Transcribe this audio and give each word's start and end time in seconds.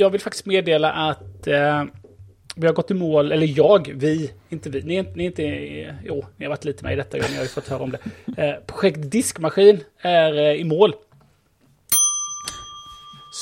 jag 0.00 0.10
vill 0.10 0.20
faktiskt 0.20 0.46
meddela 0.46 0.92
att 0.92 1.46
eh, 1.46 1.84
vi 2.56 2.66
har 2.66 2.74
gått 2.74 2.90
i 2.90 2.94
mål, 2.94 3.32
eller 3.32 3.58
jag, 3.58 3.92
vi, 3.96 4.30
inte 4.48 4.70
vi, 4.70 4.82
ni, 4.82 4.96
är- 4.96 5.06
ni 5.14 5.22
är 5.24 5.26
inte, 5.26 5.42
jo, 6.04 6.24
ni 6.36 6.44
har 6.44 6.50
varit 6.50 6.64
lite 6.64 6.84
med 6.84 6.92
i 6.92 6.96
detta, 6.96 7.16
ni 7.16 7.36
har 7.36 7.42
ju 7.42 7.48
fått 7.48 7.68
höra 7.68 7.82
om 7.82 7.90
det. 7.92 7.98
Eh, 8.44 8.54
projekt 8.66 8.98
Diskmaskin 9.02 9.80
är 10.00 10.38
eh, 10.38 10.52
i 10.54 10.64
mål. 10.64 10.94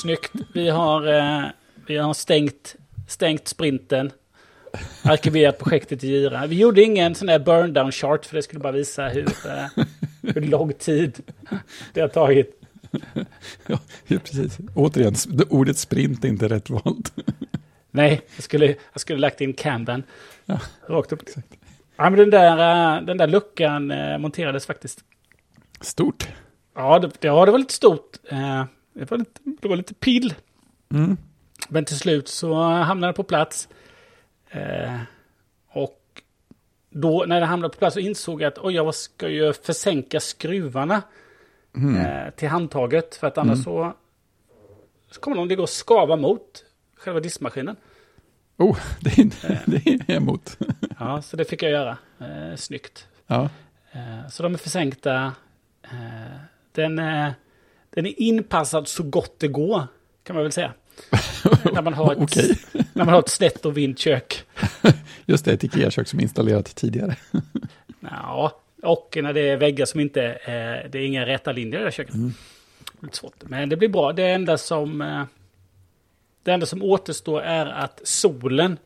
Snyggt. 0.03 0.33
Vi 0.55 0.69
har, 0.69 1.07
eh, 1.19 1.45
vi 1.87 1.97
har 1.97 2.15
stängt, 2.15 2.77
stängt 3.09 3.49
sprinten, 3.49 4.11
arkiverat 5.05 5.59
projektet 5.59 6.05
i 6.05 6.09
Jira. 6.09 6.47
Vi 6.47 6.57
gjorde 6.57 6.83
ingen 6.83 7.15
sån 7.15 7.27
där 7.27 7.39
burn 7.39 7.73
down 7.73 7.93
chart, 7.93 8.25
för 8.27 8.37
det 8.37 8.43
skulle 8.43 8.61
bara 8.61 8.73
visa 8.73 9.09
hur, 9.09 9.27
eh, 9.47 9.85
hur 10.35 10.41
lång 10.41 10.73
tid 10.73 11.19
det 11.93 12.01
har 12.01 12.09
tagit. 12.09 12.58
Ja, 13.67 13.79
precis. 14.07 14.59
Återigen, 14.75 15.15
ordet 15.51 15.79
sprint 15.79 16.25
är 16.25 16.29
inte 16.29 16.49
rätt 16.49 16.71
valt. 16.71 17.13
Nej, 17.91 18.21
jag 18.37 18.45
skulle, 18.45 18.67
jag 18.93 19.01
skulle 19.01 19.19
lagt 19.19 19.41
in 19.41 19.53
Kanban. 19.53 20.03
Ja, 20.45 20.61
Rakt 20.87 21.13
upp. 21.13 21.23
exakt. 21.23 21.49
Ja, 21.97 22.11
men 22.11 22.19
den 22.19 22.31
där, 22.31 22.97
eh, 22.97 23.03
den 23.07 23.17
där 23.17 23.27
luckan 23.27 23.91
eh, 23.91 24.19
monterades 24.19 24.67
faktiskt. 24.67 25.05
Stort. 25.81 26.29
Ja, 26.75 26.99
det, 26.99 27.11
ja, 27.21 27.45
det 27.47 27.53
var 27.53 27.59
lite 27.59 27.75
stort. 27.75 28.17
Eh, 28.31 28.65
Det 28.95 29.11
var 29.11 29.19
lite, 29.19 29.41
det 29.63 29.69
var 29.69 29.77
lite 29.77 29.95
pill. 29.95 30.35
Mm. 30.95 31.17
Men 31.69 31.85
till 31.85 31.99
slut 31.99 32.29
så 32.29 32.55
hamnade 32.63 33.13
det 33.13 33.17
på 33.17 33.23
plats. 33.23 33.69
Och 35.73 36.01
då 36.91 37.25
när 37.29 37.41
det 37.41 37.47
hamnade 37.47 37.73
på 37.73 37.79
plats 37.79 37.95
så 37.95 38.01
insåg 38.01 38.43
jag 38.43 38.49
att 38.49 38.59
oj, 38.59 38.75
jag 38.75 38.95
ska 38.95 39.29
ju 39.29 39.53
försänka 39.53 40.21
skruvarna 40.21 41.03
Mm. 41.77 41.97
eh, 41.97 42.31
till 42.31 42.49
handtaget. 42.49 43.15
För 43.15 43.27
att 43.27 43.39
annars 43.39 43.65
så, 43.65 43.93
så 45.11 45.21
kommer 45.21 45.37
de 45.37 45.55
gå 45.55 45.63
att 45.63 45.71
skava 45.71 46.17
mot 46.17 46.65
själva 46.97 47.21
diskmaskinen. 47.21 47.77
Oh, 48.57 48.79
det 49.01 49.19
är, 49.19 49.61
det 49.67 50.13
är 50.13 50.17
emot. 50.17 50.59
Ja, 50.99 51.23
så 51.23 51.37
det 51.37 51.45
fick 51.45 51.63
jag 51.63 51.71
göra. 51.71 51.99
Eh, 52.21 52.57
snyggt. 52.57 53.07
Ja. 53.27 53.49
Eh, 53.93 54.29
Så 54.31 54.43
de 54.43 54.55
är 54.55 54.59
försänkta. 54.59 55.33
Eh, 55.83 56.37
Den, 56.73 56.99
eh, 56.99 57.31
den 57.91 58.07
är 58.07 58.21
inpassad 58.21 58.89
så 58.89 59.03
gott 59.03 59.39
det 59.39 59.49
går, 59.49 59.87
kan 60.23 60.37
man 60.37 60.43
väl 60.43 60.53
säga. 60.53 60.73
när, 61.73 61.83
man 61.83 61.95
har 61.95 62.13
ett, 62.13 62.19
Okej. 62.19 62.59
när 62.93 63.05
man 63.05 63.09
har 63.15 63.19
ett 63.21 63.29
snett 63.29 63.67
och 63.67 63.77
vint 63.77 63.99
kök. 63.99 64.45
Just 65.27 65.45
det, 65.45 65.53
ett 65.53 65.65
Ikea-kök 65.65 66.09
som 66.09 66.19
är 66.19 66.23
installerat 66.23 66.75
tidigare. 66.77 67.17
Ja, 68.01 68.61
och 68.83 69.19
när 69.23 69.33
det 69.33 69.41
är 69.41 69.57
väggar 69.57 69.87
som 69.87 70.01
inte, 70.01 70.23
eh, 70.25 70.91
det 70.91 70.99
är 70.99 71.07
inga 71.07 71.27
rätta 71.27 71.53
linjer 71.53 71.81
i 71.81 71.85
det 71.85 71.93
köket. 71.93 72.15
Lite 73.03 73.17
svårt. 73.17 73.35
Men 73.41 73.69
det 73.69 73.77
blir 73.77 73.89
bra. 73.89 74.13
Det 74.13 74.29
enda 74.29 74.59
som, 74.59 75.01
eh, 75.01 75.25
det 76.43 76.53
enda 76.53 76.67
som 76.67 76.83
återstår 76.83 77.43
är 77.43 77.67
att 77.67 78.01
solen, 78.05 78.79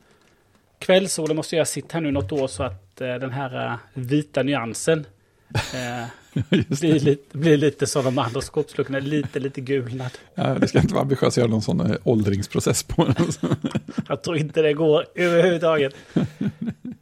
kvällssolen 0.78 1.36
måste 1.36 1.56
göra 1.56 1.66
sitt 1.66 1.92
här 1.92 2.00
nu 2.00 2.10
något 2.10 2.32
år 2.32 2.48
så 2.48 2.62
att 2.62 3.00
eh, 3.00 3.14
den 3.14 3.30
här 3.30 3.66
eh, 3.66 3.76
vita 3.94 4.42
nyansen 4.42 5.06
eh, 5.54 6.08
blir, 6.48 7.00
lite, 7.00 7.38
blir 7.38 7.56
lite 7.56 7.86
som 7.86 8.04
de 8.04 8.18
andra 8.18 8.40
skåpsluckorna, 8.40 8.98
lite, 8.98 9.40
lite 9.40 9.60
gulnad. 9.60 10.10
Ja, 10.34 10.54
det 10.54 10.68
ska 10.68 10.78
inte 10.78 10.94
vara 10.94 11.02
ambitiöst 11.02 11.24
att 11.24 11.36
göra 11.36 11.50
någon 11.50 11.62
sån 11.62 11.80
eh, 11.80 11.96
åldringsprocess 12.04 12.82
på 12.82 13.04
den. 13.04 13.28
Jag 14.08 14.22
tror 14.22 14.36
inte 14.36 14.62
det 14.62 14.72
går 14.72 15.06
överhuvudtaget. 15.14 15.94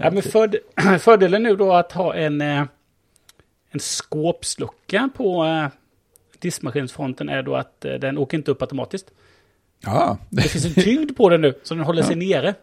ja, 0.00 0.10
men 0.10 0.22
för, 0.22 0.60
fördelen 0.98 1.42
nu 1.42 1.56
då 1.56 1.72
att 1.72 1.92
ha 1.92 2.14
en, 2.14 2.40
eh, 2.40 2.64
en 3.70 3.80
skåpslucka 3.80 5.08
på 5.16 5.44
eh, 5.44 5.66
diskmaskinsfronten 6.38 7.28
är 7.28 7.42
då 7.42 7.56
att 7.56 7.84
eh, 7.84 7.94
den 7.94 8.18
åker 8.18 8.36
inte 8.36 8.50
upp 8.50 8.62
automatiskt. 8.62 9.10
Ja, 9.80 10.18
Det 10.30 10.42
det, 10.42 10.48
finns 10.48 10.64
en 10.64 10.82
tyngd 10.82 11.16
på 11.16 11.28
den 11.28 11.40
nu, 11.40 11.54
så 11.62 11.74
den 11.74 11.84
håller 11.84 12.02
sig 12.02 12.16
nere. 12.16 12.54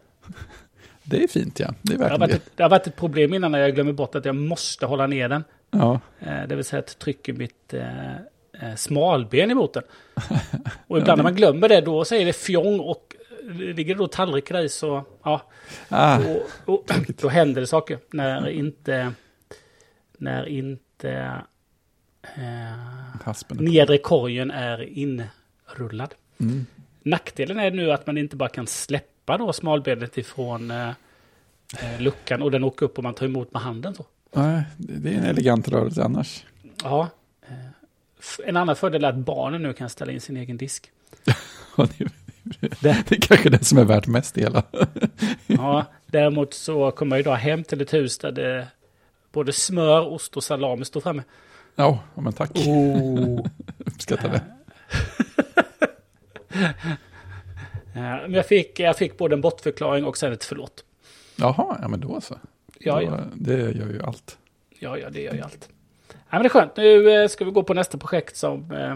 det 1.03 1.23
är 1.23 1.27
fint 1.27 1.59
ja. 1.59 1.73
Det 1.81 1.94
är 1.94 1.97
Det 1.97 2.09
har, 2.09 2.17
varit 2.17 2.29
det. 2.29 2.35
ett, 2.35 2.52
det 2.55 2.63
har 2.63 2.69
varit 2.69 2.88
ett 2.88 2.95
problem 2.95 3.33
innan 3.33 3.51
när 3.51 3.59
jag 3.59 3.75
glömmer 3.75 3.94
bort 3.94 4.16
att 4.16 4.25
jag 4.25 4.35
måste 4.35 4.85
hålla 4.85 5.07
ner 5.07 5.29
den. 5.29 5.44
Ja, 5.72 6.00
Det 6.19 6.56
vill 6.56 6.66
säga 6.66 6.79
att 6.79 7.00
trycker 7.00 7.33
mitt 7.33 7.73
eh, 7.73 8.75
smalben 8.75 9.51
emot 9.51 9.73
den. 9.73 9.83
Och 10.88 10.97
ibland 10.97 11.17
när 11.17 11.23
man 11.23 11.35
glömmer 11.35 11.69
det 11.69 11.81
då 11.81 12.06
säger 12.06 12.25
det 12.25 12.33
fjong 12.33 12.79
och 12.79 13.16
ligger 13.53 13.96
det 13.96 14.00
då 14.00 14.08
tallrikar 14.08 14.63
i 14.63 14.69
så 14.69 15.03
ja, 15.24 15.41
ah, 15.90 16.19
och, 16.19 16.74
och, 16.74 16.85
då 17.22 17.28
händer 17.30 17.62
det 17.62 17.68
saker 17.68 18.00
när 18.12 18.50
inte 18.50 19.13
när 20.18 20.46
inte 20.46 21.41
eh, 22.22 23.34
nedre 23.50 23.97
korgen 23.97 24.52
är 24.52 24.81
inrullad. 24.84 26.13
Mm. 26.40 26.66
Nackdelen 27.03 27.59
är 27.59 27.72
nu 27.72 27.91
att 27.91 28.07
man 28.07 28.18
inte 28.18 28.36
bara 28.36 28.50
kan 28.50 28.68
släppa 28.68 29.38
då 29.38 29.53
smalbenet 29.53 30.18
ifrån 30.18 30.72
eh, 30.72 30.90
eh, 31.80 32.00
luckan 32.00 32.41
och 32.41 32.52
den 32.52 32.63
åker 32.63 32.86
upp 32.86 32.97
och 32.97 33.03
man 33.03 33.13
tar 33.13 33.25
emot 33.25 33.53
med 33.53 33.62
handen 33.62 33.96
så. 33.96 34.06
Nej, 34.34 34.63
det 34.78 35.13
är 35.13 35.18
en 35.18 35.24
elegant 35.24 35.68
rörelse 35.68 36.03
annars. 36.03 36.46
Ja. 36.84 37.09
eh, 37.47 38.46
En 38.46 38.57
annan 38.57 38.75
fördel 38.75 39.03
är 39.03 39.09
att 39.09 39.18
barnen 39.18 39.63
nu 39.63 39.74
kan 39.74 39.90
ställa 39.90 40.12
in 40.12 40.22
sin 40.22 40.38
egen 40.38 40.57
disk. 40.57 40.91
Det, 42.59 43.03
det 43.09 43.12
är 43.12 43.22
kanske 43.22 43.50
det 43.50 43.63
som 43.66 43.78
är 43.78 43.84
värt 43.85 44.08
mest 44.08 44.38
i 44.38 44.41
hela. 44.41 44.63
Ja, 45.47 45.85
däremot 46.06 46.53
så 46.53 46.91
kommer 46.91 47.16
jag 47.16 47.19
idag 47.22 47.35
hem 47.35 47.63
till 47.63 47.81
ett 47.81 47.94
hus 47.94 48.18
där 48.18 48.31
det 48.31 48.68
både 49.31 49.53
smör, 49.53 50.08
ost 50.08 50.38
och 50.38 50.44
salami 50.44 50.86
står 50.86 51.02
framme. 51.02 51.24
Ja, 51.75 52.00
men 52.16 52.34
tack. 52.34 52.52
Oh. 52.56 53.46
Uppskattar 53.78 54.30
det. 54.30 54.41
Ja, 57.94 58.22
Men 58.22 58.34
jag 58.34 58.46
fick, 58.46 58.80
jag 58.80 58.97
fick 58.97 59.18
både 59.18 59.36
en 59.36 59.41
bortförklaring 59.41 60.06
och 60.06 60.18
sen 60.18 60.34
ett 60.34 60.44
förlåt. 60.44 60.84
Jaha, 61.36 61.78
ja 61.81 61.88
men 61.88 62.00
då 62.00 62.22
så. 62.22 62.40
Ja, 62.80 63.02
ja, 63.02 63.19
Det 63.36 63.53
gör 63.53 63.88
ju 63.90 64.02
allt. 64.03 64.38
ja, 64.80 64.97
ja 64.97 65.09
det 65.09 65.22
gör 65.22 65.34
ju 65.34 65.41
allt. 65.41 65.69
Ja, 66.09 66.16
men 66.30 66.41
det 66.41 66.47
är 66.47 66.50
skönt. 66.50 66.78
Nu 66.78 67.12
eh, 67.12 67.28
ska 67.28 67.46
vi 67.46 67.52
gå 67.52 67.63
på 67.63 67.74
nästa 67.74 67.97
projekt 67.97 68.38
som, 68.38 68.72
eh, 68.72 68.96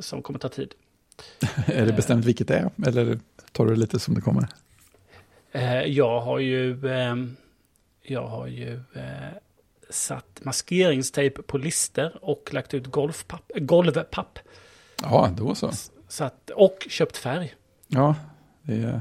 som 0.00 0.22
kommer 0.22 0.38
ta 0.38 0.48
tid. 0.48 0.74
Är 1.66 1.86
det 1.86 1.92
bestämt 1.92 2.24
vilket 2.24 2.48
det 2.48 2.56
är? 2.56 2.70
Eller 2.86 3.18
tar 3.52 3.64
du 3.66 3.70
det 3.74 3.80
lite 3.80 3.98
som 3.98 4.14
det 4.14 4.20
kommer? 4.20 4.48
Eh, 5.52 5.82
Jag 5.82 6.20
har 6.20 6.38
ju, 6.38 6.88
ehm, 6.88 7.36
jag 8.02 8.26
har 8.26 8.46
ju 8.46 8.74
eh, 8.74 9.36
satt 9.90 10.40
maskeringstejp 10.42 11.42
på 11.42 11.58
lister 11.58 12.18
och 12.24 12.48
lagt 12.52 12.74
ut 12.74 12.86
golfpapp, 12.86 13.50
golvpapp. 13.56 14.38
Ja, 15.02 15.30
då 15.36 15.54
så. 15.54 15.70
Så 16.08 16.24
att, 16.24 16.50
och 16.50 16.86
köpt 16.88 17.16
färg. 17.16 17.54
Ja, 17.88 18.14
det 18.62 18.74
är 18.74 18.86
en... 18.88 19.00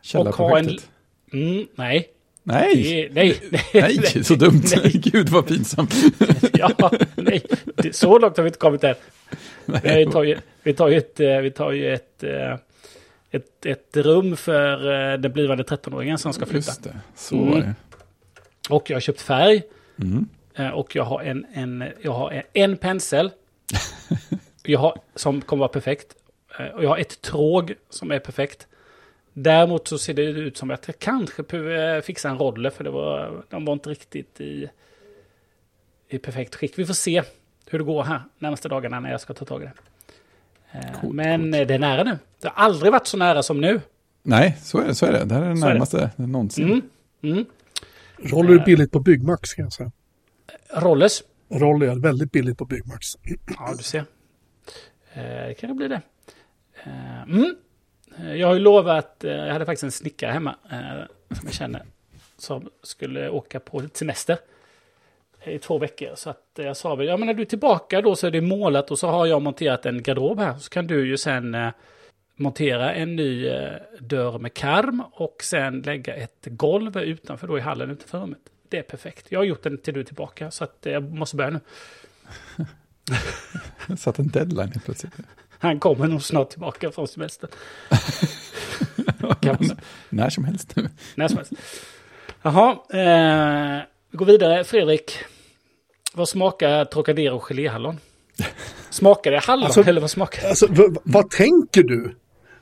källarprojektet. 0.00 0.90
Mm, 1.32 1.66
nej. 1.74 2.13
Nej, 2.46 2.82
Det, 2.82 3.14
nej, 3.14 3.40
nej, 3.50 3.98
nej, 4.14 4.24
så 4.24 4.34
dumt. 4.44 4.62
Nej. 4.76 4.92
Gud 4.94 5.28
vad 5.28 5.46
pinsamt. 5.46 5.94
Ja, 6.52 6.90
nej. 7.14 7.42
Det, 7.76 7.96
så 7.96 8.18
långt 8.18 8.36
har 8.36 8.44
vi 8.44 8.48
inte 8.48 8.58
kommit 8.58 8.84
än. 8.84 8.94
Nej, 9.64 10.04
Vi 10.06 10.12
tar 10.12 10.22
ju, 10.22 10.38
vi 10.62 10.74
tar 10.74 10.88
ju 10.88 10.96
ett, 10.96 11.20
eh, 11.20 11.38
vi 11.38 11.50
tar 11.50 11.72
ju 11.72 11.94
ett, 11.94 12.22
eh, 12.22 12.56
ett, 13.30 13.66
ett 13.66 13.96
rum 13.96 14.36
för 14.36 14.92
eh, 15.12 15.18
den 15.18 15.32
blivande 15.32 15.62
13-åringen 15.64 16.16
som 16.18 16.32
ska 16.32 16.46
flytta. 16.46 16.56
Just 16.70 16.82
det, 16.84 16.96
så 17.16 17.36
Mm. 17.36 17.60
det. 17.60 17.74
Och 18.68 18.90
jag 18.90 18.96
har 18.96 19.00
köpt 19.00 19.20
färg. 19.20 19.62
Mm. 20.00 20.28
Och 20.74 20.96
jag 20.96 21.04
har 21.04 21.20
en, 21.22 21.46
en, 21.54 21.84
jag 22.02 22.12
har 22.12 22.30
en, 22.30 22.42
en 22.52 22.76
pensel. 22.76 23.30
jag 24.62 24.78
har, 24.80 24.98
som 25.14 25.40
kommer 25.40 25.60
vara 25.60 25.68
perfekt. 25.68 26.06
Och 26.74 26.84
jag 26.84 26.88
har 26.88 26.98
ett 26.98 27.20
tråg 27.22 27.74
som 27.90 28.10
är 28.10 28.18
perfekt. 28.18 28.66
Däremot 29.36 29.88
så 29.88 29.98
ser 29.98 30.14
det 30.14 30.22
ut 30.22 30.56
som 30.56 30.70
att 30.70 30.86
jag 30.88 30.98
kanske 30.98 31.42
behöver 31.42 32.00
fixa 32.00 32.28
en 32.28 32.38
roller. 32.38 32.70
För 32.70 32.84
det 32.84 32.90
var, 32.90 33.42
de 33.50 33.64
var 33.64 33.72
inte 33.72 33.90
riktigt 33.90 34.40
i, 34.40 34.68
i 36.08 36.18
perfekt 36.18 36.54
skick. 36.54 36.78
Vi 36.78 36.86
får 36.86 36.94
se 36.94 37.22
hur 37.70 37.78
det 37.78 37.84
går 37.84 38.02
här 38.02 38.22
närmaste 38.38 38.68
dagarna 38.68 39.00
när 39.00 39.10
jag 39.10 39.20
ska 39.20 39.34
ta 39.34 39.44
tag 39.44 39.62
i 39.62 39.64
det. 39.64 39.72
Eh, 40.78 41.00
Coolt, 41.00 41.14
Men 41.14 41.40
coolt. 41.42 41.54
eh, 41.54 41.66
det 41.66 41.74
är 41.74 41.78
nära 41.78 42.04
nu. 42.04 42.18
Det 42.40 42.48
har 42.48 42.64
aldrig 42.64 42.92
varit 42.92 43.06
så 43.06 43.16
nära 43.16 43.42
som 43.42 43.60
nu. 43.60 43.80
Nej, 44.22 44.56
så 44.62 44.78
är 44.78 44.86
det. 44.86 44.94
Så 44.94 45.06
är 45.06 45.12
det. 45.12 45.24
Det 45.24 45.34
här 45.34 45.42
är 45.42 45.50
det 45.50 45.56
Så 45.56 45.64
är 45.66 45.68
det. 45.68 45.72
närmaste 45.74 46.10
någonsin. 46.16 46.64
Mm. 46.68 46.82
Mm. 47.22 47.44
Roller 48.18 48.60
är 48.60 48.64
billigt 48.64 48.90
på 48.92 49.00
Byggmax 49.00 49.54
kan 49.54 49.64
jag 49.64 49.72
säga. 49.72 49.92
Rollers. 50.76 51.22
Roller 51.50 51.86
är 51.88 51.94
väldigt 51.94 52.32
billigt 52.32 52.58
på 52.58 52.64
Byggmax. 52.64 53.06
Ja, 53.58 53.74
du 53.78 53.82
ser. 53.82 53.98
Eh, 55.12 55.22
Det 55.22 55.54
kan 55.60 55.68
det 55.68 55.74
bli 55.74 55.88
det. 55.88 56.00
Eh, 56.84 57.22
Mm. 57.22 57.54
Eh, 58.18 58.34
jag 58.34 58.46
har 58.46 58.54
ju 58.54 58.60
lovat, 58.60 59.24
eh, 59.24 59.32
jag 59.32 59.52
hade 59.52 59.66
faktiskt 59.66 59.84
en 59.84 59.92
snickare 59.92 60.32
hemma 60.32 60.56
eh, 60.70 61.36
som 61.36 61.46
jag 61.46 61.54
känner 61.54 61.82
som 62.38 62.70
skulle 62.82 63.28
åka 63.28 63.60
på 63.60 63.82
semester 63.92 64.38
i 65.44 65.58
två 65.58 65.78
veckor. 65.78 66.14
Så 66.14 66.30
att 66.30 66.50
jag 66.54 66.76
sa 66.76 66.94
väl, 66.94 67.06
ja 67.06 67.16
men 67.16 67.26
när 67.26 67.34
du 67.34 67.42
är 67.42 67.46
tillbaka 67.46 68.02
då 68.02 68.16
så 68.16 68.26
är 68.26 68.30
det 68.30 68.40
målat 68.40 68.90
och 68.90 68.98
så 68.98 69.08
har 69.08 69.26
jag 69.26 69.42
monterat 69.42 69.86
en 69.86 70.02
garderob 70.02 70.38
här. 70.38 70.54
Så 70.58 70.70
kan 70.70 70.86
du 70.86 71.06
ju 71.06 71.16
sen 71.16 71.56
montera 72.36 72.94
en 72.94 73.16
ny 73.16 73.50
dörr 73.98 74.38
med 74.38 74.54
karm 74.54 75.02
och 75.12 75.36
sen 75.42 75.80
lägga 75.80 76.14
ett 76.14 76.46
golv 76.46 76.98
utanför 76.98 77.46
då 77.46 77.58
i 77.58 77.60
hallen 77.60 77.90
utanför 77.90 78.18
rummet. 78.18 78.38
Det 78.68 78.78
är 78.78 78.82
perfekt. 78.82 79.26
Jag 79.28 79.40
har 79.40 79.44
gjort 79.44 79.62
den 79.62 79.78
till 79.78 79.94
du 79.94 80.00
är 80.00 80.04
tillbaka 80.04 80.50
så 80.50 80.64
att 80.64 80.78
jag 80.80 81.02
måste 81.02 81.36
börja 81.36 81.50
nu. 81.50 81.60
Jag 83.88 83.98
satt 83.98 84.18
en 84.18 84.28
deadline 84.28 84.68
helt 84.68 84.84
plötsligt. 84.84 85.12
Han 85.64 85.80
kommer 85.80 86.06
nog 86.06 86.22
snart 86.22 86.50
tillbaka 86.50 86.90
från 86.90 87.08
semestern. 87.08 87.50
När 90.10 90.30
som 90.30 90.44
helst. 90.44 90.74
När 91.14 91.28
som 91.28 91.36
helst. 91.36 91.52
Jaha, 92.42 92.70
eh, 92.72 93.82
vi 94.10 94.16
går 94.18 94.26
vidare. 94.26 94.64
Fredrik, 94.64 95.12
vad 96.14 96.28
smakar 96.28 96.84
Trocadero 96.84 97.40
geléhallon? 97.40 97.98
Smakar 98.90 99.30
det 99.30 99.38
hallon 99.38 99.64
Alltså- 99.64 99.82
eller 99.84 100.00
vad 100.00 100.10
smakar 100.10 100.42
det? 100.42 100.48
Alltså, 100.48 100.66
vad 101.04 101.30
tänker 101.30 101.82
du? 101.82 102.16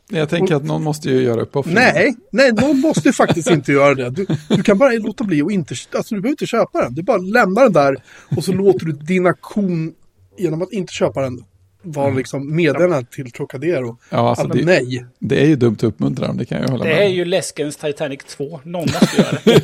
Jag 0.08 0.28
tänker 0.28 0.54
att 0.54 0.64
någon 0.64 0.82
måste 0.82 1.10
ju 1.10 1.22
göra 1.22 1.40
uppoffringar. 1.40 1.80
Nej, 1.94 2.14
nej, 2.32 2.52
någon 2.52 2.80
måste 2.80 3.08
ju 3.08 3.12
faktiskt 3.12 3.50
inte 3.50 3.72
göra 3.72 3.94
det. 3.94 4.10
Du, 4.10 4.26
du 4.48 4.62
kan 4.62 4.78
bara 4.78 4.92
låta 4.92 5.24
bli 5.24 5.42
och 5.42 5.52
inte, 5.52 5.74
alltså 5.94 6.14
du 6.14 6.20
behöver 6.20 6.32
inte 6.32 6.46
köpa 6.46 6.80
den. 6.82 6.94
Du 6.94 7.02
bara 7.02 7.18
lämnar 7.18 7.62
den 7.62 7.72
där 7.72 7.96
och 8.36 8.44
så 8.44 8.52
låter 8.52 8.86
du 8.86 8.92
din 8.92 9.26
aktion 9.26 9.94
genom 10.38 10.62
att 10.62 10.72
inte 10.72 10.92
köpa 10.92 11.20
den 11.20 11.44
vara 11.82 12.10
liksom 12.10 12.56
meddelande 12.56 13.06
till 13.10 13.30
Trocadero. 13.32 13.98
Ja, 14.10 14.18
alltså 14.28 14.44
Alla 14.44 14.54
det, 14.54 14.64
nej. 14.64 15.06
det 15.18 15.42
är 15.42 15.46
ju 15.46 15.56
dumt 15.56 15.74
att 15.74 15.82
uppmuntra 15.84 16.26
dem, 16.26 16.36
det 16.36 16.44
kan 16.44 16.62
jag 16.62 16.68
hålla 16.68 16.84
Det 16.84 16.90
med 16.90 17.02
är 17.02 17.06
om. 17.06 17.12
ju 17.12 17.24
läskens 17.24 17.76
Titanic 17.76 18.20
2. 18.24 18.60
Någon 18.64 18.80
måste 18.80 19.16
göra 19.22 19.38
det. 19.44 19.62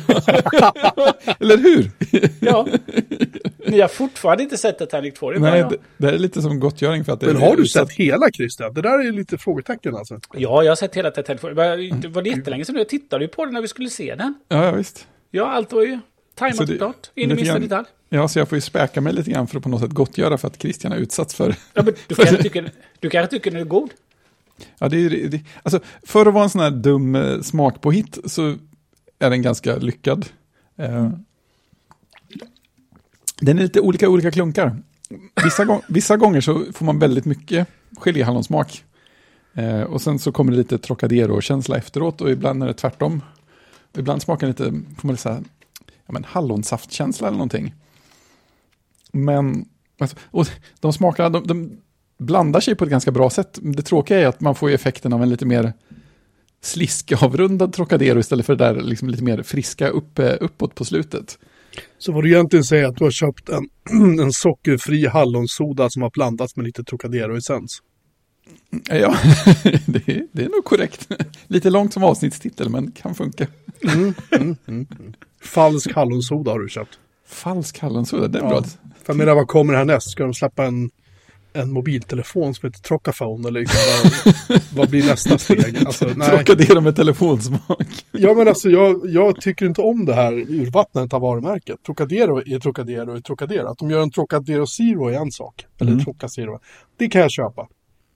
Eller 1.39 1.57
hur? 1.57 1.91
Ja. 2.39 2.67
Ni 3.67 3.79
har 3.81 3.87
fortfarande 3.87 4.43
inte 4.43 4.57
sett 4.57 4.77
Titanic 4.77 5.13
2. 5.13 5.31
Det 5.31 5.37
är 5.37 5.39
Nej, 5.39 5.65
det, 5.69 5.77
det 5.97 6.05
här 6.07 6.13
är 6.13 6.17
lite 6.17 6.41
som 6.41 6.59
gottgöring 6.59 7.05
för 7.05 7.13
att 7.13 7.19
det 7.19 7.25
Men 7.27 7.35
är 7.35 7.39
har 7.39 7.55
du 7.55 7.65
sett 7.67 7.91
hela 7.91 8.31
Christian? 8.31 8.73
Det 8.73 8.81
där 8.81 9.07
är 9.07 9.11
lite 9.11 9.37
frågetecken 9.37 9.95
alltså. 9.95 10.19
Ja, 10.33 10.63
jag 10.63 10.71
har 10.71 10.75
sett 10.75 10.95
hela 10.95 11.11
Titanic 11.11 11.41
2. 11.41 11.47
Det 11.47 11.53
var- 11.53 12.01
Det 12.01 12.07
var 12.07 12.21
det 12.21 12.29
jättelänge 12.29 12.65
sedan. 12.65 12.75
Jag 12.75 12.89
tittade 12.89 13.23
ju 13.23 13.27
på 13.27 13.45
den 13.45 13.53
när 13.53 13.61
vi 13.61 13.67
skulle 13.67 13.89
se 13.89 14.15
den. 14.15 14.33
Ja, 14.47 14.65
ja, 14.65 14.71
visst. 14.71 15.07
Ja, 15.31 15.45
allt 15.51 15.73
var 15.73 15.81
ju 15.81 15.99
tajmat 16.35 16.67
det- 16.67 16.77
klart. 16.77 17.09
In 17.15 17.31
i 17.31 17.35
minsta 17.35 17.59
detalj. 17.59 17.85
Ja, 18.09 18.27
så 18.27 18.39
jag 18.39 18.49
får 18.49 18.55
ju 18.55 18.61
späka 18.61 19.01
mig 19.01 19.13
lite 19.13 19.31
grann 19.31 19.47
för 19.47 19.57
att 19.57 19.63
på 19.63 19.69
något 19.69 19.81
sätt 19.81 19.91
gottgöra 19.91 20.37
för 20.37 20.47
att 20.47 20.61
Christian 20.61 20.91
har 20.91 20.99
utsatts 20.99 21.35
för... 21.35 21.55
Ja, 21.73 21.83
men 21.83 21.93
du 22.07 22.15
kanske 22.15 22.43
tycker, 22.43 22.71
du 22.99 23.09
kanske 23.09 23.35
tycker 23.35 23.51
den 23.51 23.59
är 23.59 23.65
god? 23.65 23.89
Ja, 24.79 24.89
det 24.89 24.97
är. 24.97 25.27
Det, 25.27 25.41
alltså, 25.63 25.79
för 26.03 26.25
att 26.25 26.33
vara 26.33 26.43
en 26.43 26.49
sån 26.49 26.61
här 26.61 26.71
dum 26.71 27.15
eh, 27.15 27.41
smak 27.41 27.81
på 27.81 27.91
hit 27.91 28.17
så 28.25 28.55
är 29.19 29.29
den 29.29 29.41
ganska 29.41 29.75
lyckad. 29.75 30.25
Eh, 30.77 31.09
den 33.39 33.57
är 33.57 33.61
lite 33.61 33.79
olika 33.79 34.09
olika 34.09 34.31
klunkar. 34.31 34.77
Vissa, 35.43 35.65
gång, 35.65 35.81
vissa 35.87 36.17
gånger 36.17 36.41
så 36.41 36.63
får 36.73 36.85
man 36.85 36.99
väldigt 36.99 37.25
mycket 37.25 37.67
geléhallonsmak. 37.97 38.83
Eh, 39.53 39.81
och 39.81 40.01
sen 40.01 40.19
så 40.19 40.31
kommer 40.31 40.51
det 40.51 40.57
lite 40.57 40.77
Trocadero-känsla 40.77 41.77
efteråt 41.77 42.21
och 42.21 42.31
ibland 42.31 42.63
är 42.63 42.67
det 42.67 42.73
tvärtom. 42.73 43.21
Ibland 43.97 44.21
smakar 44.21 44.47
det 44.47 44.63
lite, 44.63 44.81
får 44.97 45.07
man 45.07 45.17
säga, 45.17 45.43
ja, 45.85 46.13
men 46.13 46.23
hallonsaftkänsla 46.23 47.27
eller 47.27 47.37
någonting. 47.37 47.73
Men, 49.13 49.65
alltså, 49.99 50.17
och 50.31 50.47
de 50.79 50.93
smakerna, 50.93 51.29
de, 51.29 51.47
de 51.47 51.77
blandar 52.17 52.59
sig 52.59 52.75
på 52.75 52.83
ett 52.83 52.89
ganska 52.89 53.11
bra 53.11 53.29
sätt. 53.29 53.59
Det 53.61 53.81
tråkiga 53.81 54.19
är 54.19 54.27
att 54.27 54.41
man 54.41 54.55
får 54.55 54.69
effekten 54.71 55.13
av 55.13 55.23
en 55.23 55.29
lite 55.29 55.45
mer 55.45 55.73
sliskavrundad 56.61 57.73
Trocadero 57.73 58.19
istället 58.19 58.45
för 58.45 58.55
det 58.55 58.65
där 58.65 58.81
liksom 58.81 59.09
lite 59.09 59.23
mer 59.23 59.43
friska 59.43 59.89
upp, 59.89 60.19
uppåt 60.39 60.75
på 60.75 60.85
slutet. 60.85 61.37
Så 61.97 62.11
vad 62.11 62.23
du 62.23 62.29
egentligen 62.29 62.63
säger 62.63 62.83
är 62.83 62.87
att 62.87 62.95
du 62.95 63.03
har 63.03 63.11
köpt 63.11 63.49
en, 63.49 63.69
en 64.19 64.31
sockerfri 64.31 65.07
hallonsoda 65.07 65.89
som 65.89 66.01
har 66.01 66.09
blandats 66.09 66.55
med 66.55 66.65
lite 66.65 66.83
Trocadero-essens. 66.83 67.81
Ja, 68.89 69.17
det, 69.85 70.07
är, 70.07 70.27
det 70.31 70.43
är 70.43 70.49
nog 70.49 70.63
korrekt. 70.63 71.07
Lite 71.47 71.69
långt 71.69 71.93
som 71.93 72.03
avsnittstitel, 72.03 72.69
men 72.69 72.91
kan 72.91 73.15
funka. 73.15 73.47
Mm, 73.83 74.13
mm, 74.31 74.55
mm, 74.67 74.87
mm. 74.99 75.13
Falsk 75.41 75.95
hallonsoda 75.95 76.51
har 76.51 76.59
du 76.59 76.69
köpt. 76.69 76.99
Falsk 77.29 77.79
hallonsoda, 77.79 78.27
det 78.27 78.39
är 78.39 78.43
Ja. 78.43 78.49
bra. 78.49 78.63
För 78.63 79.13
jag 79.13 79.17
menar, 79.17 79.35
vad 79.35 79.47
kommer 79.47 79.73
härnäst? 79.73 80.09
Ska 80.11 80.23
de 80.23 80.33
släppa 80.33 80.65
en, 80.65 80.89
en 81.53 81.71
mobiltelefon 81.71 82.53
som 82.55 82.67
heter 82.69 82.81
Trocafone? 82.81 83.47
Eller 83.47 83.59
liksom, 83.59 83.79
vad, 84.49 84.61
vad 84.73 84.89
blir 84.89 85.07
nästa 85.07 85.37
steg? 85.37 85.77
Alltså. 85.85 86.05
Trocadero 86.09 86.81
med 86.81 86.95
telefonsmak. 86.95 88.05
Ja, 88.11 88.33
men 88.33 88.47
alltså 88.47 88.69
jag, 88.69 89.01
jag 89.05 89.41
tycker 89.41 89.65
inte 89.65 89.81
om 89.81 90.05
det 90.05 90.13
här 90.13 90.33
urvattnet 90.33 91.13
av 91.13 91.21
varumärket. 91.21 91.83
Trocadero 91.85 92.37
är 92.39 92.59
Trocadero 92.59 93.15
är 93.15 93.21
Trocadero. 93.21 93.67
Att 93.67 93.77
de 93.77 93.89
gör 93.91 94.01
en 94.01 94.11
Trocadero 94.11 94.67
Zero 94.67 95.07
är 95.07 95.13
en 95.13 95.31
sak. 95.31 95.65
Eller 95.79 95.91
Mm. 95.91 96.03
Troca 96.05 96.29
Zero. 96.29 96.59
Det 96.97 97.07
kan 97.07 97.21
jag 97.21 97.31
köpa. 97.31 97.67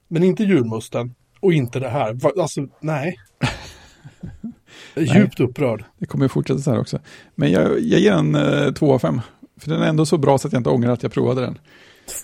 Men 0.08 0.22
inte 0.22 0.42
julmusten. 0.44 1.14
Och 1.40 1.52
inte 1.52 1.80
det 1.80 1.88
här. 1.88 2.40
Alltså, 2.40 2.60
nej. 2.80 3.16
Djupt 4.96 5.40
upprörd. 5.40 5.84
Det 5.98 6.06
kommer 6.06 6.24
ju 6.24 6.28
fortsätta 6.28 6.60
så 6.60 6.70
här 6.70 6.80
också. 6.80 6.98
Men 7.34 7.52
jag, 7.52 7.80
jag 7.80 8.00
ger 8.00 8.12
en 8.12 8.34
eh, 8.34 8.72
2 8.72 8.92
av 8.92 8.98
5. 8.98 9.20
För 9.60 9.70
den 9.70 9.82
är 9.82 9.88
ändå 9.88 10.06
så 10.06 10.18
bra 10.18 10.38
så 10.38 10.48
att 10.48 10.52
jag 10.52 10.60
inte 10.60 10.70
ångrar 10.70 10.92
att 10.92 11.02
jag 11.02 11.12
provade 11.12 11.40
den. 11.40 11.58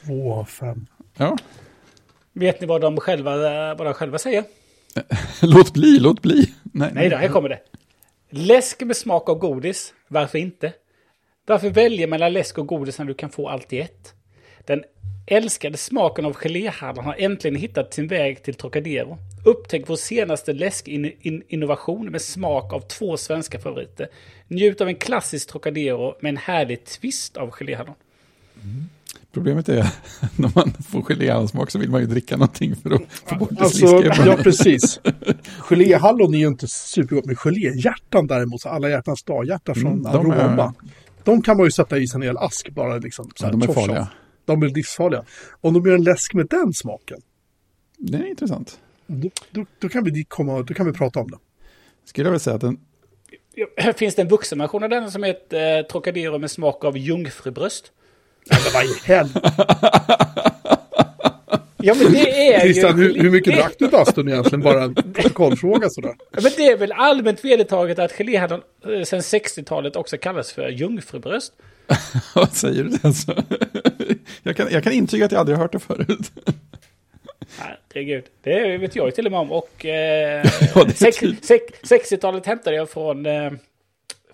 Två 0.05 0.35
av 0.35 0.45
fem. 0.45 0.87
Ja, 1.17 1.37
Vet 2.33 2.61
ni 2.61 2.67
vad 2.67 2.81
de 2.81 2.97
själva, 2.97 3.37
vad 3.75 3.87
de 3.87 3.95
själva 3.95 4.19
säger? 4.19 4.45
låt 5.43 5.73
bli, 5.73 5.99
låt 6.01 6.23
bli. 6.23 6.55
Nej, 6.63 6.91
Nej 6.95 7.09
då, 7.09 7.17
här 7.17 7.29
kommer 7.29 7.49
det. 7.49 7.59
Läsk 8.31 8.83
med 8.83 8.97
smak 8.97 9.29
av 9.29 9.39
godis. 9.39 9.95
Varför 10.09 10.39
inte? 10.39 10.73
Varför 11.47 11.71
välja 11.71 12.07
mellan 12.07 12.33
läsk 12.33 12.59
och 12.59 12.67
godis 12.67 12.99
när 12.99 13.07
du 13.07 13.15
kan 13.15 13.31
få 13.31 13.49
allt 13.49 13.73
i 13.73 13.81
ett? 13.81 14.15
Den 14.67 14.83
älskade 15.31 15.77
smaken 15.77 16.25
av 16.25 16.33
geléhallon 16.35 17.05
har 17.05 17.15
äntligen 17.19 17.57
hittat 17.57 17.95
sin 17.95 18.07
väg 18.09 18.43
till 18.43 18.55
Trocadero. 18.55 19.19
Upptäck 19.45 19.83
vår 19.87 19.97
senaste 19.97 20.53
läskinnovation 20.53 22.07
med 22.07 22.23
smak 22.23 22.73
av 22.73 22.81
två 22.81 23.17
svenska 23.17 23.59
favoriter. 23.59 24.09
Njut 24.49 24.81
av 24.81 24.89
en 24.89 24.95
klassisk 24.95 25.49
Trocadero 25.49 26.15
med 26.21 26.29
en 26.31 26.37
härlig 26.37 26.85
twist 26.85 27.37
av 27.37 27.51
geléhallon. 27.51 27.95
Problemet 29.33 29.69
är 29.69 29.81
att 29.81 29.99
när 30.39 30.51
man 30.55 30.73
får 30.89 31.03
geléhallonsmak 31.03 31.71
så 31.71 31.79
vill 31.79 31.91
man 31.91 32.01
ju 32.01 32.07
dricka 32.07 32.37
någonting 32.37 32.77
för 32.77 32.91
att 32.95 33.03
få 33.25 33.35
bort 33.35 33.49
det 33.51 33.61
Alltså, 33.61 33.87
sliskiga. 34.01 34.27
ja 34.27 34.37
precis. 34.37 35.01
Geléhallon 35.61 36.35
är 36.35 36.39
ju 36.39 36.47
inte 36.47 36.69
supergott. 36.69 37.25
Men 37.25 37.37
geléhjärtan 37.37 38.27
däremot, 38.27 38.61
så 38.61 38.69
alla 38.69 38.89
hjärtans 38.91 39.23
dag-hjärta 39.23 39.75
från 39.75 39.87
Mm, 39.93 40.03
de 40.03 40.31
är- 40.31 40.35
Aroma. 40.37 40.75
De 41.25 41.43
kan 41.43 41.57
man 41.57 41.67
ju 41.67 41.71
sätta 41.73 41.99
i 41.99 42.09
sig 42.09 42.19
en 42.19 42.23
hel 42.23 42.37
ask 42.39 42.71
bara 42.71 42.97
liksom. 42.97 43.25
Så 43.25 43.33
Ja, 43.39 43.47
här, 43.47 43.53
de 43.53 43.63
är 43.63 43.67
tjoff, 43.67 43.77
tjoff. 43.87 44.09
De 44.51 44.63
är 44.63 44.69
livsfarliga. 44.69 45.25
Om 45.61 45.75
de 45.75 45.87
gör 45.87 45.95
en 45.95 46.05
läsk 46.05 46.35
med 46.35 46.47
den 46.47 46.73
smaken, 46.73 47.21
Det 47.99 48.19
är 48.19 48.27
intressant. 48.27 48.79
då, 49.07 49.29
då, 49.51 49.67
då, 49.79 49.89
kan 49.89 50.05
vi 50.05 50.25
komma, 50.25 50.63
då 50.63 50.75
kan 50.75 50.87
vi 50.87 50.93
prata 50.93 51.21
om 51.21 51.31
det. 51.31 51.39
Skulle 52.05 52.27
jag 52.27 52.31
väl 52.31 52.41
säga 52.41 52.57
att 52.57 52.61
den, 52.63 52.79
finns 53.97 54.15
det 54.15 54.23
en 54.23 54.29
vuxenversion 54.29 54.83
av 54.83 54.91
den 54.91 55.11
som 55.11 55.23
heter 55.23 55.79
eh, 55.79 55.83
Trocadero 55.87 56.39
med 56.39 56.51
smak 56.51 56.85
av 56.85 56.99
jungfrubröst. 56.99 57.93
Men 58.51 58.59
vad 58.75 58.85
i 58.85 58.95
helvete. 59.05 59.53
Ja 61.83 61.95
men 61.95 62.13
det 62.13 62.53
är 62.55 62.61
Christian, 62.61 62.99
ju... 62.99 63.05
hur, 63.05 63.23
hur 63.23 63.31
mycket 63.31 63.53
det- 63.55 63.61
drack 63.61 63.75
du 63.79 63.89
bastun 63.89 64.29
egentligen? 64.29 64.61
Bara 64.63 64.83
en 64.85 64.95
protokollfråga 65.13 65.91
sådär. 65.91 66.15
Ja, 66.33 66.39
Men 66.43 66.53
det 66.57 66.67
är 66.67 66.77
väl 66.77 66.93
allmänt 66.93 67.45
vedertaget 67.45 67.99
att 67.99 68.13
geléhallon 68.13 68.61
eh, 68.85 69.03
sedan 69.03 69.21
60-talet 69.21 69.97
också 69.97 70.17
kallas 70.19 70.53
för 70.53 70.69
jungfrubröst. 70.69 71.53
vad 72.35 72.53
säger 72.53 72.85
du 72.85 72.99
alltså? 73.03 73.35
jag, 74.43 74.57
kan, 74.57 74.69
jag 74.71 74.85
kan 74.85 74.93
intyga 74.93 75.25
att 75.25 75.33
jag 75.33 75.39
aldrig 75.39 75.59
hört 75.59 75.73
det 75.73 75.79
förut. 75.79 76.33
Herregud, 77.59 78.25
det 78.43 78.79
vet 78.79 78.97
jag 78.97 79.07
ju 79.07 79.13
till 79.13 79.27
och 79.27 79.33
med 79.33 79.41
om. 79.41 79.53
Och 79.53 79.85
eh, 79.87 80.47
Ja, 80.75 80.85
det 80.85 80.91
är 80.91 80.95
sex- 80.95 81.19
tydligt. 81.19 81.45
sex- 81.45 82.11
60-talet 82.11 82.47
hämtade 82.47 82.77
jag 82.77 82.91
från, 82.91 83.27
eh, 83.27 83.53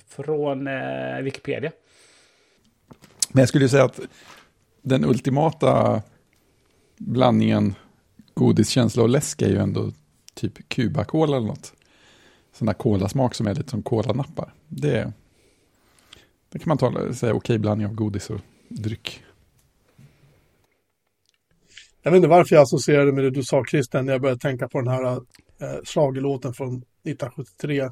från 0.09 0.67
eh, 0.67 1.19
Wikipedia. 1.23 1.73
Men 3.33 3.41
jag 3.43 3.49
skulle 3.49 3.65
ju 3.65 3.69
säga 3.69 3.85
att 3.85 4.01
den 4.83 5.05
ultimata 5.05 6.03
blandningen 6.99 7.75
godiskänsla 8.35 9.03
och 9.03 9.09
läsk 9.09 9.43
är 9.43 9.49
ju 9.49 9.59
ändå 9.59 9.93
typ 10.35 10.69
Cuba-cola 10.69 11.37
eller 11.37 11.47
något. 11.47 11.73
Sån 12.53 12.67
där 12.67 12.75
kolasmak 12.75 13.35
som 13.35 13.47
är 13.47 13.55
lite 13.55 13.71
som 13.71 13.83
kolanappar. 13.83 14.53
Det, 14.69 15.13
det 16.49 16.59
kan 16.59 16.69
man 16.69 16.79
tala, 16.79 17.13
säga 17.15 17.35
okej 17.35 17.59
blandning 17.59 17.87
av 17.87 17.95
godis 17.95 18.31
och 18.31 18.41
dryck. 18.69 19.23
Jag 22.07 22.11
vet 22.11 22.17
inte 22.17 22.29
varför 22.29 22.57
jag 22.57 22.63
associerade 22.63 23.13
med 23.13 23.25
det 23.25 23.31
du 23.31 23.43
sa 23.43 23.65
Christian 23.71 24.07
när 24.07 24.13
jag 24.13 24.23
började 24.23 24.41
tänka 24.41 24.69
på 24.69 24.81
den 24.81 24.89
här 24.89 25.05
eh, 25.13 25.19
schlagerlåten 25.85 26.55
från 26.55 26.69
1973. 26.77 27.91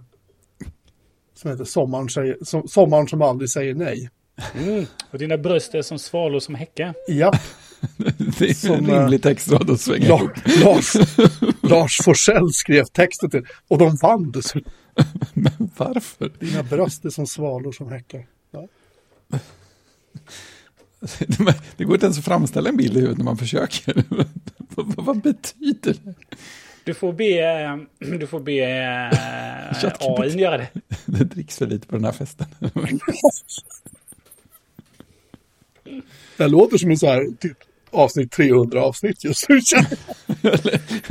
Som 1.34 1.50
heter 1.50 1.64
Sommaren, 1.64 2.08
säger, 2.08 2.36
som, 2.42 2.68
Sommaren 2.68 3.08
som 3.08 3.22
aldrig 3.22 3.50
säger 3.50 3.74
nej. 3.74 4.10
Mm. 4.54 4.86
Och 5.10 5.18
dina 5.18 5.38
bröst 5.38 5.74
är 5.74 5.82
som 5.82 5.98
svalor 5.98 6.40
som 6.40 6.54
häckar. 6.54 6.94
Japp, 7.08 7.36
Det 8.38 8.50
är 8.50 8.54
Som, 8.54 8.74
en 8.74 8.90
eh, 8.90 9.00
rimlig 9.00 9.22
textrad 9.22 9.70
att 9.70 9.80
svänga 9.80 10.08
La, 10.08 10.16
ihop. 10.16 10.30
Lars, 10.64 10.94
Lars 11.62 11.98
Forssell 12.04 12.52
skrev 12.52 12.84
texten 12.84 13.30
till 13.30 13.46
och 13.68 13.78
de 13.78 13.96
vann 14.02 14.30
dessutom. 14.30 14.72
Men 15.32 15.70
varför? 15.76 16.32
Dina 16.40 16.62
bröst 16.62 17.04
är 17.04 17.10
som 17.10 17.26
svalor 17.26 17.72
som 17.72 17.92
häckar. 17.92 18.26
Ja. 18.50 18.68
Det 21.76 21.84
går 21.84 21.94
inte 21.94 22.06
ens 22.06 22.18
att 22.18 22.24
framställa 22.24 22.68
en 22.68 22.76
bild 22.76 22.96
i 22.96 23.00
huvudet 23.00 23.18
när 23.18 23.24
man 23.24 23.36
försöker. 23.36 24.04
vad, 24.58 24.94
vad 24.96 25.20
betyder 25.22 25.96
det? 26.04 26.14
Du 26.84 26.94
får 26.94 27.12
be, 27.12 27.62
eh, 27.62 27.76
du 28.18 28.26
får 28.26 28.40
be 28.40 28.52
eh. 28.52 29.10
AI 30.00 30.40
göra 30.40 30.58
det. 30.58 30.68
Det 31.06 31.24
dricks 31.24 31.58
för 31.58 31.66
lite 31.66 31.86
på 31.86 31.96
den 31.96 32.04
här 32.04 32.12
festen. 32.12 32.46
Det 36.36 36.48
låter 36.48 36.78
som 36.78 36.90
en 36.90 36.98
så 36.98 37.06
här 37.06 37.26
typ 37.40 37.58
avsnitt 37.90 38.32
300 38.32 38.82
avsnitt 38.82 39.24
just 39.24 39.48
nu. 39.48 39.60
jag. 39.72 39.86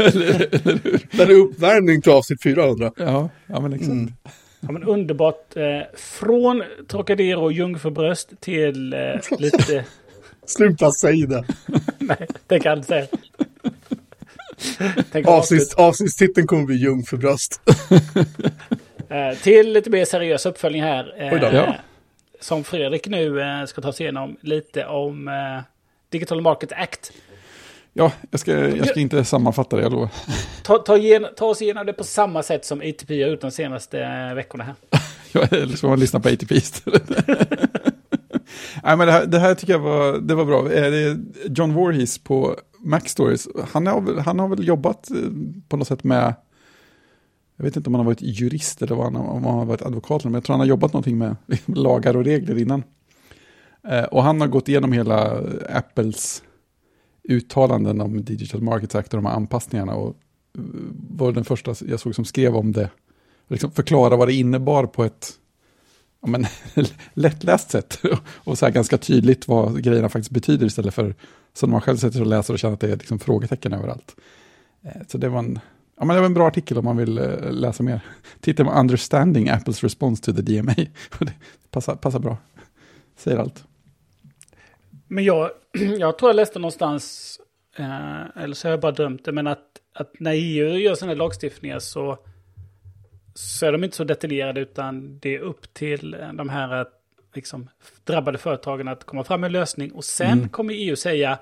eller, 0.07 0.55
eller 0.55 0.79
hur? 0.83 1.07
Det 1.11 1.23
är 1.23 1.31
uppvärmning 1.31 2.01
till 2.01 2.11
avsnitt 2.11 2.43
400. 2.43 2.91
Ja, 2.97 3.29
ja 3.47 3.59
men 3.59 3.73
exakt. 3.73 3.91
Mm. 3.91 4.13
Ja, 4.65 4.71
men 4.71 4.83
underbart. 4.83 5.57
Eh, 5.57 5.81
från 5.93 6.63
Trocadero 6.87 7.43
och 7.43 7.53
Jungfrubröst 7.53 8.29
till 8.39 8.93
eh, 8.93 8.99
lite... 9.39 9.85
Sluta 10.45 10.91
säga 10.91 11.27
det. 11.27 11.45
Nej, 11.99 12.27
det 12.47 12.59
kan 12.59 12.69
jag 12.69 12.79
inte 12.79 12.87
säga. 12.87 13.07
Avsnitt, 15.25 15.73
avsnittstiteln 15.73 16.47
kommer 16.47 16.63
bli 16.63 16.75
Jungfrubröst. 16.75 17.61
Eh, 19.09 19.37
till 19.37 19.73
lite 19.73 19.89
mer 19.89 20.05
seriös 20.05 20.45
uppföljning 20.45 20.83
här. 20.83 21.13
Eh, 21.17 21.39
då. 21.39 21.57
Ja. 21.57 21.75
Som 22.39 22.63
Fredrik 22.63 23.07
nu 23.07 23.39
ska 23.67 23.81
ta 23.81 23.93
sig 23.93 24.03
igenom 24.03 24.37
lite 24.41 24.85
om 24.85 25.29
Digital 26.09 26.41
Market 26.41 26.71
Act. 26.71 27.11
Ja, 27.95 28.11
jag 28.31 28.39
ska, 28.39 28.51
jag 28.75 28.87
ska 28.87 28.99
inte 28.99 29.23
sammanfatta 29.23 29.75
det, 29.75 29.81
jag 29.81 29.91
lovar. 29.91 30.09
Ta, 30.63 30.77
ta, 30.77 30.97
igen, 30.97 31.25
ta 31.37 31.45
oss 31.45 31.61
igenom 31.61 31.85
det 31.85 31.93
på 31.93 32.03
samma 32.03 32.43
sätt 32.43 32.65
som 32.65 32.79
ATP 32.79 33.23
har 33.23 33.29
gjort 33.29 33.41
de 33.41 33.51
senaste 33.51 34.01
eh, 34.03 34.33
veckorna 34.35 34.63
här. 34.63 34.75
Jag, 35.51 35.77
ska 35.77 35.87
man 35.87 35.99
lyssna 35.99 36.19
på 36.19 36.29
ATP 36.29 36.55
istället? 36.55 37.03
Nej, 38.83 38.97
men 38.97 38.99
det 39.07 39.11
här, 39.11 39.25
det 39.25 39.39
här 39.39 39.55
tycker 39.55 39.73
jag 39.73 39.79
var, 39.79 40.17
det 40.17 40.35
var 40.35 40.45
bra. 40.45 40.59
Eh, 40.71 40.91
det 40.91 40.97
är 40.97 41.17
John 41.55 41.73
Voorhees 41.73 42.17
på 42.17 42.55
Mac 42.79 42.99
Stories, 43.05 43.47
han 43.73 43.87
har, 43.87 44.01
väl- 44.01 44.19
han 44.19 44.39
har 44.39 44.47
väl 44.47 44.67
jobbat 44.67 45.11
eh, 45.11 45.17
på 45.69 45.77
något 45.77 45.87
sätt 45.87 46.03
med, 46.03 46.33
jag 47.57 47.65
vet 47.65 47.75
inte 47.75 47.89
om 47.89 47.93
han 47.93 48.05
har 48.05 48.11
varit 48.11 48.21
jurist 48.21 48.81
eller 48.81 48.95
vad 48.95 49.05
han, 49.05 49.15
om 49.15 49.43
han 49.45 49.57
har 49.59 49.65
varit 49.65 49.81
advokat, 49.81 50.23
men 50.23 50.33
jag 50.33 50.43
tror 50.43 50.53
han 50.53 50.59
har 50.59 50.67
jobbat 50.67 50.93
någonting 50.93 51.17
med 51.17 51.35
lagar 51.65 52.17
och 52.17 52.25
regler 52.25 52.57
innan. 52.57 52.83
Och 54.11 54.23
han 54.23 54.41
har 54.41 54.47
gått 54.47 54.69
igenom 54.69 54.91
hela 54.93 55.41
Apples 55.69 56.43
uttalanden 57.23 58.01
om 58.01 58.23
Digital 58.23 58.61
Markets 58.61 58.95
Act 58.95 59.13
och 59.13 59.17
de 59.17 59.25
här 59.25 59.35
anpassningarna 59.35 59.95
och 59.95 60.15
eh, 60.57 60.63
var 61.09 61.31
den 61.31 61.45
första 61.45 61.75
jag 61.87 61.99
såg 61.99 62.15
som 62.15 62.25
skrev 62.25 62.55
om 62.55 62.71
det. 62.71 62.89
Liksom 63.47 63.71
förklara 63.71 64.15
vad 64.15 64.27
det 64.27 64.33
innebar 64.33 64.85
på 64.85 65.03
ett 65.03 65.33
ja, 66.21 66.27
men, 66.27 66.45
lättläst 67.13 67.71
sätt. 67.71 67.99
Och 68.43 68.57
så 68.57 68.65
här 68.65 68.73
ganska 68.73 68.97
tydligt 68.97 69.47
vad 69.47 69.83
grejerna 69.83 70.09
faktiskt 70.09 70.31
betyder 70.31 70.65
istället 70.65 70.93
för 70.93 71.15
som 71.53 71.71
man 71.71 71.81
själv 71.81 71.97
sätter 71.97 72.13
sig 72.13 72.21
och 72.21 72.27
läser 72.27 72.53
och 72.53 72.59
känner 72.59 72.73
att 72.73 72.79
det 72.79 72.91
är 72.91 72.97
liksom 72.97 73.19
frågetecken 73.19 73.73
överallt. 73.73 74.15
Eh, 74.81 75.01
så 75.07 75.17
det 75.17 75.29
var 75.29 75.39
en, 75.39 75.59
ja, 75.99 76.05
men 76.05 76.15
det 76.15 76.21
var 76.21 76.25
en 76.25 76.33
bra 76.33 76.47
artikel 76.47 76.77
om 76.77 76.85
man 76.85 76.97
vill 76.97 77.17
eh, 77.17 77.51
läsa 77.51 77.83
mer. 77.83 78.01
Titta 78.39 78.63
på 78.65 78.71
Understanding 78.71 79.49
Apples 79.49 79.83
Response 79.83 80.23
to 80.23 80.33
the 80.33 80.41
DMA. 80.41 80.75
Det 81.19 81.33
passar, 81.71 81.95
passar 81.95 82.19
bra. 82.19 82.37
Säger 83.17 83.37
allt. 83.37 83.63
Men 85.07 85.23
jag, 85.23 85.49
jag 85.99 86.17
tror 86.17 86.29
jag 86.29 86.35
läste 86.35 86.59
någonstans, 86.59 87.39
eh, 87.77 88.43
eller 88.43 88.53
så 88.55 88.67
har 88.67 88.71
jag 88.71 88.79
bara 88.79 88.91
drömt 88.91 89.25
det, 89.25 89.31
men 89.31 89.47
att, 89.47 89.65
att 89.93 90.19
när 90.19 90.31
EU 90.33 90.77
gör 90.77 91.05
här 91.07 91.15
lagstiftningar 91.15 91.79
så, 91.79 92.17
så 93.33 93.65
är 93.65 93.71
de 93.71 93.83
inte 93.83 93.95
så 93.97 94.03
detaljerade 94.03 94.61
utan 94.61 95.19
det 95.19 95.35
är 95.35 95.39
upp 95.39 95.73
till 95.73 96.13
eh, 96.13 96.33
de 96.33 96.49
här 96.49 96.79
eh, 96.81 96.85
liksom, 97.33 97.69
drabbade 98.03 98.37
företagen 98.37 98.87
att 98.87 99.03
komma 99.03 99.23
fram 99.23 99.41
med 99.41 99.47
en 99.47 99.51
lösning 99.53 99.91
och 99.91 100.03
sen 100.05 100.31
Mm. 100.37 100.49
kommer 100.49 100.73
EU 100.73 100.95
säga 100.95 101.39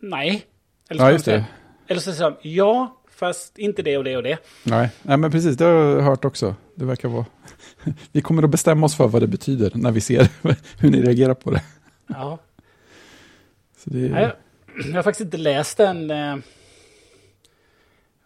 nej. 0.00 0.44
Eller 0.88 1.02
Ja, 1.02 1.08
så 1.08 1.12
just 1.12 1.24
säga- 1.24 1.36
det. 1.36 1.44
Eller 1.88 2.00
så 2.00 2.12
säger 2.12 2.30
de 2.30 2.48
ja, 2.48 3.02
fast 3.10 3.58
inte 3.58 3.82
det 3.82 3.98
och 3.98 4.04
det 4.04 4.16
och 4.16 4.22
det. 4.22 4.38
Nej, 4.62 4.90
nej, 5.02 5.16
men 5.16 5.30
precis, 5.30 5.56
det 5.56 5.64
har 5.64 5.72
jag 5.72 6.02
hört 6.02 6.24
också. 6.24 6.54
Det 6.74 6.84
verkar 6.84 7.08
vara... 7.08 7.26
Vi 8.12 8.20
kommer 8.20 8.42
att 8.42 8.50
bestämma 8.50 8.86
oss 8.86 8.96
för 8.96 9.08
vad 9.08 9.22
det 9.22 9.26
betyder 9.26 9.70
när 9.74 9.90
vi 9.90 10.00
ser 10.00 10.28
hur 10.80 10.90
ni 10.90 11.02
reagerar 11.02 11.34
på 11.34 11.50
det. 11.50 11.62
Ja. 12.06 12.38
Så 13.86 13.92
det 13.92 14.08
Nej, 14.08 14.32
jag 14.76 14.94
har 14.94 15.02
faktiskt 15.02 15.24
inte 15.24 15.36
läst 15.36 15.76
den. 15.76 16.10
Eh, 16.10 16.36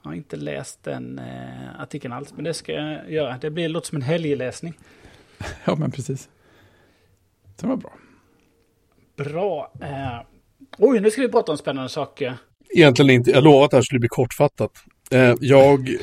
jag 0.02 0.10
har 0.10 0.14
inte 0.14 0.36
läst 0.36 0.84
den 0.84 1.18
eh, 1.18 1.80
artikeln 1.80 2.12
alls, 2.12 2.32
men 2.34 2.44
det 2.44 2.54
ska 2.54 2.72
jag 2.72 3.12
göra. 3.12 3.38
Det 3.40 3.50
blir 3.50 3.68
låter 3.68 3.86
som 3.86 3.96
en 3.96 4.02
helgläsning. 4.02 4.74
Ja, 5.64 5.74
men 5.74 5.90
precis. 5.90 6.28
Det 7.60 7.66
var 7.66 7.76
bra. 7.76 7.92
Bra. 9.16 9.72
Eh, 9.80 10.20
oj, 10.78 11.00
nu 11.00 11.10
ska 11.10 11.22
vi 11.22 11.28
prata 11.28 11.52
om 11.52 11.58
spännande 11.58 11.88
saker. 11.88 12.38
Egentligen 12.74 13.10
inte. 13.10 13.30
Jag 13.30 13.44
lovar 13.44 13.64
att 13.64 13.70
det 13.70 13.76
här 13.76 13.82
skulle 13.82 14.00
bli 14.00 14.08
kortfattat. 14.08 14.72
Eh, 15.10 15.34
jag, 15.40 15.88
eh, 15.88 15.96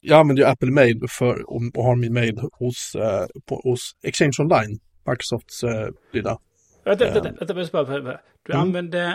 jag 0.00 0.20
använder 0.20 0.42
ju 0.42 0.48
Apple 0.48 0.70
Mail 0.70 1.00
för, 1.08 1.50
och, 1.50 1.62
och 1.74 1.84
har 1.84 1.96
min 1.96 2.12
mail 2.12 2.40
hos, 2.52 2.94
eh, 2.94 3.26
på, 3.46 3.60
hos 3.64 3.92
Exchange 4.02 4.36
Online, 4.38 4.78
Microsofts 5.08 5.64
eh, 5.64 5.88
lilla 6.12 6.38
Vänta, 6.86 7.04
Ja. 7.06 7.12
vänta, 7.22 7.54
vänta, 7.54 7.54
vänta, 7.54 7.84
vänta. 8.00 8.20
Du 8.46 8.52
Mm. 8.52 8.62
använder... 8.62 9.08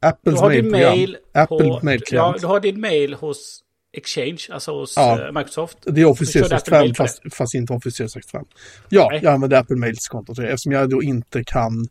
Du 0.00 0.08
Apples 0.08 0.40
har 0.40 0.50
din 0.50 0.70
mail 0.70 1.16
Apple 1.34 1.58
på... 1.58 1.64
Ja, 1.64 1.80
mailklient. 1.82 2.40
du 2.40 2.46
har 2.46 2.60
din 2.60 2.80
mail 2.80 3.14
hos 3.14 3.64
Exchange, 3.92 4.38
alltså 4.50 4.72
hos 4.80 4.96
Ja. 4.96 5.26
eh, 5.26 5.32
Microsoft. 5.32 5.78
Det 5.86 6.00
är 6.00 6.04
Office 6.04 6.38
Du 6.38 6.42
körde 6.44 6.56
Apple 6.56 6.70
365 6.70 6.80
Mail 6.80 6.94
på 6.94 7.02
fast, 7.02 7.34
fast 7.36 7.54
inte 7.54 7.72
Office 7.72 7.96
365. 7.96 8.44
Ja, 8.88 9.08
Nej. 9.10 9.20
jag 9.22 9.34
använder 9.34 9.56
Apple 9.60 9.76
Mails 9.76 10.08
konto 10.08 10.34
till 10.34 10.44
det, 10.44 10.50
eftersom 10.50 10.72
jag 10.72 10.90
då 10.90 11.02
inte 11.02 11.44
kan 11.44 11.86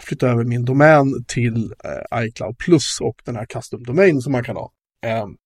flytta 0.00 0.28
över 0.28 0.44
min 0.44 0.64
domän 0.64 1.24
till 1.28 1.74
eh, 1.84 2.24
iCloud 2.24 2.58
Plus 2.58 2.98
och 3.00 3.16
den 3.24 3.36
här 3.36 3.44
custom 3.46 3.82
domain 3.84 4.20
som 4.20 4.32
man 4.32 4.44
kan 4.44 4.56
ha. 4.56 4.72
Ehm, 5.06 5.36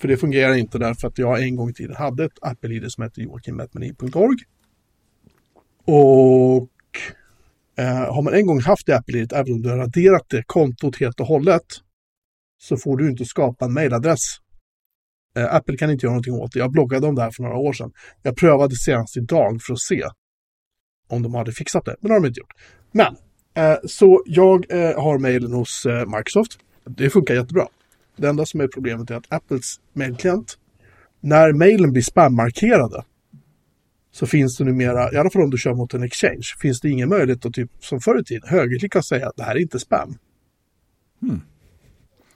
för 0.00 0.08
det 0.08 0.16
fungerar 0.16 0.54
inte 0.54 0.78
därför 0.78 1.08
att 1.08 1.18
jag 1.18 1.42
en 1.42 1.56
gång 1.56 1.70
i 1.70 1.74
tiden 1.74 1.96
hade 1.96 2.24
ett 2.24 2.38
Apple-id 2.42 2.92
som 2.92 3.02
hette 3.02 3.22
joakimmetmani.org. 3.22 4.36
Och 5.84 6.68
eh, 7.78 8.14
har 8.14 8.22
man 8.22 8.34
en 8.34 8.46
gång 8.46 8.60
haft 8.60 8.86
det 8.86 8.96
Apple-id, 8.96 9.32
även 9.32 9.52
om 9.52 9.62
du 9.62 9.68
har 9.68 9.76
raderat 9.76 10.26
det 10.28 10.42
kontot 10.46 11.00
helt 11.00 11.20
och 11.20 11.26
hållet, 11.26 11.66
så 12.62 12.76
får 12.76 12.96
du 12.96 13.10
inte 13.10 13.24
skapa 13.24 13.64
en 13.64 13.72
mailadress 13.72 14.42
Eh, 15.36 15.54
Apple 15.54 15.76
kan 15.76 15.90
inte 15.90 16.06
göra 16.06 16.12
någonting 16.12 16.34
åt 16.34 16.52
det. 16.52 16.58
Jag 16.58 16.70
bloggade 16.70 17.06
om 17.06 17.14
det 17.14 17.22
här 17.22 17.30
för 17.30 17.42
några 17.42 17.56
år 17.56 17.72
sedan. 17.72 17.92
Jag 18.22 18.36
prövade 18.36 18.76
senast 18.76 19.16
idag 19.16 19.62
för 19.62 19.72
att 19.72 19.80
se 19.80 20.02
om 21.08 21.22
de 21.22 21.34
hade 21.34 21.52
fixat 21.52 21.84
det, 21.84 21.96
men 22.00 22.08
det 22.08 22.14
har 22.14 22.20
de 22.20 22.26
inte 22.26 22.40
gjort. 22.40 22.52
Men, 22.92 23.16
eh, 23.54 23.78
så 23.84 24.22
jag 24.26 24.66
eh, 24.70 25.02
har 25.02 25.18
mailen 25.18 25.52
hos 25.52 25.86
eh, 25.86 26.06
Microsoft. 26.06 26.58
Det 26.84 27.10
funkar 27.10 27.34
jättebra. 27.34 27.66
Det 28.16 28.28
enda 28.28 28.46
som 28.46 28.60
är 28.60 28.68
problemet 28.68 29.10
är 29.10 29.14
att 29.14 29.32
Apples 29.32 29.80
mailklient, 29.92 30.58
när 31.20 31.52
mailen 31.52 31.92
blir 31.92 32.02
spammarkerade, 32.02 33.04
så 34.12 34.26
finns 34.26 34.56
det 34.56 34.64
numera, 34.64 35.12
i 35.12 35.16
alla 35.16 35.30
fall 35.30 35.42
om 35.42 35.50
du 35.50 35.58
kör 35.58 35.74
mot 35.74 35.94
en 35.94 36.02
exchange, 36.02 36.46
finns 36.60 36.80
det 36.80 36.90
ingen 36.90 37.08
möjlighet 37.08 37.46
att 37.46 37.54
typ 37.54 37.70
som 37.80 38.00
förr 38.00 38.20
i 38.20 38.24
tiden 38.24 38.48
högerklicka 38.48 38.98
och 38.98 39.04
säga 39.04 39.28
att 39.28 39.36
det 39.36 39.42
här 39.42 39.54
är 39.54 39.60
inte 39.60 39.78
spam. 39.78 40.18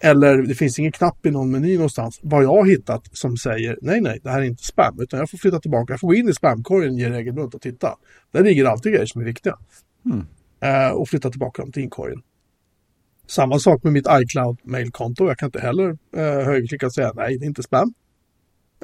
Eller 0.01 0.43
det 0.43 0.55
finns 0.55 0.79
ingen 0.79 0.93
knapp 0.93 1.27
i 1.27 1.31
någon 1.31 1.51
meny 1.51 1.75
någonstans, 1.75 2.21
vad 2.23 2.45
jag 2.45 2.49
har 2.49 2.67
hittat, 2.67 3.09
som 3.13 3.37
säger 3.37 3.79
nej, 3.83 4.01
nej, 4.01 4.21
det 4.23 4.31
här 4.31 4.41
är 4.41 4.45
inte 4.45 4.63
spam. 4.63 5.01
Utan 5.01 5.21
jag 5.21 5.31
får 5.31 5.39
flytta 5.39 5.61
tillbaka, 5.61 5.93
jag 5.93 6.01
får 6.01 6.09
gå 6.09 6.15
in 6.15 6.29
i 6.29 6.35
spamkorgen 6.35 6.97
ge 6.97 7.11
regelbundet 7.11 7.55
och 7.55 7.61
titta. 7.61 7.97
Där 8.33 8.45
ligger 8.45 8.65
alltid 8.65 8.93
grejer 8.93 9.07
som 9.07 9.21
är 9.21 9.25
viktiga. 9.25 9.59
Mm. 10.05 10.27
Eh, 10.61 10.93
och 10.93 11.09
flytta 11.09 11.31
tillbaka 11.31 11.63
dem 11.63 11.73
till 11.73 11.83
inkorgen. 11.83 12.23
Samma 13.27 13.59
sak 13.59 13.83
med 13.83 13.93
mitt 13.93 14.07
iCloud-mailkonto. 14.07 15.27
Jag 15.27 15.39
kan 15.39 15.47
inte 15.47 15.61
heller 15.61 15.99
eh, 16.17 16.23
högerklicka 16.23 16.87
och 16.87 16.95
säga 16.95 17.13
nej, 17.15 17.39
det 17.39 17.45
är 17.45 17.49
inte 17.49 17.63
spam. 17.63 17.95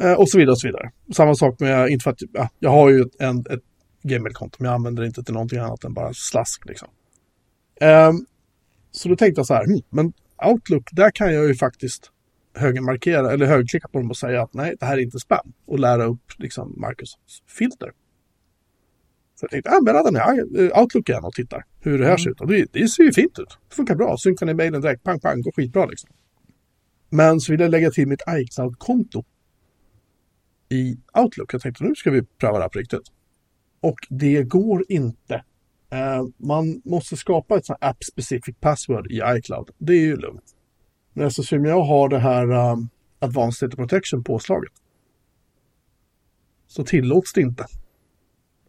Eh, 0.00 0.12
och 0.12 0.28
så 0.28 0.38
vidare 0.38 0.52
och 0.52 0.60
så 0.60 0.66
vidare. 0.66 0.90
Samma 1.14 1.34
sak 1.34 1.60
med, 1.60 1.88
inte 1.88 2.02
för 2.02 2.10
att, 2.10 2.18
ja, 2.32 2.48
jag 2.58 2.70
har 2.70 2.90
ju 2.90 3.00
ett, 3.00 3.20
en, 3.20 3.38
ett 3.38 3.62
Gmail-konto, 4.02 4.56
men 4.58 4.66
jag 4.66 4.74
använder 4.74 5.02
det 5.02 5.06
inte 5.06 5.24
till 5.24 5.34
någonting 5.34 5.58
annat 5.58 5.84
än 5.84 5.94
bara 5.94 6.14
slask 6.14 6.64
liksom. 6.66 6.88
Ehm, 7.80 8.26
så 8.90 9.08
då 9.08 9.16
tänkte 9.16 9.38
jag 9.38 9.46
så 9.46 9.54
här, 9.54 9.64
hmm, 9.64 9.80
men 9.90 10.12
Outlook, 10.50 10.88
där 10.92 11.10
kan 11.10 11.34
jag 11.34 11.48
ju 11.48 11.54
faktiskt 11.54 12.10
högermarkera 12.54 13.32
eller 13.32 13.46
högerklicka 13.46 13.88
på 13.88 13.98
dem 13.98 14.10
och 14.10 14.16
säga 14.16 14.42
att 14.42 14.54
nej, 14.54 14.74
det 14.80 14.86
här 14.86 14.98
är 14.98 15.02
inte 15.02 15.18
spam 15.18 15.52
och 15.66 15.78
lära 15.78 16.04
upp 16.04 16.32
liksom 16.38 16.86
Microsofts 16.88 17.42
filter. 17.58 17.92
Så 19.34 19.44
jag 19.44 19.50
tänkte, 19.50 19.70
ja 19.70 19.80
men 19.80 20.14
ner 20.14 20.60
eh, 20.60 20.80
Outlook 20.80 21.08
igen 21.08 21.24
och 21.24 21.32
tittar 21.32 21.64
hur 21.80 21.98
det 21.98 22.06
här 22.06 22.16
ser 22.16 22.30
ut. 22.30 22.40
Och 22.40 22.46
det, 22.46 22.66
det 22.72 22.88
ser 22.88 23.02
ju 23.02 23.12
fint 23.12 23.38
ut. 23.38 23.58
Det 23.68 23.74
funkar 23.74 23.94
bra. 23.94 24.16
Synkar 24.16 24.46
ner 24.46 24.54
mejlen 24.54 24.80
direkt, 24.80 25.02
pang 25.02 25.20
pang, 25.20 25.42
går 25.42 25.52
skitbra 25.52 25.86
liksom. 25.86 26.10
Men 27.10 27.40
så 27.40 27.52
vill 27.52 27.60
jag 27.60 27.70
lägga 27.70 27.90
till 27.90 28.08
mitt 28.08 28.22
iCloud-konto 28.28 29.24
i 30.72 30.98
Outlook. 31.14 31.54
Jag 31.54 31.62
tänkte 31.62 31.84
nu 31.84 31.94
ska 31.94 32.10
vi 32.10 32.22
pröva 32.22 32.58
det 32.58 32.64
här 32.64 32.68
på 32.68 32.78
riktigt. 32.78 33.12
Och 33.80 34.06
det 34.08 34.42
går 34.42 34.84
inte. 34.88 35.44
Eh, 35.90 36.24
man 36.36 36.82
måste 36.84 37.16
skapa 37.16 37.56
ett 37.56 37.70
app-specific 37.80 38.54
password 38.60 39.10
i 39.10 39.20
iCloud. 39.26 39.70
Det 39.78 39.92
är 39.92 40.00
ju 40.00 40.16
lugnt. 40.16 40.56
Men 41.12 41.26
eftersom 41.26 41.64
jag 41.64 41.82
har 41.82 42.08
det 42.08 42.18
här 42.18 42.72
um, 42.72 42.88
Advanced 43.18 43.70
Data 43.70 43.76
Protection 43.76 44.24
påslaget 44.24 44.72
så 46.66 46.84
tillåts 46.84 47.32
det 47.32 47.40
inte. 47.40 47.66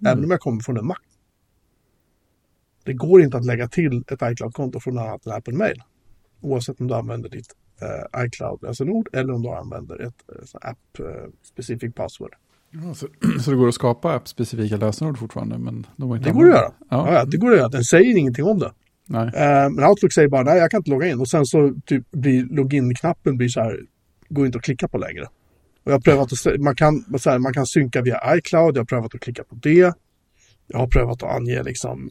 Även 0.05 0.23
om 0.23 0.31
jag 0.31 0.39
kommer 0.39 0.61
från 0.61 0.77
en 0.77 0.87
Mac. 0.87 0.97
Det 2.83 2.93
går 2.93 3.21
inte 3.21 3.37
att 3.37 3.45
lägga 3.45 3.67
till 3.67 4.03
ett 4.07 4.21
iCloud-konto 4.21 4.79
från 4.79 4.97
än 4.97 5.19
Apple 5.25 5.53
Mail. 5.53 5.83
Oavsett 6.41 6.81
om 6.81 6.87
du 6.87 6.95
använder 6.95 7.29
ditt 7.29 7.55
eh, 7.83 8.25
iCloud-lösenord 8.25 9.09
eller 9.13 9.33
om 9.33 9.41
du 9.41 9.49
använder 9.49 9.99
ett 10.01 10.23
eh, 10.29 10.45
sånt 10.45 10.63
app-specific 10.63 11.93
password. 11.93 12.35
Ja, 12.71 12.93
så, 12.93 13.07
så 13.43 13.51
det 13.51 13.57
går 13.57 13.67
att 13.67 13.75
skapa 13.75 14.13
app-specifika 14.13 14.77
lösenord 14.77 15.17
fortfarande, 15.17 15.57
men 15.57 15.87
de 15.95 16.09
var 16.09 16.17
inte 16.17 16.29
Det 16.29 16.33
går 16.33 16.43
att 16.43 16.55
göra. 16.55 16.71
Ja. 16.89 17.13
Ja. 17.13 17.25
Det 17.25 17.37
går 17.37 17.51
att 17.51 17.57
göra. 17.57 17.69
Den 17.69 17.83
säger 17.83 18.17
ingenting 18.17 18.45
om 18.45 18.59
det. 18.59 18.71
Nej. 19.07 19.27
Eh, 19.27 19.69
men 19.69 19.83
Outlook 19.83 20.13
säger 20.13 20.27
bara 20.27 20.43
nej, 20.43 20.57
jag 20.57 20.71
kan 20.71 20.77
inte 20.77 20.91
logga 20.91 21.07
in. 21.07 21.19
Och 21.19 21.27
sen 21.27 21.45
så 21.45 21.73
typ 21.85 22.11
blir 22.11 22.45
login-knappen 22.45 23.37
blir 23.37 23.47
så 23.47 23.59
här, 23.59 23.79
går 24.29 24.45
inte 24.45 24.57
att 24.57 24.63
klicka 24.63 24.87
på 24.87 24.97
längre. 24.97 25.23
Och 25.83 25.91
jag 25.91 25.93
har 25.93 25.99
prövat 25.99 26.31
att, 26.33 26.61
man 26.61 26.75
kan, 26.75 27.19
så 27.19 27.29
här, 27.29 27.39
man 27.39 27.53
kan 27.53 27.65
synka 27.65 28.01
via 28.01 28.37
iCloud, 28.37 28.75
jag 28.75 28.81
har 28.81 28.85
prövat 28.85 29.15
att 29.15 29.21
klicka 29.21 29.43
på 29.43 29.55
det. 29.55 29.93
Jag 30.67 30.79
har 30.79 30.87
prövat 30.87 31.23
att 31.23 31.35
ange 31.35 31.63
liksom 31.63 32.09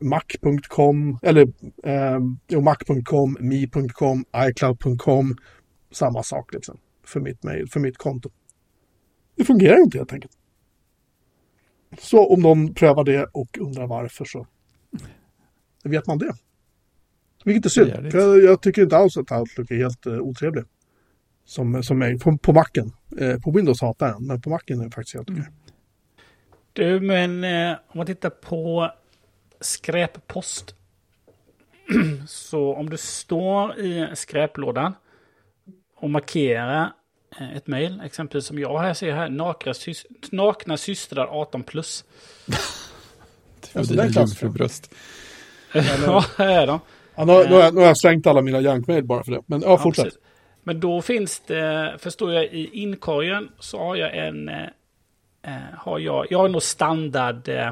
mac.com, 0.00 1.18
eller 1.22 1.48
eh, 1.84 2.60
mac.com, 2.60 3.36
mi.com, 3.40 4.24
icloud.com. 4.48 5.36
Samma 5.90 6.22
sak 6.22 6.54
liksom, 6.54 6.78
för 7.04 7.20
mitt 7.20 7.42
mail, 7.42 7.68
för 7.70 7.80
mitt 7.80 7.96
konto. 7.96 8.30
Det 9.36 9.44
fungerar 9.44 9.76
inte 9.76 9.98
helt 9.98 10.12
enkelt. 10.12 10.32
Så 11.98 12.26
om 12.34 12.40
någon 12.40 12.74
prövar 12.74 13.04
det 13.04 13.24
och 13.24 13.58
undrar 13.60 13.86
varför 13.86 14.24
så 14.24 14.46
vet 15.84 16.06
man 16.06 16.18
det. 16.18 16.34
Vilket 17.44 17.64
är 17.64 17.70
synd. 17.70 18.12
För 18.12 18.18
jag, 18.18 18.44
jag 18.44 18.62
tycker 18.62 18.82
inte 18.82 18.96
alls 18.96 19.16
att 19.16 19.32
Outlook 19.32 19.70
är 19.70 19.76
helt 19.76 20.06
uh, 20.06 20.18
otrevlig. 20.18 20.64
Som, 21.44 21.82
som 21.82 22.02
är 22.02 22.18
på, 22.18 22.38
på 22.38 22.52
Macen. 22.52 22.92
Eh, 23.18 23.40
på 23.40 23.50
Windows 23.50 23.80
hatar 23.80 24.06
jag 24.06 24.16
den, 24.16 24.26
men 24.26 24.40
på 24.40 24.50
Macen 24.50 24.80
är 24.80 24.84
det 24.84 24.90
faktiskt 24.90 25.14
helt 25.14 25.30
okej. 25.30 25.44
Du, 26.72 27.00
men 27.00 27.44
eh, 27.44 27.76
om 27.88 27.98
man 27.98 28.06
tittar 28.06 28.30
på 28.30 28.90
skräppost. 29.64 30.74
så 32.28 32.74
om 32.74 32.90
du 32.90 32.96
står 32.96 33.78
i 33.78 34.06
skräplådan 34.14 34.94
och 35.96 36.10
markerar 36.10 36.92
eh, 37.40 37.56
ett 37.56 37.66
mejl, 37.66 38.00
exempelvis 38.04 38.46
som 38.46 38.58
jag 38.58 38.78
här 38.78 38.94
ser 38.94 39.12
här, 39.12 39.28
nakna, 39.28 39.72
sys- 39.72 40.06
nakna 40.32 40.76
systrar 40.76 41.26
18 41.26 41.62
plus. 41.62 42.04
Alltså, 43.76 43.92
dina 43.92 44.02
den 44.04 44.12
klassiker. 44.12 44.42
jungfrubröst. 44.46 44.94
ja, 46.06 46.24
här 46.38 46.62
är 46.62 46.66
de. 46.66 46.80
Ja, 47.14 47.24
nu, 47.24 47.32
har- 47.32 47.44
nu, 47.44 47.54
har 47.54 47.60
jag- 47.60 47.74
nu 47.74 47.80
har 47.80 47.86
jag 47.86 47.98
slängt 47.98 48.26
alla 48.26 48.42
mina 48.42 48.60
jankmail 48.60 49.04
bara 49.04 49.24
för 49.24 49.32
det. 49.32 49.42
Men 49.46 49.60
ja, 49.60 49.68
Ja, 49.68 49.78
fortsätt. 49.78 50.04
precis. 50.04 50.20
Men 50.62 50.80
då 50.80 51.02
finns 51.02 51.40
det, 51.40 51.96
förstår 51.98 52.32
jag, 52.32 52.44
i 52.44 52.70
inkorgen 52.72 53.48
så 53.58 53.78
har 53.78 53.96
jag 53.96 54.16
en, 54.26 54.48
eh, 54.48 54.62
eh, 55.42 55.52
har 55.78 55.98
jag, 55.98 56.26
jag 56.30 56.38
har 56.38 56.48
nog 56.48 56.62
standard, 56.62 57.48
eh, 57.48 57.70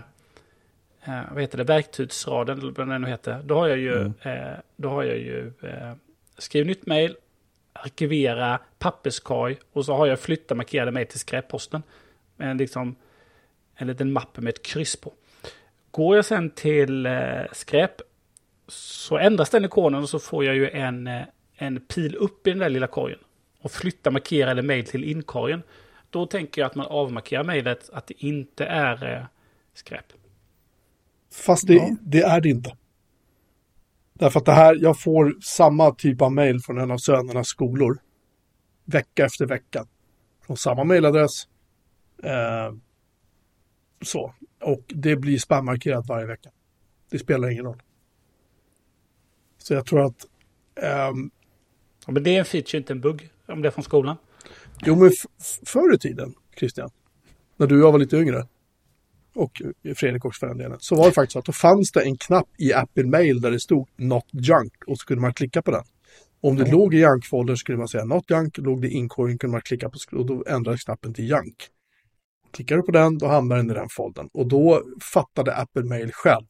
eh, 1.05 1.21
vad 1.33 1.41
heter 1.41 1.59
det, 1.59 1.65
verktygsraden, 1.65 2.59
eller 2.59 2.73
vad 2.73 2.89
den 2.89 3.03
nu 3.03 3.09
heter. 3.09 3.43
Då 3.45 3.55
har 3.55 3.69
jag 3.69 3.79
ju, 3.79 4.13
eh, 4.23 4.59
då 4.77 4.89
har 4.89 5.03
jag 5.03 5.19
ju 5.19 5.53
eh, 5.63 5.93
skriv 6.39 6.67
nytt 6.67 6.87
mejl, 6.87 7.17
arkivera, 7.73 8.61
papperskorg 8.79 9.57
och 9.73 9.85
så 9.85 9.95
har 9.95 10.07
jag 10.07 10.21
flytta 10.21 10.55
markerade 10.55 10.91
mejl 10.91 11.07
till 11.07 11.21
skräpposten. 11.21 11.83
Med 12.37 12.51
en, 12.51 12.57
liksom, 12.57 12.97
en 13.75 13.87
liten 13.87 14.13
mapp 14.13 14.37
med 14.37 14.49
ett 14.49 14.63
kryss 14.63 14.97
på. 14.97 15.13
Går 15.91 16.17
jag 16.17 16.25
sen 16.25 16.51
till 16.51 17.07
eh, 17.07 17.43
skräp 17.53 18.01
så 18.69 19.19
ändras 19.19 19.51
den 19.51 19.65
ikonen 19.65 20.03
och 20.03 20.09
så 20.09 20.19
får 20.19 20.45
jag 20.45 20.55
ju 20.55 20.71
en, 20.71 21.07
eh, 21.07 21.23
en 21.55 21.81
pil 21.81 22.17
upp 22.17 22.47
i 22.47 22.51
den 22.51 22.59
där 22.59 22.69
lilla 22.69 22.87
korgen. 22.87 23.19
Och 23.61 23.71
flytta 23.71 24.11
markerade 24.11 24.63
mejl 24.63 24.87
till 24.87 25.05
inkorgen. 25.05 25.63
Då 26.11 26.27
tänker 26.27 26.61
jag 26.61 26.67
att 26.67 26.75
man 26.75 26.87
avmarkerar 26.87 27.45
mejlet 27.45 27.91
att 27.93 28.07
det 28.07 28.25
inte 28.25 28.65
är 28.65 29.13
eh, 29.13 29.25
skräp. 29.75 30.13
Fast 31.33 31.67
det, 31.67 31.75
Ja. 31.75 31.97
det 32.01 32.23
är 32.23 32.41
det 32.41 32.49
inte. 32.49 32.77
Därför 34.15 34.41
att 34.41 34.47
det 34.47 34.53
här, 34.53 34.77
jag 34.81 35.01
får 35.01 35.37
samma 35.43 35.95
typ 35.95 36.23
av 36.23 36.33
mail 36.33 36.61
från 36.61 36.79
en 36.79 36.91
av 36.91 36.99
sönernas 36.99 37.49
skolor. 37.49 37.99
Vecka 38.85 39.25
efter 39.25 39.47
vecka. 39.47 39.87
Från 40.47 40.57
samma 40.57 40.85
mailadress. 40.85 41.49
Eh, 42.23 42.75
så. 44.01 44.35
Och 44.61 44.83
det 44.89 45.17
blir 45.17 45.39
spammarkerat 45.39 46.07
varje 46.09 46.27
vecka. 46.27 46.51
Det 47.11 47.19
spelar 47.19 47.51
ingen 47.51 47.65
roll. 47.65 47.83
Så 49.59 49.75
jag 49.75 49.87
tror 49.87 50.05
att 50.07 50.27
ehm, 50.83 51.31
Ja, 52.07 52.13
Men 52.13 52.23
det 52.23 52.31
är 52.35 52.39
en 52.39 52.45
feature, 52.45 52.79
inte 52.79 52.93
en 52.93 53.01
bugg. 53.01 53.31
Om 53.47 53.63
det 53.63 53.69
är 53.69 53.71
från 53.71 53.85
skolan. 53.85 54.17
Jo, 54.87 54.97
men 54.97 55.11
förr 55.67 55.95
i 55.95 55.99
tiden, 55.99 56.35
Christian, 56.59 56.91
när 57.57 57.67
du 57.67 57.75
och 57.81 57.87
jag 57.87 57.93
var 57.93 57.99
lite 57.99 58.17
yngre, 58.17 58.47
och 59.35 59.63
Fredrik 59.97 60.25
också 60.25 60.39
för 60.39 60.47
den 60.47 60.59
delen, 60.59 60.77
så 60.81 60.97
var 60.97 61.07
det 61.07 61.13
faktiskt 61.13 61.33
så 61.33 61.39
att 61.39 61.45
då 61.45 61.53
fanns 61.53 61.93
det 61.93 62.03
en 62.03 62.17
knapp 62.17 62.49
i 62.59 62.73
Apple 62.73 63.05
Mail 63.07 63.41
där 63.41 63.51
det 63.51 63.61
stod 63.61 63.89
Not 63.97 64.27
Junk 64.33 64.73
och 64.87 64.99
så 64.99 65.07
kunde 65.07 65.21
man 65.21 65.35
klicka 65.35 65.63
på 65.63 65.71
den. 65.71 65.85
Om 66.41 66.57
det 66.57 66.71
låg 66.71 66.95
i 66.95 66.99
Junk-foldern 66.99 67.57
skulle 67.57 67.79
man 67.79 67.89
säga 67.89 68.05
Not 68.05 68.31
Junk, 68.31 68.59
låg 68.59 68.83
det 68.83 68.89
i 68.89 68.93
inkorgen 68.93 69.39
kunde 69.39 69.53
man 69.53 69.61
klicka 69.61 69.91
på 69.91 69.99
och 70.19 70.27
då 70.27 70.45
ändrades 70.47 70.85
knappen 70.85 71.15
till 71.15 71.31
Junk. 71.31 71.57
Klickar 72.51 72.77
du 72.77 72.83
på 72.83 72.93
den, 72.93 73.19
då 73.19 73.27
hamnar 73.27 73.57
den 73.57 73.71
i 73.71 73.75
den 73.75 73.89
foldern. 73.91 74.29
Och 74.33 74.49
då 74.49 74.83
fattade 75.13 75.57
Apple 75.57 75.83
Mail 75.83 76.11
själv 76.13 76.47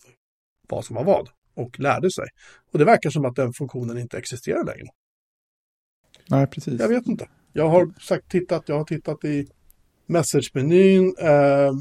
vad 0.68 0.84
som 0.84 0.96
var 0.96 1.04
vad 1.04 1.28
och 1.54 1.80
lärde 1.80 2.10
sig. 2.10 2.24
Och 2.72 2.78
det 2.78 2.84
verkar 2.84 3.10
som 3.10 3.24
att 3.24 3.36
den 3.36 3.52
funktionen 3.52 3.98
inte 3.98 4.18
existerar 4.18 4.64
längre. 4.64 4.88
Nej, 6.28 6.46
precis. 6.46 6.80
Jag 6.80 6.88
vet 6.88 7.06
inte. 7.06 7.28
Jag 7.52 7.68
har 7.68 8.00
sagt 8.00 8.30
tittat, 8.30 8.68
jag 8.68 8.78
har 8.78 8.84
tittat 8.84 9.24
i 9.24 9.46
message-menyn. 10.06 11.14
Eh, 11.18 11.72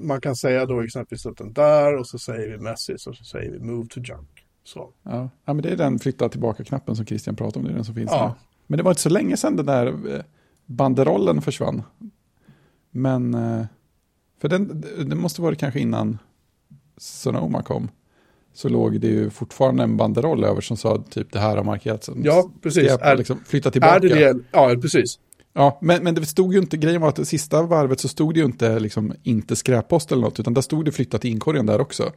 man 0.00 0.20
kan 0.20 0.36
säga 0.36 0.66
då 0.66 0.80
exempelvis 0.80 1.26
att 1.26 1.36
den 1.36 1.52
där 1.52 1.96
och 1.96 2.06
så 2.06 2.18
säger 2.18 2.50
vi 2.50 2.58
message 2.58 3.06
och 3.08 3.16
så 3.16 3.24
säger 3.24 3.50
vi 3.50 3.58
move 3.58 3.86
to 3.88 4.00
junk. 4.00 4.28
Så. 4.64 4.90
Ja. 5.02 5.28
ja, 5.44 5.52
men 5.52 5.62
det 5.62 5.68
är 5.70 5.76
den 5.76 5.98
flytta 5.98 6.28
tillbaka-knappen 6.28 6.96
som 6.96 7.06
Christian 7.06 7.36
pratade 7.36 7.58
om. 7.58 7.64
Det 7.64 7.70
är 7.70 7.74
den 7.74 7.84
som 7.84 7.94
finns 7.94 8.10
Ja. 8.12 8.26
nu. 8.28 8.46
Men 8.66 8.76
det 8.76 8.82
var 8.82 8.90
inte 8.90 9.02
så 9.02 9.08
länge 9.08 9.36
sedan 9.36 9.56
den 9.56 9.66
där 9.66 9.86
eh, 10.14 10.20
banderollen 10.66 11.42
försvann. 11.42 11.82
Men, 12.90 13.34
eh, 13.34 13.64
för 14.40 14.48
den, 14.48 14.84
det 15.08 15.16
måste 15.16 15.42
varit 15.42 15.58
kanske 15.58 15.80
innan 15.80 16.18
Sonoma 16.96 17.62
kom. 17.62 17.88
Så 18.52 18.68
låg 18.68 19.00
det 19.00 19.06
ju 19.08 19.30
fortfarande 19.30 19.82
en 19.82 19.96
banderoll 19.96 20.44
över 20.44 20.60
som 20.60 20.76
sa 20.76 21.02
typ 21.10 21.32
det 21.32 21.38
här 21.38 21.56
har 21.56 21.64
markerats. 21.64 22.10
Ja, 22.16 22.50
precis. 22.62 22.92
Är- 23.00 23.16
liksom, 23.16 23.40
flytta 23.46 23.70
tillbaka. 23.70 23.94
Är 23.96 24.00
det 24.00 24.32
det? 24.32 24.38
Ja, 24.52 24.74
precis. 24.82 25.18
Ja, 25.52 25.78
men, 25.82 26.04
men 26.04 26.14
det 26.14 26.26
stod 26.26 26.52
ju 26.52 26.58
inte, 26.58 26.76
grejen 26.76 27.00
var 27.00 27.08
att 27.08 27.16
det 27.16 27.24
sista 27.24 27.62
varvet 27.62 28.00
så 28.00 28.08
stod 28.08 28.34
det 28.34 28.40
ju 28.40 28.46
inte 28.46 28.78
liksom 28.80 29.12
inte 29.22 29.56
skräppost 29.56 30.12
eller 30.12 30.22
något, 30.22 30.40
utan 30.40 30.54
där 30.54 30.62
stod 30.62 30.84
det 30.84 30.92
flytta 30.92 31.18
till 31.18 31.30
inkorgen 31.30 31.66
där 31.66 31.80
också. 31.80 32.12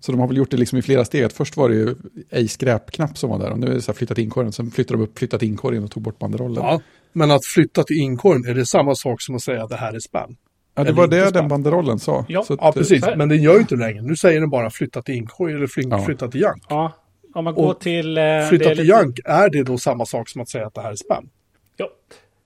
Så 0.00 0.12
de 0.12 0.20
har 0.20 0.28
väl 0.28 0.36
gjort 0.36 0.50
det 0.50 0.56
liksom 0.56 0.78
i 0.78 0.82
flera 0.82 1.04
steg. 1.04 1.32
Först 1.32 1.56
var 1.56 1.68
det 1.68 1.74
ju 1.74 1.94
ej 2.30 2.48
skräp-knapp 2.48 3.18
som 3.18 3.30
var 3.30 3.38
där 3.38 3.50
och 3.50 3.58
nu 3.58 3.66
är 3.66 3.74
det 3.74 3.80
så 3.82 3.92
här 3.92 3.96
flytta 3.96 4.14
till 4.14 4.24
inkorgen. 4.24 4.52
Sen 4.52 4.70
flyttade 4.70 4.98
de 4.98 5.04
upp 5.04 5.18
flytta 5.18 5.38
till 5.38 5.48
inkorgen 5.48 5.84
och 5.84 5.90
tog 5.90 6.02
bort 6.02 6.18
banderollen. 6.18 6.64
Ja, 6.64 6.72
Ja. 6.72 6.80
Men 7.12 7.30
att 7.30 7.44
flytta 7.44 7.82
till 7.82 7.96
inkorgen, 7.96 8.44
är 8.44 8.54
det 8.54 8.66
samma 8.66 8.94
sak 8.94 9.20
som 9.22 9.34
att 9.34 9.42
säga 9.42 9.62
att 9.64 9.70
det 9.70 9.76
här 9.76 9.92
är 9.92 9.98
spam? 9.98 10.36
det 10.74 10.80
eller 10.82 10.92
var 10.92 11.06
det 11.06 11.20
spam. 11.20 11.32
den 11.32 11.48
banderollen 11.48 11.98
sa. 11.98 12.24
Ja. 12.28 12.42
Så 12.44 12.52
att, 12.54 12.58
Ja, 12.62 12.72
precis. 12.72 13.04
här- 13.04 13.16
Men 13.16 13.28
den 13.28 13.42
gör 13.42 13.54
ju 13.54 13.60
inte 13.60 13.74
det 13.74 13.80
längre. 13.80 14.02
Nu 14.02 14.16
säger 14.16 14.40
den 14.40 14.50
bara 14.50 14.70
flytta 14.70 15.02
till 15.02 15.14
inkorgen 15.14 15.56
eller 15.56 15.66
fly- 15.66 15.86
Ja. 15.90 16.02
flytta 16.02 16.28
till 16.28 16.40
junk. 16.40 16.62
Ja, 16.68 16.92
om 17.34 17.44
man 17.44 17.54
går 17.54 17.70
Och 17.70 17.80
till... 17.80 18.18
eh, 18.18 18.22
det 18.22 18.46
Flytta 18.48 18.70
är 18.70 18.74
till 18.74 18.84
lite- 18.84 18.98
junk, 19.00 19.20
är 19.24 19.50
det 19.50 19.62
då 19.62 19.78
samma 19.78 20.06
sak 20.06 20.28
som 20.28 20.40
att 20.40 20.48
säga 20.48 20.66
att 20.66 20.74
det 20.74 20.80
här 20.80 20.90
är 20.92 20.96
spam? 20.96 21.28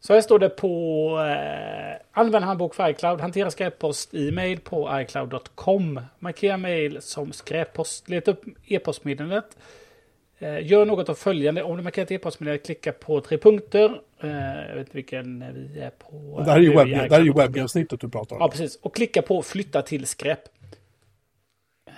Så 0.06 0.14
här 0.14 0.20
står 0.20 0.38
det 0.38 0.48
på 0.48 1.08
eh, 1.18 2.20
Använd 2.20 2.44
handbok 2.44 2.74
för 2.74 2.90
iCloud. 2.90 3.20
Hantera 3.20 3.50
skräppost 3.50 4.14
i 4.14 4.30
mail 4.30 4.60
på 4.60 5.00
iCloud.com. 5.00 6.00
Markera 6.18 6.56
mail 6.56 7.02
som 7.02 7.32
skräppost. 7.32 8.08
Leta 8.08 8.30
upp 8.30 8.44
e-postmeddelandet. 8.66 9.56
Eh, 10.38 10.66
gör 10.66 10.86
något 10.86 11.08
av 11.08 11.14
följande. 11.14 11.62
Om 11.62 11.76
du 11.76 11.82
markerat 11.82 12.10
e-postmeddelandet, 12.10 12.66
klicka 12.66 12.92
på 12.92 13.20
tre 13.20 13.38
punkter. 13.38 14.00
Eh, 14.20 14.68
jag 14.68 14.74
vet 14.74 14.78
inte 14.78 14.96
vilken 14.96 15.44
vi 15.54 15.80
är 15.80 15.90
på. 15.90 16.42
Det 16.44 16.50
här 16.50 16.58
är 16.58 16.62
ju, 16.62 16.74
webb, 16.74 16.88
här 16.88 16.94
är 16.94 17.20
ju 17.20 17.30
iCloud. 17.30 17.36
webbgränssnittet 17.36 18.00
du 18.00 18.08
pratar 18.08 18.36
om. 18.36 18.42
Ja, 18.42 18.48
precis. 18.48 18.76
Och 18.76 18.94
klicka 18.94 19.22
på 19.22 19.42
flytta 19.42 19.82
till 19.82 20.06
skräp. 20.06 20.40
Eh, 21.86 21.92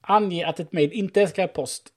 Ange 0.00 0.46
att 0.46 0.60
ett 0.60 0.72
mejl 0.72 0.92
inte 0.92 1.22
är 1.22 1.26
skräppost. 1.26 1.88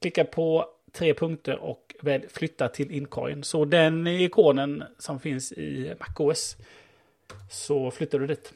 Klicka 0.00 0.24
på 0.24 0.66
tre 0.92 1.14
punkter 1.14 1.58
och 1.58 1.94
välj 2.02 2.28
flytta 2.28 2.68
till 2.68 2.90
inkorgen. 2.90 3.44
Så 3.44 3.64
den 3.64 4.06
ikonen 4.06 4.84
som 4.98 5.20
finns 5.20 5.52
i 5.52 5.94
MacOS 6.00 6.56
så 7.50 7.90
flyttar 7.90 8.18
du 8.18 8.26
dit. 8.26 8.52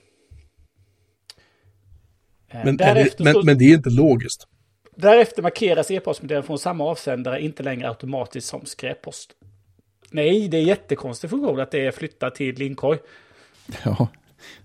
Eh, 2.49 2.65
Men, 2.65 2.69
är 2.69 2.73
det, 2.73 2.85
därefter, 2.85 3.25
men, 3.25 3.33
så, 3.33 3.43
men 3.43 3.59
det 3.59 3.65
är 3.65 3.75
inte 3.75 3.91
logiskt. 3.91 4.47
därefter 4.97 5.43
markeras 5.43 5.91
e-postmeddelandet 5.91 6.47
från 6.47 6.59
samma 6.59 6.85
avsändare 6.85 7.41
inte 7.43 7.63
längre 7.63 7.89
automatiskt 7.89 8.49
som 8.49 8.67
skräppost. 8.67 9.31
Nej, 10.11 10.49
det 10.49 10.57
är 10.57 10.63
jättekonstig 10.63 11.31
funktion 11.31 11.61
att 11.61 11.71
det 11.71 11.87
är 11.87 11.91
flytta 11.91 12.31
till 12.31 12.63
inkorg. 12.63 12.99
ja, 13.85 14.09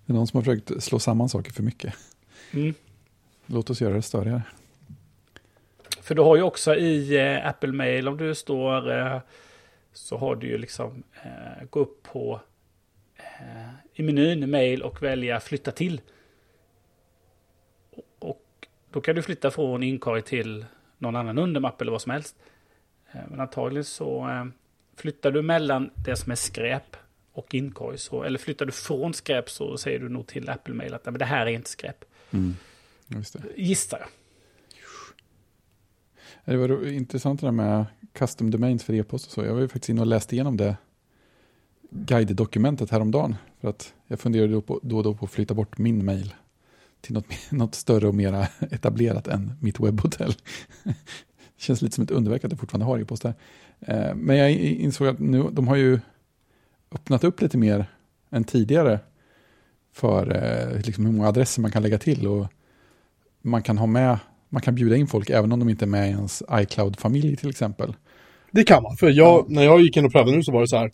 det 0.06 0.13
är 0.13 0.15
någon 0.15 0.27
som 0.27 0.38
har 0.38 0.43
försökt 0.43 0.84
slå 0.84 0.99
samman 0.99 1.30
saker 1.30 1.51
för 1.51 1.63
mycket. 1.63 1.93
Mm. 2.53 2.73
Låt 3.45 3.69
oss 3.69 3.82
göra 3.82 3.93
det 3.93 4.01
större. 4.01 4.41
För 6.08 6.15
du 6.15 6.22
har 6.22 6.36
ju 6.36 6.41
också 6.41 6.76
i 6.76 7.17
eh, 7.17 7.48
Apple 7.48 7.72
Mail, 7.72 8.08
om 8.08 8.17
du 8.17 8.36
står, 8.36 8.91
eh, 8.91 9.20
så 9.93 10.17
har 10.17 10.36
du 10.36 10.48
ju 10.48 10.58
liksom, 10.58 11.04
eh, 11.24 11.65
gå 11.70 11.80
upp 11.80 12.04
på 12.04 12.41
eh, 13.17 13.70
i 13.93 14.04
menyn 14.04 14.50
mail 14.52 14.82
och 14.82 15.04
välja 15.04 15.39
flytta 15.39 15.72
till. 15.72 16.02
Och 18.20 18.67
då 18.91 19.02
kan 19.02 19.15
du 19.15 19.22
flytta 19.22 19.52
från 19.52 19.84
inkorg 19.84 20.22
till 20.22 20.65
någon 20.98 21.15
annan 21.15 21.38
undermapp 21.38 21.82
eller 21.82 21.91
vad 21.91 22.02
som 22.02 22.12
helst. 22.12 22.36
Eh, 23.12 23.22
men 23.30 23.39
antagligen 23.39 23.86
så 23.86 24.30
eh, 24.30 24.46
flyttar 24.96 25.32
du 25.32 25.41
mellan 25.41 25.89
det 26.06 26.15
som 26.15 26.32
är 26.32 26.36
skräp 26.36 26.96
och 27.34 27.56
inkorg. 27.56 27.98
Så, 27.98 28.24
eller 28.24 28.39
flyttar 28.39 28.65
du 28.65 28.72
från 28.72 29.13
skräp 29.13 29.50
så 29.50 29.78
säger 29.78 30.00
du 30.00 30.10
nog 30.10 30.28
till 30.28 30.50
Apple 30.50 30.74
Mail 30.74 30.93
att 30.93 31.06
"Nej, 31.06 31.12
men 31.12 31.20
det 31.20 31.26
här 31.26 31.46
är 31.46 31.52
inte 31.52 31.70
skräp. 31.70 32.06
Mm. 32.32 32.56
Gissar 33.56 34.00
jag. 34.00 34.08
Det 36.48 36.58
var 36.58 36.88
intressant 36.88 37.42
det 37.42 37.48
där 37.48 37.52
med 37.52 37.86
custom 38.14 38.52
domains 38.52 38.84
för 38.84 38.94
e-post 38.94 39.26
och 39.26 39.32
så. 39.32 39.44
Jag 39.46 39.54
var 39.54 39.62
ju 39.62 39.68
faktiskt 39.68 39.90
inne 39.90 40.02
och 40.02 40.08
läste 40.08 40.36
igenom 40.36 40.58
det 40.58 40.78
guidedokumentet 41.90 42.90
häromdagen. 42.90 43.36
För 43.62 43.70
att 43.70 43.94
jag 44.08 44.20
funderade 44.20 44.54
då, 44.54 44.62
på, 44.62 44.80
då 44.84 44.98
och 44.98 45.04
då 45.04 45.14
på 45.14 45.26
att 45.26 45.32
flytta 45.32 45.54
bort 45.54 45.78
min 45.78 46.06
mail 46.06 46.34
till 47.02 47.14
något, 47.14 47.26
något 47.52 47.76
större 47.76 48.08
och 48.08 48.16
mera 48.16 48.48
etablerat 48.72 49.28
än 49.28 49.54
mitt 49.62 49.80
webbhotell. 49.80 50.36
Det 50.84 50.94
känns 51.58 51.82
lite 51.82 51.96
som 51.96 52.04
ett 52.04 52.12
underverk 52.12 52.44
att 52.44 52.52
jag 52.52 52.60
fortfarande 52.60 52.86
har 52.86 53.00
e-post 53.00 53.24
där. 53.24 53.34
Eh, 53.80 54.16
men 54.16 54.38
jag 54.38 54.52
insåg 54.52 55.08
att 55.08 55.20
nu, 55.20 55.50
de 55.52 55.68
har 55.68 55.76
ju 55.76 56.00
öppnat 56.92 57.24
upp 57.24 57.42
lite 57.42 57.58
mer 57.58 57.86
än 58.30 58.44
tidigare 58.44 59.00
för 59.94 60.36
eh, 60.36 60.82
liksom 60.82 61.06
hur 61.06 61.14
många 61.14 61.28
adresser 61.28 61.62
man 61.62 61.72
kan 61.72 61.84
lägga 61.84 61.98
till 61.98 62.28
och 62.28 62.48
man 63.42 63.64
kan 63.64 63.78
ha 63.78 63.86
med, 63.86 64.20
man 64.58 64.62
kan 64.62 64.76
bjuda 64.76 64.96
in 64.96 65.08
folk 65.08 65.30
även 65.30 65.52
om 65.52 65.60
de 65.60 65.70
inte 65.70 65.86
är 65.86 65.88
med 65.88 66.08
i 66.10 66.12
ens 66.12 66.43
iCloud-familj 66.52 67.36
till 67.38 67.50
exempel. 67.50 67.96
Det 68.52 68.63
kan 68.63 68.84
man. 68.84 68.98
För 68.98 69.10
jag, 69.10 69.50
när 69.50 69.63
jag 69.63 69.82
gick 69.82 69.98
in 69.98 70.06
och 70.06 70.12
prövade 70.12 70.32
nu 70.38 70.43
så 70.43 70.52
var 70.52 70.62
det 70.62 70.67
så 70.67 70.78
här. 70.78 70.91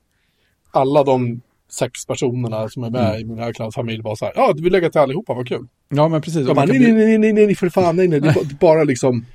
Alla 0.72 1.04
de 1.04 1.42
sex 1.70 2.06
personerna 2.06 2.70
som 2.70 2.84
är 2.84 2.90
med 2.90 3.22
i 3.22 3.26
min 3.26 3.50
iCloud-familj 3.50 4.02
var 4.02 4.16
så 4.16 4.26
här. 4.26 4.34
Ja, 4.36 4.54
du 4.56 4.64
vill 4.64 4.72
lägga 4.72 4.90
till 4.90 5.02
allihopa, 5.02 5.34
vad 5.34 5.48
kul. 5.48 5.68
Ja, 5.90 6.08
men 6.08 6.22
precis. 6.22 6.48
Och 6.48 6.56
bara, 6.56 6.66
nej, 6.66 6.80
bjuda- 6.80 6.94
nej, 6.94 7.18
nej, 7.18 7.34
nej, 7.34 7.46
nej, 7.46 7.56
för 7.56 7.70
fan, 7.70 7.96
nej, 7.96 8.08
nej. 8.08 8.22
Det 8.22 8.30
är 8.30 8.34
ba- 8.34 8.56
bara 8.60 8.84
liksom, 8.84 9.26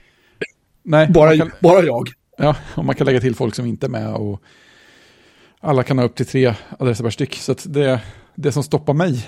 nej, 0.83 1.09
bara, 1.09 1.37
kan, 1.37 1.51
bara 1.61 1.83
jag. 1.83 2.09
ja, 2.38 2.57
och 2.77 2.85
man 2.85 2.95
kan 2.95 3.07
lägga 3.07 3.21
till 3.21 3.35
folk 3.35 3.55
som 3.55 3.67
inte 3.67 3.87
är 3.87 3.91
med 3.91 4.14
och 4.14 4.43
alla 5.61 5.83
kan 5.83 5.99
ha 5.99 6.05
upp 6.05 6.14
till 6.14 6.27
tre 6.27 6.55
adresser 6.79 7.05
per 7.05 7.11
styck. 7.11 7.35
Så 7.35 7.55
det, 7.64 8.01
det 8.35 8.53
som 8.53 8.62
stoppar 8.62 8.95
mig, 8.95 9.27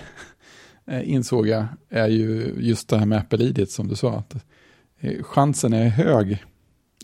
eh, 0.90 1.10
insåg 1.10 1.48
jag, 1.48 1.64
är 1.90 2.08
ju 2.08 2.54
just 2.58 2.88
det 2.88 2.98
här 2.98 3.06
med 3.06 3.18
Apple-id 3.18 3.70
som 3.70 3.88
du 3.88 3.94
sa. 3.96 4.12
Att, 4.12 4.44
chansen 5.22 5.72
är 5.72 5.88
hög 5.88 6.44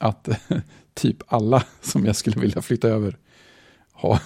att 0.00 0.28
typ 0.94 1.16
alla 1.26 1.64
som 1.80 2.06
jag 2.06 2.16
skulle 2.16 2.40
vilja 2.40 2.62
flytta 2.62 2.88
över 2.88 3.18
har, 3.92 4.18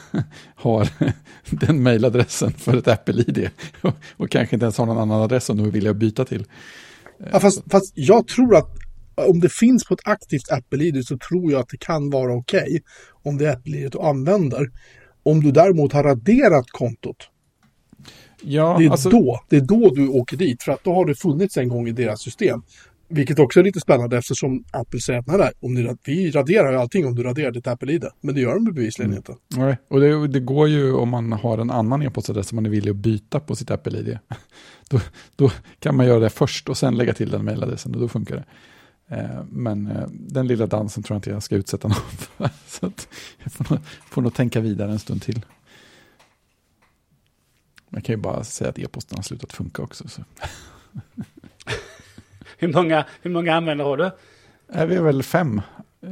har 0.54 0.88
den 1.50 1.82
mailadressen 1.82 2.52
för 2.52 2.76
ett 2.76 2.88
Apple-id. 2.88 3.50
Och, 3.82 3.94
och 4.16 4.30
kanske 4.30 4.56
inte 4.56 4.64
ens 4.64 4.78
har 4.78 4.86
någon 4.86 4.98
annan 4.98 5.22
adress 5.22 5.44
som 5.44 5.70
de 5.70 5.88
att 5.88 5.96
byta 5.96 6.24
till. 6.24 6.44
Ja, 7.32 7.40
fast, 7.40 7.62
fast 7.70 7.92
jag 7.94 8.28
tror 8.28 8.56
att 8.56 8.76
om 9.14 9.40
det 9.40 9.52
finns 9.52 9.84
på 9.84 9.94
ett 9.94 10.00
aktivt 10.08 10.50
Apple-id 10.50 11.06
så 11.06 11.18
tror 11.18 11.52
jag 11.52 11.60
att 11.60 11.68
det 11.68 11.76
kan 11.76 12.10
vara 12.10 12.34
okej. 12.34 12.82
om 13.22 13.38
det 13.38 13.46
är 13.46 13.52
Apple-id 13.52 13.92
du 13.92 14.00
använder. 14.00 14.70
Om 15.22 15.40
du 15.40 15.52
däremot 15.52 15.92
har 15.92 16.02
raderat 16.02 16.70
kontot, 16.70 17.30
Ja, 18.42 18.76
det 18.78 18.84
är, 18.84 18.90
alltså, 18.90 19.10
då, 19.10 19.40
det 19.48 19.56
är 19.56 19.60
då 19.60 19.90
du 19.94 20.08
åker 20.08 20.36
dit. 20.36 20.62
För 20.62 20.72
att 20.72 20.84
då 20.84 20.94
har 20.94 21.04
det 21.04 21.14
funnits 21.14 21.56
en 21.56 21.68
gång 21.68 21.88
i 21.88 21.92
deras 21.92 22.22
system. 22.22 22.62
Vilket 23.12 23.38
också 23.38 23.60
är 23.60 23.64
lite 23.64 23.80
spännande 23.80 24.18
eftersom 24.18 24.64
Apple 24.72 25.00
säger 25.00 25.18
att 25.18 25.26
nej, 25.26 25.38
nej, 25.38 25.52
om 25.60 25.74
ni, 25.74 25.96
vi 26.04 26.30
raderar 26.30 26.72
ju 26.72 26.78
allting 26.78 27.06
om 27.06 27.14
du 27.14 27.22
raderar 27.22 27.50
ditt 27.50 27.66
Apple-id. 27.66 28.04
Men 28.20 28.34
det 28.34 28.40
gör 28.40 28.54
de 28.54 28.64
bevisligen 28.64 29.14
inte. 29.14 29.36
Nej, 29.56 29.76
och 29.88 30.00
det, 30.00 30.28
det 30.28 30.40
går 30.40 30.68
ju 30.68 30.92
om 30.92 31.08
man 31.08 31.32
har 31.32 31.58
en 31.58 31.70
annan 31.70 32.02
e-postadress 32.02 32.48
som 32.48 32.56
man 32.56 32.66
är 32.66 32.70
villig 32.70 32.90
att 32.90 32.96
byta 32.96 33.40
på 33.40 33.56
sitt 33.56 33.70
Apple-ID. 33.70 34.18
Då, 34.88 35.00
då 35.36 35.50
kan 35.78 35.96
man 35.96 36.06
göra 36.06 36.18
det 36.20 36.30
först 36.30 36.68
och 36.68 36.78
sen 36.78 36.96
lägga 36.96 37.14
till 37.14 37.30
den 37.30 37.44
mailadressen 37.44 37.94
och 37.94 38.00
då 38.00 38.08
funkar 38.08 38.36
det. 38.36 38.44
Eh, 39.16 39.44
Men 39.50 39.86
eh, 39.86 40.06
den 40.10 40.46
lilla 40.46 40.66
dansen 40.66 41.02
tror 41.02 41.14
jag 41.14 41.18
inte 41.18 41.30
jag 41.30 41.42
ska 41.42 41.56
utsätta 41.56 41.88
någon 41.88 41.96
för. 42.18 42.50
Så 42.66 42.86
att 42.86 43.08
jag 43.42 43.52
får 43.52 43.74
nog, 43.74 43.84
får 43.84 44.22
nog 44.22 44.34
tänka 44.34 44.60
vidare 44.60 44.92
en 44.92 44.98
stund 44.98 45.22
till. 45.22 45.44
Man 47.88 48.02
kan 48.02 48.12
ju 48.12 48.16
bara 48.16 48.44
säga 48.44 48.70
att 48.70 48.78
e-posten 48.78 49.18
har 49.18 49.22
slutat 49.22 49.52
funka 49.52 49.82
också. 49.82 50.08
Så. 50.08 50.22
Hur 52.60 52.72
många, 52.72 53.04
hur 53.22 53.30
många 53.30 53.54
användare 53.54 53.86
har 53.86 53.96
du? 53.96 54.10
Är 54.68 54.86
vi 54.86 54.98
väl 54.98 55.22
fem. 55.22 55.60
Eh, 56.02 56.10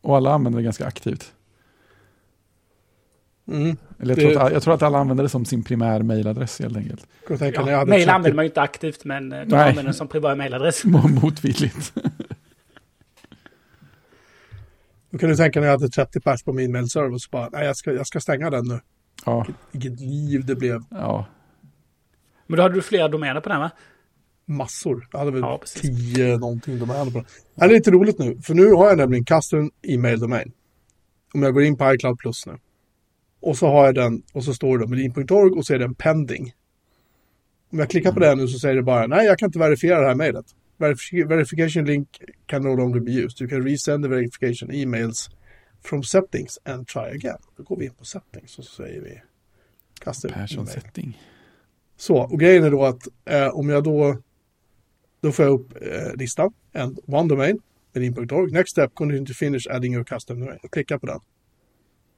Och 0.00 0.16
alla 0.16 0.32
använder 0.32 0.58
det 0.58 0.64
ganska 0.64 0.86
aktivt. 0.86 1.32
Mm. 3.48 3.76
Eller 4.00 4.16
jag, 4.16 4.28
Det- 4.28 4.34
tror 4.34 4.42
att, 4.46 4.52
jag 4.52 4.62
tror 4.62 4.74
att 4.74 4.82
alla 4.82 4.98
använder 4.98 5.22
det 5.24 5.28
som 5.30 5.44
sin 5.44 5.64
primär 5.64 6.02
mailadress 6.02 6.58
helt 6.60 6.76
enkelt. 6.76 7.06
Ja, 7.28 7.36
30 7.36 7.58
använder 7.70 8.32
man 8.32 8.44
ju 8.44 8.48
inte 8.48 8.60
aktivt, 8.62 9.04
men 9.04 9.32
eh, 9.32 9.40
de 9.40 9.46
Nej. 9.46 9.60
använder 9.60 9.82
den 9.82 9.94
som 9.94 10.08
privat 10.08 10.38
mailadress. 10.38 10.84
Motvilligt. 11.22 11.92
Då 15.10 15.18
kan 15.18 15.28
du 15.28 15.36
tänka 15.36 15.60
när 15.60 15.66
jag 15.66 15.72
hade 15.78 15.88
30 15.88 16.20
pers 16.20 16.42
på 16.42 16.52
min 16.52 16.72
mailserver 16.72 17.18
så 17.18 17.28
bara, 17.30 17.48
nej 17.52 17.66
jag 17.66 17.76
ska, 17.76 17.92
jag 17.92 18.06
ska 18.06 18.20
stänga 18.20 18.50
den 18.50 18.64
nu. 18.68 18.80
Ja, 19.24 19.46
Vilket 19.72 20.00
liv 20.00 20.44
det 20.46 20.54
blev. 20.54 20.82
ja. 20.90 21.26
Men 22.46 22.56
då 22.56 22.62
hade 22.62 22.74
du 22.74 22.82
flera 22.82 23.08
domäner 23.08 23.40
på 23.40 23.48
den 23.48 23.60
va? 23.60 23.70
Massor. 24.46 25.08
Jag 25.12 25.18
hade 25.18 25.30
väl 25.30 25.40
Ja, 25.40 25.58
precis. 25.58 25.80
tio 25.82 26.38
någonting 26.38 26.78
domäner 26.78 27.04
på 27.10 27.18
den. 27.18 27.24
Det 27.54 27.64
är 27.64 27.68
lite 27.68 27.90
roligt 27.90 28.18
nu, 28.18 28.38
för 28.42 28.54
nu 28.54 28.72
har 28.72 28.88
jag 28.88 28.96
nämligen 28.98 29.24
custom 29.24 29.70
e-mail 29.82 30.18
domain. 30.20 30.52
Om 31.34 31.42
jag 31.42 31.54
går 31.54 31.62
in 31.62 31.76
på 31.76 31.94
iCloud 31.94 32.18
Plus 32.18 32.46
nu. 32.46 32.58
Och 33.40 33.56
så 33.58 33.66
har 33.68 33.84
jag 33.86 33.94
den, 33.94 34.22
och 34.32 34.44
så 34.44 34.54
står 34.54 34.78
det 34.78 34.86
medin.org 34.86 35.50
och 35.52 35.66
så 35.66 35.74
är 35.74 35.78
den 35.78 35.94
pending. 35.94 36.52
Om 37.72 37.78
jag 37.78 37.90
klickar 37.90 38.12
på 38.12 38.20
den 38.20 38.38
nu 38.38 38.48
så 38.48 38.58
säger 38.58 38.74
det 38.76 38.82
bara, 38.82 39.06
nej 39.06 39.26
jag 39.26 39.38
kan 39.38 39.48
inte 39.48 39.58
verifiera 39.58 40.00
det 40.00 40.06
här 40.06 40.14
mejlet. 40.14 40.46
Verifi- 40.78 41.28
verification 41.28 41.84
link 41.84 42.08
can 42.46 42.62
no 42.62 42.76
longer 42.76 43.00
be 43.00 43.10
used. 43.12 43.40
You 43.42 43.48
can 43.50 43.62
resend 43.62 44.04
the 44.04 44.08
verification 44.08 44.70
emails 44.70 45.30
from 45.84 46.02
settings 46.02 46.58
and 46.64 46.86
try 46.88 47.00
again. 47.02 47.38
Då 47.56 47.62
går 47.62 47.76
vi 47.76 47.84
in 47.84 47.94
på 47.94 48.04
settings 48.04 48.58
och 48.58 48.64
så 48.64 48.82
säger 48.82 49.00
vi 49.00 49.20
custom 50.04 50.30
Persson 50.32 50.66
setting. 50.66 51.20
Så, 51.96 52.16
och 52.18 52.40
grejen 52.40 52.64
är 52.64 52.70
då 52.70 52.84
att 52.84 53.08
eh, 53.24 53.48
om 53.48 53.68
jag 53.68 53.84
då, 53.84 54.16
då 55.26 55.32
får 55.32 55.44
jag 55.44 55.54
upp 55.60 55.82
eh, 55.82 56.14
listan, 56.14 56.52
and 56.74 56.98
one 57.06 57.28
domain, 57.28 57.58
medin.org, 57.92 58.52
next 58.52 58.70
step, 58.70 58.94
continue 58.94 59.26
to 59.26 59.34
finish 59.34 59.66
adding 59.70 59.94
your 59.94 60.04
custom 60.04 60.40
domain. 60.40 60.58
Jag 60.62 60.70
klickar 60.70 60.98
på 60.98 61.06
den. 61.06 61.20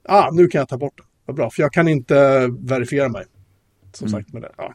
Ah, 0.02 0.30
nu 0.32 0.46
kan 0.48 0.58
jag 0.58 0.68
ta 0.68 0.76
bort 0.78 0.96
den. 0.96 1.06
Vad 1.24 1.36
bra, 1.36 1.50
för 1.50 1.62
jag 1.62 1.72
kan 1.72 1.88
inte 1.88 2.48
verifiera 2.60 3.08
mig. 3.08 3.24
Som 3.92 4.08
Mm. 4.08 4.20
sagt 4.20 4.32
med 4.32 4.42
det. 4.42 4.52
Ja. 4.56 4.74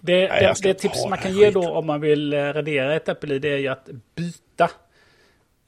Det, 0.00 0.28
Nej, 0.28 0.54
det, 0.62 0.68
det 0.68 0.74
tips 0.74 1.06
man 1.10 1.18
kan 1.18 1.32
ge 1.32 1.50
då 1.50 1.70
om 1.70 1.86
man 1.86 2.00
vill 2.00 2.32
eh, 2.32 2.38
radera 2.38 2.94
ett 2.94 3.08
Apple-id 3.08 3.42
det 3.42 3.48
är 3.48 3.58
ju 3.58 3.68
att 3.68 3.88
byta 4.14 4.70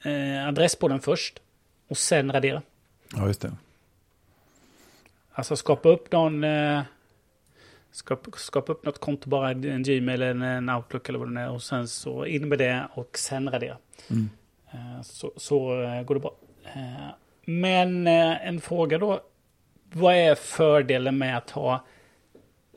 eh, 0.04 0.48
adress 0.48 0.76
på 0.76 0.88
den 0.88 1.00
först 1.00 1.42
och 1.88 1.98
sen 1.98 2.33
radera. 2.33 2.62
Ja, 3.16 3.26
just 3.26 3.40
det. 3.40 3.52
Alltså 5.33 5.56
skapa 5.56 5.88
upp 5.88 6.12
någon... 6.12 6.44
Eh, 6.44 6.80
skapa, 7.92 8.31
skapa 8.37 8.72
upp 8.72 8.85
något 8.85 8.98
konto 8.98 9.29
bara, 9.29 9.50
en 9.50 9.83
Gmail 9.83 10.22
eller 10.22 10.44
en 10.44 10.68
Outlook 10.68 11.09
eller 11.09 11.18
vad 11.18 11.35
det 11.35 11.40
är. 11.40 11.50
Och 11.50 11.62
sen 11.62 11.88
så 11.88 12.26
in 12.26 12.48
med 12.48 12.59
det 12.59 12.88
och 12.94 13.18
sen 13.18 13.50
radera. 13.50 13.76
Mm. 14.11 14.31
Eh, 14.72 15.03
så 15.03 15.33
så 15.37 15.83
eh, 15.83 16.03
går 16.03 16.14
det 16.14 16.20
bra. 16.20 16.37
Eh, 16.64 17.14
men 17.44 18.07
en 18.07 18.61
fråga 18.61 18.98
då. 18.98 19.20
Vad 19.92 20.14
är 20.14 20.35
fördelen 20.35 21.18
med 21.18 21.37
att 21.37 21.50
ha 21.50 21.85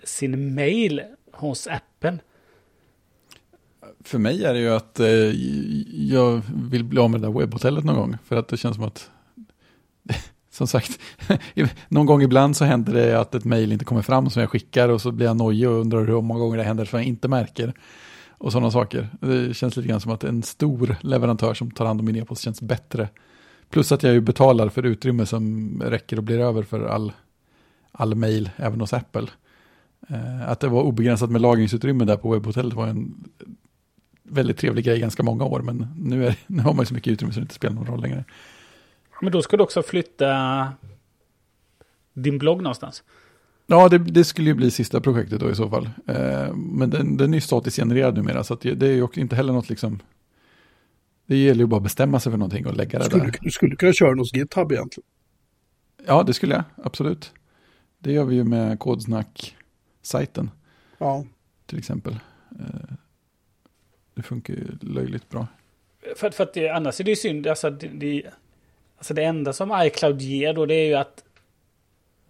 sin 0.03 0.55
mail 0.55 1.01
hos 1.31 1.67
appen? 1.67 2.19
För 4.03 4.17
mig 4.17 4.45
är 4.45 4.53
det 4.53 4.59
ju 4.59 4.69
att 4.69 4.99
jag 5.93 6.41
vill 6.55 6.83
bli 6.83 6.99
av 6.99 7.11
med 7.11 7.21
det 7.21 7.27
där 7.27 7.39
webbhotellet 7.39 7.83
någon 7.83 7.95
gång. 7.95 8.17
För 8.25 8.35
att 8.35 8.47
det 8.47 8.57
känns 8.57 8.75
som 8.75 8.83
att, 8.83 9.11
som 10.53 10.67
sagt, 10.67 10.99
någon 11.87 12.05
gång 12.05 12.21
ibland 12.21 12.57
så 12.57 12.65
händer 12.65 12.93
det 12.93 13.19
att 13.19 13.35
ett 13.35 13.45
mejl 13.45 13.71
inte 13.71 13.85
kommer 13.85 14.01
fram 14.01 14.29
som 14.29 14.39
jag 14.39 14.49
skickar 14.49 14.89
och 14.89 15.01
så 15.01 15.11
blir 15.11 15.25
jag 15.25 15.37
nojig 15.37 15.69
och 15.69 15.79
undrar 15.79 16.05
hur 16.05 16.21
många 16.21 16.39
gånger 16.39 16.57
det 16.57 16.63
händer 16.63 16.85
som 16.85 16.99
jag 16.99 17.07
inte 17.07 17.27
märker. 17.27 17.73
Och 18.37 18.51
sådana 18.51 18.71
saker. 18.71 19.09
Det 19.21 19.53
känns 19.53 19.75
lite 19.75 19.89
grann 19.89 20.01
som 20.01 20.11
att 20.11 20.23
en 20.23 20.43
stor 20.43 20.95
leverantör 21.01 21.53
som 21.53 21.71
tar 21.71 21.85
hand 21.85 21.99
om 21.99 22.05
min 22.05 22.15
e-post 22.15 22.41
känns 22.41 22.61
bättre. 22.61 23.09
Plus 23.69 23.91
att 23.91 24.03
jag 24.03 24.13
ju 24.13 24.21
betalar 24.21 24.69
för 24.69 24.85
utrymme 24.85 25.25
som 25.25 25.81
räcker 25.85 26.17
och 26.17 26.23
blir 26.23 26.39
över 26.39 26.63
för 26.63 26.85
all, 26.85 27.11
all 27.91 28.15
mejl, 28.15 28.49
även 28.55 28.81
hos 28.81 28.93
Apple. 28.93 29.27
Eh, 30.09 30.49
att 30.49 30.59
det 30.59 30.67
var 30.67 30.81
obegränsat 30.81 31.29
med 31.29 31.41
lagringsutrymme 31.41 32.05
där 32.05 32.17
på 32.17 32.31
webbhotellet 32.31 32.73
var 32.73 32.87
en 32.87 33.23
väldigt 34.23 34.57
trevlig 34.57 34.85
grej 34.85 34.99
ganska 34.99 35.23
många 35.23 35.45
år, 35.45 35.61
men 35.61 35.87
nu, 35.97 36.27
är, 36.27 36.35
nu 36.47 36.61
har 36.61 36.73
man 36.73 36.83
ju 36.83 36.85
så 36.85 36.93
mycket 36.93 37.13
utrymme 37.13 37.33
så 37.33 37.39
det 37.39 37.43
inte 37.43 37.55
spelar 37.55 37.75
någon 37.75 37.87
roll 37.87 38.01
längre. 38.01 38.23
Men 39.23 39.31
då 39.31 39.41
ska 39.41 39.57
du 39.57 39.63
också 39.63 39.83
flytta 39.83 40.69
din 42.13 42.37
blogg 42.37 42.61
någonstans. 42.61 43.03
Ja, 43.67 43.89
det, 43.89 43.97
det 43.97 44.23
skulle 44.23 44.49
ju 44.49 44.53
bli 44.53 44.71
sista 44.71 45.01
projektet 45.01 45.39
då 45.39 45.51
i 45.51 45.55
så 45.55 45.69
fall. 45.69 45.89
Eh, 46.07 46.53
men 46.55 46.89
den, 46.89 47.17
den 47.17 47.33
är 47.33 47.37
ju 47.37 47.41
statiskt 47.41 47.77
genererad 47.77 48.17
numera, 48.17 48.43
så 48.43 48.53
att 48.53 48.61
det 48.61 48.81
är 48.87 48.91
ju 48.91 49.07
inte 49.15 49.35
heller 49.35 49.53
något 49.53 49.69
liksom... 49.69 49.99
Det 51.25 51.37
gäller 51.37 51.59
ju 51.59 51.65
bara 51.65 51.77
att 51.77 51.83
bestämma 51.83 52.19
sig 52.19 52.31
för 52.31 52.37
någonting 52.37 52.67
och 52.67 52.75
lägga 52.75 52.99
det 52.99 53.05
Skulle, 53.05 53.23
där. 53.23 53.35
du 53.41 53.51
skulle 53.51 53.75
kunna 53.75 53.93
köra 53.93 54.15
hos 54.15 54.33
GitHub 54.33 54.71
egentligen. 54.71 55.07
Ja, 56.05 56.23
det 56.23 56.33
skulle 56.33 56.55
jag, 56.55 56.63
absolut. 56.83 57.33
Det 57.99 58.11
gör 58.11 58.25
vi 58.25 58.35
ju 58.35 58.43
med 58.43 58.79
Kodsnack-sajten 58.79 60.51
Ja. 60.97 61.25
till 61.65 61.77
exempel. 61.77 62.13
Eh, 62.59 62.95
det 64.15 64.21
funkar 64.21 64.53
ju 64.53 64.67
löjligt 64.81 65.29
bra. 65.29 65.47
För, 66.15 66.29
för 66.29 66.43
att 66.43 66.53
det, 66.53 66.69
annars 66.69 66.99
är 66.99 67.03
det 67.03 67.09
ju 67.09 67.15
synd. 67.15 67.47
Alltså 67.47 67.69
det, 67.69 67.87
det, 67.87 68.23
alltså 69.03 69.13
det 69.13 69.23
enda 69.23 69.53
som 69.53 69.81
iCloud 69.83 70.21
ger 70.21 70.53
då 70.53 70.65
det 70.65 70.73
är 70.73 70.87
ju 70.87 70.93
att 70.93 71.23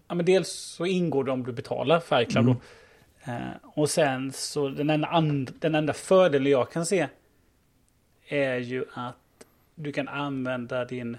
ja, 0.08 0.16
men 0.16 0.26
dels 0.26 0.50
så 0.50 0.86
ingår 0.86 1.24
det 1.24 1.32
om 1.32 1.44
du 1.44 1.52
betalar 1.52 2.00
för 2.00 2.22
iCloud. 2.22 2.46
Mm. 2.46 2.58
Eh, 3.24 3.54
och 3.64 3.90
sen 3.90 4.32
så 4.32 4.70
den 4.70 4.90
enda, 4.90 5.08
and, 5.08 5.52
den 5.60 5.76
enda 5.76 5.94
fördelen 5.94 6.52
jag 6.52 6.72
kan 6.72 6.86
se 6.86 7.08
är 8.28 8.58
ju 8.58 8.86
att 8.94 9.46
du 9.76 9.92
kan 9.92 10.08
använda 10.08 10.86
din, 10.86 11.18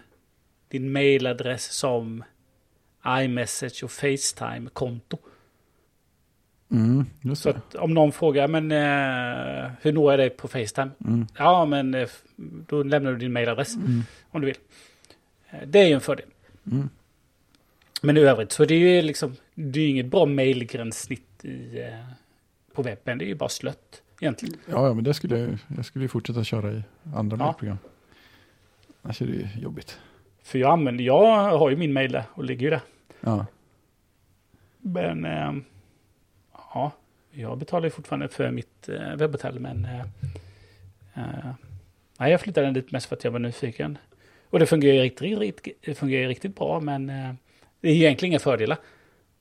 din 0.68 0.92
mailadress 0.92 1.72
som 1.72 2.24
iMessage 3.06 3.84
och 3.84 3.90
Facetime-konto. 3.90 5.18
Mm, 6.70 7.06
Så 7.36 7.50
att 7.50 7.74
om 7.74 7.94
någon 7.94 8.12
frågar, 8.12 8.48
men 8.48 8.72
eh, 8.72 9.70
hur 9.82 9.92
når 9.92 10.12
jag 10.12 10.18
dig 10.20 10.30
på 10.30 10.48
Facetime? 10.48 10.90
Mm. 11.04 11.26
Ja, 11.38 11.64
men 11.64 11.94
eh, 11.94 12.08
då 12.68 12.82
lämnar 12.82 13.12
du 13.12 13.18
din 13.18 13.32
mailadress 13.32 13.76
Mm. 13.76 14.02
om 14.30 14.40
du 14.40 14.46
vill. 14.46 14.56
Eh, 15.54 15.66
Det 15.68 15.78
är 15.78 15.86
ju 15.86 15.94
en 15.94 16.00
fördel. 16.00 16.26
Mm. 16.72 16.88
Men 18.02 18.16
i 18.16 18.20
övrigt 18.20 18.52
så 18.52 18.62
är 18.62 18.66
det 18.66 18.74
ju 18.74 19.02
liksom, 19.02 19.36
det 19.54 19.80
är 19.80 19.84
ju 19.84 19.88
inget 19.90 20.06
bra 20.06 20.26
mailgränssnitt 20.26 21.44
i, 21.44 21.80
eh, 21.80 22.04
på 22.74 22.82
webben. 22.82 23.18
Det 23.18 23.24
är 23.24 23.26
ju 23.26 23.34
bara 23.34 23.48
slött 23.48 24.02
egentligen. 24.20 24.54
Ja, 24.70 24.86
ja, 24.86 24.94
men 24.94 25.04
det 25.04 25.14
skulle 25.14 25.38
jag, 25.38 25.58
jag 25.76 25.84
skulle 25.84 26.04
ju 26.04 26.08
fortsätta 26.08 26.44
köra 26.44 26.72
i 26.72 26.82
andra 27.14 27.36
Ja. 27.36 27.52
program. 27.52 27.78
Annars 29.02 29.22
är 29.22 29.26
det 29.26 29.32
ju 29.32 29.48
jobbigt. 29.60 29.98
För 30.42 30.58
jag 30.58 30.70
använder, 30.72 31.04
jag 31.04 31.58
har 31.58 31.70
ju 31.70 31.76
min 31.76 31.92
mail 31.92 32.12
där 32.12 32.24
och 32.30 32.44
ligger 32.44 32.62
ju 32.62 32.70
där. 32.70 32.80
Ja, 33.20 33.46
Men 34.78 35.24
eh, 35.24 35.52
ja, 36.52 36.92
jag 37.30 37.58
betalar 37.58 37.84
ju 37.84 37.90
fortfarande 37.90 38.28
för 38.28 38.50
mitt 38.50 38.88
eh, 38.88 39.16
webbhotell. 39.16 39.60
Men 39.60 39.84
eh, 39.84 40.04
nej, 42.18 42.30
jag 42.32 42.40
flyttade 42.40 42.70
dit 42.70 42.90
mest 42.92 43.06
för 43.06 43.16
att 43.16 43.24
jag 43.24 43.30
var 43.30 43.38
nyfiken. 43.38 43.98
Och 44.54 44.60
det 44.60 44.66
fungerar 44.66 44.94
ju 44.94 45.00
riktigt, 45.02 45.38
riktigt, 45.38 45.98
fungerar 45.98 46.22
ju 46.22 46.28
riktigt 46.28 46.56
bra, 46.56 46.80
men 46.80 47.10
eh, 47.10 47.32
det 47.80 47.88
är 47.88 47.92
egentligen 47.92 48.32
inga 48.32 48.38
fördelar. 48.38 48.78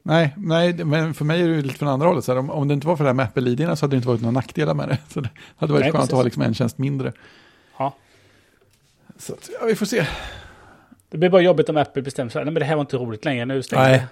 Nej, 0.04 0.34
nej, 0.38 0.74
men 0.74 1.14
för 1.14 1.26
mig 1.26 1.42
är 1.42 1.48
det 1.48 1.56
ju 1.56 1.62
lite 1.62 1.76
från 1.76 1.88
andra 1.90 2.08
hållet. 2.08 2.26
Så 2.26 2.32
här, 2.32 2.40
om, 2.40 2.50
om 2.50 2.68
det 2.68 2.74
inte 2.74 2.88
var 2.88 2.96
för 2.98 3.04
det 3.04 3.10
här 3.10 3.14
med 3.14 3.26
Apple-idéerna 3.26 3.76
så 3.76 3.86
hade 3.86 3.96
det 3.96 3.98
inte 3.98 4.08
varit 4.08 4.22
några 4.22 4.32
nackdelar 4.32 4.74
med 4.74 4.90
det. 4.90 4.98
Så 5.14 5.22
det 5.22 5.30
hade 5.56 5.74
varit 5.74 5.84
Nej, 5.84 5.92
skönt 5.92 6.02
precis. 6.02 6.14
att 6.14 6.18
ha 6.18 6.24
liksom 6.24 6.42
en 6.42 6.54
tjänst 6.54 6.78
mindre. 6.78 7.14
Ja. 7.78 7.96
Så 9.18 9.36
ja, 9.60 9.66
vi 9.66 9.76
får 9.76 9.86
se. 9.86 10.06
Det 11.10 11.18
blir 11.18 11.30
bara 11.30 11.42
jobbigt 11.42 11.70
om 11.70 11.78
Apple 11.78 12.02
bestämmer 12.02 12.30
sig. 12.32 12.46
Nej, 12.46 12.54
men 12.54 12.60
det 12.60 12.66
här 12.66 12.76
var 12.76 12.82
inte 12.82 12.98
roligt 12.98 13.26
längre. 13.26 13.46
Nu 13.46 13.64
stänger 13.64 13.84
Nej. 13.84 14.06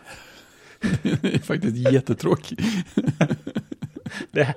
det. 1.21 1.33
är 1.35 1.39
faktiskt 1.39 1.77
jättetråkigt. 1.77 2.61
Det, 4.31 4.43
här- 4.43 4.55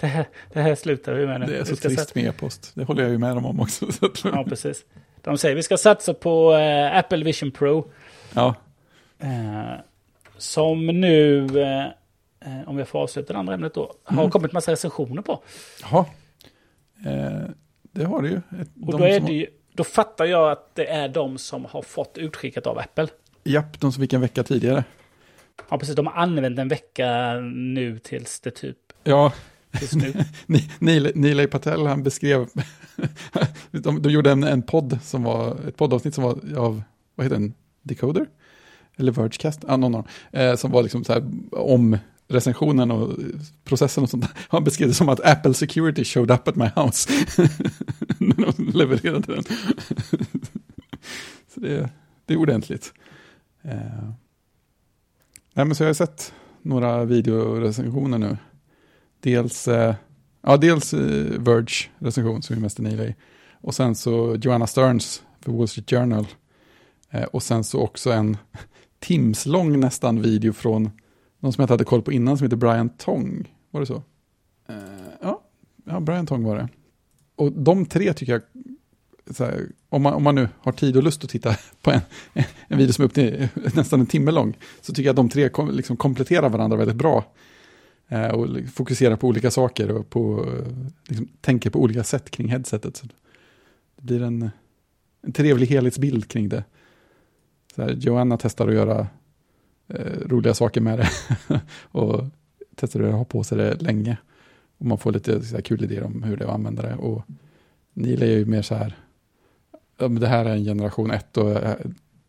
det, 0.00 0.06
här, 0.06 0.26
det 0.52 0.60
här 0.60 0.74
slutar 0.74 1.14
vi 1.14 1.26
med 1.26 1.40
nu. 1.40 1.46
Det 1.46 1.58
är 1.58 1.64
så 1.64 1.76
trist 1.76 2.14
med 2.14 2.24
e-post. 2.24 2.72
Det 2.74 2.84
håller 2.84 3.02
jag 3.02 3.12
ju 3.12 3.18
med 3.18 3.36
dem 3.36 3.46
om 3.46 3.60
också. 3.60 3.86
Ja, 4.24 4.44
precis. 4.48 4.84
De 5.24 5.38
säger 5.38 5.56
vi 5.56 5.62
ska 5.62 5.76
satsa 5.76 6.14
på 6.14 6.52
eh, 6.54 6.96
Apple 6.96 7.24
Vision 7.24 7.50
Pro. 7.50 7.90
ja, 8.34 8.54
Eh, 9.18 9.72
som 10.38 10.86
nu, 10.86 11.46
eh, 11.62 11.84
eh, 12.50 12.68
om 12.68 12.78
jag 12.78 12.88
får 12.88 12.98
avsluta 13.02 13.32
det 13.32 13.38
andra 13.38 13.54
ämnet 13.54 13.74
då, 13.74 13.94
har 14.04 14.18
Mm. 14.18 14.30
kommit 14.30 14.52
massa 14.52 14.72
recensioner 14.72 15.22
på. 15.22 15.42
Jaha. 15.82 16.04
Eh, 17.06 17.48
det 17.92 18.04
har 18.04 18.22
det 18.22 18.28
ju. 18.28 18.36
Ett, 18.36 18.68
Och 18.86 18.92
de 18.92 19.00
då, 19.00 19.04
är 19.04 19.20
det 19.20 19.32
ju, 19.32 19.46
då 19.72 19.84
fattar 19.84 20.24
jag 20.24 20.50
att 20.50 20.74
det 20.74 20.86
är 20.86 21.08
de 21.08 21.38
som 21.38 21.64
har 21.64 21.82
fått 21.82 22.18
utskickat 22.18 22.66
av 22.66 22.78
Apple. 22.78 23.06
Japp, 23.44 23.80
de 23.80 23.92
som 23.92 24.00
fick 24.00 24.12
en 24.12 24.20
vecka 24.20 24.42
tidigare. 24.42 24.84
Ja, 25.70 25.78
precis. 25.78 25.94
De 25.94 26.06
har 26.06 26.14
använt 26.14 26.58
en 26.58 26.68
vecka 26.68 27.34
nu 27.54 27.98
tills 27.98 28.40
det 28.40 28.50
typ... 28.50 28.76
Ja, 29.04 29.32
Neil, 30.78 31.12
Neil 31.14 31.48
Patel 31.48 31.86
han 31.86 32.02
beskrev, 32.02 32.48
de, 33.70 34.02
de 34.02 34.10
gjorde 34.10 34.30
en, 34.30 34.44
en 34.44 34.62
podd 34.62 34.98
som 35.02 35.22
var, 35.22 35.56
ett 35.68 35.76
poddavsnitt 35.76 36.14
som 36.14 36.24
var 36.24 36.38
av, 36.56 36.82
vad 37.14 37.24
heter 37.24 37.36
den, 37.36 37.54
Decoder? 37.82 38.26
Eller 38.96 39.12
Vergecast, 39.12 39.64
ah, 39.68 39.76
någon 39.76 39.94
av 39.94 40.02
dem, 40.02 40.40
eh, 40.40 40.56
som 40.56 40.70
var 40.70 40.82
liksom 40.82 41.04
så 41.04 41.12
här 41.12 41.24
om 41.50 41.98
recensionen 42.28 42.90
och 42.90 43.18
processen 43.64 44.02
och 44.02 44.10
sånt. 44.10 44.26
Han 44.48 44.64
beskrev 44.64 44.88
det 44.88 44.94
som 44.94 45.08
att 45.08 45.26
Apple 45.26 45.54
Security 45.54 46.04
showed 46.04 46.30
up 46.30 46.48
at 46.48 46.56
my 46.56 46.70
house. 46.76 47.10
När 48.18 48.52
de 48.52 48.70
levererade 48.78 49.34
den. 49.34 49.44
så 51.54 51.60
det, 51.60 51.90
det 52.26 52.34
är 52.34 52.38
ordentligt. 52.38 52.92
Eh. 53.62 54.08
Nej 55.54 55.66
men 55.66 55.74
så 55.74 55.82
jag 55.82 55.88
har 55.88 55.94
sett 55.94 56.32
några 56.62 57.04
videorecensioner 57.04 58.18
nu. 58.18 58.36
Dels, 59.24 59.68
eh, 59.68 59.94
ja, 60.42 60.56
dels 60.56 60.94
eh, 60.94 61.40
Verge 61.40 61.88
recension 61.98 62.42
som 62.42 62.56
är 62.56 62.60
mest 62.60 62.78
Neil 62.78 63.00
i. 63.00 63.14
Och 63.60 63.74
sen 63.74 63.94
så 63.94 64.36
Joanna 64.40 64.66
Stearns 64.66 65.22
för 65.40 65.52
Wall 65.52 65.68
Street 65.68 65.90
Journal. 65.90 66.26
Eh, 67.10 67.22
och 67.22 67.42
sen 67.42 67.64
så 67.64 67.80
också 67.80 68.12
en 68.12 68.36
timslång 69.00 69.80
nästan 69.80 70.22
video 70.22 70.52
från 70.52 70.90
någon 71.40 71.52
som 71.52 71.62
jag 71.62 71.64
inte 71.64 71.72
hade 71.72 71.84
koll 71.84 72.02
på 72.02 72.12
innan 72.12 72.38
som 72.38 72.44
heter 72.44 72.56
Brian 72.56 72.88
Tong. 72.88 73.54
Var 73.70 73.80
det 73.80 73.86
så? 73.86 74.02
Ja, 75.22 75.42
ja, 75.84 76.00
Brian 76.00 76.26
Tong 76.26 76.44
var 76.44 76.56
det. 76.56 76.68
Och 77.36 77.52
de 77.52 77.86
tre 77.86 78.12
tycker 78.14 78.32
jag, 78.32 78.42
här, 79.38 79.66
om, 79.88 80.02
man, 80.02 80.14
om 80.14 80.22
man 80.22 80.34
nu 80.34 80.48
har 80.58 80.72
tid 80.72 80.96
och 80.96 81.02
lust 81.02 81.24
att 81.24 81.30
titta 81.30 81.56
på 81.82 81.90
en, 81.90 82.00
en 82.68 82.78
video 82.78 82.92
som 82.92 83.02
är 83.02 83.06
upp 83.06 83.14
till 83.14 83.48
nästan 83.74 84.00
en 84.00 84.06
timme 84.06 84.30
lång, 84.30 84.56
så 84.80 84.92
tycker 84.92 85.06
jag 85.06 85.12
att 85.12 85.16
de 85.16 85.28
tre 85.28 85.48
kom, 85.48 85.70
liksom 85.70 85.96
kompletterar 85.96 86.48
varandra 86.48 86.76
väldigt 86.76 86.96
bra. 86.96 87.24
Eh, 88.14 88.30
och 88.30 88.48
fokuserar 88.74 89.16
på 89.16 89.28
olika 89.28 89.50
saker 89.50 89.90
och 89.90 90.10
på, 90.10 90.46
eh, 90.48 90.72
liksom, 91.08 91.28
tänker 91.40 91.70
på 91.70 91.80
olika 91.80 92.04
sätt 92.04 92.30
kring 92.30 92.48
headsetet. 92.48 92.96
Så 92.96 93.06
det 93.96 94.02
blir 94.02 94.22
en, 94.22 94.50
en 95.22 95.32
trevlig 95.32 95.66
helhetsbild 95.66 96.28
kring 96.28 96.48
det. 96.48 96.64
Så 97.74 97.82
här, 97.82 97.90
Joanna 97.90 98.38
testar 98.38 98.68
att 98.68 98.74
göra 98.74 99.06
eh, 99.88 100.20
roliga 100.26 100.54
saker 100.54 100.80
med 100.80 100.98
det 100.98 101.10
och 101.82 102.24
testar 102.76 103.00
att 103.00 103.14
ha 103.14 103.24
på 103.24 103.44
sig 103.44 103.58
det 103.58 103.82
länge. 103.82 104.16
Och 104.78 104.86
man 104.86 104.98
får 104.98 105.12
lite 105.12 105.42
så 105.42 105.54
här, 105.54 105.62
kul 105.62 105.84
idéer 105.84 106.02
om 106.02 106.22
hur 106.22 106.36
det 106.36 106.44
är 106.44 106.48
att 106.48 106.54
använda 106.54 106.82
det. 106.82 106.94
Och 106.94 107.22
Neil 107.92 108.22
är 108.22 108.26
ju 108.26 108.44
mer 108.46 108.62
så 108.62 108.74
här, 108.74 108.96
det 110.20 110.28
här 110.28 110.44
är 110.44 110.54
en 110.56 110.64
generation 110.64 111.10
1 111.10 111.36
och 111.36 111.50
eh, 111.50 111.76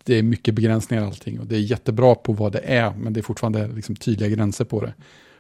det 0.03 0.15
är 0.15 0.23
mycket 0.23 0.55
begränsningar 0.55 1.05
allting 1.05 1.39
och 1.39 1.45
det 1.45 1.55
är 1.55 1.59
jättebra 1.59 2.15
på 2.15 2.33
vad 2.33 2.51
det 2.51 2.59
är, 2.59 2.93
men 2.97 3.13
det 3.13 3.19
är 3.19 3.21
fortfarande 3.21 3.67
liksom 3.67 3.95
tydliga 3.95 4.29
gränser 4.29 4.65
på 4.65 4.81
det. 4.81 4.93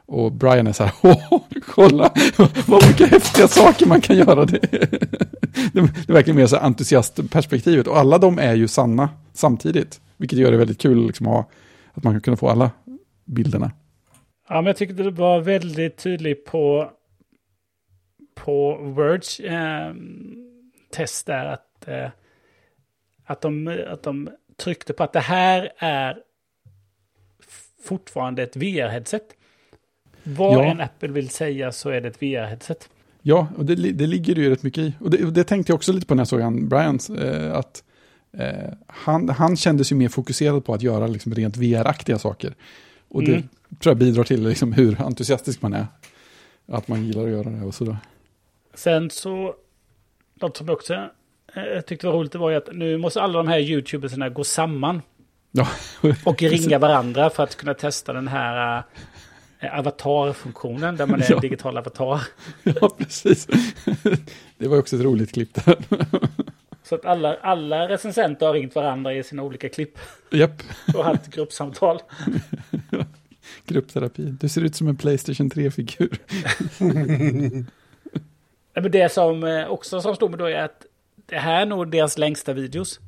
Och 0.05 0.31
Brian 0.31 0.67
är 0.67 0.73
så 0.73 0.83
här, 0.83 0.93
Åh, 1.03 1.41
kolla 1.65 2.13
vad 2.67 2.87
mycket 2.87 3.11
häftiga 3.11 3.47
saker 3.47 3.85
man 3.85 4.01
kan 4.01 4.17
göra. 4.17 4.45
Det, 5.73 5.81
det 5.81 6.09
är 6.09 6.13
verkligen 6.13 6.37
mer 6.37 6.47
så 6.47 6.57
entusiastperspektivet 6.57 7.87
och 7.87 7.97
alla 7.97 8.17
de 8.17 8.39
är 8.39 8.53
ju 8.53 8.67
sanna 8.67 9.09
samtidigt, 9.33 10.01
vilket 10.17 10.39
gör 10.39 10.51
det 10.51 10.57
väldigt 10.57 10.81
kul 10.81 11.07
liksom, 11.07 11.27
att 11.27 11.33
ha, 11.33 11.49
att 11.93 12.03
man 12.03 12.13
kan 12.13 12.21
kunna 12.21 12.37
få 12.37 12.49
alla 12.49 12.71
bilderna. 13.25 13.71
Ja, 14.49 14.55
men 14.55 14.65
jag 14.65 14.77
tyckte 14.77 15.03
det 15.03 15.11
var 15.11 15.39
väldigt 15.39 15.97
tydligt 15.97 16.45
på, 16.45 16.91
på 18.35 18.75
Words 18.75 19.39
eh, 19.39 19.93
test 20.91 21.25
där 21.25 21.45
att, 21.45 21.87
eh, 21.87 22.09
att, 23.25 23.41
de, 23.41 23.83
att 23.87 24.03
de 24.03 24.29
tryckte 24.57 24.93
på 24.93 25.03
att 25.03 25.13
det 25.13 25.19
här 25.19 25.71
är 25.77 26.17
fortfarande 27.83 28.43
ett 28.43 28.55
VR-headset. 28.55 29.35
Vad 30.25 30.53
Ja. 30.53 30.63
en 30.63 30.81
Apple 30.81 31.09
vill 31.09 31.29
säga 31.29 31.71
så 31.71 31.89
är 31.89 32.01
det 32.01 32.07
ett 32.07 32.21
VR-headset. 32.21 32.89
Ja, 33.21 33.47
och 33.57 33.65
det, 33.65 33.75
det 33.75 34.07
ligger 34.07 34.35
ju 34.35 34.49
rätt 34.49 34.63
mycket 34.63 34.83
i. 34.83 34.93
Och 34.99 35.09
det, 35.09 35.31
det 35.31 35.43
tänkte 35.43 35.71
jag 35.71 35.75
också 35.75 35.93
lite 35.93 36.05
på 36.07 36.15
när 36.15 36.21
jag 36.21 36.27
såg 36.27 36.41
han 36.41 36.69
Brians, 36.69 37.09
eh, 37.09 37.53
att 37.55 37.83
eh, 38.37 38.73
han, 38.87 39.29
han 39.29 39.57
kändes 39.57 39.91
ju 39.91 39.95
mer 39.95 40.09
fokuserad 40.09 40.65
på 40.65 40.73
att 40.73 40.81
göra 40.81 41.07
liksom 41.07 41.33
rent 41.35 41.57
VR-aktiga 41.57 42.17
saker. 42.19 42.53
Och 43.09 43.23
det 43.23 43.31
Mm. 43.31 43.47
tror 43.79 43.91
jag 43.91 43.97
bidrar 43.97 44.23
till 44.23 44.47
liksom 44.47 44.73
hur 44.73 45.01
entusiastisk 45.01 45.61
man 45.61 45.73
är. 45.73 45.87
Att 46.67 46.87
man 46.87 47.05
gillar 47.05 47.23
att 47.23 47.29
göra 47.29 47.49
det 47.49 47.61
och 47.65 47.75
sådär. 47.75 47.97
Sen 48.73 49.09
så, 49.09 49.53
något 50.41 50.57
som 50.57 50.67
jag 50.67 50.73
också 50.75 50.93
eh, 51.53 51.81
tyckte 51.87 52.07
var 52.07 52.13
roligt 52.13 52.31
det 52.31 52.37
var 52.37 52.49
ju 52.49 52.55
att 52.55 52.69
nu 52.73 52.97
måste 52.97 53.21
alla 53.21 53.37
de 53.37 53.47
här 53.47 53.59
YouTubersarna 53.59 54.29
gå 54.29 54.43
samman 54.43 55.01
Ja, 55.51 55.67
och 56.25 56.41
ringa 56.41 56.79
varandra 56.79 57.29
för 57.29 57.43
att 57.43 57.55
kunna 57.55 57.73
testa 57.73 58.13
den 58.13 58.27
här 58.27 58.77
eh, 58.77 58.83
avatarfunktionen 59.71 60.95
där 60.97 61.05
man 61.05 61.21
är 61.21 61.25
Ja. 61.29 61.35
en 61.35 61.41
digital 61.41 61.77
avatar. 61.77 62.21
ja 62.63 62.89
precis. 62.97 63.47
Det 64.57 64.67
var 64.67 64.77
också 64.79 64.95
ett 64.95 65.01
roligt 65.01 65.33
klipp 65.33 65.65
där. 65.65 65.77
Så 66.83 66.95
att 66.95 67.05
alla, 67.05 67.35
alla 67.35 67.89
recensenter 67.89 68.45
har 68.45 68.53
ringt 68.53 68.75
varandra 68.75 69.13
i 69.13 69.23
sina 69.23 69.43
olika 69.43 69.69
klipp 69.69 69.97
Japp, 70.31 70.63
och 70.95 71.03
haft 71.05 71.27
gruppsamtal. 71.27 71.99
gruppterapi. 73.65 74.23
Du 74.39 74.49
ser 74.49 74.61
ut 74.61 74.75
som 74.75 74.87
en 74.87 74.95
Playstation 74.95 75.49
3-figur. 75.51 76.17
Nej, 76.79 77.63
Men 78.73 78.91
det 78.91 79.11
som 79.11 79.43
eh, 79.43 79.67
också 79.67 80.01
som 80.01 80.15
stod 80.15 80.29
med 80.29 80.39
då 80.39 80.45
är 80.45 80.63
att 80.63 80.85
det 81.25 81.37
här 81.37 81.61
är 81.61 81.65
nog 81.65 81.91
deras 81.91 82.17
längsta 82.17 82.53
videos. 82.53 82.99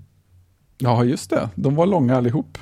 Ja, 0.78 1.04
just 1.04 1.30
det. 1.30 1.50
De 1.56 1.76
var 1.76 1.86
långa 1.86 2.18
allihop. 2.18 2.58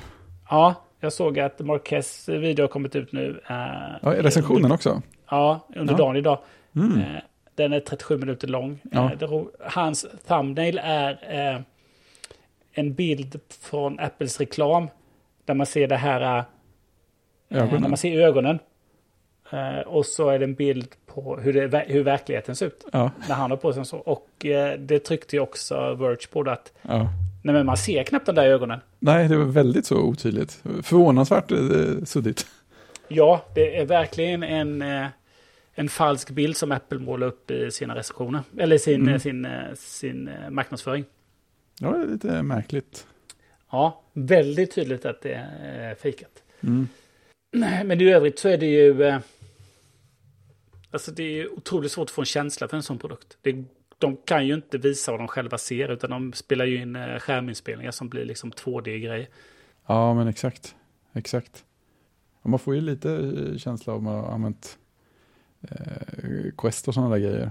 Ja, 0.50 0.85
jag 1.00 1.12
såg 1.12 1.38
att 1.38 1.58
Marquez 1.60 2.28
video 2.28 2.62
har 2.62 2.68
kommit 2.68 2.96
ut 2.96 3.12
nu. 3.12 3.40
eh, 3.48 3.56
Ja, 4.02 4.22
recensionen 4.22 4.72
också. 4.72 5.02
Ja, 5.30 5.60
under 5.76 5.94
Ja. 5.94 5.98
dagen 5.98 6.16
idag. 6.16 6.38
Mm. 6.76 6.98
Eh, 7.00 7.20
Den 7.54 7.72
är 7.72 7.80
37 7.80 8.18
minuter 8.18 8.48
lång. 8.48 8.78
Ja. 8.92 9.12
Eh, 9.12 9.18
det 9.18 9.26
ro- 9.26 9.50
Hans 9.60 10.06
thumbnail 10.26 10.80
är 10.82 11.18
eh, 11.54 11.60
en 12.72 12.94
bild 12.94 13.40
från 13.60 14.00
Apples 14.00 14.40
reklam. 14.40 14.88
Där 15.44 15.54
man 15.54 15.66
ser 15.66 15.88
det 15.88 15.96
här... 15.96 16.38
eh, 16.38 16.44
Ögonen. 17.62 17.80
När 17.82 17.88
man 17.88 17.96
ser 17.96 18.20
ögonen. 18.20 18.58
Eh, 19.52 19.78
och 19.78 20.06
så 20.06 20.28
är 20.28 20.38
det 20.38 20.44
en 20.44 20.54
bild 20.54 20.88
på 21.22 21.36
hur, 21.36 21.52
det, 21.68 21.84
hur 21.88 22.02
verkligheten 22.02 22.56
ser 22.56 22.66
ut. 22.66 22.84
Ja, 22.92 23.10
När 23.28 23.34
han 23.34 23.50
har 23.50 23.58
på 23.58 23.72
sig 23.72 23.80
en 23.80 23.86
så. 23.86 23.96
Och 23.98 24.46
eh, 24.46 24.78
det 24.78 24.98
tryckte 24.98 25.36
ju 25.36 25.42
också 25.42 25.94
Verge 25.94 26.26
på. 26.32 26.40
Att 26.40 26.72
ja. 26.82 27.08
nej, 27.44 27.54
men 27.54 27.66
man 27.66 27.76
ser 27.76 28.02
knappt 28.04 28.26
de 28.26 28.34
där 28.34 28.46
ögonen. 28.46 28.80
Nej, 28.98 29.28
det 29.28 29.36
var 29.36 29.44
väldigt 29.44 29.86
så 29.86 29.96
otydligt. 29.96 30.62
Förvånansvärt 30.82 31.52
eh, 31.52 32.04
suddigt. 32.04 32.46
Ja, 33.08 33.44
det 33.54 33.76
är 33.76 33.86
verkligen 33.86 34.42
en, 34.42 34.82
eh, 34.82 35.06
en 35.74 35.88
falsk 35.88 36.30
bild 36.30 36.56
som 36.56 36.72
Apple 36.72 36.98
målar 36.98 37.26
upp 37.26 37.50
i 37.50 37.70
sina 37.70 37.94
recensioner. 37.94 38.40
Eller 38.58 38.78
sin, 38.78 39.00
Mm. 39.02 39.14
eh, 39.14 39.20
sin, 39.20 39.46
sin 39.76 40.30
marknadsföring. 40.50 41.04
Ja, 41.80 41.88
det 41.92 42.02
är 42.02 42.06
lite 42.06 42.42
märkligt. 42.42 43.06
Ja, 43.70 44.02
väldigt 44.12 44.74
tydligt 44.74 45.04
att 45.06 45.22
det 45.22 45.46
är 45.62 45.94
fejkat. 45.94 46.42
Mm. 46.62 46.88
Men 47.84 48.00
i 48.00 48.12
övrigt 48.12 48.38
så 48.38 48.48
är 48.48 48.58
det 48.58 48.66
ju... 48.66 49.20
Alltså 50.96 51.12
det 51.12 51.40
är 51.40 51.52
otroligt 51.52 51.92
svårt 51.92 52.04
att 52.04 52.10
få 52.10 52.22
en 52.22 52.26
känsla 52.26 52.68
för 52.68 52.76
en 52.76 52.82
sån 52.82 52.98
produkt. 52.98 53.38
Det, 53.42 53.64
de 53.98 54.16
kan 54.16 54.46
ju 54.46 54.54
inte 54.54 54.78
visa 54.78 55.10
vad 55.10 55.20
de 55.20 55.28
själva 55.28 55.58
ser, 55.58 55.88
utan 55.88 56.10
de 56.10 56.32
spelar 56.32 56.64
ju 56.64 56.82
in 56.82 56.96
eh, 56.96 57.18
skärminspelningar 57.18 57.90
som 57.90 58.08
blir 58.08 58.24
liksom 58.24 58.52
2D-grejer. 58.52 59.28
Ja, 59.86 60.14
men 60.14 60.28
exakt. 60.28 60.74
Exakt. 61.12 61.64
Och 62.42 62.50
man 62.50 62.58
får 62.58 62.74
ju 62.74 62.80
lite 62.80 63.10
eh, 63.10 63.58
känsla 63.58 63.94
att 63.94 64.02
man 64.02 64.14
har 64.14 64.32
använt 64.32 64.78
eh, 65.62 66.50
Quest 66.58 66.88
och 66.88 66.94
sådana 66.94 67.10
där 67.10 67.22
grejer. 67.22 67.50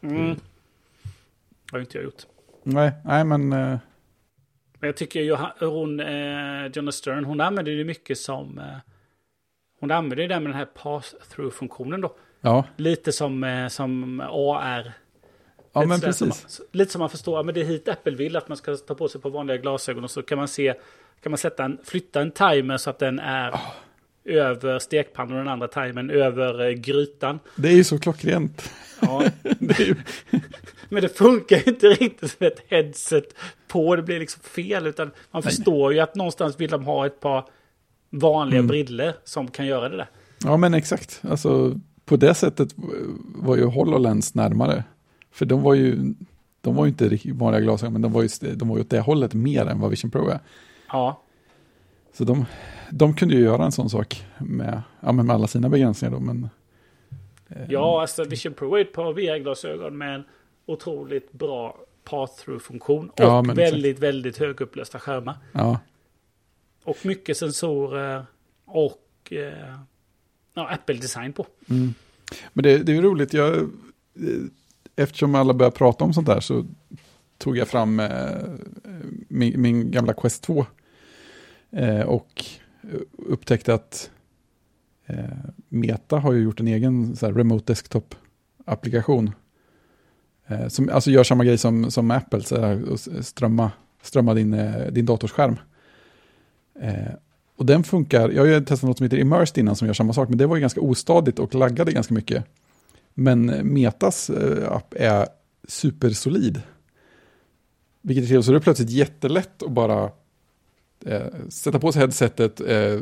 Mm. 0.00 0.34
Det 0.34 1.72
har 1.72 1.78
ju 1.78 1.84
inte 1.84 1.98
jag 1.98 2.04
gjort. 2.04 2.26
Nej, 2.62 2.92
nej 3.04 3.24
men 3.24 3.52
eh, 3.52 3.78
Men 4.78 4.88
jag 4.88 4.96
tycker 4.96 5.20
ju 5.20 5.36
hon, 5.60 6.00
eh, 6.00 6.66
Jonna 6.72 6.92
Stern, 6.92 7.24
hon 7.24 7.40
använder 7.40 7.72
ju 7.72 7.84
mycket 7.84 8.18
som... 8.18 8.58
Eh, 8.58 8.76
hon 9.80 9.90
använder 9.90 10.22
ju 10.22 10.28
det 10.28 10.40
med 10.40 10.50
den 10.50 10.58
här 10.58 10.68
pass-through-funktionen 10.74 12.00
då. 12.00 12.14
Ja, 12.40 12.64
Lite 12.76 13.12
som, 13.12 13.44
eh, 13.44 13.68
som 13.68 14.20
AR. 14.20 14.92
ja 15.72 15.80
lite 15.80 15.88
men 15.88 15.98
som 16.00 16.28
precis. 16.28 16.58
man- 16.60 16.66
lite 16.72 16.92
som 16.92 16.98
man 16.98 17.10
förstår, 17.10 17.42
men 17.42 17.54
det 17.54 17.60
är 17.60 17.64
hit 17.64 17.88
Apple 17.88 18.16
vill 18.16 18.36
att 18.36 18.48
man 18.48 18.56
ska 18.56 18.76
ta 18.76 18.94
på 18.94 19.08
sig 19.08 19.20
på 19.20 19.28
vanliga 19.30 19.56
glasögon 19.56 20.04
och 20.04 20.10
så 20.10 20.22
kan 20.22 20.38
man 20.38 20.48
se, 20.48 20.74
kan 21.22 21.30
man 21.32 21.38
sätta 21.38 21.64
en, 21.64 21.78
flytta 21.84 22.20
en 22.20 22.30
timer 22.30 22.76
så 22.76 22.90
att 22.90 22.98
den 22.98 23.18
är 23.18 23.50
Ah. 23.54 23.60
över 24.24 24.78
stekpannan 24.78 25.32
och 25.32 25.38
den 25.38 25.48
andra 25.52 25.68
timern 25.68 26.10
över 26.10 26.66
eh, 26.66 26.70
grytan. 26.72 27.38
Det 27.56 27.68
är 27.68 27.72
ju 27.76 27.84
så 27.84 27.98
klockrent. 27.98 28.70
Ja, 29.02 29.22
Det 29.58 29.78
ju, 29.80 29.94
men 30.88 31.02
det 31.02 31.08
funkar 31.18 31.68
inte 31.68 31.86
riktigt 31.86 32.30
som 32.30 32.46
ett 32.46 32.62
headset 32.68 33.34
på, 33.68 33.96
det 33.96 34.02
blir 34.02 34.20
liksom 34.20 34.42
fel, 34.42 34.86
utan 34.86 35.06
man 35.06 35.14
Nej. 35.32 35.42
förstår 35.42 35.92
ju 35.94 36.00
att 36.00 36.14
någonstans 36.14 36.60
vill 36.60 36.70
de 36.70 36.84
ha 36.84 37.06
ett 37.06 37.20
par 37.20 37.44
vanliga 38.10 38.58
Mm. 38.58 38.66
briller 38.68 39.14
som 39.24 39.48
kan 39.48 39.66
göra 39.66 39.88
det 39.88 39.96
där. 39.96 40.08
ja, 40.44 40.56
men 40.56 40.74
exakt. 40.74 41.20
Alltså, 41.30 41.80
på 42.08 42.16
det 42.16 42.34
sättet 42.34 42.74
var 43.34 43.56
ju 43.56 43.64
HoloLens 43.64 44.34
närmare. 44.34 44.84
För 45.30 45.46
de 45.46 45.62
var 45.62 45.74
ju, 45.74 46.14
de 46.60 46.74
var 46.74 46.84
ju 46.84 46.88
inte 46.90 47.18
vanliga 47.32 47.60
glasögon, 47.60 47.92
men 47.92 48.02
de 48.02 48.12
var 48.12 48.22
ju, 48.22 48.28
de 48.54 48.68
var 48.68 48.76
ju 48.76 48.82
åt 48.82 48.90
det 48.90 49.00
hållet 49.00 49.34
mer 49.34 49.66
än 49.66 49.80
vad 49.80 49.90
Vision 49.90 50.10
Pro 50.10 50.28
är. 50.28 50.40
Ja, 50.88 51.22
Så 52.12 52.24
de, 52.24 52.44
de 52.90 53.14
kunde 53.14 53.34
ju 53.34 53.40
göra 53.40 53.64
en 53.64 53.72
sån 53.72 53.90
sak 53.90 54.26
med, 54.38 54.82
ja, 55.00 55.12
med 55.12 55.30
alla 55.30 55.46
sina 55.46 55.68
begränsningar 55.68 56.14
då, 56.14 56.20
men... 56.20 56.48
eh, 57.48 57.62
ja 57.68 58.00
alltså 58.00 58.24
Vision 58.24 58.52
Pro 58.54 58.74
är 58.76 58.80
ett 58.80 58.92
par 58.92 59.12
VR-glasögon 59.12 59.98
med 59.98 60.14
en 60.14 60.24
otroligt 60.66 61.32
bra 61.32 61.76
path-through-funktion 62.04 63.08
och 63.08 63.20
Ja, 63.20 63.42
men 63.42 63.58
exakt. 63.58 63.72
väldigt, 63.72 63.98
väldigt 63.98 64.38
högupplösta 64.38 64.98
skärmar. 64.98 65.34
Ja, 65.52 65.78
Och 66.84 66.96
mycket 67.02 67.36
sensorer 67.36 68.26
och 68.66 69.32
eh, 69.32 69.78
ja, 70.58 70.68
Apple-design 70.68 71.32
på. 71.32 71.46
Mm. 71.70 71.94
Men 72.52 72.62
det, 72.62 72.78
det 72.78 72.92
är 72.92 72.96
ju 72.96 73.02
roligt, 73.02 73.32
jag, 73.32 73.56
eh, 73.56 73.64
eftersom 74.96 75.34
alla 75.34 75.54
börjar 75.54 75.70
prata 75.70 76.04
om 76.04 76.12
sånt 76.12 76.26
där 76.26 76.40
så 76.40 76.66
tog 77.38 77.56
jag 77.56 77.68
fram 77.68 78.00
eh, 78.00 78.08
min, 79.28 79.60
min 79.60 79.90
gamla 79.90 80.12
Quest 80.12 80.42
2 80.42 80.66
eh, 81.70 82.00
och 82.00 82.44
upptäckte 83.12 83.74
att 83.74 84.10
eh, 85.06 85.24
Meta 85.68 86.18
har 86.18 86.32
ju 86.32 86.42
gjort 86.42 86.60
en 86.60 86.68
egen 86.68 87.16
så 87.16 87.26
här, 87.26 87.32
remote 87.32 87.72
desktop-applikation. 87.72 89.32
Eh, 90.46 90.68
som 90.68 90.88
alltså 90.88 91.10
gör 91.10 91.24
samma 91.24 91.44
grej 91.44 91.58
som, 91.58 91.90
som 91.90 92.10
Apple, 92.10 92.42
så 92.42 92.60
här, 92.60 92.90
och 92.90 93.00
strömma, 93.00 93.70
strömma 94.02 94.34
din, 94.34 94.54
eh, 94.54 94.86
din 94.86 95.06
datorskärm. 95.06 95.56
Eh, 96.80 97.12
och 97.58 97.66
den 97.66 97.84
funkar, 97.84 98.30
jag 98.30 98.42
har 98.42 98.46
ju 98.46 98.60
testat 98.60 98.88
något 98.88 98.98
som 98.98 99.04
heter 99.04 99.18
Immersed 99.18 99.58
innan 99.58 99.76
som 99.76 99.86
gör 99.86 99.94
samma 99.94 100.12
sak, 100.12 100.28
men 100.28 100.38
det 100.38 100.46
var 100.46 100.56
ju 100.56 100.60
ganska 100.60 100.80
ostadigt 100.80 101.38
och 101.38 101.54
laggade 101.54 101.92
ganska 101.92 102.14
mycket. 102.14 102.44
Men 103.14 103.72
Metas 103.72 104.30
eh, 104.30 104.72
app 104.72 104.94
är 104.96 105.26
supersolid. 105.68 106.62
Vilket 108.02 108.24
är 108.24 108.28
trevligt, 108.28 108.46
så 108.46 108.52
det 108.52 108.58
är 108.58 108.60
plötsligt 108.60 108.90
jättelätt 108.90 109.62
att 109.62 109.70
bara 109.70 110.10
eh, 111.06 111.26
sätta 111.48 111.78
på 111.78 111.92
sig 111.92 112.00
headsetet, 112.00 112.60
eh, 112.60 113.00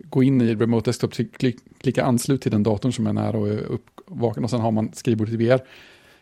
gå 0.00 0.22
in 0.22 0.40
i 0.40 0.54
remote 0.54 0.90
desktop, 0.90 1.12
klick, 1.12 1.56
klicka 1.80 2.04
anslut 2.04 2.42
till 2.42 2.52
den 2.52 2.62
datorn 2.62 2.92
som 2.92 3.06
är 3.06 3.12
nära 3.12 3.38
och 3.38 3.48
är 3.48 3.58
uppvaken 3.58 4.44
och 4.44 4.50
sen 4.50 4.60
har 4.60 4.70
man 4.70 4.92
skrivbordet 4.92 5.34
i 5.34 5.36
VR. 5.36 5.60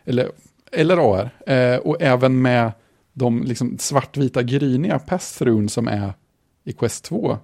Eller, 0.05 0.31
eller 0.71 0.97
AR. 0.97 1.29
Eh, 1.53 1.77
och 1.77 2.01
även 2.01 2.41
med 2.41 2.71
de 3.13 3.43
liksom 3.43 3.77
svartvita 3.77 4.43
gryniga 4.43 4.99
pass 4.99 5.41
som 5.67 5.87
är 5.87 6.13
i 6.63 6.73
Quest 6.73 7.05
2 7.05 7.37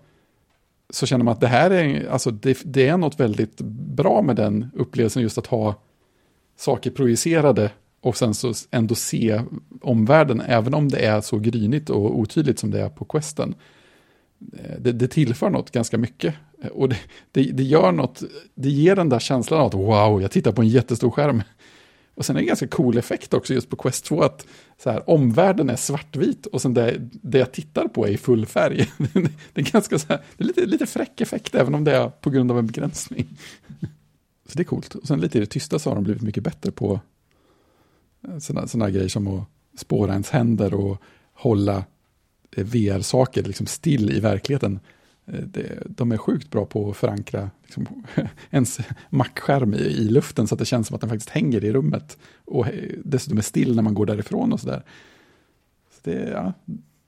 så 0.89 1.06
känner 1.06 1.25
man 1.25 1.32
att 1.32 1.41
det 1.41 1.47
här 1.47 1.71
är, 1.71 2.10
alltså 2.10 2.32
det, 2.32 2.58
det 2.65 2.88
är 2.88 2.97
något 2.97 3.19
väldigt 3.19 3.62
bra 3.95 4.21
med 4.21 4.36
den 4.36 4.71
upplevelsen 4.73 5.21
just 5.21 5.38
att 5.38 5.47
ha 5.47 5.75
saker 6.58 6.91
projicerade 6.91 7.71
och 8.02 8.17
sen 8.17 8.34
så 8.34 8.54
ändå 8.71 8.95
se 8.95 9.41
omvärlden, 9.82 10.41
även 10.41 10.73
om 10.73 10.89
det 10.89 11.06
är 11.06 11.21
så 11.21 11.39
grynigt 11.39 11.89
och 11.89 12.19
otydligt 12.19 12.60
som 12.60 12.71
det 12.71 12.82
är 12.82 12.89
på 12.89 13.06
Questen. 13.06 13.56
Eh, 14.54 14.80
det, 14.80 14.91
det 14.91 15.08
tillför 15.08 15.49
något 15.49 15.71
ganska 15.71 15.97
mycket. 15.97 16.36
Eh, 16.62 16.67
och 16.67 16.89
det, 16.89 16.97
det, 17.32 17.43
det 17.43 17.63
gör 17.63 17.91
något, 17.91 18.23
det 18.56 18.69
ger 18.69 18.95
den 18.95 19.10
där 19.10 19.19
känslan 19.19 19.60
av 19.60 19.67
att 19.67 19.73
wow, 19.73 20.21
jag 20.21 20.32
tittar 20.32 20.52
på 20.52 20.62
en 20.62 20.67
jättestor 20.67 21.12
skärm. 21.12 21.43
Och 22.20 22.26
sen 22.26 22.36
är 22.36 22.40
det 22.40 22.44
en 22.44 22.48
ganska 22.48 22.68
cool 22.68 22.98
effekt 22.98 23.34
också 23.34 23.54
just 23.54 23.70
på 23.70 23.76
Quest 23.76 24.06
2 24.06 24.22
att 24.22 24.48
så 24.84 24.90
här, 24.90 25.10
omvärlden 25.10 25.70
är 25.70 25.76
svartvit 25.76 26.46
och 26.46 26.62
sen 26.62 26.74
det, 26.74 27.10
det 27.12 27.38
jag 27.38 27.52
tittar 27.52 27.88
på 27.88 28.08
är 28.08 28.12
i 28.12 28.18
full 28.18 28.46
färg. 28.46 28.92
det 29.54 29.62
är 29.62 29.72
ganska 29.72 30.00
så 30.00 30.08
här, 30.10 30.22
det 30.38 30.44
är 30.44 30.48
lite, 30.48 30.66
lite 30.66 30.86
fräck 30.86 31.22
effekt 31.22 31.56
även 31.56 31.76
om 31.76 31.84
det 31.84 31.96
är 31.96 32.10
på 32.10 32.30
grund 32.30 32.52
av 32.52 32.60
en 32.60 32.68
begränsning. 32.68 33.28
så 34.46 34.58
det 34.58 34.62
är 34.62 34.66
coolt. 34.66 34.96
Och 34.96 35.08
sen 35.08 35.22
lite 35.22 35.38
i 35.38 35.42
det 35.42 35.48
tysta 35.48 35.80
så 35.80 35.90
har 35.90 35.96
de 35.96 36.04
blivit 36.04 36.22
mycket 36.22 36.44
bättre 36.44 36.72
på 36.72 37.00
eh, 38.28 38.38
sådana, 38.38 38.90
grejer 38.90 39.10
som 39.10 39.28
att 39.28 39.44
spåra 39.78 40.12
ens 40.12 40.30
händer 40.30 40.74
och 40.74 41.02
hålla 41.34 41.84
eh, 42.56 42.66
VR-saker 42.66 43.44
liksom 43.44 43.66
still 43.66 44.12
i 44.12 44.20
verkligheten. 44.20 44.80
Eh, 45.34 45.39
det, 45.39 45.84
de 45.88 46.12
är 46.12 46.18
sjukt 46.18 46.50
bra 46.52 46.65
på 46.65 46.89
att 46.89 46.98
förankra 46.98 47.50
liksom, 47.63 47.88
ens 48.52 48.80
mackskärm 49.10 49.74
i, 49.74 49.78
i 49.78 50.10
luften 50.10 50.48
så 50.48 50.56
att 50.56 50.60
det 50.60 50.65
känns 50.65 50.88
som 50.88 50.96
att 50.96 51.02
den 51.02 51.10
faktiskt 51.10 51.30
hänger 51.30 51.63
i 51.63 51.72
rummet. 51.74 52.18
Och 52.46 52.65
dessutom 53.04 53.38
är 53.38 53.42
still 53.42 53.76
när 53.76 53.84
man 53.84 53.94
går 53.94 54.06
därifrån 54.06 54.54
och 54.54 54.60
sådär. 54.60 54.84
Så 55.92 56.10
det, 56.10 56.30
ja, 56.30 56.54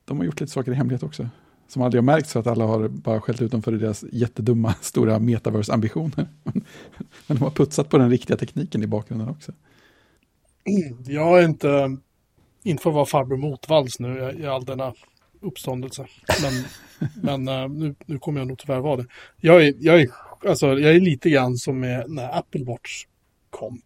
de 0.06 0.18
har 0.18 0.26
gjort 0.26 0.40
lite 0.40 0.54
saker 0.54 0.72
i 0.72 0.76
hemlighet 0.76 1.04
också. 1.04 1.30
Som 1.68 1.82
aldrig 1.82 2.02
har 2.02 2.06
märkts 2.06 2.34
för 2.34 2.40
att 2.40 2.48
alla 2.48 2.66
har 2.66 2.88
bara 2.88 3.22
skällt 3.22 3.42
ut 3.42 3.52
dem 3.52 3.62
för 3.62 3.72
deras 3.72 4.06
jättedumma 4.12 4.74
stora 4.82 5.20
metaverse-ambitioner. 5.20 6.28
Men 7.28 7.38
de 7.38 7.38
har 7.38 7.52
putsat 7.52 7.90
på 7.90 7.98
den 7.98 8.10
riktiga 8.10 8.38
tekniken 8.38 8.84
i 8.84 8.88
bakgrunden 8.88 9.30
också. 9.30 9.52
Mm. 10.66 11.04
Jag 11.08 11.40
är 11.40 11.46
inte, 11.46 11.98
inte 12.64 12.84
för 12.84 12.90
att 12.90 12.94
vara 12.94 13.06
farbror 13.06 13.38
Motvalls 13.38 14.00
nu 14.00 14.34
i- 14.38 14.42
i 14.42 14.46
all 14.46 14.66
denna 14.66 14.94
uppståndelse. 15.42 16.06
Men, 16.42 16.54
men 17.24 17.48
eh, 17.48 17.70
nu, 17.70 17.96
nu 18.06 18.20
kommer 18.20 18.40
jag 18.40 18.48
nog 18.48 18.58
tyvärr 18.58 18.80
vara 18.80 18.98
det. 18.98 19.06
Jag 19.38 19.66
är, 19.66 19.74
jag 19.80 20.02
är, 20.02 20.10
alltså, 20.46 20.68
jag 20.68 20.96
är 20.96 21.00
lite 21.00 21.30
grann 21.30 21.58
som 21.58 21.80
med 21.80 22.10
när 22.10 22.38
Apple 22.38 22.66
Watch 22.66 23.06
kom. 23.50 23.82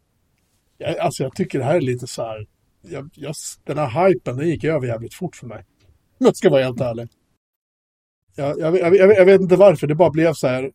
Jag, 0.77 0.98
alltså 0.98 1.23
jag 1.23 1.35
tycker 1.35 1.60
det 1.60 1.65
här 1.65 1.75
är 1.75 1.81
lite 1.81 2.08
så 2.08 2.23
här, 2.23 2.48
jag, 2.81 3.10
jag, 3.13 3.35
den 3.63 3.77
här 3.77 4.08
hypen 4.08 4.37
den 4.37 4.48
gick 4.48 4.63
över 4.63 4.87
jävligt 4.87 5.13
fort 5.13 5.35
för 5.35 5.48
mig. 5.48 5.65
Om 6.19 6.25
jag 6.25 6.35
ska 6.35 6.50
vara 6.50 6.63
helt 6.63 6.81
ärlig. 6.81 7.10
Jag, 8.35 8.60
jag, 8.60 8.77
jag, 8.79 8.96
jag, 8.96 9.25
vet 9.25 9.42
inte 9.42 9.56
varför, 9.56 9.87
det 9.87 9.96
bara 9.96 10.10
blev 10.10 10.33
så 10.33 10.48
här. 10.48 10.71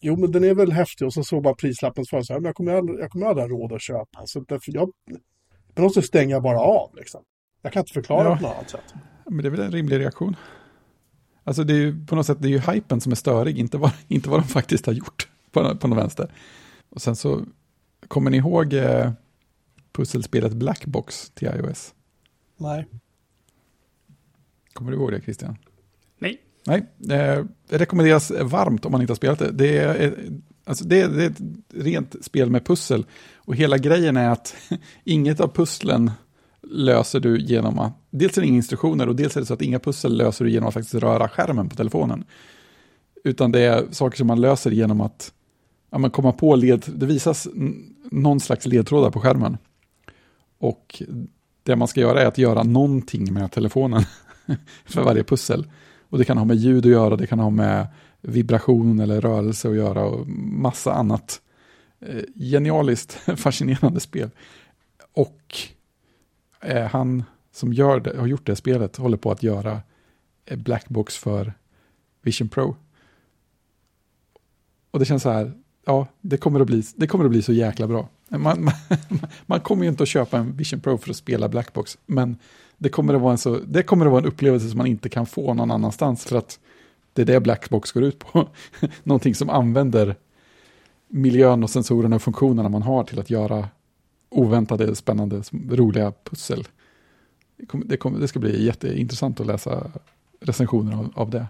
Jo, 0.00 0.16
men 0.16 0.32
den 0.32 0.44
är 0.44 0.54
väl 0.54 0.72
häftig 0.72 1.06
och 1.06 1.12
så 1.14 1.24
såg 1.24 1.42
bara 1.42 1.54
prislappen 1.54 2.04
så 2.04 2.16
här, 2.16 2.34
men 2.34 2.44
jag 2.44 2.54
kommer 2.54 2.74
aldrig, 2.74 3.00
jag 3.00 3.10
kommer 3.10 3.26
aldrig 3.26 3.50
ha 3.50 3.56
råd 3.58 3.72
att 3.72 3.82
köpa. 3.82 4.26
Så 4.26 4.40
därför 4.40 4.72
jag, 4.74 4.90
på 5.74 5.82
något 5.82 5.94
sätt 5.94 6.04
stänger 6.04 6.34
jag 6.34 6.42
bara 6.42 6.60
av 6.60 6.96
liksom. 6.96 7.22
Jag 7.62 7.72
kan 7.72 7.80
inte 7.80 7.92
förklara 7.92 8.28
Ja. 8.28 8.36
på 8.36 8.42
något 8.42 8.54
annat 8.56 8.70
sätt. 8.70 8.94
Men 9.26 9.42
det 9.42 9.48
är 9.48 9.50
väl 9.50 9.60
en 9.60 9.72
rimlig 9.72 9.98
reaktion. 9.98 10.36
Alltså 11.44 11.64
det 11.64 11.72
är 11.72 11.78
ju 11.78 12.06
på 12.06 12.16
något 12.16 12.26
sätt, 12.26 12.38
det 12.40 12.48
är 12.48 12.50
ju 12.50 12.72
hypen 12.72 13.00
som 13.00 13.12
är 13.12 13.16
störig, 13.16 13.58
inte 13.58 13.78
vad, 13.78 13.90
inte 14.08 14.28
vad 14.28 14.40
de 14.40 14.48
faktiskt 14.48 14.86
har 14.86 14.92
gjort 14.92 15.28
på, 15.50 15.76
på 15.76 15.88
något 15.88 15.98
vänster. 15.98 16.32
Och 16.90 17.02
sen 17.02 17.16
så, 17.16 17.44
kommer 18.08 18.30
ni 18.30 18.36
ihåg 18.36 18.72
eh, 18.72 19.12
pusselspelet 19.92 20.52
Blackbox 20.52 21.30
till 21.30 21.48
iOS? 21.48 21.94
Nej. 22.56 22.86
Kommer 24.72 24.90
du 24.90 24.96
ihåg 24.96 25.12
det 25.12 25.20
Christian? 25.20 25.56
Nej. 26.18 26.40
Nej, 26.66 26.78
eh, 27.00 27.44
det 27.68 27.78
rekommenderas 27.78 28.30
varmt 28.30 28.84
om 28.84 28.92
man 28.92 29.00
inte 29.00 29.10
har 29.10 29.16
spelat 29.16 29.38
det. 29.38 29.50
Det 29.50 29.78
är, 29.78 30.14
Alltså 30.66 30.84
det, 30.84 31.06
det 31.06 31.24
är 31.24 31.30
ett 31.30 31.40
rent 31.74 32.24
spel 32.24 32.50
med 32.50 32.66
pussel. 32.66 33.06
Och 33.34 33.56
hela 33.56 33.78
grejen 33.78 34.16
är 34.16 34.30
att 34.30 34.54
inget 35.04 35.40
av 35.40 35.48
pusslen 35.48 36.10
löser 36.70 37.20
du 37.20 37.38
genom 37.40 37.78
att, 37.78 37.92
dels 38.10 38.38
är 38.38 38.42
det 38.42 38.48
inga 38.48 38.56
instruktioner 38.56 39.08
och 39.08 39.16
dels 39.16 39.36
är 39.36 39.40
det 39.40 39.46
så 39.46 39.54
att 39.54 39.62
inga 39.62 39.78
pussel 39.78 40.16
löser 40.16 40.44
du 40.44 40.50
genom 40.50 40.68
att 40.68 40.74
faktiskt 40.74 40.94
röra 40.94 41.28
skärmen 41.28 41.68
på 41.68 41.76
telefonen. 41.76 42.24
Utan 43.24 43.52
det 43.52 43.60
är 43.60 43.84
saker 43.90 44.16
som 44.16 44.26
man 44.26 44.40
löser 44.40 44.70
genom 44.70 45.00
att 45.00 45.32
ja, 45.90 45.98
man 45.98 46.10
komma 46.10 46.32
på 46.32 46.56
led, 46.56 46.84
det 46.86 47.06
visas 47.06 47.48
någon 48.10 48.40
slags 48.40 48.66
ledtrådar 48.66 49.10
på 49.10 49.20
skärmen. 49.20 49.56
Och 50.58 51.02
det 51.62 51.76
man 51.76 51.88
ska 51.88 52.00
göra 52.00 52.22
är 52.22 52.26
att 52.26 52.38
göra 52.38 52.62
någonting 52.62 53.32
med 53.32 53.52
telefonen 53.52 54.02
för 54.84 55.02
varje 55.02 55.24
pussel. 55.24 55.66
Och 56.08 56.18
det 56.18 56.24
kan 56.24 56.38
ha 56.38 56.44
med 56.44 56.56
ljud 56.56 56.86
att 56.86 56.92
göra, 56.92 57.16
det 57.16 57.26
kan 57.26 57.38
ha 57.38 57.50
med 57.50 57.86
vibration 58.20 59.00
eller 59.00 59.20
rörelse 59.20 59.68
att 59.68 59.76
göra 59.76 60.04
och 60.04 60.28
massa 60.28 60.92
annat. 60.92 61.40
Eh, 62.00 62.22
genialiskt 62.34 63.12
fascinerande 63.36 64.00
spel. 64.00 64.30
Och 65.12 65.56
eh, 66.64 66.86
han 66.86 67.24
som 67.52 67.72
gör 67.72 68.00
det, 68.00 68.18
har 68.18 68.26
gjort 68.26 68.46
det 68.46 68.56
spelet 68.56 68.96
håller 68.96 69.16
på 69.16 69.30
att 69.30 69.42
göra 69.42 69.80
eh, 70.44 70.58
Blackbox 70.58 71.16
för 71.16 71.52
Vision 72.22 72.48
Pro. 72.48 72.76
Och 74.90 74.98
det 74.98 75.04
känns 75.04 75.22
så 75.22 75.30
här, 75.30 75.52
ja, 75.84 76.06
det 76.20 76.36
kommer 76.36 76.60
att 76.60 76.66
bli, 76.66 76.82
det 76.96 77.06
kommer 77.06 77.24
att 77.24 77.30
bli 77.30 77.42
så 77.42 77.52
jäkla 77.52 77.86
bra. 77.86 78.08
Man, 78.28 78.64
man, 78.64 78.74
man 79.46 79.60
kommer 79.60 79.82
ju 79.82 79.88
inte 79.88 80.02
att 80.02 80.08
köpa 80.08 80.38
en 80.38 80.56
Vision 80.56 80.80
Pro 80.80 80.98
för 80.98 81.10
att 81.10 81.16
spela 81.16 81.48
Blackbox, 81.48 81.98
men 82.06 82.36
det 82.78 82.88
kommer, 82.88 83.14
att 83.14 83.20
vara 83.20 83.32
en 83.32 83.38
så, 83.38 83.58
det 83.58 83.82
kommer 83.82 84.06
att 84.06 84.12
vara 84.12 84.22
en 84.22 84.28
upplevelse 84.28 84.68
som 84.68 84.78
man 84.78 84.86
inte 84.86 85.08
kan 85.08 85.26
få 85.26 85.54
någon 85.54 85.70
annanstans, 85.70 86.24
för 86.24 86.36
att 86.36 86.58
det 87.12 87.22
är 87.22 87.26
det 87.26 87.40
Blackbox 87.40 87.92
går 87.92 88.02
ut 88.02 88.18
på. 88.18 88.48
Någonting 89.02 89.34
som 89.34 89.50
använder 89.50 90.16
miljön 91.08 91.62
och 91.62 91.70
sensorerna 91.70 92.16
och 92.16 92.22
funktionerna 92.22 92.68
man 92.68 92.82
har 92.82 93.04
till 93.04 93.20
att 93.20 93.30
göra 93.30 93.68
oväntade, 94.34 94.94
spännande, 94.94 95.42
roliga 95.70 96.12
pussel. 96.24 96.64
Det, 97.56 97.66
kommer, 97.66 97.84
det, 97.84 97.96
kommer, 97.96 98.20
det 98.20 98.28
ska 98.28 98.38
bli 98.38 98.64
jätteintressant 98.64 99.40
att 99.40 99.46
läsa 99.46 99.90
recensioner 100.40 100.96
av, 100.96 101.12
av 101.14 101.30
det. 101.30 101.46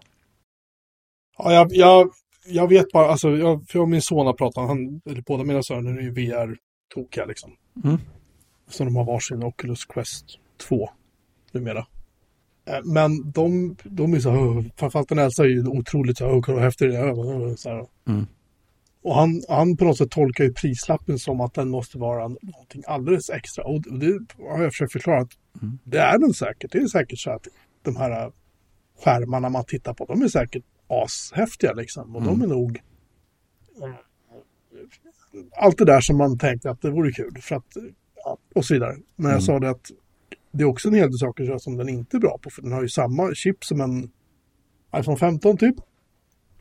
Ja, 1.39 1.53
jag, 1.53 1.73
jag, 1.73 2.11
jag 2.47 2.69
vet 2.69 2.93
bara, 2.93 3.07
alltså, 3.07 3.31
jag, 3.37 3.69
för 3.69 3.87
min 3.87 4.03
son 4.03 4.27
har 4.27 4.33
pratat, 4.33 4.69
han, 4.69 5.01
eller 5.11 5.23
båda 5.23 5.45
mina 5.45 5.63
söner 5.63 5.99
är 5.99 6.03
ju 6.03 6.11
VR-tokiga 6.11 7.27
liksom. 7.27 7.57
Mm. 7.85 7.99
Så 8.69 8.85
de 8.85 8.97
har 8.97 9.05
varsin 9.05 9.43
Oculus 9.43 9.85
Quest 9.85 10.25
2 10.69 10.91
numera. 11.53 11.87
Eh, 12.67 12.81
men 12.85 13.31
de, 13.31 13.77
de 13.85 14.15
är 14.15 14.21
så, 14.21 14.65
framförallt 14.77 15.09
den 15.09 15.19
äldsta 15.19 15.45
är 15.45 15.49
ju 15.49 15.67
otroligt 15.67 16.19
så, 16.19 16.43
vad 16.47 16.63
häftig 16.63 16.89
det 16.89 16.97
är. 16.97 17.57
Så 17.57 17.69
här. 17.69 17.87
Mm. 18.09 18.27
Och 19.05 19.15
han, 19.15 19.43
han 19.49 19.77
på 19.77 19.85
något 19.85 19.99
sätt 19.99 20.11
tolkar 20.11 20.45
ju 20.45 20.53
prislappen 20.53 21.19
som 21.19 21.41
att 21.41 21.55
den 21.55 21.69
måste 21.69 21.99
vara 21.99 22.29
någonting 22.29 22.83
alldeles 22.87 23.31
extra. 23.31 23.65
Och 23.65 23.83
det 23.83 24.19
har 24.39 24.63
jag 24.63 24.73
försökt 24.73 24.93
förklara 24.93 25.21
att 25.21 25.33
mm. 25.63 25.79
det 25.85 25.99
är 25.99 26.19
den 26.19 26.35
säkert. 26.35 26.73
Det 26.73 26.79
är 26.79 26.87
säkert 26.87 27.19
så 27.19 27.31
att 27.31 27.49
de 27.83 27.97
här 27.97 28.33
skärmarna 29.05 29.49
man 29.49 29.65
tittar 29.65 29.95
på, 29.95 30.05
de 30.05 30.23
är 30.23 30.29
säkert 30.29 30.65
ashäftiga 30.87 31.73
liksom. 31.73 32.17
Och 32.17 32.23
mm. 32.23 32.39
de 32.39 32.45
är 32.45 32.49
nog 32.55 32.81
allt 35.57 35.79
det 35.79 35.85
där 35.85 36.01
som 36.01 36.17
man 36.17 36.39
tänkte 36.39 36.71
att 36.71 36.83
det 36.83 36.91
vore 36.91 37.13
kul. 37.13 37.39
För 37.41 37.57
att, 37.57 37.77
och 38.55 38.65
så 38.65 38.75
vidare. 38.75 38.97
Men 39.17 39.31
jag 39.31 39.31
mm. 39.31 39.41
sa 39.41 39.59
det 39.59 39.71
att 39.71 39.91
det 40.53 40.63
är 40.63 40.67
också 40.67 40.89
en 40.89 40.95
hel 40.95 41.11
del 41.11 41.19
saker 41.19 41.59
som 41.59 41.77
den 41.77 41.89
inte 41.89 42.17
är 42.17 42.21
bra 42.21 42.39
på. 42.43 42.51
För 42.51 42.63
den 42.63 42.73
har 42.73 42.83
ju 42.83 42.89
samma 42.89 43.35
chip 43.35 43.65
som 43.65 43.81
en 43.81 44.11
iPhone 44.97 45.17
15 45.17 45.57
typ. 45.57 45.77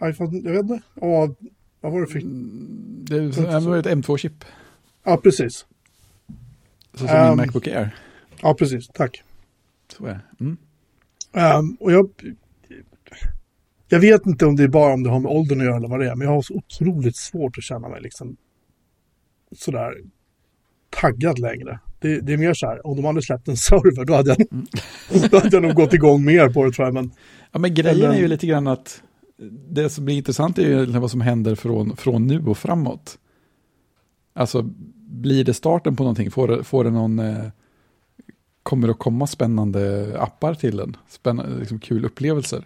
iPhone, 0.04 0.40
jag 0.44 0.52
vet 0.52 0.62
inte. 0.62 0.82
Ja, 0.96 1.36
vad 1.84 1.92
var 1.92 2.02
det 2.02 2.08
för? 2.08 2.20
Mm, 2.20 3.06
det 3.10 3.40
var 3.60 3.78
ett 3.78 3.86
M2-chip. 3.86 4.46
Ja, 5.04 5.18
precis. 5.18 5.66
Så 6.94 7.08
som 7.08 7.18
um, 7.18 7.28
min 7.28 7.38
Macbook 7.38 7.68
Air. 7.68 7.96
Ja, 8.42 8.54
precis. 8.54 8.88
Tack. 8.88 9.24
Så 9.98 10.06
är 10.06 10.10
det. 10.10 10.44
Mm. 10.44 10.58
Um, 11.60 11.78
och 11.80 11.92
jag, 11.92 12.10
jag 13.88 14.00
vet 14.00 14.26
inte 14.26 14.46
om 14.46 14.56
det 14.56 14.64
är 14.64 14.68
bara 14.68 14.94
om 14.94 15.04
det 15.04 15.10
har 15.10 15.20
med 15.20 15.32
åldern 15.32 15.60
att 15.60 15.66
göra 15.66 15.78
eller 15.78 15.88
vad 15.88 16.00
det 16.00 16.10
är, 16.10 16.16
men 16.16 16.28
jag 16.28 16.34
har 16.36 16.42
så 16.42 16.54
otroligt 16.54 17.18
svårt 17.18 17.58
att 17.58 17.64
känna 17.64 17.90
mig 17.90 18.02
liksom 18.02 18.38
sådär 19.56 19.94
taggad 20.90 21.40
längre. 21.40 21.80
Det, 22.00 22.20
det 22.20 22.34
är 22.34 22.38
mer 22.38 22.54
så 22.54 22.68
här, 22.68 22.88
om 22.88 22.96
de 22.96 23.06
hade 23.06 23.22
släppt 23.22 23.48
en 23.48 23.58
server, 23.58 24.06
då 24.06 24.14
hade 24.14 24.30
jag, 24.30 24.52
mm. 24.52 24.66
då 25.32 25.40
hade 25.40 25.56
jag 25.56 25.64
nog 25.64 25.74
gått 25.74 25.94
igång 25.94 26.26
mer 26.26 26.50
på 26.50 26.66
det 26.66 26.72
tror 26.72 26.88
jag. 26.88 26.94
Men, 26.94 27.12
ja, 27.52 27.60
men 27.60 27.74
grejen 27.74 28.12
är 28.12 28.20
ju 28.20 28.28
lite 28.28 28.48
grann 28.48 28.68
att 28.68 29.04
det 29.52 29.90
som 29.90 30.06
blir 30.06 30.16
intressant 30.16 30.58
är 30.58 30.68
ju 30.68 30.86
vad 30.86 31.12
som 31.12 31.22
händer 31.22 31.56
från, 31.56 31.98
från 31.98 32.28
nu 32.28 32.46
och 32.46 32.58
framåt. 32.58 33.18
Alltså, 34.34 34.62
blir 34.96 35.44
det 35.44 35.54
starten 35.54 35.96
på 35.96 36.04
någonting? 36.04 36.32
Får 36.32 36.48
det, 36.48 36.64
får 36.64 36.84
det 36.84 36.90
någon... 36.90 37.20
Eh, 37.20 37.46
kommer 38.64 38.88
det 38.88 38.94
att 38.94 39.00
komma 39.00 39.28
spännande 39.28 40.16
appar 40.20 40.54
till 40.54 40.78
den? 40.78 40.98
Spännande, 41.08 41.60
liksom 41.60 41.80
kul 41.80 42.06
upplevelser? 42.06 42.64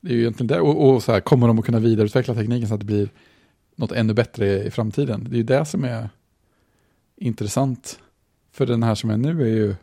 Det 0.00 0.10
är 0.10 0.14
ju 0.14 0.20
egentligen 0.20 0.46
det. 0.46 0.60
Och, 0.60 0.88
och 0.88 1.02
så 1.02 1.12
här, 1.12 1.20
kommer 1.20 1.46
de 1.46 1.58
att 1.58 1.64
kunna 1.64 1.78
vidareutveckla 1.78 2.34
tekniken 2.34 2.68
så 2.68 2.74
att 2.74 2.80
det 2.80 2.86
blir 2.86 3.08
något 3.76 3.92
ännu 3.92 4.14
bättre 4.14 4.64
i 4.64 4.70
framtiden? 4.70 5.26
Det 5.30 5.34
är 5.34 5.38
ju 5.38 5.42
det 5.42 5.64
som 5.64 5.84
är 5.84 6.08
intressant. 7.16 8.00
För 8.52 8.66
den 8.66 8.82
här 8.82 8.94
som 8.94 9.10
är 9.10 9.16
nu 9.16 9.42
är 9.42 9.56
ju 9.56 9.74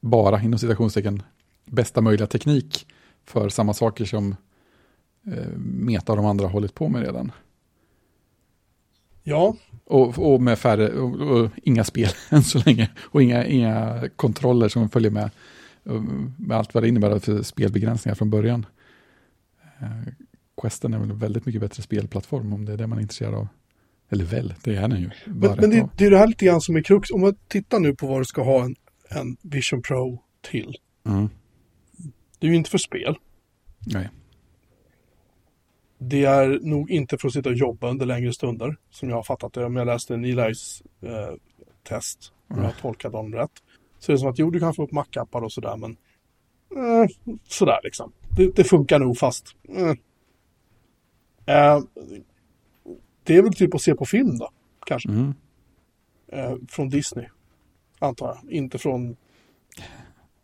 bara, 0.00 0.42
inom 0.42 0.58
citationstecken, 0.58 1.22
bästa 1.64 2.00
möjliga 2.00 2.26
teknik 2.26 2.86
för 3.24 3.48
samma 3.48 3.74
saker 3.74 4.04
som 4.04 4.36
Meta 5.56 6.12
och 6.12 6.16
de 6.16 6.26
andra 6.26 6.46
hållit 6.46 6.74
på 6.74 6.88
med 6.88 7.02
redan. 7.02 7.32
Ja. 9.22 9.56
Och, 9.84 10.34
och 10.34 10.42
med 10.42 10.58
färre, 10.58 10.88
och, 10.88 11.20
och, 11.20 11.50
inga 11.62 11.84
spel 11.84 12.10
än 12.30 12.42
så 12.42 12.58
länge. 12.58 12.90
Och 13.02 13.22
inga, 13.22 13.46
inga 13.46 14.04
kontroller 14.16 14.68
som 14.68 14.88
följer 14.88 15.10
med, 15.10 15.30
med 16.38 16.56
allt 16.56 16.74
vad 16.74 16.82
det 16.82 16.88
innebär 16.88 17.18
för 17.18 17.42
spelbegränsningar 17.42 18.14
från 18.14 18.30
början. 18.30 18.66
Eh, 19.80 20.12
Questen 20.62 20.94
är 20.94 20.98
väl 20.98 21.12
väldigt 21.12 21.46
mycket 21.46 21.60
bättre 21.60 21.82
spelplattform 21.82 22.52
om 22.52 22.64
det 22.64 22.72
är 22.72 22.76
det 22.76 22.86
man 22.86 22.98
är 22.98 23.02
intresserad 23.02 23.34
av. 23.34 23.48
Eller 24.10 24.24
väl, 24.24 24.54
det 24.64 24.76
är 24.76 24.88
den 24.88 25.00
ju. 25.00 25.10
Men, 25.24 25.56
men 25.60 25.70
det, 25.70 25.88
det, 25.96 26.06
är 26.06 26.10
det 26.10 26.18
här 26.18 26.26
lite 26.26 26.44
grann 26.44 26.60
som 26.60 26.76
är 26.76 26.82
krux. 26.82 27.10
Om 27.10 27.20
man 27.20 27.36
tittar 27.48 27.80
nu 27.80 27.94
på 27.94 28.06
vad 28.06 28.20
du 28.20 28.24
ska 28.24 28.42
ha 28.42 28.64
en, 28.64 28.76
en 29.08 29.36
Vision 29.42 29.82
Pro 29.82 30.22
till. 30.50 30.76
Mm. 31.06 31.28
Det 32.38 32.46
är 32.46 32.50
ju 32.50 32.56
inte 32.56 32.70
för 32.70 32.78
spel. 32.78 33.16
Nej. 33.86 34.08
Det 35.98 36.24
är 36.24 36.58
nog 36.62 36.90
inte 36.90 37.18
för 37.18 37.28
att 37.28 37.34
sitta 37.34 37.48
och 37.48 37.54
jobba 37.54 37.90
under 37.90 38.06
längre 38.06 38.32
stunder, 38.32 38.76
som 38.90 39.08
jag 39.08 39.16
har 39.16 39.22
fattat 39.22 39.52
det. 39.52 39.64
Om 39.64 39.76
jag 39.76 39.86
läste 39.86 40.16
Nilis 40.16 40.82
eh, 41.00 41.34
test, 41.82 42.32
om 42.48 42.56
mm. 42.56 42.64
jag 42.64 42.78
tolkat 42.80 43.12
dem 43.12 43.34
rätt. 43.34 43.50
Så 43.98 44.12
det 44.12 44.16
är 44.16 44.18
som 44.18 44.28
att 44.28 44.38
jo, 44.38 44.50
du 44.50 44.60
kan 44.60 44.74
få 44.74 44.84
upp 44.84 44.92
Mac-appar 44.92 45.42
och 45.42 45.52
sådär, 45.52 45.76
men 45.76 45.96
eh, 46.76 47.10
sådär 47.48 47.80
liksom. 47.84 48.12
Det, 48.36 48.56
det, 48.56 48.64
funkar 48.64 48.98
nog 48.98 49.18
fast. 49.18 49.56
Eh. 49.68 49.94
Eh, 51.56 51.82
det 53.24 53.36
är 53.36 53.42
väl 53.42 53.54
typ 53.54 53.74
att 53.74 53.82
se 53.82 53.94
på 53.94 54.04
film 54.04 54.38
då, 54.38 54.50
kanske. 54.86 55.08
Mm. 55.08 55.34
Eh, 56.28 56.54
från 56.68 56.88
Disney, 56.88 57.26
antar 57.98 58.26
jag. 58.26 58.52
Inte 58.52 58.78
från 58.78 59.16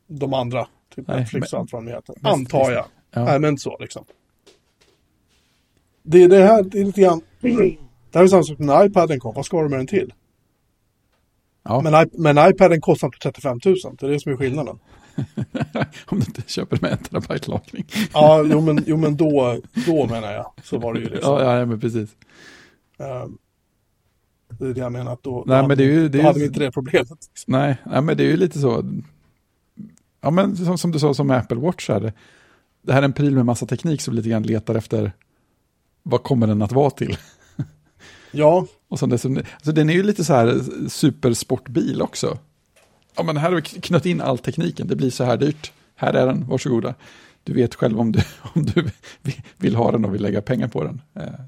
de 0.06 0.34
andra, 0.34 0.66
typ 0.94 1.08
Nej, 1.08 1.20
Netflix 1.20 1.52
och 1.52 1.58
allt 1.58 1.72
vad 1.72 1.84
de 1.84 1.90
heter. 1.90 2.14
Antar 2.22 2.70
jag. 2.70 2.86
Ja. 3.10 3.24
Nej, 3.24 3.38
men 3.40 3.58
så 3.58 3.78
liksom. 3.80 4.04
Det, 6.02 6.26
det 6.26 6.44
här 6.44 6.62
det 6.62 6.80
är 6.80 6.84
lite 6.84 7.00
grann... 7.00 7.20
Det 7.40 8.18
här 8.18 8.24
är 8.24 8.28
samma 8.28 8.42
sak 8.42 8.58
när 8.58 8.86
iPaden 8.86 9.20
kom. 9.20 9.34
Vad 9.34 9.46
ska 9.46 9.62
du 9.62 9.68
med 9.68 9.78
den 9.78 9.86
till? 9.86 10.12
Ja. 11.62 11.80
Men, 11.80 12.10
men 12.12 12.50
iPaden 12.50 12.80
kostar 12.80 13.08
inte 13.08 13.18
35 13.18 13.60
000. 13.64 13.76
Det 13.98 14.06
är 14.06 14.10
det 14.10 14.20
som 14.20 14.32
är 14.32 14.36
skillnaden. 14.36 14.78
Om 16.06 16.20
du 16.20 16.26
inte 16.26 16.42
köper 16.46 16.78
med 16.80 16.92
en 16.92 16.98
terabyte 16.98 17.50
lagring. 17.50 17.86
ja, 18.12 18.44
jo 18.50 18.60
men, 18.60 18.84
jo, 18.86 18.96
men 18.96 19.16
då, 19.16 19.60
då 19.86 20.06
menar 20.06 20.32
jag. 20.32 20.52
Så 20.62 20.78
var 20.78 20.94
det 20.94 21.00
ju 21.00 21.08
liksom. 21.08 21.34
Ja, 21.34 21.58
ja 21.58 21.66
men 21.66 21.80
precis. 21.80 22.10
Um, 22.96 23.38
det 24.48 24.66
är 24.66 24.74
det 24.74 24.80
jag 24.80 24.92
menar, 24.92 25.12
att 25.12 25.22
då, 25.22 25.44
nej, 25.46 25.62
då, 25.62 25.68
men 25.68 25.76
det 25.76 25.84
är 25.84 25.88
ju, 25.88 26.08
det 26.08 26.18
är, 26.18 26.22
hade 26.22 26.38
vi 26.38 26.46
inte 26.46 26.60
det 26.60 26.72
problemet. 26.72 27.08
Nej, 27.46 27.76
nej, 27.86 28.02
men 28.02 28.16
det 28.16 28.22
är 28.22 28.28
ju 28.28 28.36
lite 28.36 28.58
så. 28.58 28.84
Ja, 30.20 30.30
men 30.30 30.56
som, 30.56 30.78
som 30.78 30.92
du 30.92 30.98
sa, 30.98 31.14
som 31.14 31.30
Apple 31.30 31.58
Watch 31.58 31.90
är 31.90 32.00
det. 32.00 32.12
Det 32.82 32.92
här 32.92 33.02
är 33.02 33.04
en 33.04 33.12
pryl 33.12 33.34
med 33.34 33.46
massa 33.46 33.66
teknik 33.66 34.00
som 34.00 34.14
lite 34.14 34.28
grann 34.28 34.42
letar 34.42 34.74
efter 34.74 35.12
vad 36.02 36.22
kommer 36.22 36.46
den 36.46 36.62
att 36.62 36.72
vara 36.72 36.90
till? 36.90 37.16
Ja. 38.32 38.66
Och 38.88 38.98
så 38.98 39.06
dessutom, 39.06 39.36
alltså 39.54 39.72
den 39.72 39.90
är 39.90 39.94
ju 39.94 40.02
lite 40.02 40.24
så 40.24 40.34
här 40.34 40.60
supersportbil 40.88 42.02
också. 42.02 42.38
Ja, 43.16 43.22
men 43.22 43.36
här 43.36 43.52
har 43.52 43.56
vi 43.56 43.62
knött 43.62 44.06
in 44.06 44.20
all 44.20 44.38
tekniken, 44.38 44.86
det 44.86 44.96
blir 44.96 45.10
så 45.10 45.24
här 45.24 45.36
dyrt. 45.36 45.72
Här 45.94 46.14
är 46.14 46.26
den, 46.26 46.46
varsågoda. 46.46 46.94
Du 47.44 47.52
vet 47.52 47.74
själv 47.74 48.00
om 48.00 48.12
du, 48.12 48.20
om 48.54 48.62
du 48.64 48.90
vill 49.56 49.74
ha 49.76 49.92
den 49.92 50.04
och 50.04 50.14
vill 50.14 50.22
lägga 50.22 50.42
pengar 50.42 50.68
på 50.68 50.84
den. 50.84 51.00
Eh, 51.14 51.40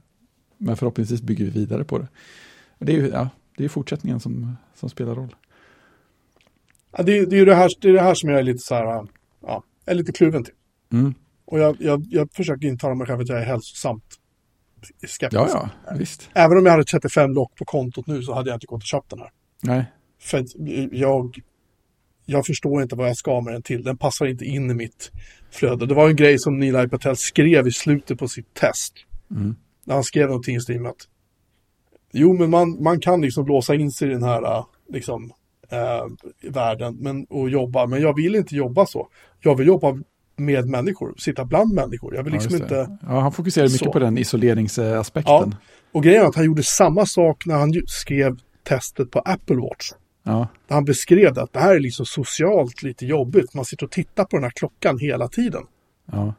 men 0.59 0.77
förhoppningsvis 0.77 1.23
bygger 1.23 1.45
vi 1.45 1.51
vidare 1.51 1.85
på 1.85 1.99
det. 1.99 2.09
det 2.79 2.93
är 2.93 2.97
ju 2.97 3.09
ja, 3.09 3.29
det 3.57 3.65
är 3.65 3.69
fortsättningen 3.69 4.21
som, 4.21 4.57
som 4.75 4.89
spelar 4.89 5.15
roll. 5.15 5.35
Ja, 6.97 7.03
det, 7.03 7.27
det, 7.27 7.39
är 7.39 7.47
det, 7.47 7.55
här, 7.55 7.71
det 7.81 7.89
är 7.89 7.93
det 7.93 8.01
här 8.01 8.15
som 8.15 8.29
jag 8.29 8.39
är 8.39 8.43
lite 8.43 8.59
så 8.59 8.75
här, 8.75 9.07
ja, 9.43 9.63
är 9.87 9.95
lite 9.95 10.13
kluven 10.13 10.45
till. 10.45 10.55
Mm. 10.93 11.15
Och 11.45 11.59
jag, 11.59 11.77
jag, 11.81 12.07
jag 12.11 12.33
försöker 12.33 12.69
intala 12.69 12.95
mig 12.95 13.07
själv 13.07 13.21
att 13.21 13.29
jag 13.29 13.41
är 13.41 13.45
hälsosamt 13.45 14.19
skeptisk. 15.07 15.55
Ja, 15.55 15.71
ja, 15.87 15.95
visst. 15.99 16.31
Även 16.35 16.59
om 16.59 16.67
jag 16.67 16.73
hade 16.73 16.85
35 16.85 17.35
lock 17.35 17.55
på 17.57 17.65
kontot 17.65 18.07
nu 18.07 18.23
så 18.23 18.35
hade 18.35 18.51
jag 18.51 18.57
inte 18.57 18.67
gått 18.67 18.83
och 18.83 18.87
köpt 18.87 19.11
den 19.11 19.19
här. 19.19 19.31
Nej, 19.63 19.85
För 20.21 20.45
jag, 20.93 21.39
jag 22.25 22.47
förstår 22.47 22.83
inte 22.83 22.97
vad 22.97 23.09
jag 23.09 23.17
ska 23.17 23.41
med 23.41 23.55
den 23.55 23.63
till. 23.63 23.83
Den 23.83 23.97
passar 23.97 24.27
inte 24.27 24.45
in 24.45 24.71
i 24.71 24.75
mitt 24.75 25.13
flöde. 25.51 25.87
Det 25.87 25.95
var 25.95 26.09
en 26.09 26.17
grej 26.17 26.39
som 26.39 26.59
Nilay 26.59 26.89
Patel 26.89 27.17
skrev 27.17 27.67
i 27.67 27.73
slutet 27.73 28.19
på 28.19 28.29
sitt 28.29 28.55
test. 28.55 28.93
Mm. 29.31 29.57
När 29.85 29.95
han 29.95 30.05
skrev 30.05 30.27
någonting 30.27 30.57
i 30.57 30.61
stil 30.61 30.81
med 30.81 30.91
att 30.91 31.09
Jo, 32.17 32.33
men 32.33 32.51
man, 32.51 32.83
man 32.83 33.01
kan 33.01 33.21
liksom 33.21 33.45
blåsa 33.45 33.75
in 33.75 33.91
sig 33.91 34.09
i 34.09 34.13
den 34.13 34.23
här 34.23 34.43
äh, 34.43 34.65
liksom, 34.89 35.33
äh, 35.71 36.51
världen 36.51 36.97
men, 37.01 37.25
och 37.25 37.51
jobba. 37.51 37.87
Men 37.87 38.01
jag 38.03 38.17
vill 38.17 38.35
inte 38.35 38.57
jobba 38.57 38.87
så. 38.87 39.09
Jag 39.41 39.57
vill 39.57 39.67
jobba 39.67 39.99
med 40.37 40.69
människor, 40.69 41.15
sitta 41.19 41.45
bland 41.45 41.75
människor. 41.75 42.15
Jag 42.15 42.23
vill 42.23 42.33
ja, 42.35 42.41
liksom 42.41 42.59
det. 42.59 42.65
inte... 42.65 42.99
ja, 43.03 43.21
han 43.21 43.33
fokuserar 43.33 43.65
mycket 43.65 43.79
Så. 43.79 43.93
på 43.93 43.99
den 43.99 44.19
isoleringsaspekten. 44.19 45.55
Och 45.93 46.03
grejen 46.03 46.23
är 46.23 46.27
att 46.27 46.35
han 46.37 46.45
gjorde 46.45 46.63
samma 46.63 47.07
sak 47.07 47.47
när 47.47 47.55
han 47.55 47.73
skrev 47.87 48.37
testet 48.63 49.11
på 49.11 49.19
Apple 49.19 49.57
Watch. 49.57 49.93
Ja, 50.23 50.49
han 50.69 50.85
beskrev 50.85 51.35
det 51.35 51.43
att 51.43 51.53
det 51.53 51.61
här 51.61 51.75
är 51.75 51.81
liksom 51.81 52.07
socialt 52.07 52.83
lite 52.83 53.07
jobbigt. 53.07 53.55
Man 53.55 53.65
sitter 53.65 53.87
och 53.87 53.93
tittar 53.93 54.25
på 54.25 54.37
den 54.37 54.45
här 54.45 54.51
klockan 54.51 54.99
hela 54.99 55.29
tiden. 55.29 55.63
ja, 56.13 56.35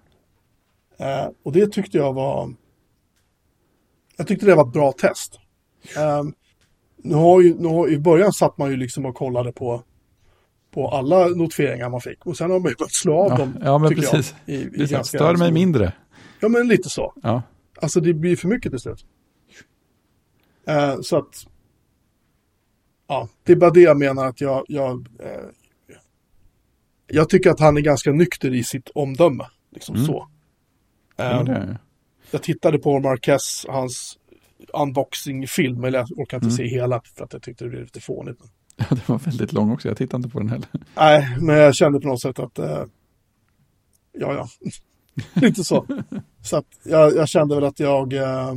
Eh, 0.97 1.29
och 1.43 1.51
det 1.51 1.71
tyckte 1.71 1.97
jag 1.97 2.13
var... 2.13 2.53
Jag 4.17 4.27
tyckte 4.27 4.45
det 4.45 4.55
var 4.55 4.67
ett 4.67 4.73
bra 4.73 4.91
test. 4.91 5.39
Eh, 5.97 6.23
nu 6.97 7.15
har 7.15 7.41
ju, 7.41 7.55
nu 7.59 7.67
har, 7.67 7.89
I 7.89 7.99
början 7.99 8.33
satt 8.33 8.57
man 8.57 8.71
ju 8.71 8.77
liksom 8.77 9.05
och 9.05 9.15
kollade 9.15 9.51
på, 9.51 9.83
på 10.75 10.87
alla 10.89 11.27
notifieringar 11.27 11.89
man 11.89 12.01
fick. 12.01 12.25
Och 12.25 12.37
sen 12.37 12.51
har 12.51 12.59
man 12.59 12.69
ju 12.71 12.75
börjat 12.75 12.91
slå 12.93 13.17
av 13.19 13.29
ja, 13.31 13.37
dem. 13.37 13.57
ja 13.63 13.77
men 13.77 13.89
tycker 13.89 14.03
jag, 14.03 14.11
precis. 14.11 14.35
i, 14.45 14.55
i 14.55 14.69
ganska 14.77 15.03
stör 15.03 15.35
mig 15.35 15.47
stor- 15.47 15.51
mindre. 15.53 15.93
Ja, 16.39 16.47
men 16.49 16.67
lite 16.67 16.89
så. 16.89 17.13
Ja, 17.23 17.41
Alltså 17.81 17.99
det 18.01 18.13
blir 18.13 18.35
för 18.35 18.47
mycket 18.47 18.71
till 18.71 18.79
slut. 18.79 19.05
Eh, 20.67 20.95
så 21.01 21.17
att... 21.17 21.45
Ja, 23.07 23.29
det 23.43 23.51
är 23.51 23.55
bara 23.55 23.69
det 23.71 23.81
jag 23.81 23.97
menar 23.97 24.25
att 24.25 24.41
jag... 24.41 24.65
Jag, 24.67 25.07
eh, 25.19 25.29
jag 27.07 27.29
tycker 27.29 27.49
att 27.49 27.59
han 27.59 27.77
är 27.77 27.81
ganska 27.81 28.11
nykter 28.11 28.53
i 28.53 28.63
sitt 28.63 28.89
omdöme. 28.95 29.45
Liksom 29.71 29.95
Mm. 29.95 30.07
så. 30.07 30.27
ja 31.15 31.23
Eh, 31.39 31.43
det. 31.43 31.77
Jag 32.31 32.43
tittade 32.43 32.77
på 32.79 32.99
Marquez, 32.99 33.65
hans 33.69 34.17
unboxing-film, 34.73 35.83
eller 35.83 35.99
jag 35.99 36.19
orkar 36.19 36.37
inte 36.37 36.45
Mm. 36.45 36.57
se 36.57 36.67
hela 36.67 37.01
för 37.15 37.23
att 37.23 37.33
jag 37.33 37.41
tyckte 37.41 37.63
det 37.63 37.69
blev 37.69 37.81
lite 37.81 38.01
fånigt. 38.01 38.39
Ja, 38.89 38.95
det 38.95 39.09
var 39.09 39.19
väldigt 39.19 39.53
lång 39.53 39.71
också. 39.71 39.87
Jag 39.87 39.97
tittade 39.97 40.17
inte 40.17 40.29
på 40.29 40.39
den 40.39 40.49
heller. 40.49 40.67
Nej, 40.95 41.37
men 41.39 41.55
jag 41.55 41.75
kände 41.75 41.99
på 41.99 42.07
något 42.07 42.21
sätt 42.21 42.39
att... 42.39 42.59
Eh, 42.59 42.83
ja, 44.11 44.33
ja. 44.33 44.47
lite 45.41 45.63
så. 45.63 45.85
Så 46.41 46.57
att 46.57 46.65
jag, 46.83 47.15
jag 47.15 47.29
kände 47.29 47.55
väl 47.55 47.63
att 47.63 47.79
jag... 47.79 48.13
Eh, 48.13 48.53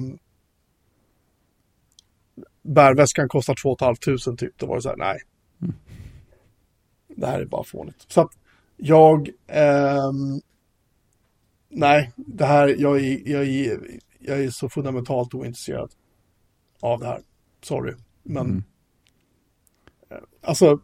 bärväskan 2.62 3.28
kostar 3.28 3.54
2 3.62 3.76
500 3.78 4.36
typ. 4.36 4.58
Då 4.58 4.66
var 4.66 4.76
det 4.76 4.82
så 4.82 4.88
här, 4.88 4.96
nej. 4.96 5.18
Mm. 5.62 5.74
Det 7.16 7.26
här 7.26 7.40
är 7.40 7.46
bara 7.46 7.64
fånigt. 7.64 8.04
Så 8.08 8.20
att 8.20 8.32
jag... 8.76 9.30
ehm, 9.46 10.40
nej, 11.68 12.12
det 12.16 12.46
här... 12.46 12.68
Jag 12.78 13.00
är, 13.00 13.28
jag, 13.28 13.48
är, 13.48 13.80
jag 14.18 14.44
är 14.44 14.50
så 14.50 14.68
fundamentalt 14.68 15.34
ointresserad 15.34 15.90
av 16.80 17.00
det 17.00 17.06
här. 17.06 17.20
Sorry. 17.62 17.94
Men... 18.22 18.46
Mm. 18.46 18.64
Alltså, 20.42 20.78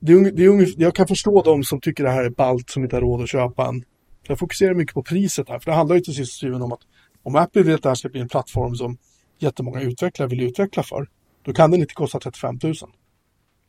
det 0.00 0.12
är, 0.12 0.30
det 0.30 0.44
är 0.44 0.82
jag 0.82 0.94
kan 0.94 1.06
förstå 1.06 1.42
de 1.42 1.64
som 1.64 1.80
tycker 1.80 2.04
det 2.04 2.10
här 2.10 2.24
är 2.24 2.30
ballt 2.30 2.70
som 2.70 2.82
inte 2.82 2.96
har 2.96 3.00
råd 3.00 3.22
att 3.22 3.28
köpa 3.30 3.66
en. 3.66 3.84
Jag 4.22 4.38
fokuserar 4.38 4.74
mycket 4.74 4.94
på 4.94 5.02
priset 5.02 5.48
här, 5.48 5.58
för 5.58 5.70
det 5.70 5.76
handlar 5.76 5.96
ju 5.96 6.02
till 6.02 6.14
sist 6.14 6.44
och 6.44 6.50
om 6.50 6.72
att 6.72 6.80
om 7.22 7.36
Apple 7.36 7.62
vill 7.62 7.74
att 7.74 7.82
det 7.82 7.88
här 7.88 7.94
ska 7.94 8.08
bli 8.08 8.20
en 8.20 8.28
plattform 8.28 8.74
som 8.74 8.98
jättemånga 9.38 9.80
utvecklare 9.80 10.28
vill 10.28 10.40
utveckla 10.40 10.82
för, 10.82 11.08
då 11.42 11.52
kan 11.52 11.70
den 11.70 11.80
inte 11.80 11.94
kosta 11.94 12.20
35 12.20 12.58
000. 12.62 12.74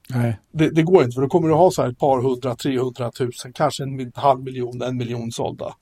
Nej, 0.10 0.40
Det, 0.52 0.70
det 0.70 0.84
går 0.84 1.04
inte, 1.04 1.16
för 1.16 1.22
då 1.22 1.28
kommer 1.28 1.48
du 1.48 1.54
ha 1.54 1.72
så 1.72 1.82
här 1.82 1.90
ett 1.90 2.00
par 2.00 2.22
hundra, 2.22 2.56
300 2.56 3.12
000, 3.20 3.32
kanske 3.54 3.84
en 3.84 4.12
halv 4.16 4.44
miljon, 4.44 4.82
en 4.82 4.98
miljon 4.98 5.32
sålda. 5.32 5.76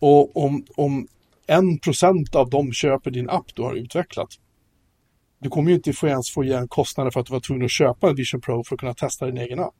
Och 0.00 0.36
om, 0.36 0.64
om 0.76 1.08
en 1.46 1.78
procent 1.78 2.34
av 2.34 2.50
dem 2.50 2.72
köper 2.72 3.10
din 3.10 3.30
app 3.30 3.54
du 3.54 3.62
har 3.62 3.74
utvecklat, 3.74 4.28
du 5.38 5.48
kommer 5.48 5.70
ju 5.70 5.76
inte 5.76 5.92
få 5.92 6.06
ens 6.06 6.30
få 6.30 6.44
igen 6.44 6.68
kostnader 6.68 7.10
för 7.10 7.20
att 7.20 7.26
du 7.26 7.32
var 7.32 7.40
tvungen 7.40 7.64
att 7.64 7.70
köpa 7.70 8.08
en 8.08 8.16
Vision 8.16 8.40
Pro 8.40 8.64
för 8.64 8.74
att 8.74 8.80
kunna 8.80 8.94
testa 8.94 9.26
din 9.26 9.38
egen 9.38 9.60
app. 9.60 9.74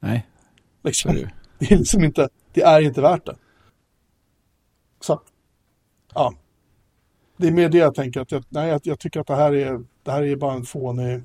nej, 0.00 0.26
Liksom. 0.84 1.14
det 1.58 1.72
är 1.72 1.78
liksom 1.78 2.04
inte, 2.04 2.28
det 2.52 2.62
är 2.62 2.80
inte 2.80 3.00
värt 3.00 3.26
det. 3.26 3.36
Så, 5.00 5.20
ja. 6.14 6.34
Det 7.36 7.46
är 7.46 7.52
mer 7.52 7.68
det 7.68 7.78
jag 7.78 7.94
tänker, 7.94 8.20
att 8.20 8.32
jag, 8.32 8.44
nej, 8.48 8.68
jag, 8.68 8.80
jag 8.84 8.98
tycker 8.98 9.20
att 9.20 9.26
det 9.26 9.36
här 9.36 9.52
är, 9.52 9.84
det 10.02 10.10
här 10.10 10.22
är 10.22 10.36
bara 10.36 10.54
en 10.54 10.64
fånig, 10.64 11.22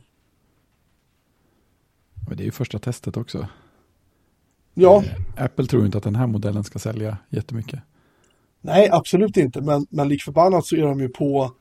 Men 2.27 2.37
det 2.37 2.43
är 2.43 2.45
ju 2.45 2.51
första 2.51 2.79
testet 2.79 3.17
också. 3.17 3.47
ja, 4.73 5.03
Eh, 5.03 5.43
Apple 5.43 5.65
tror 5.65 5.85
inte 5.85 5.97
att 5.97 6.03
den 6.03 6.15
här 6.15 6.27
modellen 6.27 6.63
ska 6.63 6.79
sälja 6.79 7.17
jättemycket. 7.29 7.79
nej 8.61 8.89
absolut 8.91 9.37
inte, 9.37 9.61
men, 9.61 9.87
men 9.89 10.09
lik 10.09 10.23
förbannat 10.23 10.65
så 10.65 10.75
är 10.75 10.81
de 10.81 10.99
ju 10.99 11.09
på 11.09 11.51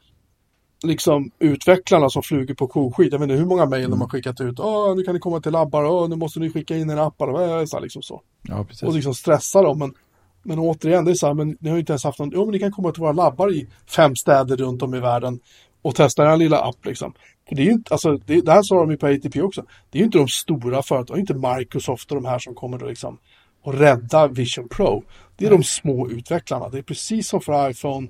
liksom 0.82 1.30
utvecklarna 1.38 2.10
som 2.10 2.22
flyger 2.22 2.54
på 2.54 2.66
koskit. 2.66 3.12
Jag 3.12 3.18
vet 3.18 3.30
inte 3.30 3.38
hur 3.40 3.46
många 3.46 3.66
mejl 3.66 3.90
de 3.90 4.00
har 4.00 4.08
skickat 4.08 4.40
ut. 4.40 4.60
Åh, 4.60 4.96
nu 4.96 5.02
kan 5.02 5.14
ni 5.14 5.20
komma 5.20 5.40
till 5.40 5.52
labbar, 5.52 5.84
Åh, 5.84 6.08
nu 6.08 6.16
måste 6.16 6.40
ni 6.40 6.50
skicka 6.50 6.76
in 6.76 6.90
en 6.90 6.98
appar, 6.98 7.66
så 7.66 7.80
liksom 7.80 8.02
så. 8.02 8.22
Ja, 8.42 8.64
precis. 8.64 8.82
och 8.82 8.94
liksom 8.94 9.14
stressa 9.14 9.62
dem. 9.62 9.78
Men, 9.78 9.94
men 10.42 10.58
återigen, 10.58 11.04
det 11.04 11.10
är 11.10 11.14
så 11.14 11.26
här, 11.26 11.34
men 11.34 11.56
ni 11.60 11.70
har 11.70 11.78
inte 11.78 11.92
ens 11.92 12.04
haft 12.04 12.18
någon, 12.18 12.30
jo 12.34 12.44
men 12.44 12.52
ni 12.52 12.58
kan 12.58 12.72
komma 12.72 12.92
till 12.92 13.00
våra 13.00 13.12
labbar 13.12 13.52
i 13.52 13.68
fem 13.86 14.16
städer 14.16 14.56
runt 14.56 14.82
om 14.82 14.94
i 14.94 15.00
världen 15.00 15.40
och 15.82 15.94
testa 15.94 16.22
den 16.22 16.30
här 16.30 16.38
lilla 16.38 16.58
app 16.58 16.84
liksom. 16.84 17.12
För 17.48 17.56
det 17.56 17.62
är 17.62 17.66
ju 17.66 17.72
inte, 17.72 17.94
alltså, 17.94 18.16
det, 18.16 18.40
det 18.40 18.52
här 18.52 18.62
sa 18.62 18.74
de 18.74 18.90
ju 18.90 18.96
på 18.96 19.06
ATP 19.06 19.42
också, 19.42 19.64
det 19.90 19.98
är 19.98 20.00
ju 20.00 20.04
inte 20.04 20.18
de 20.18 20.28
stora 20.28 20.82
företagen, 20.82 21.20
inte 21.20 21.34
Microsoft 21.34 22.10
och 22.10 22.14
de 22.14 22.24
här 22.24 22.38
som 22.38 22.54
kommer 22.54 22.76
att 22.76 22.88
liksom 22.88 23.18
och 23.62 23.74
rädda 23.74 24.26
Vision 24.28 24.68
Pro. 24.68 25.04
Det 25.36 25.46
är 25.46 25.50
de 25.50 25.62
små 25.64 26.08
utvecklarna, 26.08 26.68
det 26.68 26.78
är 26.78 26.82
precis 26.82 27.28
som 27.28 27.40
för 27.40 27.70
iPhone, 27.70 28.08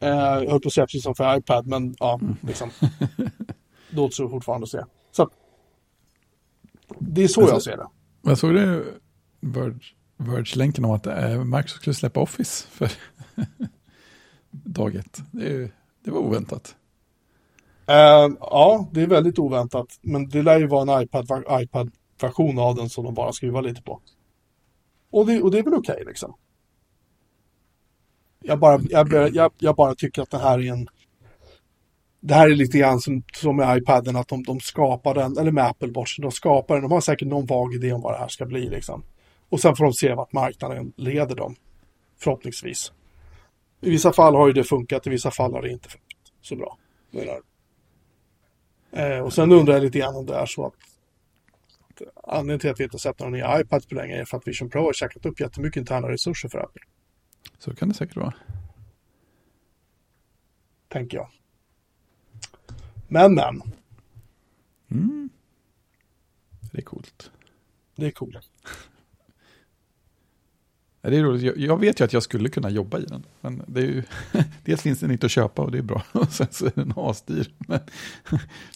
eh, 0.00 0.08
jag 0.08 0.50
höll 0.50 0.60
på 0.60 0.66
att 0.68 0.72
säga 0.72 0.86
precis 0.86 1.02
som 1.02 1.14
för 1.14 1.36
iPad, 1.38 1.66
men 1.66 1.96
ja, 1.98 2.20
liksom. 2.40 2.70
Då 3.90 4.04
återstår 4.04 4.24
det 4.24 4.30
fortfarande 4.30 4.64
att 4.64 4.70
se. 4.70 4.84
Så 5.10 5.30
det 6.98 7.24
är 7.24 7.28
så 7.28 7.40
jag 7.40 7.62
ser 7.62 7.76
det. 7.76 7.86
Jag 8.22 8.38
såg 8.38 8.54
det 8.54 8.84
Verge, 9.40 9.80
Verge-länken 10.16 10.84
om 10.84 10.90
att 10.90 11.06
eh, 11.06 11.44
Microsoft 11.44 11.80
skulle 11.80 11.94
släppa 11.94 12.20
Office 12.20 12.66
för 12.70 12.90
dag 14.50 14.94
ett. 14.94 15.18
Det, 15.30 15.72
det 16.04 16.10
var 16.10 16.18
oväntat. 16.20 16.76
Eh, 17.86 18.28
ja, 18.40 18.88
det 18.92 19.02
är 19.02 19.06
väldigt 19.06 19.38
oväntat. 19.38 19.98
Men 20.02 20.28
det 20.28 20.42
lär 20.42 20.58
ju 20.58 20.66
vara 20.66 20.82
en 20.82 21.06
iPad- 21.08 21.62
iPad-version 21.62 22.58
av 22.58 22.74
den 22.74 22.88
som 22.88 23.04
de 23.04 23.14
bara 23.14 23.32
skruvar 23.32 23.62
lite 23.62 23.82
på. 23.82 24.00
Och 25.10 25.26
det, 25.26 25.42
och 25.42 25.50
det 25.50 25.58
är 25.58 25.62
väl 25.62 25.74
okej 25.74 26.02
liksom. 26.06 26.34
Jag 28.48 28.58
bara, 28.58 28.80
jag, 28.90 29.34
jag, 29.34 29.52
jag 29.58 29.76
bara 29.76 29.94
tycker 29.94 30.22
att 30.22 30.30
det 30.30 30.38
här 30.38 30.58
är 30.58 30.72
en... 30.72 30.88
Det 32.20 32.34
här 32.34 32.50
är 32.50 32.54
lite 32.54 32.78
grann 32.78 33.00
som, 33.00 33.22
som 33.34 33.56
med 33.56 33.78
iPaden, 33.78 34.16
att 34.16 34.28
de, 34.28 34.42
de 34.42 34.60
skapar 34.60 35.14
den, 35.14 35.38
eller 35.38 35.50
med 35.50 35.66
Apple 35.66 35.88
Watch, 35.88 36.18
de 36.18 36.30
skapar 36.30 36.74
den, 36.74 36.82
de 36.82 36.92
har 36.92 37.00
säkert 37.00 37.28
någon 37.28 37.46
vag 37.46 37.74
idé 37.74 37.92
om 37.92 38.00
vad 38.00 38.14
det 38.14 38.18
här 38.18 38.28
ska 38.28 38.46
bli 38.46 38.68
liksom. 38.68 39.02
Och 39.48 39.60
sen 39.60 39.76
får 39.76 39.84
de 39.84 39.92
se 39.92 40.14
vart 40.14 40.32
marknaden 40.32 40.92
leder 40.96 41.36
dem. 41.36 41.56
Förhoppningsvis. 42.18 42.92
I 43.80 43.90
vissa 43.90 44.12
fall 44.12 44.34
har 44.34 44.46
ju 44.46 44.52
det 44.52 44.64
funkat, 44.64 45.06
i 45.06 45.10
vissa 45.10 45.30
fall 45.30 45.52
har 45.52 45.62
det 45.62 45.70
inte 45.70 45.88
funkat 45.88 46.32
så 46.40 46.56
bra. 46.56 46.78
Eh, 48.92 49.18
och 49.18 49.32
sen 49.32 49.52
undrar 49.52 49.74
jag 49.74 49.82
lite 49.82 49.98
grann 49.98 50.16
om 50.16 50.26
det 50.26 50.34
är 50.34 50.46
så 50.46 50.66
att, 50.66 50.74
att 51.94 52.02
anledningen 52.24 52.60
till 52.60 52.70
att 52.70 52.80
vi 52.80 52.84
inte 52.84 52.98
sett 52.98 53.18
några 53.18 53.32
nya 53.32 53.60
iPads 53.60 53.86
på 53.86 53.94
länge 53.94 54.20
är 54.20 54.24
för 54.24 54.36
att 54.36 54.48
Vision 54.48 54.70
Pro 54.70 54.82
har 54.82 54.92
käkat 54.92 55.26
upp 55.26 55.40
jättemycket 55.40 55.80
interna 55.80 56.08
resurser 56.08 56.48
för 56.48 56.58
Apple, 56.58 56.82
så 57.58 57.74
kan 57.74 57.88
det 57.88 57.94
säkert 57.94 58.16
vara. 58.16 58.34
tänker 60.88 61.16
jag. 61.16 61.28
Men, 63.08 63.34
men, 63.34 63.62
Mm. 64.90 65.30
Det 66.72 66.78
är 66.78 66.82
coolt. 66.82 67.30
det 67.96 68.06
är 68.06 68.10
coolt. 68.10 68.50
Det 71.00 71.16
är 71.16 71.22
roligt. 71.22 71.42
Jag, 71.42 71.56
jag 71.56 71.80
vet 71.80 72.00
ju 72.00 72.04
att 72.04 72.12
jag 72.12 72.22
skulle 72.22 72.48
kunna 72.48 72.70
jobba 72.70 72.98
i 72.98 73.04
den. 73.04 73.24
Men 73.40 73.62
det 73.66 73.80
är 73.80 73.84
ju, 73.84 74.02
dels 74.64 74.82
finns 74.82 75.00
den 75.00 75.10
inte 75.10 75.26
att 75.26 75.32
köpa 75.32 75.62
och 75.62 75.70
det 75.70 75.78
är 75.78 75.82
bra. 75.82 76.02
Och 76.12 76.32
sen 76.32 76.46
så 76.50 76.66
är 76.66 76.72
den 76.74 76.92
asdyr. 76.96 77.52
Men, 77.58 77.80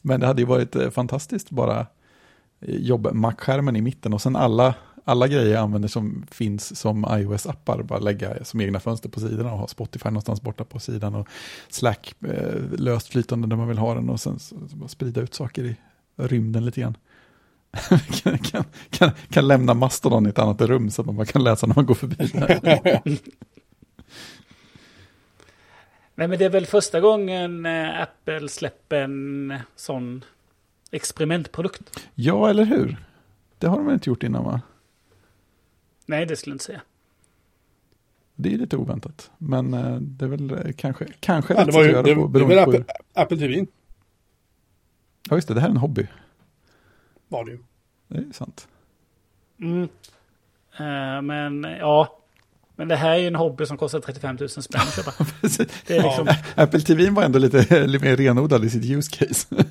men 0.02 0.20
det 0.20 0.26
hade 0.26 0.42
ju 0.42 0.46
varit 0.46 0.76
eh, 0.76 0.90
fantastiskt 0.90 1.50
bara 1.50 1.86
eh, 2.60 2.76
jobba 2.76 3.12
Mac-skärmen 3.12 3.76
i 3.76 3.80
mitten 3.80 4.14
och 4.14 4.22
sen 4.22 4.36
alla, 4.36 4.74
alla 5.04 5.28
grejer 5.28 5.52
jag 5.52 5.62
använder 5.62 5.88
som 5.88 6.26
finns 6.30 6.80
som 6.80 7.06
iOS-appar. 7.10 7.82
Bara 7.82 7.98
lägga 7.98 8.44
som 8.44 8.60
egna 8.60 8.80
fönster 8.80 9.08
på 9.08 9.20
sidorna 9.20 9.52
och 9.52 9.58
ha 9.58 9.66
Spotify 9.66 10.08
någonstans 10.08 10.42
borta 10.42 10.64
på 10.64 10.78
sidan 10.78 11.14
och 11.14 11.28
Slack 11.68 12.14
eh, 12.20 12.62
löst 12.78 13.08
flytande 13.08 13.48
där 13.48 13.56
man 13.56 13.68
vill 13.68 13.78
ha 13.78 13.94
den 13.94 14.10
och 14.10 14.20
sen 14.20 14.38
så, 14.38 14.56
så 14.68 14.88
sprida 14.88 15.20
ut 15.20 15.34
saker 15.34 15.64
i 15.64 15.76
rymden 16.16 16.64
lite 16.64 16.80
grann. 16.80 16.96
kan, 18.22 18.38
kan, 18.38 18.64
kan, 18.90 19.10
kan 19.30 19.48
lämna 19.48 19.74
Mastodon 19.74 20.26
i 20.26 20.28
ett 20.28 20.38
annat 20.38 20.60
rum 20.60 20.90
så 20.90 21.02
att 21.02 21.06
man 21.06 21.16
bara 21.16 21.26
kan 21.26 21.44
läsa 21.44 21.66
när 21.66 21.74
man 21.74 21.86
går 21.86 21.94
förbi. 21.94 22.30
Nej, 26.14 26.28
men 26.28 26.38
det 26.38 26.44
är 26.44 26.50
väl 26.50 26.66
första 26.66 27.00
gången 27.00 27.66
eh, 27.66 28.00
Apple 28.02 28.48
släpper 28.48 29.00
en 29.02 29.58
sån 29.76 30.24
experimentprodukt. 30.90 32.00
Ja, 32.14 32.50
eller 32.50 32.64
hur? 32.64 32.96
Det 33.58 33.66
har 33.66 33.76
de 33.76 33.90
inte 33.90 34.10
gjort 34.10 34.22
innan 34.22 34.44
va? 34.44 34.60
Nej, 36.12 36.26
det 36.26 36.36
skulle 36.36 36.50
jag 36.52 36.54
inte 36.54 36.64
säga. 36.64 36.80
Det 38.34 38.54
är 38.54 38.58
lite 38.58 38.76
oväntat. 38.76 39.30
Men 39.38 39.74
eh, 39.74 39.96
det 40.00 40.24
är 40.24 40.28
väl 40.28 40.50
eh, 40.50 40.72
kanske, 40.76 41.06
kanske 41.20 41.54
Ja, 41.54 41.64
det 41.64 41.72
var 41.72 41.80
att 41.80 41.86
ju 41.86 41.90
göra 41.90 42.02
det, 42.02 42.14
på. 42.14 42.22
det 42.26 42.28
beroende 42.28 42.56
väl 42.56 42.84
Apple, 43.14 43.36
TV 43.38 43.66
Ja, 45.30 45.36
just 45.36 45.48
det. 45.48 45.54
Det 45.54 45.60
här 45.60 45.68
är 45.68 45.70
en 45.70 45.76
hobby. 45.76 46.06
var 47.28 47.44
det 47.44 47.50
ju. 47.50 47.58
Det 48.08 48.18
är 48.18 48.32
sant. 48.32 48.68
Mm. 49.60 49.82
Eh, 50.78 51.22
men 51.22 51.62
ja, 51.62 52.18
men 52.76 52.88
det 52.88 52.96
här 52.96 53.10
är 53.10 53.16
ju 53.18 53.26
en 53.26 53.34
hobby 53.34 53.66
som 53.66 53.76
kostar 53.76 54.00
35 54.00 54.36
000 54.40 54.48
spänn 54.48 54.80
att 54.80 54.96
köpa. 54.96 55.10
Är 55.94 56.02
liksom, 56.02 56.28
Apple 56.54 56.80
TV 56.80 57.10
var 57.10 57.22
ändå 57.22 57.38
lite, 57.38 57.86
lite 57.86 58.04
mer 58.04 58.16
renodlad 58.16 58.64
i 58.64 58.70
sitt 58.70 58.84
use 58.84 59.10
case. 59.16 59.46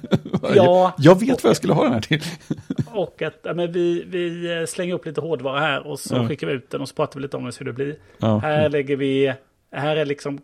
Ja. 0.55 0.93
jag 0.97 1.19
vet 1.19 1.43
vad 1.43 1.49
jag 1.49 1.57
skulle 1.57 1.73
ha 1.73 1.83
den 1.83 1.93
här 1.93 2.01
till. 2.01 2.21
Och 2.93 3.21
att 3.21 3.39
ja, 3.43 3.53
men 3.53 3.71
vi, 3.71 4.03
vi 4.03 4.57
eh, 4.59 4.65
slänger 4.65 4.93
upp 4.93 5.05
lite 5.05 5.21
hårdvara 5.21 5.59
här 5.59 5.87
och 5.87 5.99
så 5.99 6.15
Ja. 6.15 6.27
skickar 6.27 6.47
vi 6.47 6.53
ut 6.53 6.69
den 6.69 6.81
och 6.81 6.89
så 6.89 6.95
pratar 6.95 7.19
vi 7.19 7.21
lite 7.23 7.37
om 7.37 7.45
hur 7.45 7.65
det 7.65 7.73
blir. 7.73 7.95
Ja. 8.17 8.37
Här 8.37 8.69
lägger 8.69 8.95
vi, 8.95 9.33
här 9.71 9.95
är 9.95 10.05
liksom, 10.05 10.41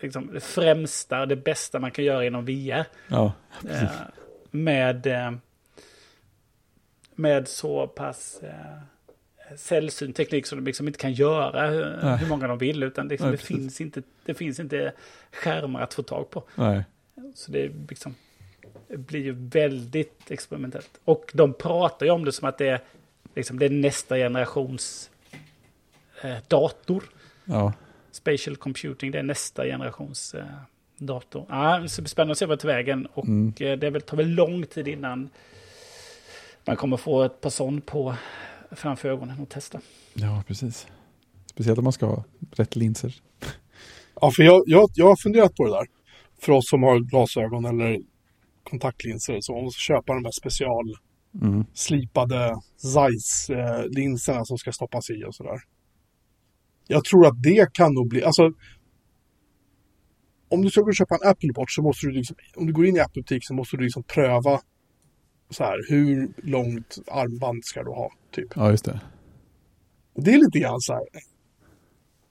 liksom 0.00 0.30
det 0.32 0.40
främsta, 0.40 1.26
det 1.26 1.36
bästa 1.36 1.78
man 1.78 1.90
kan 1.90 2.04
göra 2.04 2.24
inom 2.26 2.44
VR. 2.44 2.84
Ja, 3.08 3.32
Eh, 3.70 3.84
med, 4.50 5.06
eh, 5.06 5.32
med 7.14 7.48
så 7.48 7.86
pass 7.86 8.40
eh, 8.42 9.56
sällsynt 9.56 10.16
teknik 10.16 10.46
som 10.46 10.58
de 10.58 10.64
liksom 10.64 10.86
inte 10.86 10.98
kan 10.98 11.12
göra 11.12 11.70
hur, 11.70 11.98
Nej. 12.02 12.16
hur 12.18 12.28
många 12.28 12.46
de 12.48 12.58
vill. 12.58 12.82
Utan 12.82 13.08
liksom, 13.08 13.28
Nej, 13.28 13.36
det, 13.38 13.44
finns 13.44 13.80
inte, 13.80 14.02
det 14.24 14.34
finns 14.34 14.60
inte 14.60 14.92
skärmar 15.32 15.80
att 15.80 15.94
få 15.94 16.02
tag 16.02 16.30
på. 16.30 16.44
nej. 16.54 16.84
Så 17.34 17.52
det, 17.52 17.62
är 17.64 17.72
liksom, 17.88 18.14
blir 18.96 19.20
ju 19.20 19.32
väldigt 19.32 20.30
experimentellt. 20.30 21.00
Och 21.04 21.30
de 21.34 21.52
pratar 21.54 22.06
ju 22.06 22.12
om 22.12 22.24
det 22.24 22.32
som 22.32 22.48
att 22.48 22.58
det 22.58 22.68
är, 22.68 22.80
liksom, 23.34 23.58
det 23.58 23.66
är 23.66 23.70
nästa 23.70 24.16
generations 24.16 25.10
eh, 26.22 26.36
dator. 26.48 27.04
Ja. 27.44 27.72
Spatial 28.10 28.56
computing, 28.56 29.10
det 29.10 29.18
är 29.18 29.22
nästa 29.22 29.64
generations 29.64 30.34
eh, 30.34 30.44
dator. 30.98 31.46
Ja, 31.48 31.78
det 31.78 31.88
ska 31.88 32.02
bli 32.02 32.08
spännande 32.08 32.32
att 32.32 32.38
se 32.38 32.46
vad 32.46 32.58
det 32.58 32.62
tar 32.62 32.68
vägen. 32.68 33.06
Och 33.14 33.24
Mm. 33.24 33.48
eh, 33.60 33.78
det 33.78 33.86
är 33.86 33.90
väl, 33.90 34.02
tar 34.02 34.16
väl 34.16 34.28
lång 34.28 34.66
tid 34.66 34.88
innan 34.88 35.28
man 36.64 36.76
kommer 36.76 36.96
få 36.96 37.22
ett 37.22 37.40
par 37.40 37.50
sån 37.50 37.80
på 37.80 38.14
framför 38.70 39.08
ögonen 39.08 39.40
och 39.40 39.48
testa. 39.48 39.80
ja, 40.14 40.42
precis. 40.46 40.86
Speciellt 41.46 41.78
om 41.78 41.84
man 41.84 41.92
ska 41.92 42.06
ha 42.06 42.24
rätt 42.52 42.76
linser. 42.76 43.14
Ja, 44.20 44.30
för 44.30 44.42
jag, 44.42 44.62
jag, 44.66 44.90
jag 44.94 45.06
har 45.06 45.16
funderat 45.16 45.54
på 45.54 45.64
det 45.66 45.70
där. 45.72 45.86
För 46.40 46.52
oss 46.52 46.68
som 46.68 46.82
har 46.82 46.98
glasögon 47.00 47.64
eller 47.64 48.00
kontaktlinser 48.70 49.38
så 49.40 49.54
om 49.54 49.62
man 49.62 49.70
ska 49.70 49.94
köpa 49.94 50.14
de 50.14 50.24
här 50.24 50.32
special 50.32 50.96
Mm. 51.34 51.64
Zeiss-linserna 52.76 54.44
som 54.44 54.58
ska 54.58 54.72
stoppas 54.72 55.10
i 55.10 55.24
och 55.24 55.34
sådär. 55.34 55.60
Jag 56.86 57.04
tror 57.04 57.26
att 57.26 57.42
det 57.42 57.72
kan 57.72 57.94
nog 57.94 58.08
bli, 58.08 58.22
alltså 58.22 58.52
om 60.48 60.62
du 60.62 60.70
ska 60.70 60.80
och 60.80 60.94
köpa 60.94 61.14
en 61.14 61.30
Apple 61.30 61.50
Watch 61.56 61.74
så 61.74 61.82
måste 61.82 62.06
du 62.06 62.12
liksom, 62.12 62.36
om 62.56 62.66
du 62.66 62.72
går 62.72 62.86
in 62.86 62.96
i 62.96 63.00
Apple-butik 63.00 63.46
så 63.46 63.54
måste 63.54 63.76
du 63.76 63.84
liksom 63.84 64.02
pröva 64.02 64.60
så 65.50 65.64
här, 65.64 65.76
hur 65.88 66.32
långt 66.36 66.98
armband 67.06 67.64
ska 67.64 67.82
du 67.82 67.90
ha, 67.90 68.12
typ. 68.30 68.48
Ja, 68.56 68.70
just 68.70 68.84
det. 68.84 69.00
Och 70.14 70.24
det 70.24 70.34
är 70.34 70.38
lite 70.38 70.58
grann 70.58 70.80
så 70.80 70.92
här, 70.92 71.02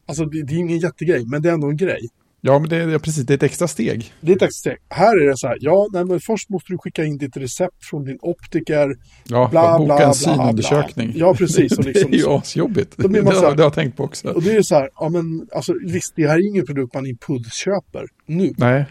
alltså 0.06 0.26
det, 0.26 0.44
det 0.44 0.54
är 0.54 0.58
ingen 0.58 0.80
jättegrej, 0.80 1.26
men 1.26 1.42
det 1.42 1.50
är 1.50 1.54
ändå 1.54 1.70
en 1.70 1.78
grej. 1.78 2.10
Ja, 2.44 2.60
men 2.60 2.70
det 2.70 2.78
är 2.78 2.88
ja, 2.88 3.00
precis. 3.00 3.26
Det 3.26 3.34
är 3.34 3.36
ett 3.36 3.44
extra 3.44 3.68
steg. 3.68 4.14
Det 4.22 4.32
är 4.32 4.36
ett 4.36 4.42
extra 4.42 4.72
steg. 4.72 4.78
Här 4.90 5.24
är 5.24 5.30
det 5.30 5.38
så 5.38 5.48
här, 5.48 5.58
ja, 5.60 5.88
nej, 5.94 6.06
men 6.06 6.20
först 6.20 6.50
måste 6.50 6.72
du 6.72 6.78
skicka 6.78 7.06
in 7.06 7.18
ditt 7.18 7.38
recept 7.38 7.86
från 7.90 8.04
din 8.04 8.18
optiker, 8.22 8.96
Ja, 9.24 9.48
Bla, 9.52 9.78
boka 9.78 9.86
bla, 9.86 10.08
en 10.08 10.14
synundersökning. 10.14 11.14
Ja, 11.16 11.34
precis, 11.34 11.78
och 11.78 11.86
liksom 11.86 12.12
det 12.12 12.18
är 12.18 12.20
ju 12.20 12.30
asjobbigt. 12.30 12.98
Det 12.98 13.08
det 13.08 13.32
har 13.32 13.56
jag 13.58 13.74
tänkt 13.74 13.98
på 13.98 14.04
också. 14.04 14.30
Och 14.30 14.44
det 14.44 14.56
är 14.56 14.62
så 14.62 14.76
här, 14.76 14.90
ja 14.96 15.10
men 15.10 15.48
alltså 15.56 15.74
visst, 15.86 16.14
det 16.16 16.28
här 16.28 16.36
är 16.36 16.50
ingen 16.50 16.66
produkt 16.66 16.94
man 16.94 17.06
impulsköper 17.06 18.06
nu. 18.26 18.54
Nej, 18.58 18.86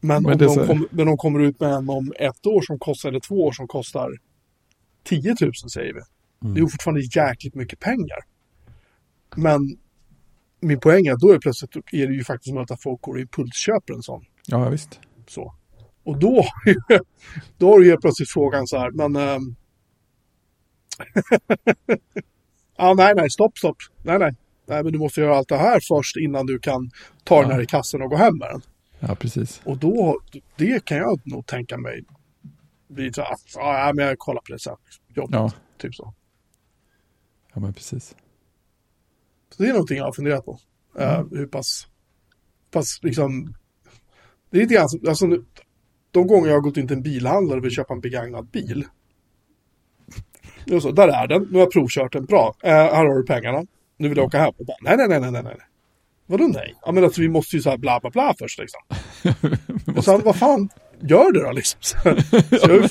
Men, 0.00 0.22
Men 0.22 0.32
om 0.32 0.38
de 0.38 0.66
kom, 0.66 0.88
men 0.90 1.06
de 1.06 1.16
kommer 1.16 1.40
ut 1.40 1.60
med 1.60 1.70
en 1.70 1.90
om 1.90 2.12
ett 2.18 2.46
år 2.46 2.62
som 2.62 2.78
kostar, 2.78 3.08
eller 3.08 3.20
två 3.20 3.34
år 3.34 3.52
som 3.52 3.68
kostar 3.68 4.10
10 5.04 5.34
000 5.40 5.52
säger 5.54 5.94
vi. 5.94 6.00
Mm. 6.42 6.54
Det 6.54 6.60
är 6.60 6.62
ju 6.62 6.68
fortfarande 6.68 7.00
jäkligt 7.00 7.54
mycket 7.54 7.80
pengar. 7.80 8.18
Men 9.36 9.60
min 10.60 10.80
poäng 10.80 11.06
är 11.06 11.12
att 11.12 11.20
då 11.20 11.30
är 11.32 11.38
plötsligt 11.38 11.76
är 11.92 12.06
det 12.06 12.14
ju 12.14 12.24
faktiskt 12.24 12.54
möjligt 12.54 12.70
att 12.70 12.82
folk 12.82 13.00
går 13.00 13.14
och 13.14 13.20
impulsköper 13.20 13.94
en 13.94 14.02
sån. 14.02 14.24
ja 14.46 14.68
visst. 14.68 15.00
Så. 15.26 15.54
Och 16.04 16.18
då, 16.18 16.44
ju- 16.66 16.98
då 17.58 17.70
har 17.70 17.78
du 17.78 17.88
helt 17.88 18.00
plötsligt 18.00 18.30
frågan 18.30 18.66
så 18.66 18.78
här, 18.78 18.90
men... 18.90 19.16
ehm, 19.16 19.54
ja, 22.76 22.94
nej, 22.94 23.14
nej, 23.16 23.30
stopp, 23.30 23.58
stopp. 23.58 23.76
Nej, 24.02 24.18
nej. 24.18 24.34
Nej, 24.66 24.82
men 24.84 24.92
du 24.92 24.98
måste 24.98 25.20
göra 25.20 25.36
allt 25.36 25.48
det 25.48 25.56
här 25.56 25.80
först 25.88 26.16
innan 26.16 26.46
du 26.46 26.58
kan 26.58 26.90
ta 27.24 27.42
den 27.42 27.50
här 27.50 27.60
i 27.62 27.66
kassen 27.66 28.02
och 28.02 28.10
gå 28.10 28.16
hem 28.16 28.38
med 28.38 28.48
den. 28.50 28.60
Ja, 29.00 29.14
precis. 29.14 29.60
Och 29.64 29.78
då, 29.78 30.20
det 30.56 30.84
kan 30.84 30.96
jag 30.96 31.20
nog 31.24 31.46
tänka 31.46 31.76
mig 31.78 32.04
blir 32.88 33.12
så 33.12 33.22
här, 33.22 33.36
ja, 33.54 33.92
men 33.94 34.06
jag 34.06 34.18
kollar 34.18 34.40
på 34.40 34.52
det 34.52 34.58
sen. 34.58 34.76
Jobb, 35.14 35.28
Ja, 35.32 35.52
typ 35.78 35.94
så. 35.94 36.14
ja 37.54 37.60
men 37.60 37.72
precis. 37.72 38.16
Det 39.58 39.64
är 39.64 39.72
någonting 39.72 39.96
jag 39.96 40.04
har 40.04 40.12
funderat 40.12 40.44
på. 40.44 40.58
Eh, 40.98 41.24
hur 41.30 41.46
pass, 41.46 41.86
pass 42.70 43.00
liksom, 43.02 43.54
det 44.50 44.58
är 44.58 44.62
lite 44.62 44.74
grann 44.74 44.88
som, 44.88 45.00
alltså, 45.08 45.26
de 46.10 46.26
gånger 46.26 46.48
jag 46.48 46.56
har 46.56 46.60
gått 46.60 46.76
in 46.76 46.88
till 46.88 46.96
en 46.96 47.02
bilhandlare 47.02 47.58
och 47.58 47.64
vill 47.64 47.72
köpa 47.72 47.94
en 47.94 48.00
begagnad 48.00 48.46
bil. 48.46 48.84
Så, 50.82 50.90
där 50.90 51.08
är 51.08 51.26
den, 51.26 51.42
nu 51.42 51.52
har 51.52 51.60
jag 51.60 51.72
provkört 51.72 52.12
den, 52.12 52.24
bra, 52.24 52.54
Eh, 52.62 52.70
här 52.70 53.04
har 53.04 53.18
du 53.18 53.26
pengarna, 53.26 53.64
nu 53.96 54.08
vill 54.08 54.18
jag 54.18 54.26
åka 54.26 54.38
hem. 54.38 54.52
Och 54.58 54.66
bara, 54.66 54.76
nej, 54.80 54.96
nej, 54.96 55.08
nej, 55.08 55.20
nej, 55.20 55.30
nej, 55.30 55.42
nej. 55.42 55.56
Vadå 56.26 56.44
nej? 56.44 56.74
Ja 56.84 56.92
men 56.92 57.04
alltså 57.04 57.20
vi 57.20 57.28
måste 57.28 57.56
ju 57.56 57.62
så 57.62 57.70
här 57.70 57.76
bla 57.76 58.00
bla 58.00 58.10
bla 58.10 58.34
först 58.38 58.58
liksom. 58.58 58.80
och 59.96 60.04
sen 60.04 60.20
vad 60.24 60.36
fan, 60.36 60.68
gör 61.00 61.32
det 61.32 61.42
då 61.42 61.52
liksom. 61.52 61.80
Så, 61.82 61.98
så 62.58 62.70
jag, 62.70 62.90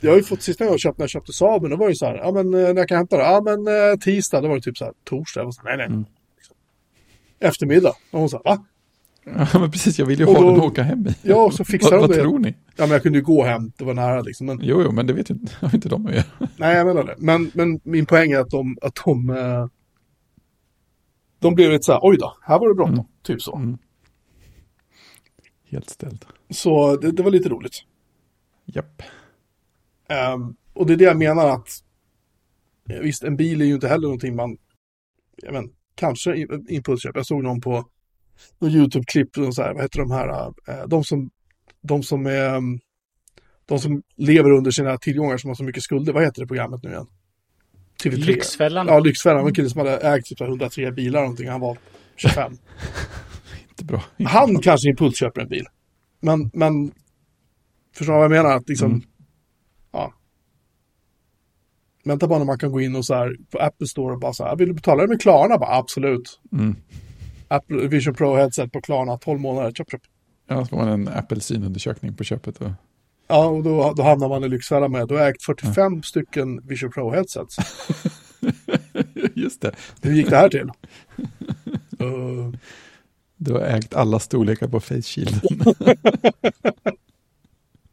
jag 0.00 0.10
har 0.10 0.16
ju 0.16 0.22
fått, 0.22 0.42
sista 0.42 0.64
jag 0.64 0.80
köpte, 0.80 0.98
när 1.00 1.04
jag 1.04 1.10
köpte 1.10 1.32
Saaben, 1.32 1.70
då 1.70 1.76
var 1.76 1.86
det 1.86 1.90
ju 1.92 1.96
så 1.96 2.06
här, 2.06 2.14
ja 2.14 2.32
men 2.32 2.54
eh, 2.54 2.60
när 2.60 2.74
jag 2.76 2.88
kan 2.88 2.96
hämta 2.96 3.16
det? 3.16 3.22
Ja 3.22 3.40
men 3.44 3.66
eh, 3.90 3.96
tisdag, 3.98 4.40
då 4.40 4.48
var 4.48 4.54
det 4.54 4.62
typ 4.62 4.78
så 4.78 4.84
här, 4.84 4.94
torsdag. 5.04 5.40
Jag 5.40 5.44
var 5.44 5.52
så 5.52 5.62
här, 5.68 5.76
nej 5.76 5.88
nej. 5.88 6.04
Liksom. 6.36 6.56
Eftermiddag, 7.40 7.92
och 8.10 8.20
hon 8.20 8.28
sa, 8.30 8.42
va? 8.44 8.64
Ja, 9.24 9.46
men 9.60 9.70
precis. 9.70 9.98
Jag 9.98 10.06
vill 10.06 10.18
ju 10.20 10.26
Och 10.26 10.32
ha 10.34 10.40
då- 10.40 10.46
den 10.50 10.56
att 10.60 10.62
åka 10.66 10.82
hem 10.82 11.06
i. 11.06 11.14
Ja, 11.22 11.42
och 11.44 11.54
så 11.54 11.64
fixar 11.64 11.90
vad, 11.96 11.98
de 11.98 12.06
vad 12.08 12.10
det. 12.16 12.22
tror 12.22 12.38
ni? 12.38 12.48
Ja 12.48 12.54
men 12.84 12.90
jag 12.90 13.02
kunde 13.02 13.18
ju 13.18 13.24
gå 13.24 13.44
hem, 13.44 13.72
det 13.76 13.84
var 13.84 13.94
nära 13.94 14.20
liksom. 14.20 14.46
Men, 14.46 14.60
Jo, 14.62 14.82
jo, 14.84 14.92
men 14.92 15.06
det 15.06 15.12
vet 15.12 15.30
ju 15.30 15.34
inte, 15.40 15.52
har 15.60 15.74
inte 15.74 15.88
de 15.88 16.06
att 16.06 16.12
göra. 16.14 16.24
nej 16.56 16.76
jag 16.76 16.86
menar 16.86 17.04
det. 17.04 17.14
Men, 17.18 17.50
men 17.54 17.80
min 17.82 18.06
poäng 18.06 18.32
är 18.32 18.38
att 18.38 18.50
de, 18.50 18.78
att 18.82 18.98
de, 19.04 19.30
eh, 19.30 19.66
de 21.38 21.54
blev 21.54 21.70
lite 21.70 21.82
så 21.84 21.92
här, 21.92 22.00
oj 22.02 22.16
då, 22.16 22.36
här 22.42 22.58
var 22.58 22.68
det 22.68 22.74
bråttom. 22.74 23.04
Typ 23.22 23.42
så. 23.42 23.56
Mm. 23.56 23.78
Helt 25.70 25.90
ställd. 25.90 26.24
Så 26.50 26.96
det, 26.96 27.10
det 27.12 27.22
var 27.22 27.30
lite 27.30 27.48
roligt. 27.48 27.76
Japp. 28.64 29.02
Ehm, 30.10 30.54
och 30.72 30.86
det 30.86 30.92
är 30.92 30.96
det 30.96 31.04
jag 31.04 31.16
menar 31.18 31.48
att 31.48 31.68
eh, 32.90 32.98
visst, 33.00 33.22
en 33.24 33.36
bil 33.36 33.60
är 33.60 33.64
ju 33.64 33.74
inte 33.74 33.88
heller 33.88 34.02
någonting 34.06 34.36
man, 34.36 34.56
jag 35.42 35.52
men, 35.52 35.70
kanske 35.94 36.34
i- 36.36 36.46
impulsköp. 36.68 37.16
Jag 37.16 37.26
såg 37.26 37.42
någon 37.42 37.60
på 37.60 37.84
någon 38.58 38.70
YouTube-klipp, 38.70 39.38
och 39.38 39.54
så 39.54 39.62
här, 39.62 39.72
vad 39.74 39.82
heter 39.82 39.98
de 39.98 40.10
här, 40.10 40.46
eh, 40.68 40.86
de 40.86 41.04
som, 41.04 41.30
de 41.82 42.02
som 42.02 42.26
är, 42.26 42.48
mm, 42.56 42.80
de 43.66 43.78
som 43.78 44.02
lever 44.16 44.50
under 44.50 44.70
sina 44.70 44.98
tillgångar 44.98 45.36
som 45.36 45.48
har 45.50 45.54
så 45.54 45.64
mycket 45.64 45.82
skulder, 45.82 46.12
vad 46.12 46.22
heter 46.24 46.40
det 46.40 46.46
programmet 46.46 46.82
nu 46.82 46.90
igen? 46.90 47.06
TV3. 48.04 48.16
Lyxfällan. 48.16 48.86
Ja, 48.86 48.98
Lyxfällan, 48.98 49.46
en 49.46 49.54
kille 49.54 49.70
som 49.70 49.78
hade 49.78 49.96
ägt 49.96 50.26
typ 50.26 50.40
103 50.40 50.92
bilar 50.92 51.18
eller 51.18 51.26
någonting, 51.26 51.48
han 51.48 51.60
var 51.60 51.78
25. 52.16 52.52
Inte 53.70 53.84
bra. 53.84 54.02
Inte 54.18 54.32
Han 54.32 54.52
bra. 54.52 54.60
kanske 54.62 54.88
impulsköper 54.88 55.40
en 55.40 55.48
bil. 55.48 55.66
Men, 56.20 56.50
men 56.54 56.92
förstår 57.96 58.12
du 58.12 58.16
vad 58.18 58.24
jag 58.24 58.30
menar? 58.30 58.56
Att 58.56 58.68
liksom, 58.68 58.90
Mm. 58.90 59.02
Ja. 62.02 62.10
Vänta 62.10 62.28
bara 62.28 62.38
när 62.38 62.46
man 62.46 62.58
kan 62.58 62.72
gå 62.72 62.80
in 62.80 62.96
och 62.96 63.04
så 63.04 63.14
här 63.14 63.36
på 63.50 63.58
Apple 63.58 63.86
Store 63.86 64.14
och 64.14 64.20
bara 64.20 64.32
så 64.32 64.44
här, 64.44 64.56
vill 64.56 64.68
du 64.68 64.74
betala 64.74 65.02
det 65.02 65.08
med 65.08 65.20
Klarna? 65.20 65.58
Bara, 65.58 65.76
absolut. 65.76 66.40
Mm. 66.52 66.76
Apple 67.48 67.88
Vision 67.88 68.14
Pro 68.14 68.36
headset 68.36 68.72
på 68.72 68.80
Klarna, 68.80 69.18
12 69.18 69.40
månader, 69.40 69.72
köp, 69.72 69.90
köp. 69.90 70.00
Ja, 70.48 70.64
så 70.64 70.68
får 70.68 70.76
man 70.76 70.88
en 70.88 71.08
Apple-synundersökning 71.08 72.14
på 72.14 72.24
köpet. 72.24 72.60
Och... 72.60 72.70
Ja, 73.28 73.46
och 73.46 73.62
då, 73.62 73.92
då 73.96 74.02
hamnar 74.02 74.28
man 74.28 74.44
i 74.44 74.48
Lyxfällan 74.48 74.92
med, 74.92 75.08
du 75.08 75.16
har 75.16 75.30
ägt 75.30 75.42
45 75.42 76.02
stycken 76.02 76.60
Vision 76.68 76.90
Pro 76.90 77.10
headsets. 77.10 77.56
Just 79.34 79.62
det. 79.62 79.72
Hur 80.02 80.12
gick 80.12 80.30
det 80.30 80.36
här 80.36 80.48
till? 80.48 80.70
Uh, 82.02 82.54
Du 83.42 83.52
har 83.52 83.60
ägt 83.60 83.94
alla 83.94 84.18
storlekar 84.18 84.68
på 84.68 84.80
Face 84.80 85.02
Shield. 85.02 85.34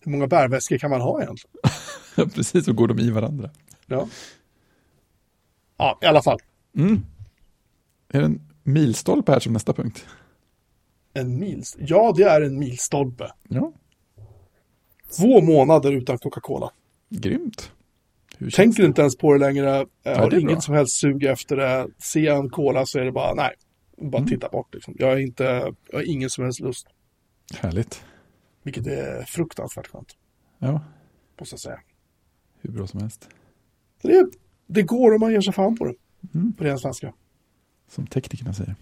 hur 0.03 0.12
många 0.12 0.28
bärväskor 0.28 0.78
kan 0.78 0.89
man 0.89 1.01
ha 1.01 1.22
egentligen? 1.22 2.30
precis, 2.30 2.66
så 2.66 2.74
går 2.74 2.88
de 2.88 2.99
i 2.99 3.10
varandra. 3.10 3.49
Ja. 3.88 4.07
Ja, 5.77 5.99
i 6.01 6.05
alla 6.05 6.21
fall. 6.23 6.39
Mm. 6.77 7.05
Är 8.09 8.19
det 8.19 8.25
en 8.25 8.41
milstolpe 8.63 9.31
här 9.31 9.39
som 9.39 9.53
nästa 9.53 9.73
punkt? 9.73 10.05
En 11.13 11.39
mils... 11.39 11.75
Ja, 11.79 12.13
det 12.17 12.23
är 12.23 12.41
en 12.41 12.59
milstolpe. 12.59 13.31
Ja, 13.47 13.71
Två 15.17 15.41
månader 15.41 15.91
utan 15.91 16.17
Coca-Cola. 16.17 16.71
grymt. 17.09 17.71
Tänker 18.55 18.85
inte 18.85 19.01
ens 19.01 19.17
på 19.17 19.33
det 19.33 19.39
längre. 19.39 19.65
Jag 19.69 19.88
det 20.03 20.15
har 20.15 20.27
är 20.31 20.39
inget 20.39 20.51
bra. 20.53 20.61
som 20.61 20.75
helst 20.75 20.99
sug 20.99 21.23
efter 21.23 21.55
det. 21.55 21.88
Ser 21.97 22.19
jag 22.21 22.38
en 22.39 22.49
cola 22.49 22.85
så 22.85 22.99
är 22.99 23.05
det 23.05 23.11
bara, 23.11 23.33
nej. 23.33 23.53
Bara 23.97 24.17
Mm. 24.17 24.29
titta 24.29 24.49
bort 24.49 24.73
liksom. 24.73 24.95
Jag, 24.99 25.11
är 25.13 25.17
inte, 25.17 25.43
jag 25.91 25.97
har 25.97 26.03
ingen 26.09 26.29
som 26.29 26.43
helst 26.43 26.59
lust. 26.59 26.88
Härligt. 27.59 28.03
Vilket 28.63 28.88
är 28.88 29.23
fruktansvärt 29.23 29.88
skönt, 29.88 30.17
Ja, 30.59 30.81
måste 31.39 31.53
jag 31.53 31.59
säga. 31.59 31.79
hur 32.61 32.71
bra 32.71 32.88
som 32.88 32.99
helst. 33.01 33.29
Det, 34.01 34.29
det 34.67 34.81
går 34.83 35.13
om 35.13 35.19
man 35.19 35.31
ger 35.31 35.41
sig 35.41 35.53
fan 35.53 35.77
på 35.77 35.85
det. 35.85 35.93
Mm. 36.35 36.53
På 36.53 36.63
ren 36.63 36.79
svenska. 36.79 37.13
Som 37.91 38.07
teknikerna 38.07 38.53
säger. 38.53 38.75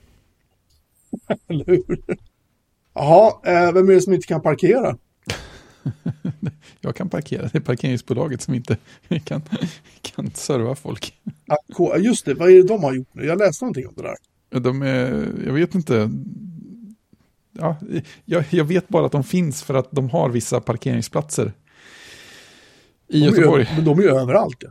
Eller 1.47 1.65
hur? 1.65 1.99
Jaha, 2.93 3.33
eh, 3.45 3.71
vem 3.73 3.89
är 3.89 3.93
det 3.93 4.01
som 4.01 4.13
inte 4.13 4.27
kan 4.27 4.41
parkera? 4.41 4.97
Jag 6.81 6.95
kan 6.95 7.09
parkera, 7.09 7.41
det 7.41 7.57
är 7.57 7.61
parkeringsbolaget 7.61 8.41
som 8.41 8.53
inte 8.53 8.77
kan, 9.23 9.41
kan 10.01 10.31
serva 10.33 10.75
folk. 10.75 11.13
Just 11.99 12.25
det, 12.25 12.33
vad 12.33 12.49
är 12.49 12.53
det 12.53 12.63
de 12.67 12.83
har 12.83 12.93
gjort 12.93 13.07
nu? 13.11 13.25
Jag 13.25 13.37
läste 13.39 13.65
någonting 13.65 13.87
om 13.87 13.93
det 13.95 14.01
där. 14.03 14.59
De 14.59 14.81
är, 14.81 15.33
jag 15.45 15.53
vet 15.53 15.75
inte. 15.75 16.09
Ja, 17.51 17.77
jag, 18.25 18.43
jag 18.49 18.65
vet 18.65 18.87
bara 18.87 19.05
att 19.05 19.11
de 19.11 19.23
finns 19.23 19.63
för 19.63 19.73
att 19.73 19.91
de 19.91 20.09
har 20.09 20.29
vissa 20.29 20.61
parkeringsplatser. 20.61 21.53
I 23.07 23.19
De 23.19 23.25
är 23.25 23.31
ju- 23.31 23.35
Göteborg. 23.37 23.67
Men 23.75 23.85
de 23.85 23.99
är 23.99 24.03
ju 24.03 24.09
överallt. 24.09 24.57
Ja. 24.59 24.69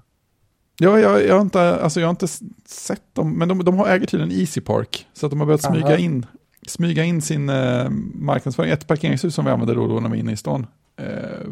Ja, 0.79 1.01
jag, 1.01 1.27
jag, 1.27 1.35
har 1.35 1.41
inte, 1.41 1.81
alltså 1.81 2.01
jag 2.01 2.07
har 2.07 2.11
inte 2.11 2.29
sett 2.67 3.15
dem, 3.15 3.39
men 3.39 3.49
de, 3.49 3.65
de 3.65 3.79
har 3.79 3.89
äger 3.89 4.07
tydligen 4.07 4.41
Easy 4.41 4.61
Park. 4.61 5.07
Så 5.13 5.27
att 5.27 5.31
de 5.31 5.41
har 5.41 5.47
börjat 5.47 5.63
smyga 5.63 5.99
in, 5.99 6.27
smyga 6.67 7.05
in 7.05 7.23
sin 7.23 7.49
eh, 7.49 7.91
marknadsföring. 8.15 8.71
Ett 8.71 8.87
parkeringshus 8.87 9.35
som 9.35 9.45
vi 9.45 9.51
använde 9.51 9.75
då 9.75 9.89
då 9.89 9.95
när 9.95 10.01
vi 10.01 10.09
var 10.09 10.17
inne 10.17 10.33
i 10.33 10.37
stan. 10.37 10.67
Eh, 10.97 11.49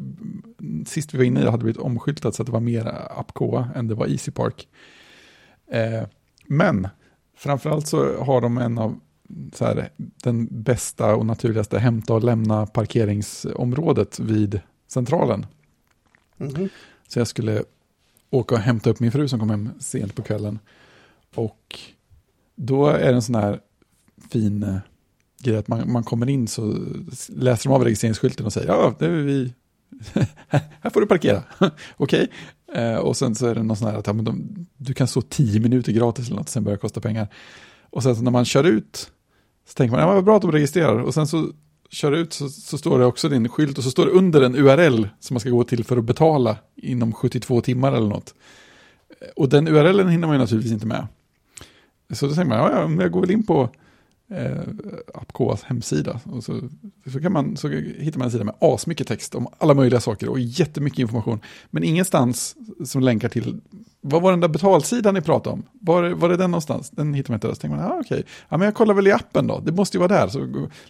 sist 0.87 1.15
vi 1.15 1.19
var 1.19 1.25
inne 1.25 1.41
i 1.41 1.43
det 1.43 1.51
hade 1.51 1.65
blivit 1.65 1.81
omskyltat 1.81 2.35
så 2.35 2.43
att 2.43 2.47
det 2.47 2.53
var 2.53 2.61
mer 2.61 2.95
Apcoa 3.11 3.69
än 3.75 3.89
det 3.89 3.95
var 3.95 4.07
Easy 4.07 4.31
Park. 4.31 4.69
Eh, 5.71 6.09
men 6.47 6.89
framförallt 7.37 7.87
så 7.87 8.23
har 8.23 8.41
de 8.41 8.59
en 8.59 8.79
av 8.79 9.01
så 9.53 9.65
här, 9.65 9.89
den 9.97 10.49
bästa 10.63 11.15
och 11.15 11.27
naturligaste 11.27 11.79
hämta 11.79 12.15
och 12.15 12.25
lämna 12.25 12.67
parkeringsområdet 12.67 14.19
vid 14.21 14.61
centralen. 14.89 15.47
Mhm. 16.37 16.69
Så 17.09 17.19
jag 17.19 17.27
skulle 17.27 17.63
åka 18.33 18.55
och 18.55 18.61
hämta 18.61 18.91
upp 18.91 19.01
min 19.01 19.13
fru 19.13 19.29
som 19.29 19.39
kom 19.39 19.51
hem 19.51 19.71
sent 19.79 20.15
på 20.15 20.23
kvällen. 20.23 20.59
Och 21.35 21.79
då 22.57 22.87
är 22.87 23.09
det 23.09 23.15
en 23.15 23.23
sån 23.23 23.35
här 23.35 23.61
fin 24.31 24.63
eh, 24.63 24.77
grej 25.43 25.57
att 25.57 25.69
man, 25.69 25.93
man 25.93 26.05
kommer 26.05 26.29
in 26.29 26.49
så 26.49 26.77
läser 27.29 27.69
de 27.69 27.75
av 27.75 27.85
registreringsskylten 27.85 28.47
och 28.47 28.53
säger 28.53 28.69
ja, 28.69 28.95
det 28.99 29.07
är 29.07 29.11
vi. 29.11 29.55
här 30.81 30.91
får 30.91 31.01
du 31.01 31.07
parkera. 31.07 31.43
Okej. 31.97 32.29
Eh, 32.75 32.97
och 32.97 33.17
sen 33.17 33.35
så 33.35 33.47
är 33.47 33.55
det 33.55 33.63
någon 33.63 33.77
sån 33.77 33.89
här 33.89 33.99
att 33.99 34.07
ja, 34.07 34.13
men 34.13 34.25
de, 34.25 34.67
du 34.77 34.95
kan 34.95 35.09
stå 35.09 35.23
tio 35.23 35.61
minuter 35.61 35.93
gratis 35.93 36.27
eller 36.27 36.37
något, 36.37 36.49
sen 36.49 36.65
börjar 36.65 36.77
det 36.77 36.81
kosta 36.81 37.01
pengar. 37.01 37.29
Och 37.91 38.03
sen 38.03 38.17
så 38.17 38.23
när 38.23 38.31
man 38.31 38.45
kör 38.45 38.65
ut 38.65 39.11
så 39.69 39.75
tänker 39.75 39.97
man, 39.97 40.01
ja 40.01 40.15
vad 40.15 40.25
bra 40.25 40.37
att 40.37 40.43
de 40.43 40.53
registrerar. 40.53 40.99
Och 40.99 41.15
sen 41.15 41.27
så 41.27 41.53
kör 41.93 42.13
ut 42.13 42.33
så, 42.33 42.49
så 42.49 42.79
står 42.79 42.99
det 42.99 43.05
också 43.05 43.29
din 43.29 43.49
skylt 43.49 43.79
och 43.79 43.85
så 43.85 43.91
står 43.91 44.07
det 44.07 44.13
under 44.13 44.43
en 44.43 44.57
URL 44.57 45.09
som 45.21 45.35
man 45.35 45.41
ska 45.41 45.51
gå 45.51 45.65
till 45.65 45.85
för 45.85 45.97
att 45.97 46.05
betala 46.05 46.57
inom 46.77 47.13
72 47.13 47.61
timmar 47.61 47.93
eller 47.93 48.09
något. 48.09 48.35
Och 49.37 49.49
den 49.49 49.69
URLen 49.69 50.09
hinner 50.09 50.27
man 50.27 50.37
ju 50.37 50.41
naturligtvis 50.41 50.73
inte 50.73 50.87
med. 50.87 51.07
Så 52.11 52.27
då 52.27 52.35
tänker 52.35 52.49
man, 52.49 52.59
ja, 52.59 52.71
ja 52.71 53.03
jag 53.03 53.13
går 53.13 53.21
väl 53.21 53.31
in 53.31 53.47
på 53.47 53.71
eh, 54.37 54.63
Apcoas 55.15 55.63
hemsida. 55.63 56.21
Och 56.25 56.45
så, 56.45 56.61
så, 57.13 57.21
kan 57.21 57.33
man, 57.33 57.57
så 57.57 57.69
hittar 57.69 58.19
man 58.19 58.27
en 58.27 58.33
sida 58.33 58.45
med 58.45 58.55
asmycket 58.59 59.09
text 59.09 59.35
om 59.35 59.49
alla 59.59 59.75
möjliga 59.75 60.01
saker 60.01 60.29
och 60.29 60.41
jättemycket 60.41 60.99
information. 60.99 61.41
Men 61.71 61.85
ingenstans 61.85 62.57
som 62.85 63.03
länkar 63.03 63.29
till, 63.29 63.61
vad 64.01 64.23
var 64.23 64.31
den 64.31 64.41
där 64.41 64.49
betalsidan 64.49 65.15
ni 65.15 65.21
pratade 65.21 65.55
om? 65.55 65.63
Var, 65.73 66.11
var 66.11 66.31
är 66.31 66.37
den 66.37 66.51
någonstans? 66.51 66.91
Den 66.91 67.15
hittar 67.15 67.33
man 67.33 67.37
inte 67.37 67.47
där. 67.47 67.55
Så 67.55 67.61
tänker 67.61 67.77
man, 67.77 67.87
ah, 67.87 68.01
okej, 68.01 68.25
ja, 68.49 68.57
men 68.57 68.65
jag 68.65 68.75
kollar 68.75 68.95
väl 68.95 69.07
i 69.07 69.13
appen 69.13 69.47
då. 69.47 69.61
Det 69.61 69.73
måste 69.73 69.97
ju 69.97 69.99
vara 69.99 70.21
där. 70.21 70.29
Så 70.29 70.39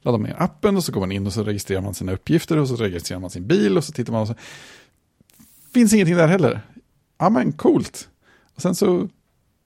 laddar 0.03 0.18
man 0.18 0.22
ner 0.22 0.43
appen 0.43 0.76
och 0.76 0.84
så 0.84 0.93
går 0.93 1.01
man 1.01 1.12
in 1.12 1.26
och 1.26 1.32
så 1.32 1.45
registrerar 1.45 1.80
man 1.80 1.95
sina 1.95 2.12
uppgifter 2.12 2.59
och 2.59 2.68
så 2.68 2.76
registrerar 2.76 3.20
man 3.20 3.30
sin 3.30 3.47
bil 3.47 3.76
och 3.76 3.84
så 3.84 3.93
tittar 3.93 4.12
man 4.12 4.22
och 4.22 4.28
så. 4.28 4.34
Finns 5.74 5.93
ingenting 5.93 6.16
där 6.16 6.28
heller. 6.28 6.61
Ja 7.18 7.30
men 7.30 7.53
coolt. 7.53 8.09
Och 8.55 8.62
sen 8.62 8.74
så 8.74 9.09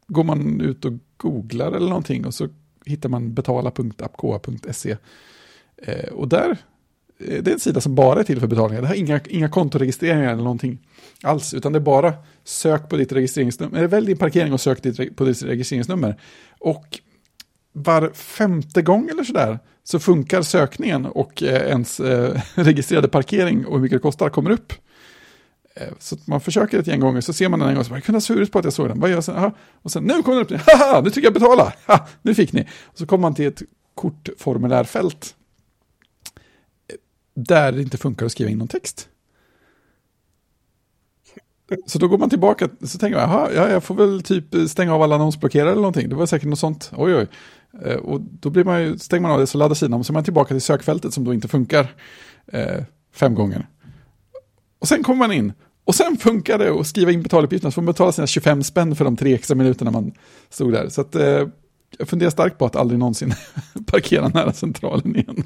går 0.08 0.24
man 0.24 0.60
ut 0.60 0.84
och 0.84 0.92
googlar 1.16 1.72
eller 1.72 1.88
någonting 1.88 2.26
och 2.26 2.34
så 2.34 2.48
hittar 2.86 3.08
man 3.08 3.34
betala.apkoa.se. 3.34 4.96
Eh, 5.76 6.12
och 6.12 6.28
där, 6.28 6.50
eh, 7.18 7.42
det 7.42 7.50
är 7.50 7.52
en 7.52 7.60
sida 7.60 7.80
som 7.80 7.94
bara 7.94 8.20
är 8.20 8.24
till 8.24 8.40
för 8.40 8.46
betalningar. 8.46 8.82
Det 8.82 8.88
har 8.88 8.94
inga, 8.94 9.20
inga 9.28 9.48
kontoregistreringar 9.48 10.32
eller 10.32 10.42
någonting 10.42 10.78
alls, 11.22 11.54
utan 11.54 11.72
det 11.72 11.78
är 11.78 11.80
bara 11.80 12.14
sök 12.44 12.88
på 12.88 12.96
ditt 12.96 13.12
registreringsnummer, 13.12 13.78
eller 13.78 13.88
välj 13.88 14.06
din 14.06 14.16
parkering 14.16 14.52
och 14.52 14.60
sök 14.60 14.82
ditt, 14.82 15.16
på 15.16 15.24
ditt 15.24 15.42
registreringsnummer. 15.42 16.20
Och 16.58 17.00
var 17.72 18.10
femte 18.14 18.82
gång 18.82 19.08
eller 19.08 19.24
sådär 19.24 19.58
så 19.84 19.98
funkar 19.98 20.42
sökningen 20.42 21.06
och 21.06 21.42
eh, 21.42 21.68
ens 21.68 22.00
eh, 22.00 22.40
registrerade 22.54 23.08
parkering 23.08 23.66
och 23.66 23.74
hur 23.74 23.82
mycket 23.82 23.96
det 23.96 24.02
kostar 24.02 24.28
kommer 24.28 24.50
upp. 24.50 24.72
Eh, 25.76 25.88
så 25.98 26.14
att 26.14 26.26
man 26.26 26.40
försöker 26.40 26.78
ett 26.78 26.86
gäng 26.86 27.00
gånger, 27.00 27.20
så 27.20 27.32
ser 27.32 27.48
man 27.48 27.58
den 27.58 27.68
en 27.68 27.74
gång, 27.74 27.84
så 27.84 27.90
bara, 27.90 27.96
jag 27.96 28.04
kunde 28.04 28.16
ha 28.16 28.20
svurit 28.20 28.52
på 28.52 28.58
att 28.58 28.64
jag 28.64 28.72
såg 28.72 28.88
den. 28.88 29.00
Vad 29.00 29.10
gör 29.10 29.16
jag 29.16 29.24
sen? 29.24 29.36
Aha. 29.36 29.52
Och 29.82 29.90
sen, 29.90 30.04
nu 30.04 30.22
kommer 30.22 30.44
den 30.44 30.56
upp, 30.56 30.62
haha, 30.66 31.00
nu 31.00 31.10
trycker 31.10 31.26
jag 31.26 31.34
betala, 31.34 31.72
ha, 31.86 32.08
nu 32.22 32.34
fick 32.34 32.52
ni. 32.52 32.68
Och 32.84 32.98
så 32.98 33.06
kommer 33.06 33.22
man 33.22 33.34
till 33.34 33.46
ett 33.46 33.62
kortformulärfält 33.94 35.34
eh, 36.88 36.96
där 37.34 37.72
det 37.72 37.82
inte 37.82 37.98
funkar 37.98 38.26
att 38.26 38.32
skriva 38.32 38.50
in 38.50 38.58
någon 38.58 38.68
text. 38.68 39.08
Så 41.86 41.98
då 41.98 42.08
går 42.08 42.18
man 42.18 42.30
tillbaka, 42.30 42.68
så 42.82 42.98
tänker 42.98 43.18
man, 43.18 43.30
jaha, 43.30 43.50
ja, 43.54 43.68
jag 43.68 43.84
får 43.84 43.94
väl 43.94 44.22
typ 44.22 44.70
stänga 44.70 44.94
av 44.94 45.02
alla 45.02 45.14
annonsblockerare 45.14 45.70
eller 45.70 45.82
någonting. 45.82 46.08
Det 46.08 46.14
var 46.14 46.26
säkert 46.26 46.48
något 46.48 46.58
sånt, 46.58 46.90
oj 46.96 47.14
oj. 47.14 47.28
Eh, 47.84 47.96
och 47.96 48.20
då 48.20 48.50
blir 48.50 48.64
man 48.64 48.82
ju, 48.82 48.98
stänger 48.98 49.22
man 49.22 49.30
av 49.30 49.38
det 49.38 49.46
så 49.46 49.58
laddar 49.58 49.74
sidan 49.74 49.94
om, 49.94 50.04
så 50.04 50.12
är 50.12 50.14
man 50.14 50.24
tillbaka 50.24 50.54
till 50.54 50.62
sökfältet 50.62 51.14
som 51.14 51.24
då 51.24 51.34
inte 51.34 51.48
funkar 51.48 51.94
eh, 52.46 52.82
fem 53.12 53.34
gånger. 53.34 53.66
Och 54.78 54.88
sen 54.88 55.02
kommer 55.02 55.18
man 55.18 55.32
in. 55.32 55.52
Och 55.86 55.94
sen 55.94 56.16
funkar 56.16 56.58
det 56.58 56.80
att 56.80 56.86
skriva 56.86 57.12
in 57.12 57.22
betaluppgifterna. 57.22 57.70
Så 57.70 57.74
får 57.74 57.82
man 57.82 57.92
betala 57.92 58.12
sina 58.12 58.26
25 58.26 58.62
spänn 58.62 58.96
för 58.96 59.04
de 59.04 59.16
tre 59.16 59.34
extra 59.34 59.54
minuterna 59.54 59.90
man 59.90 60.12
stod 60.50 60.72
där. 60.72 60.88
Så 60.88 61.00
att, 61.00 61.14
eh, 61.14 61.48
jag 61.98 62.08
funderar 62.08 62.30
starkt 62.30 62.58
på 62.58 62.66
att 62.66 62.76
aldrig 62.76 62.98
någonsin 62.98 63.34
parkera 63.86 64.28
nära 64.28 64.52
centralen 64.52 65.16
igen. 65.16 65.44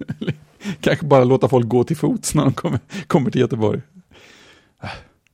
Kanske 0.80 1.06
bara 1.06 1.24
låta 1.24 1.48
folk 1.48 1.68
gå 1.68 1.84
till 1.84 1.96
fots 1.96 2.34
när 2.34 2.44
de 2.44 2.52
kommer, 2.52 2.80
kommer 3.06 3.30
till 3.30 3.40
Göteborg. 3.40 3.80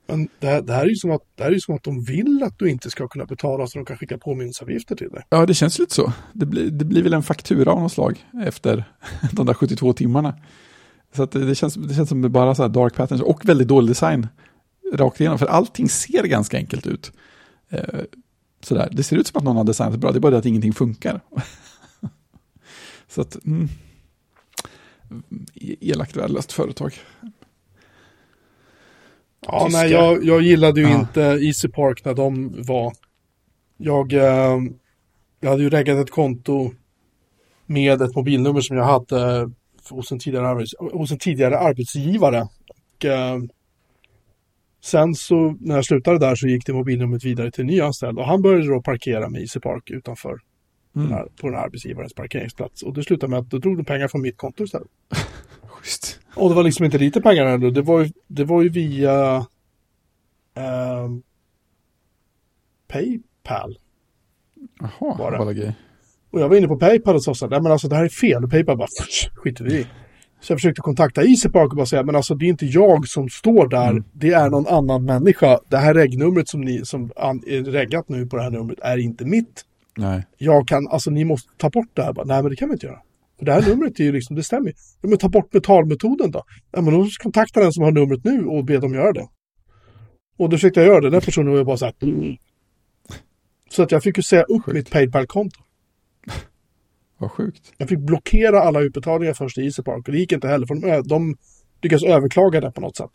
Men 0.06 0.28
det 0.38 0.46
här, 0.46 0.62
det, 0.62 0.72
här 0.72 0.84
är 0.84 0.88
ju 0.88 0.96
som 0.96 1.10
att, 1.10 1.22
det 1.34 1.42
här 1.42 1.50
är 1.50 1.54
ju 1.54 1.60
som 1.60 1.74
att 1.74 1.82
de 1.82 2.04
vill 2.04 2.42
att 2.42 2.58
du 2.58 2.70
inte 2.70 2.90
ska 2.90 3.08
kunna 3.08 3.24
betala 3.24 3.66
så 3.66 3.78
de 3.78 3.84
kan 3.84 3.96
skicka 3.96 4.18
påminnelseavgifter 4.18 4.96
till 4.96 5.08
dig. 5.08 5.22
Ja, 5.28 5.46
det 5.46 5.54
känns 5.54 5.78
lite 5.78 5.94
så. 5.94 6.12
Det 6.32 6.46
blir, 6.46 6.70
det 6.70 6.84
blir 6.84 7.02
väl 7.02 7.14
en 7.14 7.22
faktura 7.22 7.72
av 7.72 7.80
något 7.80 7.92
slag 7.92 8.24
efter 8.44 8.84
de 9.32 9.46
där 9.46 9.54
72 9.54 9.92
timmarna. 9.92 10.34
Så 11.16 11.24
det, 11.26 11.54
känns, 11.54 11.74
det 11.74 11.94
känns 11.94 12.08
som 12.08 12.22
det 12.22 12.28
bara 12.28 12.54
så 12.54 12.68
dark 12.68 12.94
patterns 12.94 13.22
och 13.22 13.48
väldigt 13.48 13.68
dålig 13.68 13.90
design 13.90 14.26
rakt 14.94 15.20
igenom. 15.20 15.38
För 15.38 15.46
allting 15.46 15.88
ser 15.88 16.22
ganska 16.24 16.56
enkelt 16.56 16.86
ut. 16.86 17.12
Eh, 17.68 18.00
sådär. 18.60 18.88
Det 18.92 19.02
ser 19.02 19.16
ut 19.16 19.26
som 19.26 19.38
att 19.38 19.44
någon 19.44 19.56
har 19.56 19.64
designat 19.64 19.92
det 19.92 19.98
bra, 19.98 20.12
det 20.12 20.18
är 20.18 20.20
bara 20.20 20.30
det 20.32 20.38
att 20.38 20.46
ingenting 20.46 20.72
funkar. 20.72 21.20
så 23.08 23.20
att, 23.20 23.44
mm, 23.44 23.68
E- 25.54 25.76
elakt 25.80 26.16
värdelöst 26.16 26.52
företag. 26.52 26.94
Ja, 29.46 29.64
Tyska. 29.66 29.80
nej, 29.82 29.90
jag, 29.90 30.24
jag 30.24 30.42
gillade 30.42 30.80
ju 30.80 30.88
Ja. 30.88 31.00
inte 31.00 31.20
Easy 31.20 31.68
Park 31.68 32.04
när 32.04 32.14
de 32.14 32.54
var... 32.62 32.92
Jag, 33.76 34.12
eh, 34.12 34.58
jag 35.40 35.50
hade 35.50 35.62
ju 35.62 35.70
reggat 35.70 35.98
ett 35.98 36.10
konto 36.10 36.70
med 37.66 38.02
ett 38.02 38.14
mobilnummer 38.14 38.60
som 38.60 38.76
jag 38.76 38.84
hade 38.84 39.50
hos 39.90 40.12
en 40.12 40.18
tidigare, 40.18 40.48
arbets, 40.48 40.74
hos 40.78 41.10
en 41.12 41.18
tidigare 41.18 41.58
arbetsgivare. 41.58 42.48
Och, 42.96 43.04
eh, 43.04 43.38
sen 44.82 45.14
så 45.14 45.56
när 45.60 45.74
jag 45.74 45.84
slutade 45.84 46.18
där 46.18 46.34
så 46.34 46.46
gick 46.48 46.66
det 46.66 46.72
mobilnumret 46.72 47.24
vidare 47.24 47.50
till 47.50 47.60
en 47.60 47.66
ny 47.66 47.80
anställd 47.80 48.18
och 48.18 48.24
han 48.26 48.42
började 48.42 48.68
då 48.68 48.82
parkera 48.82 49.28
med 49.28 49.40
Easy 49.40 49.60
Park 49.60 49.90
utanför 49.90 50.38
den 50.92 51.02
Mm. 51.04 51.12
här, 51.16 51.24
på 51.40 51.46
den 51.46 51.54
här 51.56 51.64
arbetsgivarens 51.64 52.14
parkeringsplats. 52.14 52.82
Och 52.82 52.94
det 52.94 53.02
slutade 53.02 53.30
med 53.30 53.38
att 53.38 53.50
då 53.50 53.58
drog 53.58 53.76
de 53.76 53.84
pengar 53.84 54.08
från 54.08 54.22
mitt 54.22 54.36
konto 54.36 54.64
istället. 54.64 54.88
Schysst. 55.62 56.20
Och 56.36 56.48
det 56.48 56.54
var 56.54 56.62
liksom 56.62 56.84
inte 56.84 56.98
lite 56.98 57.20
pengar 57.20 57.46
ändå. 57.46 57.70
Det 57.70 57.82
var 57.82 58.00
ju, 58.00 58.10
det 58.26 58.44
var 58.44 58.62
ju 58.62 58.68
via 58.68 59.46
ehm, 60.54 61.22
Paypal. 62.88 63.78
Jaha, 64.80 65.16
vad 65.44 65.56
grej. 65.56 65.74
Och 66.30 66.40
jag 66.40 66.48
var 66.48 66.56
inne 66.56 66.68
på 66.68 66.76
Paypal 66.76 67.14
och 67.14 67.22
sa 67.22 67.46
nej 67.46 67.62
men 67.62 67.72
alltså 67.72 67.88
det 67.88 67.96
här 67.96 68.04
är 68.04 68.08
fel. 68.08 68.44
Och 68.44 68.50
Paypal 68.50 68.76
bara, 68.76 68.86
"Pff, 68.86 69.30
skiter 69.34 69.64
vi 69.64 69.74
i. 69.78 69.86
Så 70.40 70.52
jag 70.52 70.58
försökte 70.58 70.80
kontakta 70.80 71.22
Easypark 71.22 71.70
och 71.70 71.76
bara 71.76 71.86
säga, 71.86 72.02
men 72.02 72.16
alltså 72.16 72.34
det 72.34 72.44
är 72.44 72.48
inte 72.48 72.66
jag 72.66 73.08
som 73.08 73.28
står 73.28 73.68
där. 73.68 73.90
Mm. 73.90 74.04
Det 74.12 74.32
är 74.32 74.50
någon 74.50 74.66
annan 74.66 75.04
människa. 75.04 75.58
Det 75.68 75.76
här 75.76 75.94
regnumret 75.94 76.48
som 76.48 76.60
ni 76.60 76.84
som 76.84 77.04
är 77.46 77.70
reggat 77.70 78.08
nu 78.08 78.26
på 78.26 78.36
det 78.36 78.42
här 78.42 78.50
numret 78.50 78.78
är 78.82 78.96
inte 78.98 79.24
mitt. 79.24 79.64
Nej. 79.96 80.26
Jag 80.38 80.68
kan, 80.68 80.88
alltså 80.88 81.10
ni 81.10 81.24
måste 81.24 81.48
ta 81.56 81.70
bort 81.70 81.88
det 81.94 82.02
här. 82.02 82.12
Bara, 82.12 82.24
nej 82.24 82.42
men 82.42 82.50
det 82.50 82.56
kan 82.56 82.68
vi 82.68 82.72
inte 82.72 82.86
göra. 82.86 82.98
För 83.38 83.46
det 83.46 83.52
här 83.52 83.68
numret 83.68 84.00
är 84.00 84.04
ju 84.04 84.12
liksom, 84.12 84.36
det 84.36 84.42
stämmer 84.42 84.68
ju. 84.68 84.74
Men 85.08 85.18
ta 85.18 85.28
bort 85.28 85.50
betalmetoden 85.50 86.30
då. 86.30 86.42
Ja, 86.72 86.80
men 86.80 86.94
då 86.94 87.08
kontakta 87.22 87.60
den 87.60 87.72
som 87.72 87.84
har 87.84 87.92
numret 87.92 88.24
nu 88.24 88.44
och 88.46 88.64
be 88.64 88.78
dem 88.78 88.94
göra 88.94 89.12
det. 89.12 89.26
Och 90.38 90.48
då 90.48 90.56
försökte 90.56 90.80
jag 90.80 90.86
göra 90.86 91.00
det. 91.00 91.10
Den 91.10 91.20
personen 91.20 91.52
var 91.52 91.64
bara 91.64 91.76
så 91.76 91.84
här. 91.84 91.94
"Mm." 92.02 92.36
Så 93.70 93.82
att 93.82 93.92
jag 93.92 94.02
fick 94.02 94.16
ju 94.16 94.22
säga 94.22 94.42
upp 94.42 94.64
Sjukt. 94.64 94.74
mitt 94.74 94.90
Paypal-konto. 94.90 95.60
Vad 97.18 97.30
sjukt. 97.30 97.72
Jag 97.76 97.88
fick 97.88 97.98
blockera 97.98 98.60
alla 98.60 98.80
utbetalningar 98.80 99.34
först 99.34 99.58
i 99.58 99.64
Easypark 99.64 100.08
och 100.08 100.12
det 100.12 100.18
gick 100.18 100.32
inte 100.32 100.48
heller 100.48 100.66
för 100.66 100.74
de, 100.74 101.08
de 101.08 101.36
lyckades 101.82 102.04
överklaga 102.04 102.60
det 102.60 102.70
på 102.70 102.80
något 102.80 102.96
sätt. 102.96 103.10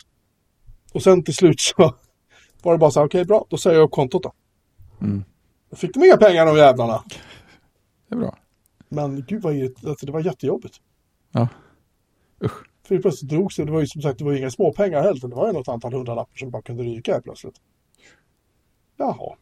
Och 0.92 1.02
sen 1.02 1.24
till 1.24 1.34
slut 1.34 1.60
så 1.60 1.94
var 2.62 2.72
det 2.72 2.78
bara 2.78 2.90
så 2.90 3.00
här, 3.00 3.06
okej 3.06 3.24
bra, 3.24 3.46
då 3.48 3.58
säger 3.58 3.76
jag 3.76 3.84
upp 3.84 3.90
kontot 3.90 4.22
då. 4.22 4.32
Mm. 5.00 5.24
Då 5.70 5.76
fick 5.76 5.94
de 5.94 6.04
inga 6.04 6.16
pengar 6.16 6.46
de 6.46 6.56
jävlarna. 6.56 7.02
Det 8.08 8.14
är 8.14 8.18
bra. 8.18 8.38
Men 8.88 9.24
gud 9.28 9.42
vad 9.42 9.54
alltså, 9.86 10.06
det 10.06 10.12
var 10.12 10.20
jättejobbigt. 10.20 10.76
Ja. 11.32 11.48
Usch. 12.44 12.66
För 12.86 12.94
det 12.94 13.00
plötsligt 13.00 13.30
drogs 13.30 13.56
det, 13.56 13.64
det 13.64 13.72
var 13.72 13.80
ju 13.80 13.86
som 13.86 14.02
sagt, 14.02 14.18
det 14.18 14.24
var 14.24 14.32
inga 14.32 14.50
småpengar 14.50 15.02
heller. 15.02 15.28
Det 15.28 15.36
var 15.36 15.46
ju 15.46 15.52
något 15.52 15.68
antal 15.68 15.92
hundralappar 15.92 16.36
som 16.36 16.50
bara 16.50 16.62
kunde 16.62 16.82
ryka 16.82 17.12
här 17.12 17.20
plötsligt. 17.20 17.60
Jaha, 18.96 19.36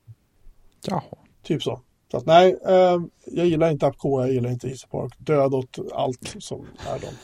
Jaha. 0.86 1.02
typ 1.42 1.62
så. 1.62 1.80
Så 2.14 2.18
att 2.18 2.26
nej, 2.26 2.56
eh, 2.66 3.00
jag 3.26 3.46
gillar 3.46 3.70
inte 3.70 3.86
AppK, 3.86 4.04
jag 4.04 4.32
gillar 4.32 4.50
inte 4.50 4.68
Easypark. 4.68 5.12
Död 5.18 5.54
åt 5.54 5.78
allt 5.92 6.34
som 6.38 6.66
är 6.88 6.98
dem. 6.98 7.14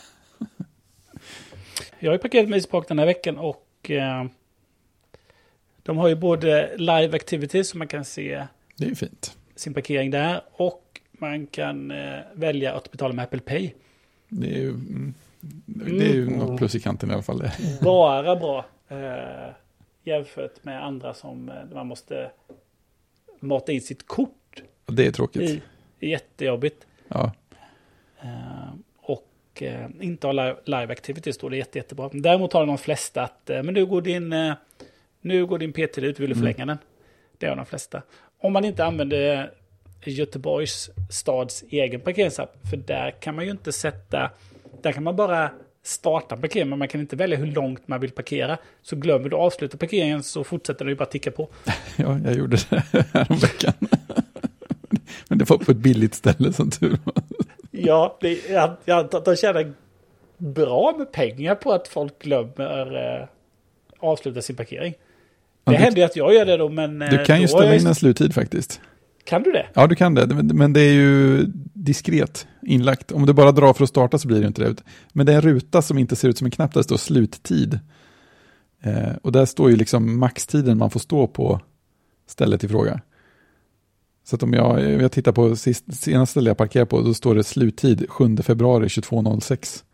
Jag 1.99 2.09
har 2.11 2.13
ju 2.15 2.19
parkerat 2.19 2.49
med 2.49 2.57
Easypark 2.57 2.89
den 2.89 2.99
här 2.99 3.07
veckan 3.07 3.39
och 3.39 3.91
eh, 3.91 4.25
de 5.83 5.97
har 5.99 6.09
ju 6.09 6.15
både 6.15 6.77
live 6.77 7.17
activities 7.17 7.69
som 7.69 7.79
man 7.79 7.89
kan 7.89 8.05
se 8.05 8.47
Det 8.77 8.85
är 8.85 8.89
ju 8.89 8.95
fint. 8.95 9.37
sin 9.57 9.75
parkering 9.75 10.11
där 10.11 10.41
och 10.53 11.01
man 11.13 11.47
kan 11.47 11.91
eh, 11.91 12.19
välja 12.35 12.75
att 12.75 12.91
betala 12.91 13.15
med 13.15 13.23
Apple 13.23 13.41
Pay. 13.41 13.71
Det 14.29 14.47
är 14.55 14.59
ju, 14.59 14.69
mm, 14.71 15.15
det 15.67 16.05
är 16.07 16.15
ju 16.15 16.23
Mm. 16.27 16.39
något 16.39 16.59
plus 16.59 16.75
i 16.75 16.81
kanten 16.81 17.11
i 17.11 17.13
alla 17.13 17.23
fall. 17.23 17.39
Det. 17.39 17.53
Bara 17.83 18.37
bra 18.37 18.67
eh, 18.89 19.53
jämfört 20.05 20.65
med 20.65 20.85
andra 20.85 21.15
som 21.15 21.49
eh, 21.49 21.55
man 21.75 21.87
måste 21.87 22.31
mata 23.41 23.73
in 23.73 23.81
sitt 23.81 24.07
kort 24.07 24.35
Det 24.91 25.07
är 25.07 25.13
tråkigt. 25.13 25.63
Det 25.99 26.07
är 26.07 26.11
jättejobbigt. 26.11 26.87
Ja. 27.09 27.33
Eh, 28.23 28.75
och 28.97 29.63
eh, 29.63 29.87
inte 30.01 30.27
ha 30.27 30.33
live, 30.65 30.93
activities 30.93 31.39
då, 31.39 31.49
det 31.49 31.57
är 31.57 31.59
jätte, 31.59 31.79
jättebra. 31.79 32.11
Däremot 32.13 32.53
har 32.53 32.67
de 32.67 32.79
flesta 32.79 33.23
att 33.23 33.51
eh, 33.51 33.63
men 33.63 33.75
nu 33.75 33.87
går 33.87 34.03
din, 34.03 34.35
nu 35.21 35.47
går 35.47 35.59
din 35.59 35.73
PT 35.73 35.99
ut, 35.99 36.21
vill 36.21 36.31
du 36.31 36.37
förlänga 36.37 36.67
den? 36.67 36.79
Det 37.39 37.47
har 37.47 37.57
de 37.57 37.67
flesta. 37.67 38.03
Om 38.39 38.53
man 38.53 38.65
inte 38.65 38.85
använder 38.85 39.51
Göteborgs 40.05 40.91
stads 41.11 41.65
egen 41.71 42.01
parkeringsapp, 42.01 42.57
för 42.71 42.77
där 42.77 43.11
kan 43.11 43.35
man 43.35 43.45
ju 43.45 43.51
inte 43.51 43.73
sätta, 43.73 44.31
där 44.83 44.93
kan 44.93 45.03
man 45.03 45.17
bara 45.17 45.51
starta 45.83 46.37
parkering, 46.37 46.69
men 46.69 46.79
man 46.79 46.89
kan 46.89 47.01
inte 47.01 47.17
välja 47.17 47.39
hur 47.39 47.47
långt 47.47 47.89
man 47.89 48.01
vill 48.01 48.11
parkera. 48.11 48.59
Så 48.83 48.97
glömmer 48.97 49.29
du 49.29 49.37
avsluta 49.37 49.77
parkeringen 49.77 50.23
så 50.23 50.45
fortsätter 50.45 50.85
den 50.85 50.93
ju 50.93 50.97
bara 50.97 51.07
ticka 51.07 51.31
på. 51.31 51.49
ja, 51.97 52.19
jag 52.25 52.35
gjorde 52.35 52.57
det 52.57 53.07
häromveckan. 53.13 53.73
Men 55.29 55.39
det 55.39 55.51
var 55.51 55.59
på 55.59 55.71
ett 55.73 55.79
billigt 55.79 56.15
ställe 56.15 56.53
som 56.53 56.71
tur 56.71 56.99
var. 57.05 57.15
Ja, 57.71 58.19
det, 58.21 58.49
jag, 58.51 58.77
jag 58.85 59.23
de 59.25 59.37
tjänar 59.37 59.73
bra 60.39 60.95
med 60.99 61.13
pengar 61.13 61.55
på 61.55 61.73
att 61.73 61.89
folk 61.89 62.23
glömmer 62.23 62.97
eh, 63.21 63.27
avsluta 64.01 64.43
sin 64.43 64.57
parkering. 64.57 64.95
Ja, 65.65 65.73
Det 65.73 65.79
du- 65.79 65.85
händer 65.85 65.99
ju 66.01 66.05
att 66.05 66.17
jag 66.17 66.35
gör 66.35 66.45
det 66.47 66.57
då, 66.57 66.69
men... 66.69 67.03
eh, 67.03 67.11
Du 67.11 67.25
kan 67.25 67.41
ju 67.41 67.49
ställa 67.49 67.75
in 67.75 67.87
en 67.87 67.95
sluttid 67.95 68.35
faktiskt. 68.35 68.81
Kan 69.25 69.43
du 69.43 69.53
det? 69.53 69.67
Ja, 69.75 69.87
du 69.87 69.95
kan 69.95 70.15
det. 70.15 70.27
Men- 70.27 70.47
Men 70.47 70.73
det 70.73 70.81
är 70.81 70.93
ju 70.93 71.45
diskret 71.75 72.47
inlagt. 72.63 73.13
Om 73.13 73.27
du 73.27 73.33
bara 73.33 73.53
drar 73.53 73.73
för 73.73 73.85
att 73.85 73.91
starta 73.91 74.19
så 74.19 74.29
blir 74.29 74.41
det 74.41 74.47
inte 74.47 74.63
det. 74.63 74.77
Men 75.13 75.27
det 75.27 75.33
är 75.33 75.37
en 75.37 75.43
ruta 75.43 75.83
som 75.83 75.99
inte 75.99 76.17
ser 76.17 76.29
ut 76.29 76.39
som 76.39 76.45
en 76.45 76.51
knapp 76.51 76.73
där 76.75 76.81
det 76.81 76.85
står 76.85 76.97
sluttid. 76.97 77.79
Eh, 78.83 79.17
och 79.23 79.33
där 79.33 79.45
står 79.47 79.71
ju 79.71 79.77
liksom 79.77 80.19
maxtiden 80.19 80.79
man 80.79 80.91
får 80.91 81.01
stå 81.01 81.27
på 81.27 81.61
stället 82.27 82.65
i 82.65 82.69
fråga. 82.69 83.01
Så 84.25 84.37
att 84.37 84.43
om 84.43 84.53
jag, 84.53 84.91
jag 85.03 85.13
tittar 85.13 85.33
på 85.33 85.57
sist, 85.57 85.95
senaste 85.95 86.31
ställe 86.31 86.51
jag 86.51 86.57
parkerar 86.57 86.85
på, 86.85 87.01
då 87.01 87.15
står 87.15 87.35
det 87.35 87.45
sluttid 87.45 88.07
7 88.09 88.37
februari 88.37 88.87
22.06. 88.87 89.85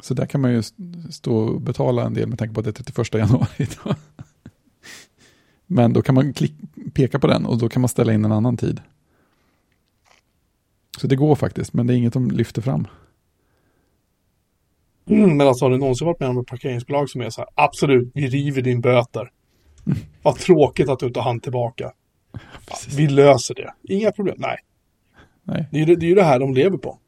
Så 0.00 0.14
där 0.14 0.26
kan 0.26 0.40
man 0.40 0.52
ju 0.52 0.58
st- 0.58 0.82
stå 1.10 1.36
och 1.36 1.60
betala 1.60 2.04
en 2.04 2.14
del 2.14 2.28
med 2.28 2.38
tanke 2.38 2.54
på 2.54 2.60
att 2.60 2.64
det 2.64 2.80
är 2.80 2.84
31 2.84 3.14
januari. 3.14 3.66
Då. 3.84 3.94
Men 5.66 5.92
då 5.92 6.02
kan 6.02 6.14
man 6.14 6.32
klick, 6.32 6.54
peka 6.94 7.18
på 7.18 7.26
den 7.26 7.46
och 7.46 7.58
då 7.58 7.68
kan 7.68 7.82
man 7.82 7.88
ställa 7.88 8.12
in 8.12 8.24
en 8.24 8.32
annan 8.32 8.56
tid. 8.56 8.80
Så 10.98 11.06
det 11.06 11.16
går 11.16 11.34
faktiskt, 11.34 11.72
men 11.72 11.86
det 11.86 11.94
är 11.94 11.96
inget 11.96 12.12
de 12.12 12.30
lyfter 12.30 12.62
fram. 12.62 12.86
Mm, 15.10 15.36
men 15.36 15.48
alltså 15.48 15.64
har 15.64 15.70
du 15.70 15.78
någonsin 15.78 16.06
varit 16.06 16.20
med 16.20 16.28
om 16.28 16.38
ett 16.38 16.46
parkeringsbolag 16.46 17.10
som 17.10 17.20
är 17.20 17.30
så 17.30 17.40
här, 17.40 17.48
absolut, 17.54 18.10
vi 18.14 18.28
river 18.28 18.62
din 18.62 18.80
böter. 18.80 19.30
Vad 20.22 20.36
tråkigt 20.36 20.88
att 20.88 20.98
du 20.98 21.06
inte 21.06 21.20
hann 21.20 21.40
tillbaka. 21.40 21.92
Precis. 22.66 22.94
Vi 22.94 23.08
löser 23.08 23.54
det. 23.54 23.74
Inga 23.82 24.12
problem. 24.12 24.36
Nej, 24.38 24.58
Nej, 25.42 25.68
det 25.70 25.76
är, 25.80 25.86
ju 25.86 25.96
det, 25.96 26.06
är 26.06 26.08
ju 26.08 26.14
det 26.14 26.22
här 26.22 26.38
de 26.38 26.54
lever 26.54 26.78
på. 26.78 26.98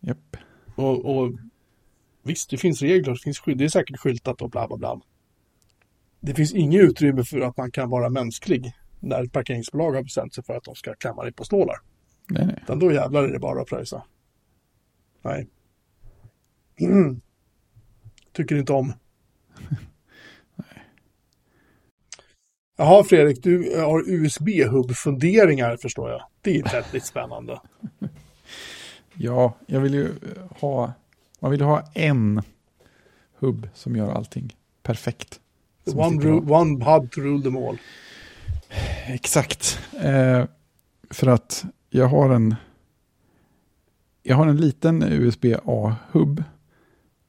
japp. 0.00 0.36
Och, 0.74 1.16
och 1.16 1.32
visst, 2.22 2.50
det 2.50 2.56
finns 2.56 2.82
regler, 2.82 3.12
det 3.12 3.18
finns 3.18 3.38
skydd, 3.38 3.58
det 3.58 3.64
är 3.64 3.68
säkert 3.68 3.98
skyltat 3.98 4.42
och 4.42 4.50
bla 4.50 4.68
bla 4.68 4.76
bla. 4.76 5.00
Det 6.20 6.34
finns 6.34 6.52
inget 6.54 6.80
utrymme 6.80 7.24
för 7.24 7.40
att 7.40 7.56
man 7.56 7.70
kan 7.70 7.90
vara 7.90 8.10
mänsklig 8.10 8.72
när 9.00 9.24
ett 9.24 9.32
parkeringsbolag 9.32 9.92
har 9.92 10.02
bestämt 10.02 10.34
sig 10.34 10.44
för 10.44 10.56
att 10.56 10.64
de 10.64 10.74
ska 10.74 10.94
klämma 10.94 11.22
dig 11.22 11.32
på 11.32 11.44
stålar. 11.44 11.76
Nej, 12.30 12.46
nej. 12.46 12.58
Utan 12.62 12.78
då 12.78 12.92
jävlar 12.92 13.22
är 13.22 13.32
det 13.32 13.38
bara 13.38 13.60
att 13.60 13.68
pröjsa. 13.68 14.04
Nej. 15.22 15.48
Mm. 16.80 17.20
Tycker 18.32 18.56
inte 18.56 18.72
om. 18.72 18.92
Jaha 22.76 23.04
Fredrik, 23.04 23.42
du 23.42 23.80
har 23.80 24.04
USB-hubb-funderingar 24.10 25.76
förstår 25.76 26.10
jag. 26.10 26.22
Det 26.40 26.58
är 26.58 26.72
väldigt 26.72 27.04
spännande. 27.06 27.60
Ja, 29.16 29.54
jag 29.66 29.80
vill 29.80 29.94
ju 29.94 30.08
ha, 30.60 30.92
man 31.40 31.50
vill 31.50 31.60
ju 31.60 31.66
ha 31.66 31.82
en 31.94 32.42
hubb 33.38 33.68
som 33.74 33.96
gör 33.96 34.12
allting 34.12 34.56
perfekt. 34.82 35.40
One, 35.86 36.22
ru- 36.22 36.50
one 36.52 36.84
hub 36.84 37.10
to 37.10 37.20
rule 37.20 37.42
them 37.42 37.56
all. 37.56 37.78
Exakt. 39.06 39.80
Eh, 40.00 40.44
för 41.10 41.26
att 41.26 41.64
jag 41.90 42.06
har 42.06 42.30
en 42.34 42.54
jag 44.22 44.36
har 44.36 44.46
en 44.46 44.56
liten 44.56 45.02
USB-A-hubb 45.02 46.44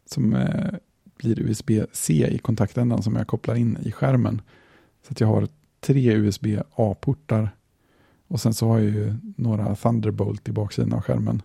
som 0.05 0.33
eh, 0.35 0.73
blir 1.17 1.39
USB-C 1.39 2.27
i 2.31 2.37
kontaktändan 2.37 3.03
som 3.03 3.15
jag 3.15 3.27
kopplar 3.27 3.55
in 3.55 3.77
i 3.83 3.91
skärmen. 3.91 4.41
Så 5.07 5.11
att 5.11 5.19
jag 5.19 5.27
har 5.27 5.47
tre 5.79 6.13
USB-A-portar 6.13 7.49
och 8.27 8.41
sen 8.41 8.53
så 8.53 8.67
har 8.67 8.77
jag 8.77 8.87
ju 8.87 9.15
några 9.37 9.75
Thunderbolt 9.75 10.49
i 10.49 10.51
baksidan 10.51 10.93
av 10.93 11.01
skärmen. 11.01 11.41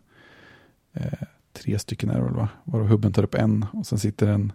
Eh, 0.92 1.22
tre 1.52 1.78
stycken 1.78 2.10
är 2.10 2.18
det 2.18 2.24
väl 2.24 2.34
va? 2.34 2.48
Varav 2.64 2.86
hubben 2.86 3.12
tar 3.12 3.22
upp 3.22 3.34
en 3.34 3.66
och 3.72 3.86
sen 3.86 3.98
sitter 3.98 4.26
en 4.26 4.52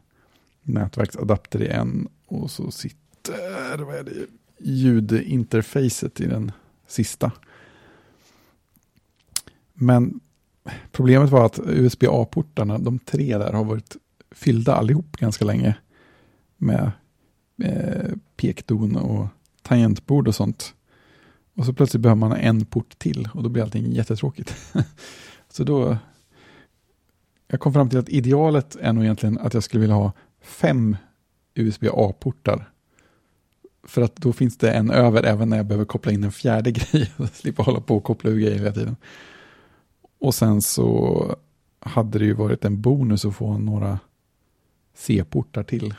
nätverksadapter 0.61 1.61
i 1.61 1.67
en 1.67 2.07
och 2.25 2.51
så 2.51 2.71
sitter, 2.71 3.77
vad 3.77 3.95
är 3.95 4.03
det, 4.03 4.11
ljudinterfacet 4.57 6.21
i 6.21 6.25
den 6.25 6.51
sista. 6.87 7.31
Men 9.73 10.19
problemet 10.91 11.29
var 11.29 11.45
att 11.45 11.59
USB-A-portarna, 11.59 12.77
de 12.77 12.99
tre 12.99 13.37
där, 13.37 13.53
har 13.53 13.63
varit 13.63 13.95
fyllda 14.31 14.75
allihop 14.75 15.17
ganska 15.17 15.45
länge. 15.45 15.77
Med 16.57 16.91
eh, 17.63 18.11
pekdon 18.35 18.95
och 18.95 19.27
tangentbord 19.61 20.27
och 20.27 20.35
sånt. 20.35 20.73
Och 21.55 21.65
så 21.65 21.73
plötsligt 21.73 22.01
behöver 22.01 22.19
man 22.19 22.31
en 22.31 22.65
port 22.65 22.99
till 22.99 23.29
och 23.33 23.43
då 23.43 23.49
blir 23.49 23.63
allting 23.63 23.91
jättetråkigt. 23.91 24.55
så 25.49 25.63
då, 25.63 25.97
jag 27.47 27.59
kom 27.59 27.73
fram 27.73 27.89
till 27.89 27.99
att 27.99 28.09
idealet 28.09 28.75
är 28.75 28.93
nog 28.93 29.03
egentligen 29.03 29.37
att 29.37 29.53
jag 29.53 29.63
skulle 29.63 29.81
vilja 29.81 29.95
ha 29.95 30.11
fem 30.41 30.97
USB-A-portar 31.55 32.71
för 33.87 34.01
att 34.01 34.15
då 34.15 34.33
finns 34.33 34.57
det 34.57 34.71
en 34.71 34.91
över 34.91 35.23
även 35.23 35.49
när 35.49 35.57
jag 35.57 35.65
behöver 35.65 35.85
koppla 35.85 36.11
in 36.11 36.23
en 36.23 36.31
fjärde 36.31 36.71
grej. 36.71 37.11
och 37.17 37.29
slippa 37.29 37.63
hålla 37.63 37.81
på 37.81 37.97
och 37.97 38.03
koppla 38.03 38.29
ur 38.29 38.39
grejer 38.39 38.59
hela 38.59 38.71
tiden. 38.71 38.95
Och 40.19 40.35
sen 40.35 40.61
så 40.61 41.35
hade 41.79 42.19
det 42.19 42.25
ju 42.25 42.33
varit 42.33 42.65
en 42.65 42.81
bonus 42.81 43.25
att 43.25 43.35
få 43.35 43.57
några 43.57 43.99
C-portar 44.93 45.63
till. 45.63 45.93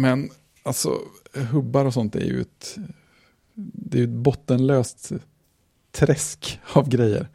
Men 0.00 0.30
alltså 0.62 1.00
hubbar 1.34 1.84
och 1.84 1.94
sånt 1.94 2.16
är 2.16 2.24
ju 2.24 2.40
ett, 2.40 2.76
det 3.54 3.98
är 3.98 4.04
ett 4.04 4.08
bottenlöst 4.08 5.12
träsk 5.92 6.60
av 6.72 6.88
grejer. 6.88 7.28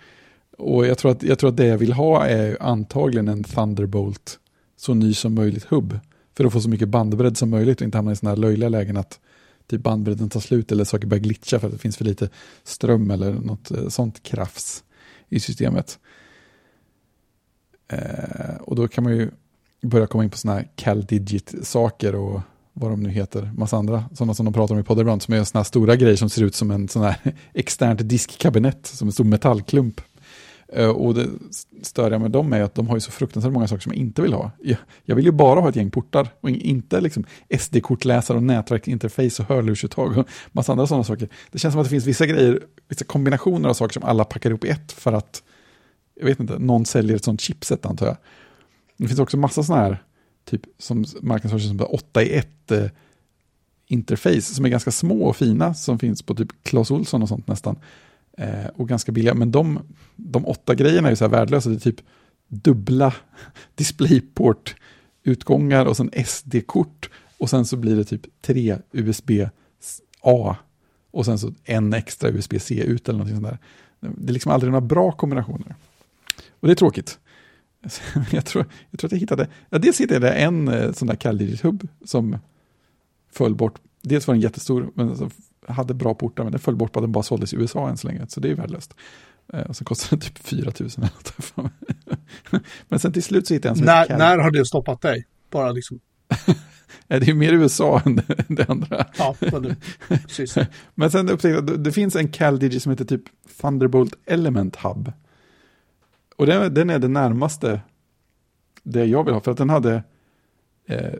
Och 0.57 0.87
jag 0.87 0.97
tror, 0.97 1.11
att, 1.11 1.23
jag 1.23 1.39
tror 1.39 1.49
att 1.49 1.57
det 1.57 1.65
jag 1.65 1.77
vill 1.77 1.93
ha 1.93 2.25
är 2.25 2.57
antagligen 2.63 3.27
en 3.27 3.43
Thunderbolt 3.43 4.39
så 4.75 4.93
ny 4.93 5.13
som 5.13 5.33
möjligt 5.33 5.63
hubb. 5.63 5.99
För 6.37 6.45
att 6.45 6.53
få 6.53 6.61
så 6.61 6.69
mycket 6.69 6.89
bandbredd 6.89 7.37
som 7.37 7.49
möjligt 7.49 7.81
och 7.81 7.85
inte 7.85 7.97
hamna 7.97 8.11
i 8.11 8.15
sådana 8.15 8.35
här 8.35 8.41
löjliga 8.41 8.69
lägen 8.69 8.97
att 8.97 9.19
typ 9.67 9.81
bandbredden 9.81 10.29
tar 10.29 10.39
slut 10.39 10.71
eller 10.71 10.83
saker 10.83 11.07
börjar 11.07 11.23
glitcha 11.23 11.59
för 11.59 11.67
att 11.67 11.73
det 11.73 11.79
finns 11.79 11.97
för 11.97 12.05
lite 12.05 12.29
ström 12.63 13.11
eller 13.11 13.33
något 13.33 13.71
eh, 13.71 13.87
sånt 13.87 14.23
krafs 14.23 14.83
i 15.29 15.39
systemet. 15.39 15.99
Eh, 17.87 18.55
och 18.61 18.75
då 18.75 18.87
kan 18.87 19.03
man 19.03 19.17
ju 19.17 19.31
börja 19.81 20.07
komma 20.07 20.23
in 20.23 20.29
på 20.29 20.37
sådana 20.37 20.59
här 20.59 20.67
CalDigit-saker 20.75 22.15
och 22.15 22.41
vad 22.73 22.91
de 22.91 23.03
nu 23.03 23.09
heter, 23.09 23.51
massa 23.57 23.77
andra 23.77 24.03
sådana 24.13 24.33
som 24.33 24.45
de 24.45 24.53
pratar 24.53 24.75
om 24.75 24.81
i 24.81 24.83
poddar 24.83 25.01
ibland, 25.01 25.21
som 25.21 25.33
är 25.33 25.43
sådana 25.43 25.59
här 25.59 25.67
stora 25.67 25.95
grejer 25.95 26.15
som 26.15 26.29
ser 26.29 26.43
ut 26.43 26.55
som 26.55 26.71
en 26.71 26.87
sån 26.87 27.01
här 27.01 27.15
externt 27.53 28.09
diskkabinett, 28.09 28.85
som 28.85 29.07
en 29.07 29.11
stor 29.11 29.23
metallklump. 29.23 30.01
Eh, 30.73 30.89
och 30.89 31.13
det 31.13 31.27
störiga 31.81 32.19
med 32.19 32.31
dem 32.31 32.53
är 32.53 32.61
att 32.61 32.75
de 32.75 32.87
har 32.87 32.95
ju 32.95 32.99
så 32.99 33.11
fruktansvärt 33.11 33.53
många 33.53 33.67
saker 33.67 33.81
som 33.81 33.91
jag 33.91 33.99
inte 33.99 34.21
vill 34.21 34.33
ha. 34.33 34.51
Jag, 34.63 34.77
jag 35.05 35.15
vill 35.15 35.25
ju 35.25 35.31
bara 35.31 35.59
ha 35.59 35.69
ett 35.69 35.75
gäng 35.75 35.91
portar 35.91 36.27
och 36.41 36.49
inte 36.49 37.01
liksom 37.01 37.23
SD-kortläsare 37.59 38.37
och 38.37 38.43
nätverksinterface 38.43 39.43
och 39.43 39.49
hörlursuttag 39.49 40.17
och 40.17 40.27
massa 40.51 40.71
andra 40.71 40.87
sådana 40.87 41.03
saker. 41.03 41.29
Det 41.51 41.59
känns 41.59 41.73
som 41.73 41.81
att 41.81 41.85
det 41.85 41.89
finns 41.89 42.05
vissa 42.05 42.25
grejer, 42.25 42.61
vissa 42.87 43.05
kombinationer 43.05 43.69
av 43.69 43.73
saker 43.73 43.93
som 43.93 44.03
alla 44.03 44.23
packar 44.23 44.49
ihop 44.49 44.65
i 44.65 44.69
ett 44.69 44.91
för 44.91 45.13
att, 45.13 45.43
jag 46.19 46.25
vet 46.25 46.39
inte, 46.39 46.59
någon 46.59 46.85
säljer 46.85 47.15
ett 47.15 47.23
sånt 47.23 47.41
chipset 47.41 47.85
antar 47.85 48.05
jag. 48.05 48.17
Det 48.97 49.07
finns 49.07 49.19
också 49.19 49.37
massa 49.37 49.63
sådana 49.63 49.83
här, 49.83 50.03
typ 50.45 50.61
som 50.77 51.05
marknadsförs 51.21 51.67
som 51.67 51.81
8 51.81 52.23
i 52.23 52.33
1 52.33 52.71
eh, 52.71 52.85
interface 53.87 54.41
som 54.41 54.65
är 54.65 54.69
ganska 54.69 54.91
små 54.91 55.23
och 55.23 55.35
fina 55.35 55.73
som 55.73 55.99
finns 55.99 56.21
på 56.21 56.35
typ 56.35 56.63
Clas 56.63 56.91
Olsson 56.91 57.21
och 57.21 57.29
sånt 57.29 57.47
nästan. 57.47 57.79
Eh, 58.37 58.65
och 58.75 58.89
ganska 58.89 59.11
billiga, 59.11 59.33
men 59.33 59.51
de, 59.51 59.79
de 60.15 60.45
åtta 60.45 60.75
grejerna 60.75 61.07
är 61.07 61.11
ju 61.11 61.15
så 61.15 61.23
här 61.23 61.31
värdelösa. 61.31 61.69
Det 61.69 61.75
är 61.75 61.79
typ 61.79 62.01
dubbla 62.47 63.13
DisplayPort-utgångar 63.75 65.85
och 65.85 65.97
sen 65.97 66.11
SD-kort. 66.25 67.09
Och 67.37 67.49
sen 67.49 67.65
så 67.65 67.77
blir 67.77 67.95
det 67.95 68.03
typ 68.03 68.25
tre 68.41 68.77
USB-A 68.91 70.55
och 71.11 71.25
sen 71.25 71.39
så 71.39 71.53
en 71.63 71.93
extra 71.93 72.29
USB-C 72.29 72.83
ut 72.83 73.09
eller 73.09 73.19
någonting 73.19 73.41
sånt 73.41 73.47
där. 73.47 73.57
Det 73.99 74.31
är 74.31 74.33
liksom 74.33 74.51
aldrig 74.51 74.71
några 74.71 74.85
bra 74.85 75.11
kombinationer. 75.11 75.75
Och 76.59 76.67
det 76.67 76.73
är 76.73 76.75
tråkigt. 76.75 77.19
Jag 78.31 78.45
tror, 78.45 78.65
jag 78.89 78.99
tror 78.99 79.07
att 79.07 79.11
jag 79.11 79.19
hittade, 79.19 79.47
ja, 79.69 79.77
dels 79.77 80.01
hittade 80.01 80.27
jag 80.27 80.41
en 80.41 80.67
eh, 80.67 80.91
sån 80.91 81.07
där 81.07 81.15
CalDigit-hub 81.15 81.87
som 82.05 82.37
föll 83.31 83.55
bort. 83.55 83.81
Dels 84.01 84.27
var 84.27 84.33
den 84.35 84.41
jättestor, 84.41 84.91
men 84.93 85.17
så 85.17 85.29
hade 85.67 85.93
bra 85.93 86.13
portar, 86.13 86.43
men 86.43 86.51
den 86.51 86.59
föll 86.61 86.75
bort 86.75 86.91
på 86.91 86.99
att 86.99 87.03
den 87.03 87.11
bara 87.11 87.23
såldes 87.23 87.53
i 87.53 87.57
USA 87.57 87.89
än 87.89 87.97
så 87.97 88.07
länge, 88.07 88.25
så 88.27 88.39
det 88.39 88.51
är 88.51 88.55
värdelöst. 88.55 88.93
Eh, 89.53 89.61
och 89.61 89.75
så 89.75 89.85
kostade 89.85 90.21
den 90.21 90.29
typ 90.29 90.37
4 90.37 90.71
000 90.79 90.89
eller 90.97 91.01
något. 91.01 91.73
Men 92.87 92.99
sen 92.99 93.13
till 93.13 93.23
slut 93.23 93.47
så 93.47 93.53
hittade 93.53 93.69
jag 93.69 93.71
en 93.71 93.77
som 93.77 93.85
När, 93.85 94.01
heter 94.01 94.17
när 94.17 94.37
har 94.37 94.51
det 94.51 94.65
stoppat 94.65 95.01
dig? 95.01 95.25
Bara 95.51 95.71
liksom. 95.71 95.99
Det 97.07 97.15
är 97.15 97.21
ju 97.21 97.33
mer 97.33 97.53
USA 97.53 98.01
än 98.05 98.21
det, 98.47 98.69
andra. 98.69 99.05
Ja. 99.17 99.35
Precis. 100.07 100.57
Men 100.95 101.11
sen 101.11 101.29
upptäckte 101.29 101.49
jag 101.49 101.71
att 101.71 101.83
det 101.83 101.91
finns 101.91 102.15
en 102.15 102.27
CalDigi 102.27 102.79
som 102.79 102.89
heter 102.89 103.05
typ 103.05 103.21
Thunderbolt 103.61 104.13
Element 104.25 104.75
Hub. 104.75 105.11
Och 106.37 106.45
den, 106.45 106.73
den 106.73 106.89
är 106.89 106.99
det 106.99 107.07
närmaste 107.07 107.81
det 108.83 109.05
jag 109.05 109.23
vill 109.23 109.33
ha, 109.33 109.41
för 109.41 109.51
att 109.51 109.57
den 109.57 109.69
hade 109.69 110.03
eh, 110.85 111.13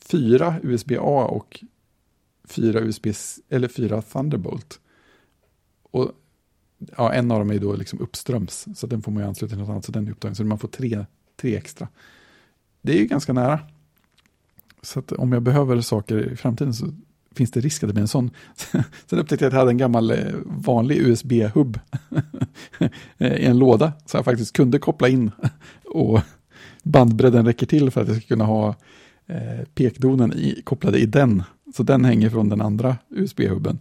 fyra 0.00 0.54
USB-A 0.62 1.24
och 1.24 1.64
fyra 2.44 2.80
USB, 2.80 3.06
eller 3.48 3.68
fyra 3.68 4.02
Thunderbolt. 4.02 4.80
Och 5.82 6.12
ja, 6.96 7.12
en 7.12 7.30
av 7.30 7.38
dem 7.38 7.50
är 7.50 7.58
då 7.58 7.76
liksom 7.76 8.00
uppströms, 8.00 8.66
så 8.74 8.86
den 8.86 9.02
får 9.02 9.12
man 9.12 9.22
ju 9.22 9.28
ansluta 9.28 9.50
till 9.50 9.58
något 9.58 9.68
annat, 9.68 9.84
så 9.84 9.92
den 9.92 10.06
är 10.06 10.10
upptagen, 10.10 10.34
så 10.34 10.44
man 10.44 10.58
får 10.58 10.68
tre, 10.68 11.06
tre 11.36 11.56
extra. 11.56 11.88
Det 12.82 12.92
är 12.92 12.98
ju 12.98 13.06
ganska 13.06 13.32
nära. 13.32 13.60
Så 14.82 14.98
att 14.98 15.12
om 15.12 15.32
jag 15.32 15.42
behöver 15.42 15.80
saker 15.80 16.32
i 16.32 16.36
framtiden 16.36 16.74
så 16.74 16.86
finns 17.34 17.50
det 17.50 17.60
risk 17.60 17.82
att 17.82 17.88
det 17.88 17.92
blir 17.92 18.02
en 18.02 18.08
sån. 18.08 18.30
Sen 19.06 19.18
upptäckte 19.18 19.44
jag 19.44 19.48
att 19.48 19.52
jag 19.52 19.60
hade 19.60 19.70
en 19.70 19.78
gammal 19.78 20.10
eh, 20.10 20.16
vanlig 20.44 20.98
USB-hubb 20.98 21.80
i 23.18 23.44
en 23.44 23.58
låda, 23.58 23.92
så 24.06 24.16
jag 24.16 24.24
faktiskt 24.24 24.52
kunde 24.52 24.78
koppla 24.78 25.08
in 25.08 25.30
och 25.84 26.20
bandbredden 26.82 27.46
räcker 27.46 27.66
till 27.66 27.90
för 27.90 28.00
att 28.00 28.08
jag 28.08 28.16
ska 28.16 28.26
kunna 28.26 28.44
ha 28.44 28.74
eh, 29.26 29.64
pekdonen 29.74 30.32
i, 30.32 30.62
kopplade 30.64 30.98
i 30.98 31.06
den. 31.06 31.42
Så 31.76 31.82
den 31.82 32.04
hänger 32.04 32.30
från 32.30 32.48
den 32.48 32.60
andra 32.60 32.96
USB-hubben. 33.08 33.78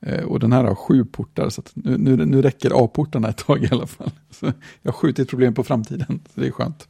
Eh, 0.00 0.24
och 0.24 0.40
den 0.40 0.52
här 0.52 0.64
har 0.64 0.74
sju 0.74 1.04
portar, 1.04 1.50
så 1.50 1.62
nu, 1.74 1.98
nu, 1.98 2.16
nu 2.16 2.42
räcker 2.42 2.84
A-portarna 2.84 3.28
ett 3.28 3.36
tag 3.36 3.64
i 3.64 3.68
alla 3.70 3.86
fall. 3.86 4.10
Så 4.30 4.46
jag 4.82 4.92
har 4.92 4.98
skjutit 4.98 5.28
problem 5.28 5.54
på 5.54 5.64
framtiden, 5.64 6.20
så 6.34 6.40
det 6.40 6.46
är 6.46 6.50
skönt. 6.50 6.88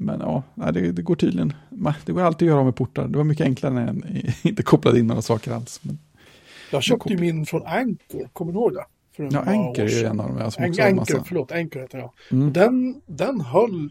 Men 0.00 0.20
ja, 0.20 0.42
det, 0.72 0.92
det 0.92 1.02
går 1.02 1.14
tydligen. 1.14 1.52
Det 2.04 2.12
går 2.12 2.20
alltid 2.22 2.48
att 2.48 2.50
göra 2.50 2.58
av 2.58 2.64
med 2.64 2.76
portar. 2.76 3.08
Det 3.08 3.16
var 3.16 3.24
mycket 3.24 3.44
enklare 3.46 3.72
när 3.72 3.86
jag 3.86 4.34
inte 4.50 4.62
kopplade 4.62 4.98
in 4.98 5.06
några 5.06 5.22
saker 5.22 5.52
alls. 5.52 5.80
Men 5.82 5.98
Jag 6.72 6.82
köpte 6.82 7.12
ju 7.12 7.18
min 7.18 7.46
från 7.46 7.66
Anchor, 7.66 8.28
kommer 8.32 8.52
du 8.52 8.58
ihåg 8.58 8.74
det? 8.74 8.84
För 9.16 9.28
ja, 9.32 9.40
Anchor 9.40 9.84
är 9.84 9.88
ju 9.88 10.04
en 10.04 10.20
av 10.20 10.28
dem. 10.28 10.38
Jag 10.38 10.52
som 10.52 10.64
också 10.64 10.82
Anchor, 10.82 10.96
massa. 10.96 11.24
förlåt, 11.24 11.52
Anchor 11.52 11.80
heter 11.80 11.98
jag. 11.98 12.12
Mm. 12.32 12.52
Den, 12.52 13.02
den 13.06 13.40
höll, 13.40 13.90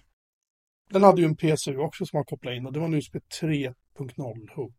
den 0.92 1.04
hade 1.04 1.22
ju 1.22 1.28
en 1.28 1.36
PSU 1.36 1.78
också 1.78 2.06
som 2.06 2.18
man 2.18 2.26
kopplade 2.26 2.58
in 2.58 2.66
och 2.66 2.74
det 2.74 2.80
var 2.80 2.88
en 2.88 2.94
USB 2.94 3.16
3.0 3.42 3.74
hub. 4.56 4.74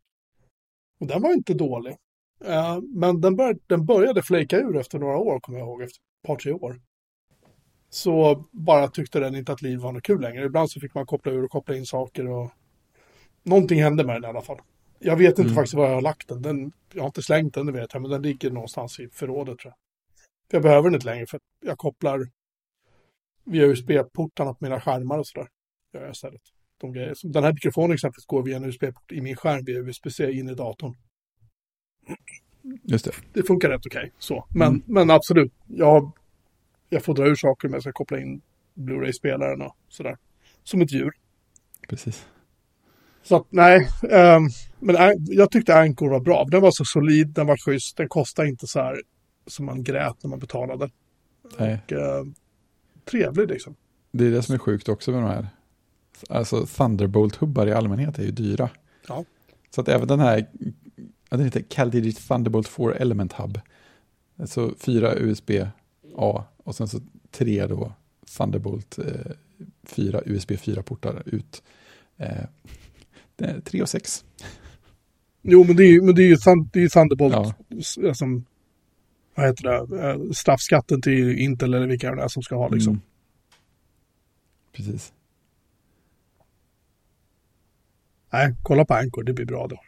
Och 1.01 1.07
den 1.07 1.23
var 1.23 1.33
inte 1.33 1.55
dålig. 1.55 1.97
Eh, 2.45 2.79
men 2.95 3.21
den, 3.21 3.37
bör, 3.37 3.59
den 3.67 3.87
började 3.87 4.23
flaka 4.23 4.57
ur 4.59 4.77
efter 4.77 4.99
några 4.99 5.17
år, 5.17 5.41
kommer 5.41 5.59
jag 5.59 5.69
ihåg, 5.69 5.83
efter 5.83 5.97
ett 5.97 6.27
par, 6.27 6.37
tre 6.37 6.53
år. 6.53 6.81
Så 7.93 8.45
bara 8.51 8.89
tyckte 8.89 9.21
den 9.21 9.35
inte 9.35 9.53
att 9.53 9.63
liv 9.63 9.79
var 9.79 9.93
något 9.93 10.03
kul 10.03 10.21
längre. 10.21 10.45
Ibland 10.45 10.71
så 10.71 10.81
fick 10.81 10.95
man 10.95 11.07
koppla 11.07 11.33
ur 11.33 11.45
och 11.45 11.51
koppla 11.51 11.77
in 11.77 11.87
saker 11.87 12.29
och 12.29 12.51
någonting 13.43 13.83
hände 13.83 14.05
med 14.05 14.17
den 14.17 14.25
i 14.25 14.27
alla 14.27 14.43
fall. 14.43 14.61
Jag 14.99 15.17
vet 15.17 15.29
inte 15.29 15.43
Mm. 15.43 15.55
faktiskt 15.55 15.75
var 15.75 15.87
jag 15.89 15.95
har 15.95 16.03
lagt 16.03 16.29
den. 16.29 16.43
den. 16.43 16.73
Jag 16.93 17.03
har 17.03 17.07
inte 17.07 17.23
slängt 17.23 17.55
den, 17.55 17.67
det 17.67 17.73
vet 17.73 17.93
jag, 17.93 18.03
men 18.03 18.11
den 18.11 18.23
ligger 18.23 18.51
någonstans 18.51 19.01
i 19.01 19.09
förrådet 19.13 19.59
tror 19.59 19.73
jag. 19.73 19.77
Jag 20.57 20.63
behöver 20.63 20.83
den 20.83 20.95
inte 20.95 21.07
längre 21.07 21.27
för 21.27 21.41
jag 21.67 21.79
kopplar 21.79 22.29
via 23.45 23.65
USB-portarna 23.67 24.53
på 24.55 24.65
mina 24.65 24.81
skärmar 24.81 25.19
och 25.19 25.27
sådär. 25.27 25.49
Gör 25.95 26.03
jag 26.03 26.11
istället. 26.11 26.41
De 26.81 26.93
grejer. 26.93 27.15
Den 27.23 27.45
här 27.45 27.53
mikrofonen 27.53 27.93
exempelvis 27.93 28.27
går 28.27 28.43
via 28.43 28.57
en 28.57 28.65
USB-port 28.65 29.13
i 29.13 29.21
min 29.21 29.37
skärm 29.37 29.65
via 29.65 29.79
USB-C 29.79 30.33
in 30.33 30.49
i 30.49 30.55
datorn. 30.55 30.97
Just 32.83 33.05
det. 33.05 33.13
Det 33.33 33.43
funkar 33.43 33.69
rätt 33.69 33.87
okej. 33.87 34.13
så. 34.19 34.47
Men, 34.55 34.69
Mm. 34.69 34.83
men 34.87 35.11
absolut, 35.11 35.53
jag, 35.67 36.13
jag 36.91 37.05
får 37.05 37.15
dra 37.15 37.27
ur 37.27 37.35
saker 37.35 37.69
om 37.69 37.75
jag 37.75 37.83
ska 37.83 37.93
koppla 37.93 38.21
in 38.21 38.41
Blu-ray-spelaren 38.75 39.63
och 39.63 39.77
sådär. 39.89 40.17
Som 40.65 40.83
ett 40.83 40.93
djur. 40.93 41.13
Precis. 41.89 42.27
Så 43.23 43.37
att 43.37 43.47
nej, 43.51 43.89
ehm, 44.11 44.49
men 44.79 44.97
jag 45.17 45.51
tyckte 45.51 45.79
Anchor 45.79 46.11
var 46.11 46.21
bra. 46.21 46.45
Den 46.45 46.63
var 46.63 46.71
så 46.71 46.85
solid, 46.85 47.29
den 47.29 47.47
var 47.47 47.57
schysst, 47.57 47.97
den 47.97 48.09
kostade 48.09 48.49
inte 48.49 48.67
så 48.67 48.81
här 48.81 49.03
som 49.47 49.67
man 49.67 49.83
grät 49.83 50.17
när 50.23 50.31
man 50.31 50.39
betalade. 50.39 50.91
Nej, 51.59 51.79
Och, 51.85 51.93
eh, 51.93 52.25
trevlig 53.11 53.49
liksom. 53.49 53.75
det 54.13 54.27
är 54.27 54.31
det 54.31 54.43
som 54.43 54.55
är 54.55 54.59
sjukt 54.59 54.89
också 54.89 55.11
med 55.11 55.23
de 55.23 55.29
här. 55.29 55.49
Alltså 56.29 56.67
Thunderbolt-hubbar 56.67 57.67
i 57.67 57.73
allmänhet 57.73 58.19
är 58.19 58.23
ju 58.23 58.31
dyra. 58.31 58.71
Ja. 59.09 59.25
Så 59.75 59.81
att 59.81 59.89
även 59.89 60.09
den 60.09 60.21
här, 60.21 60.47
den 61.29 61.45
heter 61.45 61.61
CalDigit 61.61 62.29
Thunderbolt 62.29 62.69
4 62.69 62.95
Element 62.95 63.33
Hub. 63.33 63.61
Alltså 64.39 64.75
fyra 64.79 65.15
USB-A 65.17 66.45
och 66.65 66.75
sen 66.77 66.89
så 66.89 67.01
tre 67.31 67.67
då 67.67 67.93
Thunderbolt 68.37 68.99
eh, 68.99 69.33
fyra 69.83 70.21
USB 70.27 70.51
4-portar 70.51 71.23
ut. 71.27 71.63
Eh, 72.17 72.45
det 73.37 73.45
är 73.45 73.61
3 73.61 73.83
och 73.83 73.89
6. 73.89 74.25
Jo, 75.43 75.65
men 75.65 75.77
det 75.77 75.85
är 75.85 75.89
ju, 75.93 76.03
men 76.03 76.15
det 76.15 76.23
är 76.23 76.29
ju, 76.29 76.37
det 76.73 76.83
är 76.83 76.89
Thunderbolt, 76.89 77.35
Ja. 77.35 77.55
s- 77.79 78.19
som, 78.19 78.45
vad 79.35 79.47
heter 79.47 79.63
det, 79.65 80.09
eh, 80.09 80.31
straffskatten 80.33 81.03
till 81.03 81.39
Intel 81.39 81.75
eller 81.75 81.87
vilka 81.87 82.15
det 82.15 82.23
är 82.23 82.29
som 82.29 82.43
ska 82.43 82.57
ha 82.57 82.69
liksom. 82.69 82.93
Mm. 82.93 83.03
Precis. 84.73 85.13
Nej, 88.33 88.55
kolla 88.63 88.85
på 88.85 88.95
Anchor, 88.95 89.23
det 89.23 89.33
blir 89.33 89.47
bra 89.47 89.67
då. 89.67 89.81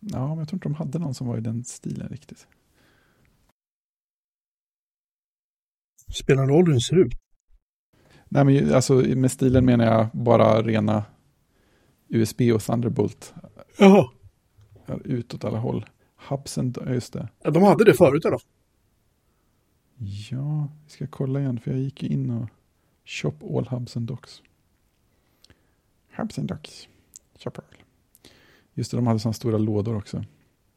Ja, 0.00 0.28
men 0.28 0.38
jag 0.38 0.48
tror 0.48 0.56
inte 0.56 0.68
de 0.68 0.74
hade 0.74 0.98
någon 0.98 1.14
som 1.14 1.26
var 1.26 1.38
i 1.38 1.40
den 1.40 1.64
stilen 1.64 2.08
riktigt. 2.08 2.46
Spelar 6.12 6.46
roll 6.46 6.64
hur 6.66 6.72
den 6.72 6.80
ser 6.80 6.96
ut? 6.96 7.12
Nej, 8.28 8.44
men 8.44 8.74
alltså 8.74 8.94
med 8.94 9.30
stilen 9.30 9.64
menar 9.64 9.84
jag 9.84 10.08
bara 10.12 10.62
rena 10.62 11.04
USB 12.08 12.40
och 12.54 12.62
Thunderbolt 12.62 13.34
Jaha. 13.78 14.10
Ja, 14.86 14.98
ut 15.04 15.34
åt 15.34 15.44
alla 15.44 15.58
håll. 15.58 15.86
Hubsen, 16.28 16.74
just 16.86 17.12
det. 17.12 17.28
Ja, 17.42 17.50
de 17.50 17.62
hade 17.62 17.84
det 17.84 17.94
förut 17.94 18.22
fall. 18.22 18.40
Ja, 20.30 20.68
vi 20.84 20.90
ska 20.90 21.06
kolla 21.06 21.40
igen 21.40 21.60
för 21.60 21.70
jag 21.70 21.80
gick 21.80 22.02
in 22.02 22.30
och 22.30 22.48
shop 23.04 23.34
all 23.40 23.68
hubs 23.68 23.96
and 23.96 24.06
docks. 24.06 24.42
Hubs 26.16 26.38
and 26.38 26.48
docks. 26.48 26.88
Shop 27.38 27.52
all. 27.54 27.82
Just 28.74 28.90
det, 28.90 28.96
de 28.96 29.06
hade 29.06 29.18
sådana 29.18 29.32
stora 29.32 29.58
lådor 29.58 29.96
också. 29.96 30.24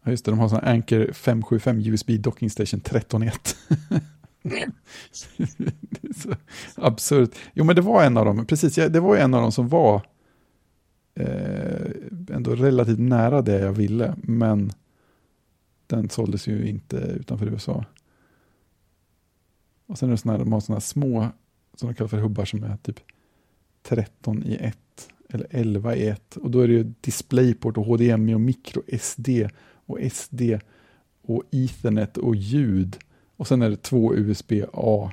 Ja, 0.03 0.11
just 0.11 0.25
det, 0.25 0.31
de 0.31 0.39
har 0.39 0.49
sådana 0.49 0.67
Anker 0.67 1.13
575 1.13 1.79
USB 1.79 2.09
docking 2.09 2.49
station 2.49 2.79
13.1. 2.79 3.55
det 4.43 4.61
är 6.01 6.13
så 6.13 6.35
absurt. 6.75 7.35
Jo, 7.53 7.63
men 7.63 7.75
det 7.75 7.81
var 7.81 8.03
en 8.03 8.17
av 8.17 8.25
dem, 8.25 8.45
precis, 8.45 8.75
det 8.75 8.99
var 8.99 9.17
en 9.17 9.33
av 9.33 9.41
dem 9.41 9.51
som 9.51 9.69
var 9.69 10.01
eh, 11.15 11.91
ändå 12.29 12.55
relativt 12.55 12.99
nära 12.99 13.41
det 13.41 13.59
jag 13.59 13.73
ville, 13.73 14.15
men 14.17 14.71
den 15.87 16.09
såldes 16.09 16.47
ju 16.47 16.67
inte 16.67 16.97
utanför 16.97 17.45
USA. 17.45 17.85
Och 19.85 19.97
sen 19.97 20.09
är 20.09 20.11
det 20.11 20.17
sådana 20.17 20.37
här, 20.37 20.45
de 20.45 20.53
har 20.53 20.59
sådana 20.59 20.75
här 20.75 20.81
små 20.81 21.27
som 21.75 21.87
de 21.89 21.95
kallar 21.95 22.07
för 22.07 22.17
hubbar 22.17 22.45
som 22.45 22.63
är 22.63 22.77
typ 22.77 22.99
13 23.83 24.43
i 24.43 24.55
1 24.55 24.77
eller 25.29 25.47
11 25.49 25.95
i 25.95 26.07
1. 26.07 26.37
Och 26.37 26.51
då 26.51 26.59
är 26.59 26.67
det 26.67 26.73
ju 26.73 26.93
DisplayPort 27.01 27.77
och 27.77 27.85
HDMI 27.85 28.33
och 28.33 28.41
micro 28.41 28.81
SD 28.99 29.29
och 29.85 29.99
SD 30.11 30.41
och 31.21 31.43
Ethernet 31.51 32.17
och 32.17 32.35
ljud. 32.35 32.97
Och 33.37 33.47
sen 33.47 33.61
är 33.61 33.69
det 33.69 33.77
två 33.77 34.15
USB-A, 34.15 35.11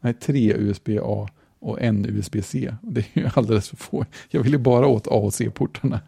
nej 0.00 0.14
tre 0.14 0.54
USB-A 0.54 1.28
och 1.58 1.80
en 1.80 2.06
USB-C. 2.06 2.74
Det 2.82 3.00
är 3.00 3.20
ju 3.20 3.30
alldeles 3.34 3.68
för 3.68 3.76
få. 3.76 4.04
Jag 4.28 4.42
vill 4.42 4.52
ju 4.52 4.58
bara 4.58 4.86
åt 4.86 5.06
A 5.06 5.10
och 5.10 5.34
C-portarna. 5.34 6.00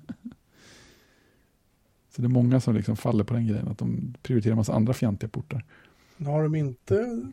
Så 2.11 2.23
det 2.23 2.27
är 2.27 2.29
många 2.29 2.61
som 2.61 2.75
liksom 2.75 2.97
faller 2.97 3.25
på 3.25 3.35
den 3.35 3.47
grejen, 3.47 3.68
att 3.68 3.79
de 3.79 4.14
prioriterar 4.23 4.53
en 4.53 4.57
massa 4.57 4.73
andra 4.73 4.93
fjantiga 4.93 5.29
portar. 5.29 5.64
Har 6.18 6.43
de 6.43 6.55
inte, 6.55 7.31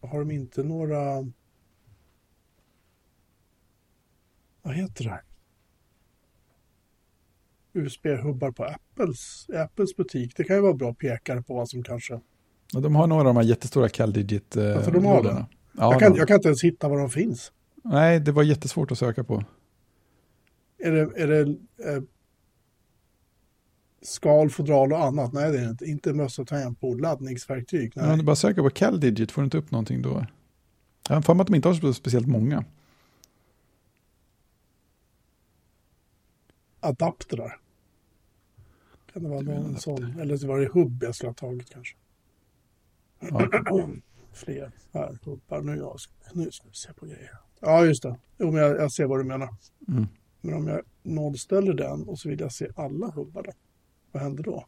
har 0.00 0.18
de 0.18 0.30
inte 0.30 0.62
några, 0.62 1.28
vad 4.62 4.74
heter 4.74 5.04
det 5.04 5.10
här? 5.10 5.22
USB-hubbar 7.72 8.52
på 8.52 8.64
Apples, 8.64 9.50
Apples 9.50 9.96
butik. 9.96 10.36
Det 10.36 10.44
kan 10.44 10.56
ju 10.56 10.62
vara 10.62 10.74
bra 10.74 10.94
pekare 10.94 11.42
på 11.42 11.54
vad 11.54 11.68
som 11.68 11.82
kanske... 11.82 12.20
Och 12.74 12.82
de 12.82 12.94
har 12.94 13.06
några 13.06 13.20
av 13.20 13.34
de 13.34 13.36
här 13.36 13.44
jättestora 13.44 13.88
CalDigit 13.88 14.56
eh, 14.56 14.76
Alltså, 14.76 14.90
de 14.90 15.04
har 15.04 15.22
det? 15.22 15.46
Ja, 15.72 15.92
jag, 15.92 16.00
kan, 16.00 16.14
jag 16.14 16.28
kan 16.28 16.34
inte 16.34 16.48
ens 16.48 16.64
hitta 16.64 16.88
var 16.88 16.98
de 16.98 17.10
finns. 17.10 17.52
Nej, 17.84 18.20
det 18.20 18.32
var 18.32 18.42
jättesvårt 18.42 18.92
att 18.92 18.98
söka 18.98 19.24
på. 19.24 19.44
Är 20.78 20.90
det, 20.90 21.22
är 21.22 21.26
det 21.26 21.40
eh, 21.90 22.02
skal, 24.02 24.50
fodral 24.50 24.92
och 24.92 25.04
annat? 25.04 25.32
Nej, 25.32 25.52
det 25.52 25.58
är 25.58 25.70
inte. 25.70 25.84
Inte 25.84 26.12
mössa, 26.12 26.44
tangentbord, 26.44 27.00
laddningsverktyg. 27.00 27.92
Men 27.94 28.04
om 28.04 28.10
Nej. 28.10 28.18
du 28.18 28.24
bara 28.24 28.36
söker 28.36 28.62
på 28.62 28.70
CalDigit 28.70 29.32
får 29.32 29.42
du 29.42 29.44
inte 29.44 29.58
upp 29.58 29.70
någonting 29.70 30.02
då. 30.02 30.26
Jag 31.08 31.14
har 31.14 31.22
för 31.22 31.34
mig 31.34 31.40
att 31.40 31.46
de 31.46 31.54
inte 31.54 31.68
har 31.68 31.92
speciellt 31.92 32.26
många. 32.26 32.64
Adaptrar. 36.80 37.58
Kan 39.12 39.22
det 39.22 39.28
vara 39.28 39.40
någon 39.40 39.76
sån? 39.76 40.20
Eller 40.20 40.36
så 40.36 40.46
var 40.46 40.60
det 40.60 40.68
hubb 40.72 41.02
jag 41.02 41.14
skulle 41.14 41.28
ha 41.28 41.34
tagit 41.34 41.70
kanske. 41.70 41.96
Ja. 43.30 43.88
Fler 44.32 44.72
här 44.92 45.18
hubbar. 45.24 45.60
Nu, 45.60 45.76
jag, 45.76 45.96
nu 46.32 46.50
ska 46.50 46.68
vi 46.68 46.74
se 46.74 46.92
på 46.92 47.06
grejer. 47.06 47.38
Ja, 47.60 47.84
just 47.84 48.02
det. 48.02 48.18
Jo, 48.38 48.50
men 48.50 48.62
jag, 48.62 48.76
jag 48.76 48.92
ser 48.92 49.06
vad 49.06 49.20
du 49.20 49.24
menar. 49.24 49.48
Mm. 49.88 50.06
Men 50.40 50.54
om 50.54 50.66
jag 50.68 50.82
nollställer 51.02 51.74
den 51.74 52.08
och 52.08 52.18
så 52.18 52.28
vill 52.28 52.40
jag 52.40 52.52
se 52.52 52.68
alla 52.76 53.10
hubbar 53.10 53.42
då. 53.42 53.52
Vad 54.12 54.22
händer 54.22 54.42
då? 54.42 54.66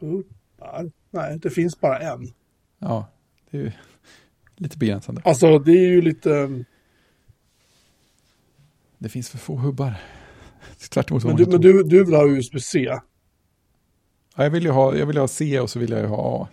Hubbar? 0.00 0.90
Nej, 1.10 1.38
det 1.38 1.50
finns 1.50 1.80
bara 1.80 1.98
en. 1.98 2.32
ja, 2.78 3.08
det 3.50 3.58
är 3.58 3.62
ju 3.62 3.72
lite 4.56 4.78
begränsande. 4.78 5.22
Alltså, 5.24 5.58
det 5.58 5.72
är 5.72 5.88
ju 5.88 6.02
lite... 6.02 6.64
Det 8.98 9.08
finns 9.08 9.30
för 9.30 9.38
få 9.38 9.56
hubbar. 9.56 9.94
Tvärt 10.90 11.10
emot 11.10 11.24
vad 11.24 11.34
Men, 11.34 11.44
du, 11.44 11.50
men 11.50 11.60
du, 11.60 11.82
du 11.82 12.04
vill 12.04 12.14
ha 12.14 12.28
USB-C? 12.28 12.78
Ja, 14.36 14.44
jag 14.44 14.50
vill 14.50 14.64
ju 14.64 14.70
ha, 14.70 14.96
jag 14.96 15.06
vill 15.06 15.16
ha 15.16 15.28
C 15.28 15.60
och 15.60 15.70
så 15.70 15.78
vill 15.78 15.90
jag 15.90 16.00
ju 16.00 16.06
ha 16.06 16.42
A. 16.42 16.48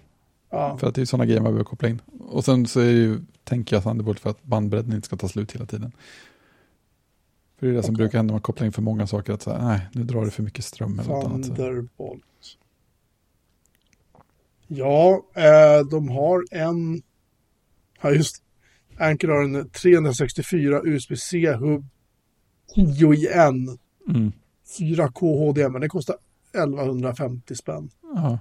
Ja. 0.56 0.78
För 0.78 0.88
att 0.88 0.96
det 0.96 1.02
är 1.02 1.06
sådana 1.06 1.26
grejer 1.26 1.42
man 1.42 1.52
behöver 1.52 1.64
koppla 1.64 1.90
in. 1.90 2.02
Och 2.20 2.46
sen 2.46 2.68
så 2.68 2.80
är 2.80 2.86
det 2.86 2.92
ju, 2.92 3.20
tänker 3.44 3.76
jag 3.76 3.84
Thunderbolt 3.84 4.20
för 4.20 4.30
att 4.30 4.44
bandbredden 4.44 4.94
inte 4.94 5.08
ska 5.08 5.16
ta 5.16 5.28
slut 5.28 5.52
hela 5.52 5.66
tiden. 5.66 5.92
För 7.58 7.66
det 7.66 7.72
är 7.72 7.76
det 7.76 7.84
som 7.84 7.96
Okej. 7.96 8.04
brukar 8.04 8.18
hända 8.18 8.32
när 8.32 8.36
man 8.36 8.42
kopplar 8.42 8.66
in 8.66 8.72
för 8.72 8.82
många 8.82 9.08
saker. 9.08 9.34
Att 9.34 9.42
så 9.42 9.52
här, 9.52 9.62
nej, 9.62 9.88
nu 9.94 10.04
drar 10.04 10.26
det 10.26 10.32
för 10.32 10.44
mycket 10.44 10.66
ström 10.66 11.00
eller 11.00 11.10
något 11.10 11.26
annat. 11.26 11.44
Thunderbolt. 11.46 12.24
Ja, 14.68 15.26
eh, 15.34 15.88
de 15.92 16.10
har 16.10 16.44
en... 16.52 17.02
Ja, 18.02 18.12
just 18.12 18.44
Anchor 18.98 19.28
har 19.28 19.44
en 19.44 19.70
364 19.70 20.82
USB-C-hubb 20.84 21.86
10 22.76 23.14
i 23.14 23.28
en. 23.28 23.78
Mm. 24.08 24.32
4K 24.80 25.48
HDMI. 25.48 25.80
Den 25.80 25.90
kostar 25.90 26.16
1150 26.54 27.56
spänn. 27.56 27.90
Ja, 28.02 28.40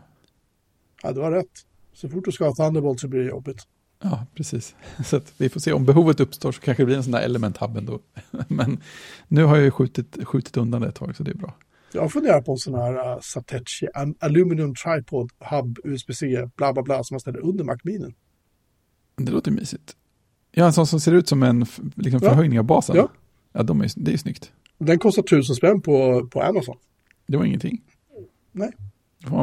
Ja, 1.04 1.12
du 1.12 1.20
har 1.20 1.30
rätt. 1.32 1.66
Så 1.94 2.08
fort 2.08 2.24
du 2.24 2.32
ska 2.32 2.44
ha 2.44 2.54
Thunderbolt 2.54 3.00
så 3.00 3.08
blir 3.08 3.20
det 3.20 3.28
jobbigt. 3.28 3.62
ja, 4.02 4.26
precis. 4.34 4.74
Så 5.04 5.20
vi 5.38 5.48
får 5.48 5.60
se 5.60 5.72
om 5.72 5.84
behovet 5.84 6.20
uppstår 6.20 6.52
så 6.52 6.60
kanske 6.60 6.82
det 6.82 6.86
blir 6.86 6.96
en 6.96 7.02
sån 7.02 7.12
där 7.12 7.20
element 7.20 7.56
hub 7.56 7.76
ändå. 7.76 8.00
Men 8.48 8.80
nu 9.28 9.44
har 9.44 9.56
jag 9.56 9.64
ju 9.64 9.70
skjutit, 9.70 10.24
skjutit 10.24 10.56
undan 10.56 10.80
det 10.80 10.88
ett 10.88 10.94
tag 10.94 11.16
så 11.16 11.22
det 11.22 11.30
är 11.30 11.34
bra. 11.34 11.54
Jag 11.92 12.12
funderar 12.12 12.42
på 12.42 12.52
en 12.52 12.58
sån 12.58 12.74
här 12.74 13.14
uh, 13.14 13.20
Satechi 13.20 13.88
Aluminum 14.18 14.74
Tripod 14.74 15.30
Hub 15.38 15.78
USB-C 15.84 16.48
bla 16.56 16.72
bla 16.72 16.82
bla 16.82 17.04
som 17.04 17.14
man 17.14 17.20
ställer 17.20 17.38
under 17.38 17.64
Mac-minen. 17.64 18.14
Det 19.16 19.32
låter 19.32 19.50
mysigt. 19.50 19.96
Ja, 20.52 20.66
en 20.66 20.72
sån 20.72 20.86
som 20.86 21.00
ser 21.00 21.12
ut 21.12 21.28
som 21.28 21.42
en 21.42 21.66
liksom 21.94 22.20
förhöjning 22.20 22.58
av 22.58 22.64
basen. 22.64 22.96
Ja. 22.96 23.08
ja 23.52 23.62
de 23.62 23.80
är, 23.80 23.90
det 23.96 24.12
är 24.12 24.16
snyggt. 24.16 24.52
Den 24.78 24.98
kostar 24.98 25.22
1000 25.22 25.56
spänn 25.56 25.80
på, 25.80 26.26
på 26.26 26.42
Amazon. 26.42 26.76
Det 27.26 27.36
var 27.36 27.44
ingenting. 27.44 27.82
Nej. 28.52 28.70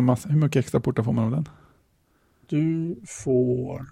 Massa, 0.01 0.29
hur 0.29 0.39
mycket 0.39 0.59
extra 0.59 0.79
portar 0.79 1.03
får 1.03 1.13
man 1.13 1.25
av 1.25 1.31
den? 1.31 1.49
Du 2.51 2.95
får 3.07 3.85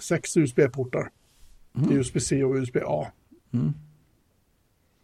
sex 0.00 0.36
USB-portar. 0.36 1.10
Mm. 1.76 1.92
USB-C 1.98 2.44
och 2.44 2.54
USB-A. 2.54 3.06
Mm. 3.52 3.72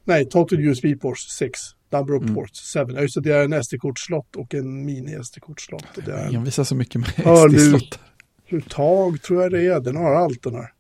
Nej, 0.05 0.25
total 0.29 0.61
USB 0.61 0.85
ports 1.01 1.29
6. 1.39 1.61
Number 1.91 2.15
of 2.15 2.23
Mm. 2.23 2.35
ports 2.35 2.73
7. 2.75 2.81
Ja, 2.95 3.01
just 3.01 3.15
det, 3.15 3.21
det 3.21 3.35
är 3.37 3.45
en 3.45 3.53
SD-kortslott 3.63 4.37
och 4.37 4.55
en 4.55 4.85
mini-SD-kortslott. 4.87 5.85
Det 5.95 6.13
är 6.13 6.25
Jag 6.25 6.35
envisar 6.35 6.65
så 6.65 6.75
mycket 6.75 7.01
med 7.01 7.09
SD-slottar. 7.11 8.01
uttag 8.49 9.23
tror 9.23 9.43
jag 9.43 9.51
det 9.53 9.67
är. 9.67 9.81
Den 9.81 9.97
har 9.97 10.15
allt 10.15 10.43
den 10.43 10.55
här. 10.55 10.73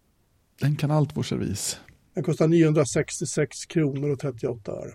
Den 0.60 0.76
kan 0.76 0.90
allt 0.90 1.16
vår 1.16 1.22
servis. 1.22 1.80
Den 2.14 2.24
kostar 2.24 2.48
966 2.48 3.66
kronor 3.66 4.10
och 4.10 4.18
38 4.18 4.72
öre. 4.72 4.92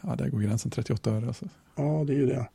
Ja, 0.00 0.16
där 0.16 0.28
går 0.28 0.40
gränsen 0.40 0.70
38 0.70 1.10
öre. 1.10 1.26
Alltså. 1.26 1.48
Ja, 1.76 2.04
det 2.06 2.12
är 2.12 2.16
ju 2.16 2.26
det. 2.26 2.48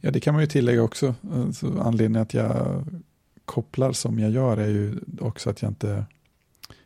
Ja, 0.00 0.10
det 0.10 0.20
kan 0.20 0.34
man 0.34 0.42
ju 0.42 0.46
tillägga 0.46 0.82
också. 0.82 1.14
Alltså, 1.32 1.78
anledningen 1.80 2.22
att 2.22 2.34
jag 2.34 2.84
kopplar 3.44 3.92
som 3.92 4.18
jag 4.18 4.30
gör 4.30 4.56
är 4.56 4.68
ju 4.68 4.94
också 5.20 5.50
att 5.50 5.62
jag 5.62 5.70
inte... 5.70 6.04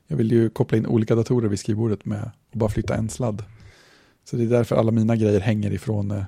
Jag 0.07 0.17
vill 0.17 0.33
ju 0.33 0.51
koppla 0.51 0.79
in 0.79 0.87
olika 0.87 1.15
datorer 1.15 1.49
vid 1.49 1.59
skrivbordet 1.59 2.05
med 2.05 2.31
och 2.53 2.59
bara 2.59 2.71
flytta 2.71 2.95
en 2.95 3.09
sladd. 3.09 3.45
Så 4.25 4.37
det 4.37 4.43
är 4.43 4.47
därför 4.47 4.77
alla 4.77 4.91
mina 4.91 5.17
grejer 5.17 5.41
hänger 5.41 5.73
ifrån 5.73 6.11
eh, 6.11 6.25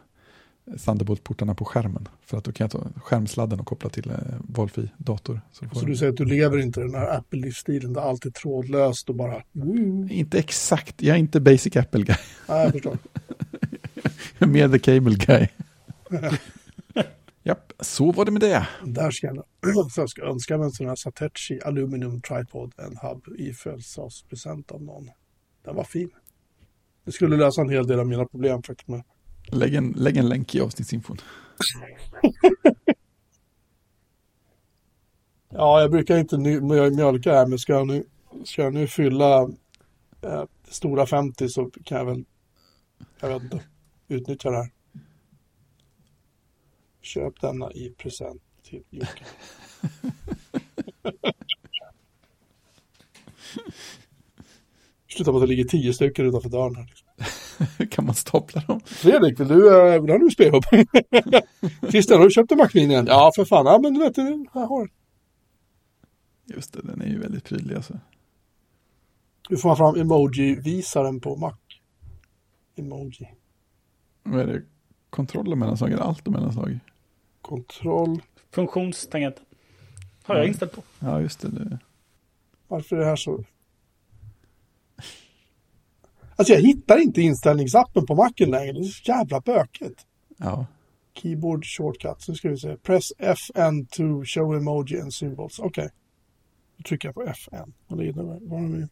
Thunderbolt-portarna 0.76 1.54
på 1.54 1.64
skärmen. 1.64 2.08
För 2.24 2.38
att 2.38 2.44
då 2.44 2.52
kan 2.52 2.64
jag 2.64 2.70
ta 2.70 3.00
skärmsladden 3.00 3.60
och 3.60 3.66
koppla 3.66 3.90
till 3.90 4.10
eh, 4.10 4.16
valfri 4.40 4.90
dator. 4.96 5.40
Så 5.52 5.64
Så 5.72 5.86
du 5.86 5.96
säger 5.96 6.12
att 6.12 6.18
du 6.18 6.24
lever 6.24 6.58
inte 6.58 6.80
den 6.80 6.94
här 6.94 7.18
Apple-livsstilen 7.18 7.92
där 7.92 8.00
allt 8.00 8.24
är 8.24 8.30
trådlöst 8.30 9.08
och 9.08 9.14
bara... 9.14 9.42
Woo. 9.52 10.08
Inte 10.10 10.38
exakt, 10.38 11.02
jag 11.02 11.14
är 11.14 11.20
inte 11.20 11.40
basic 11.40 11.76
Apple 11.76 12.02
guy. 12.02 12.16
Ja, 12.48 12.62
jag 12.62 12.72
förstår. 12.72 12.98
Jag 14.38 14.48
är 14.48 14.52
mer 14.52 14.68
the 14.68 14.78
cable 14.78 15.14
guy. 15.14 15.48
Japp, 17.46 17.72
så 17.80 18.12
var 18.12 18.24
det 18.24 18.30
med 18.30 18.40
det. 18.40 18.68
Där 18.84 19.10
ska 19.10 19.26
jag, 19.26 19.36
så 19.92 20.00
jag 20.00 20.10
ska 20.10 20.22
önska 20.22 20.58
mig 20.58 20.64
en 20.64 20.70
sån 20.70 20.88
här 20.88 20.96
Satechi 20.96 21.60
Aluminum 21.64 22.20
Tripod, 22.20 22.72
en 22.76 22.96
hub 22.96 23.38
i 23.38 23.52
födelsedagspresent 23.52 24.72
av 24.72 24.82
någon. 24.82 25.10
Den 25.64 25.76
var 25.76 25.84
fin. 25.84 26.10
Det 27.04 27.12
skulle 27.12 27.36
lösa 27.36 27.60
en 27.60 27.70
hel 27.70 27.86
del 27.86 28.00
av 28.00 28.06
mina 28.06 28.26
problem 28.26 28.62
faktiskt. 28.62 28.88
Med. 28.88 29.02
Lägg 29.52 29.74
en, 29.74 29.94
lägg 29.96 30.16
en 30.16 30.28
länk 30.28 30.54
i 30.54 30.60
avsnittsinfon. 30.60 31.16
Ja, 35.48 35.80
jag 35.80 35.90
brukar 35.90 36.18
inte 36.18 36.38
mjölka 36.38 37.32
här, 37.32 37.46
men 37.46 37.58
ska 37.58 37.72
jag 37.72 37.86
nu, 37.86 38.04
ska 38.44 38.62
jag 38.62 38.74
nu 38.74 38.86
fylla 38.86 39.42
eh, 40.22 40.44
stora 40.68 41.06
50 41.06 41.48
så 41.48 41.70
kan 41.84 41.98
jag 41.98 42.04
väl, 42.04 42.24
jag 43.20 43.28
vet 43.28 43.42
inte, 43.42 43.64
utnyttja 44.08 44.50
det 44.50 44.56
här. 44.56 44.70
Köp 47.06 47.40
denna 47.40 47.72
i 47.72 47.94
present 47.98 48.42
till 48.62 48.82
Jocke. 48.90 49.24
Sluta 55.08 55.32
med 55.32 55.36
att 55.36 55.42
det 55.42 55.46
ligger 55.46 55.64
tio 55.64 55.92
stycken 55.92 56.26
utanför 56.26 56.48
dörren 56.48 56.76
här. 56.76 56.92
kan 57.90 58.04
man 58.04 58.14
stapla 58.14 58.60
dem? 58.60 58.80
Fredrik, 58.84 59.40
vill 59.40 59.48
du, 59.48 59.54
vill 59.54 60.06
du 60.06 60.12
ha 60.12 60.18
en 60.18 60.22
USB-hub? 60.22 60.62
Christian, 61.90 62.18
har 62.18 62.24
du 62.24 62.30
köpt 62.30 62.52
en 62.52 62.58
Mac-mini 62.58 62.94
än? 62.94 63.06
Ja, 63.06 63.32
för 63.36 63.44
fan. 63.44 63.66
Ja, 63.66 63.78
men 63.82 63.94
du 63.94 64.00
vet, 64.00 64.16
jag 64.16 64.60
har 64.66 64.80
den. 64.80 64.90
Just 66.44 66.72
det, 66.72 66.82
den 66.82 67.00
är 67.02 67.06
ju 67.06 67.18
väldigt 67.18 67.44
prydlig 67.44 67.74
alltså. 67.76 67.98
Nu 69.48 69.56
får 69.56 69.68
man 69.68 69.76
fram 69.76 69.96
emoji-visaren 69.96 71.20
på 71.20 71.36
Mac. 71.36 71.56
Emoji. 72.76 73.28
Vad 74.22 74.40
är 74.40 74.46
det? 74.46 74.62
Kontroller 75.10 75.56
mellanslag 75.56 75.92
eller 75.92 76.02
allt 76.02 76.26
och 76.26 76.32
mellanslag? 76.32 76.78
Kontroll. 77.46 78.22
Funktionstangenten. 78.50 79.44
Har 80.22 80.34
jag 80.34 80.42
Mm. 80.42 80.48
inställt 80.52 80.72
på. 80.72 80.82
Ja, 80.98 81.20
just 81.20 81.40
det. 81.40 81.48
det. 81.48 81.78
Varför 82.68 82.96
är 82.96 83.00
det 83.00 83.06
här 83.06 83.16
så... 83.16 83.44
Alltså 86.36 86.52
jag 86.54 86.60
hittar 86.60 86.98
inte 86.98 87.22
inställningsappen 87.22 88.06
på 88.06 88.14
Macen 88.14 88.50
längre. 88.50 88.72
Det 88.72 88.78
är 88.78 88.84
så 88.84 89.10
jävla 89.10 89.40
bökigt. 89.40 90.06
Ja. 90.36 90.66
Keyboard 91.14 91.64
shortcuts. 91.66 92.28
Nu 92.28 92.34
ska 92.34 92.48
vi 92.48 92.56
se. 92.56 92.76
Press 92.76 93.12
FN 93.18 93.86
to 93.86 94.24
show 94.24 94.56
emoji 94.56 95.00
and 95.00 95.14
symbols. 95.14 95.58
Okej. 95.58 95.68
Okay. 95.84 95.88
Då 96.76 96.82
trycker 96.82 97.08
jag 97.08 97.14
på 97.14 97.22
FN. 97.22 97.72
Vad 97.86 97.98
det 97.98 98.04
innebär. 98.06 98.38
Var 98.40 98.58
har 98.60 98.68
vi? 98.68 98.86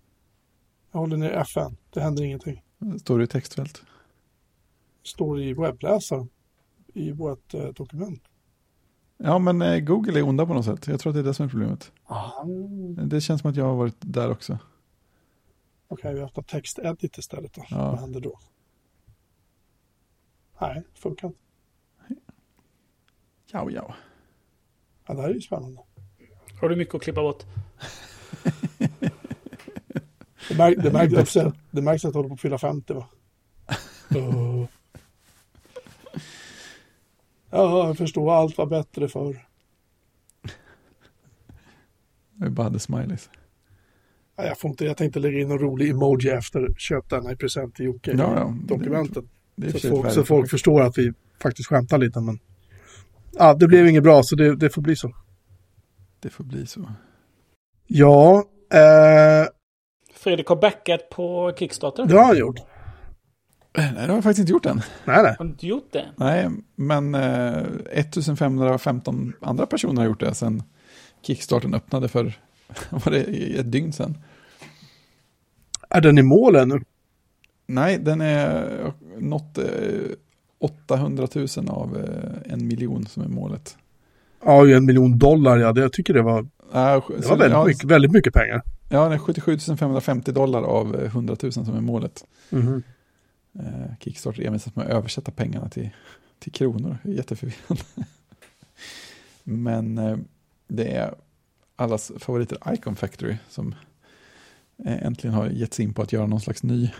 Jag 0.92 1.00
håller 1.00 1.16
ner 1.16 1.30
FN. 1.30 1.76
Det 1.90 2.00
händer 2.00 2.24
ingenting. 2.24 2.62
Står 3.00 3.18
det 3.18 3.24
i 3.24 3.26
textfält? 3.26 3.82
Står 5.02 5.40
i 5.42 5.54
webbläsaren. 5.54 6.28
I 6.94 7.12
vårt 7.12 7.54
eh, 7.54 7.68
dokument. 7.68 8.22
Ja, 9.16 9.38
men 9.38 9.62
eh, 9.62 9.78
Google 9.78 10.18
är 10.18 10.28
onda 10.28 10.46
på 10.46 10.54
något 10.54 10.64
sätt. 10.64 10.86
Jag 10.86 11.00
tror 11.00 11.10
att 11.10 11.14
det 11.14 11.20
är 11.20 11.24
det 11.24 11.34
som 11.34 11.46
är 11.46 11.50
problemet. 11.50 11.92
Ah. 12.04 12.44
Det 13.04 13.20
känns 13.20 13.40
som 13.40 13.50
att 13.50 13.56
jag 13.56 13.64
har 13.64 13.74
varit 13.74 13.96
där 14.00 14.30
också. 14.30 14.58
Okej, 15.88 16.10
okay, 16.10 16.14
vi 16.14 16.20
öppnar 16.20 16.44
textedit 16.44 17.18
istället. 17.18 17.54
Då. 17.54 17.64
Ja. 17.70 17.90
Vad 17.90 18.00
händer 18.00 18.20
då? 18.20 18.38
Nej, 20.60 20.82
funkar 20.94 21.28
inte. 21.28 21.40
Ja, 23.52 23.70
ja. 23.70 23.94
Ja, 25.06 25.14
det 25.14 25.22
här 25.22 25.28
är 25.28 25.34
ju 25.34 25.40
spännande. 25.40 25.80
Har 26.60 26.68
du 26.68 26.76
mycket 26.76 26.94
att 26.94 27.02
klippa 27.02 27.22
bort? 27.22 27.44
Det, 30.48 30.56
märk, 30.56 30.82
det, 30.82 30.90
märks, 30.92 31.34
det 31.70 31.82
märks 31.82 32.04
att 32.04 32.14
jag 32.14 32.18
håller 32.18 32.28
på 32.28 32.34
att 32.34 32.40
fylla 32.40 32.58
50 32.58 32.94
va? 32.94 33.06
Uh. 34.16 34.66
Ja, 37.54 37.86
jag 37.86 37.96
förstår. 37.96 38.34
Allt 38.34 38.58
var 38.58 38.66
bättre 38.66 39.08
förr. 39.08 39.46
Vi 42.40 42.50
bara 42.50 42.62
hade 42.62 42.78
smileys. 42.78 43.30
Ja, 44.36 44.44
jag, 44.44 44.58
får 44.58 44.70
inte, 44.70 44.84
jag 44.84 44.96
tänkte 44.96 45.18
lägga 45.20 45.40
in 45.40 45.50
en 45.50 45.58
rolig 45.58 45.90
emoji 45.90 46.30
efter 46.30 46.74
köp 46.78 47.10
denna 47.10 47.32
i 47.32 47.36
present 47.36 47.74
till 47.74 47.84
Jocke 47.84 48.10
Ja, 48.18 48.34
ja. 48.36 48.54
dokumentet. 48.64 49.24
Det 49.56 49.66
är 49.66 49.78
så, 49.78 49.88
folk, 49.88 50.12
så 50.12 50.24
folk 50.24 50.50
förstår 50.50 50.82
att 50.82 50.98
vi 50.98 51.12
faktiskt 51.42 51.68
skämtar 51.68 51.98
lite. 51.98 52.20
Men... 52.20 52.38
Ja, 53.32 53.54
det 53.54 53.66
blev 53.66 53.86
inget 53.86 54.02
bra 54.02 54.22
så 54.22 54.36
det, 54.36 54.56
det 54.56 54.70
får 54.70 54.82
bli 54.82 54.96
så. 54.96 55.14
Det 56.20 56.30
får 56.30 56.44
bli 56.44 56.66
så. 56.66 56.80
Ja, 57.86 58.44
eh, 58.72 59.48
Fredrik 60.14 60.46
har 60.46 60.56
backat 60.56 61.10
på 61.10 61.52
Kickstarter. 61.58 62.06
det 62.06 62.14
har 62.14 62.24
han 62.24 62.38
gjort. 62.38 62.60
Nej, 63.76 63.92
det 63.94 64.00
har 64.00 64.08
jag 64.08 64.22
faktiskt 64.22 64.38
inte 64.38 64.52
gjort 64.52 64.66
än. 64.66 64.80
Nej, 65.04 65.22
nej. 65.22 65.34
Har 65.38 65.44
du 65.44 65.50
inte 65.50 65.66
gjort 65.66 65.92
det? 65.92 66.04
Nej, 66.16 66.48
men 66.76 67.14
eh, 67.14 67.64
1515 67.92 69.32
andra 69.40 69.66
personer 69.66 70.02
har 70.02 70.08
gjort 70.08 70.20
det 70.20 70.34
sen 70.34 70.62
Kickstarten 71.22 71.74
öppnade 71.74 72.08
för 72.08 72.38
var 72.90 73.10
det 73.10 73.20
ett 73.58 73.72
dygn 73.72 73.92
sedan. 73.92 74.18
Är 75.88 76.00
den 76.00 76.18
i 76.18 76.22
mål 76.22 76.56
ännu? 76.56 76.80
Nej, 77.66 77.98
den 77.98 78.20
är 78.20 78.92
nått 79.18 79.58
eh, 79.58 79.64
800 80.58 81.28
000 81.34 81.46
av 81.68 81.96
eh, 81.96 82.52
en 82.52 82.66
miljon 82.66 83.06
som 83.06 83.22
är 83.22 83.28
målet. 83.28 83.76
Ja, 84.44 84.68
en 84.68 84.86
miljon 84.86 85.18
dollar. 85.18 85.58
Ja, 85.58 85.72
det, 85.72 85.80
jag 85.80 85.92
tycker 85.92 86.14
det 86.14 86.22
var, 86.22 86.46
Äh, 86.74 87.02
det 87.18 87.28
var 87.28 87.36
väldigt, 87.36 87.66
mycket, 87.66 87.84
väldigt 87.84 88.12
mycket 88.12 88.34
pengar. 88.34 88.62
Ja, 88.88 89.02
den 89.02 89.12
är 89.12 89.18
77 89.18 89.58
550 89.58 90.32
dollar 90.32 90.62
av 90.62 90.96
eh, 90.96 91.04
100 91.04 91.36
000 91.42 91.52
som 91.52 91.76
är 91.76 91.80
målet. 91.80 92.24
Mhm. 92.50 92.82
Eh, 93.58 93.96
Kickstarter 94.00 94.42
envisas 94.42 94.76
med 94.76 94.86
att 94.86 94.92
översätta 94.92 95.32
pengarna 95.32 95.68
till, 95.68 95.90
till 96.38 96.52
kronor. 96.52 96.98
Det 97.02 97.10
är 97.10 97.14
jätteförvirrande. 97.14 97.84
Men 99.44 99.98
eh, 99.98 100.18
det 100.68 100.96
är 100.96 101.14
allas 101.76 102.12
favoriter 102.18 102.58
Icon 102.72 102.96
Factory 102.96 103.36
som 103.48 103.74
eh, 104.84 105.06
äntligen 105.06 105.34
har 105.34 105.46
gett 105.46 105.74
sig 105.74 105.84
in 105.84 105.94
på 105.94 106.02
att 106.02 106.12
göra 106.12 106.26
någon 106.26 106.40
slags 106.40 106.62
ny 106.62 106.90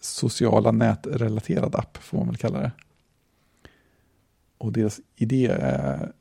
sociala 0.00 0.72
nätrelaterad 0.72 1.74
app, 1.74 1.96
får 1.96 2.18
man 2.18 2.26
väl 2.26 2.36
kalla 2.36 2.60
det. 2.60 2.72
Och 4.58 4.72
deras 4.72 5.00
idé 5.16 5.46
är 5.46 6.12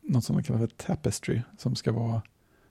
något 0.00 0.24
som 0.24 0.36
de 0.36 0.42
kallar 0.42 0.58
för 0.58 0.66
Tapestry, 0.66 1.40
som 1.58 1.74
ska 1.74 1.92
vara, 1.92 2.22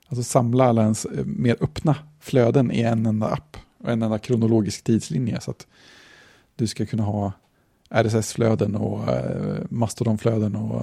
alltså 0.06 0.22
samla 0.22 0.64
alla 0.64 0.82
ens 0.82 1.04
eh, 1.04 1.24
mer 1.24 1.56
öppna 1.60 1.96
flöden 2.20 2.72
i 2.72 2.80
en 2.80 3.06
enda 3.06 3.26
app 3.26 3.56
och 3.82 3.90
en 3.90 4.02
enda 4.02 4.18
kronologisk 4.18 4.84
tidslinje. 4.84 5.40
Så 5.40 5.50
att 5.50 5.66
du 6.56 6.66
ska 6.66 6.86
kunna 6.86 7.02
ha 7.02 7.32
RSS-flöden 7.90 8.76
och 8.76 9.08
eh, 9.08 9.64
Mastodon-flöden 9.70 10.56
och 10.56 10.82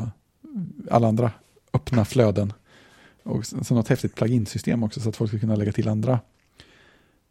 alla 0.90 1.08
andra 1.08 1.32
öppna 1.74 2.06
flöden. 2.06 2.54
Och 3.24 3.46
sen 3.46 3.64
sen 3.64 3.78
något 3.78 3.88
häftigt 3.88 4.16
plugin-system 4.16 4.84
också 4.84 5.00
så 5.00 5.10
att 5.10 5.16
folk 5.16 5.32
ska 5.32 5.40
kunna 5.40 5.56
lägga 5.56 5.72
till 5.72 5.88
andra 5.88 6.20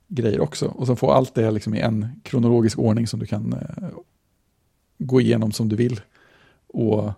grejer 0.08 0.40
också. 0.40 0.66
Och 0.66 0.86
sen 0.86 0.96
få 0.96 1.10
allt 1.10 1.34
det 1.34 1.50
liksom 1.50 1.74
i 1.74 1.80
en 1.80 2.20
kronologisk 2.22 2.78
ordning 2.78 3.06
som 3.06 3.20
du 3.20 3.26
kan 3.26 3.52
eh, 3.52 3.88
gå 4.98 5.20
igenom 5.20 5.52
som 5.52 5.68
du 5.68 5.76
vill. 5.76 6.00
Och 6.66 7.12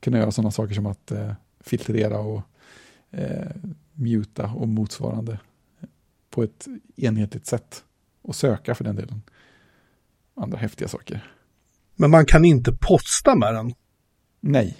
kunna 0.00 0.18
göra 0.18 0.30
sådana 0.30 0.50
saker 0.50 0.74
som 0.74 0.86
att 0.86 1.10
eh, 1.10 1.32
filtrera 1.60 2.18
och 2.18 2.42
eh, 3.10 3.46
muta 3.92 4.50
och 4.50 4.68
motsvarande 4.68 5.38
på 6.36 6.42
ett 6.42 6.66
enhetligt 6.96 7.46
sätt. 7.46 7.84
Och 8.22 8.36
söka 8.36 8.74
för 8.74 8.84
den 8.84 8.96
delen. 8.96 9.22
Andra 10.36 10.58
häftiga 10.58 10.88
saker. 10.88 11.32
Men 11.94 12.10
man 12.10 12.26
kan 12.26 12.44
inte 12.44 12.72
posta 12.72 13.34
med 13.34 13.54
den. 13.54 13.74
Nej. 14.40 14.76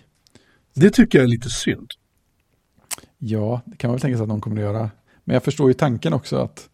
Det 0.75 0.91
tycker 0.91 1.19
jag 1.19 1.25
är 1.25 1.29
lite 1.29 1.51
synd. 1.51 1.91
Ja, 3.19 3.61
det 3.65 3.77
kan 3.77 3.89
man 3.89 3.95
väl 3.95 4.01
tänka 4.01 4.17
sig 4.17 4.23
att 4.23 4.29
någon 4.29 4.41
kommer 4.41 4.57
att 4.57 4.63
göra. 4.63 4.91
Men 5.25 5.35
jag 5.35 5.43
förstår 5.43 5.69
ju 5.69 5.75
tanken 5.75 6.13
också 6.13 6.37
att 6.37 6.69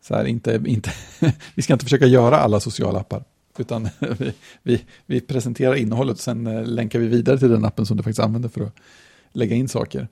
så 0.00 0.14
här, 0.14 0.24
inte, 0.24 0.62
inte, 0.66 0.90
vi 1.54 1.62
ska 1.62 1.72
inte 1.72 1.84
försöka 1.84 2.06
göra 2.06 2.36
alla 2.36 2.60
sociala 2.60 3.00
appar. 3.00 3.24
Utan 3.58 3.88
vi, 4.18 4.32
vi, 4.62 4.84
vi 5.06 5.20
presenterar 5.20 5.74
innehållet 5.74 6.14
och 6.14 6.20
sen 6.20 6.46
eh, 6.46 6.64
länkar 6.64 6.98
vi 6.98 7.06
vidare 7.06 7.38
till 7.38 7.50
den 7.50 7.64
appen 7.64 7.86
som 7.86 7.96
du 7.96 8.02
faktiskt 8.02 8.20
använder 8.20 8.48
för 8.48 8.60
att 8.60 8.76
lägga 9.32 9.56
in 9.56 9.68
saker. 9.68 10.08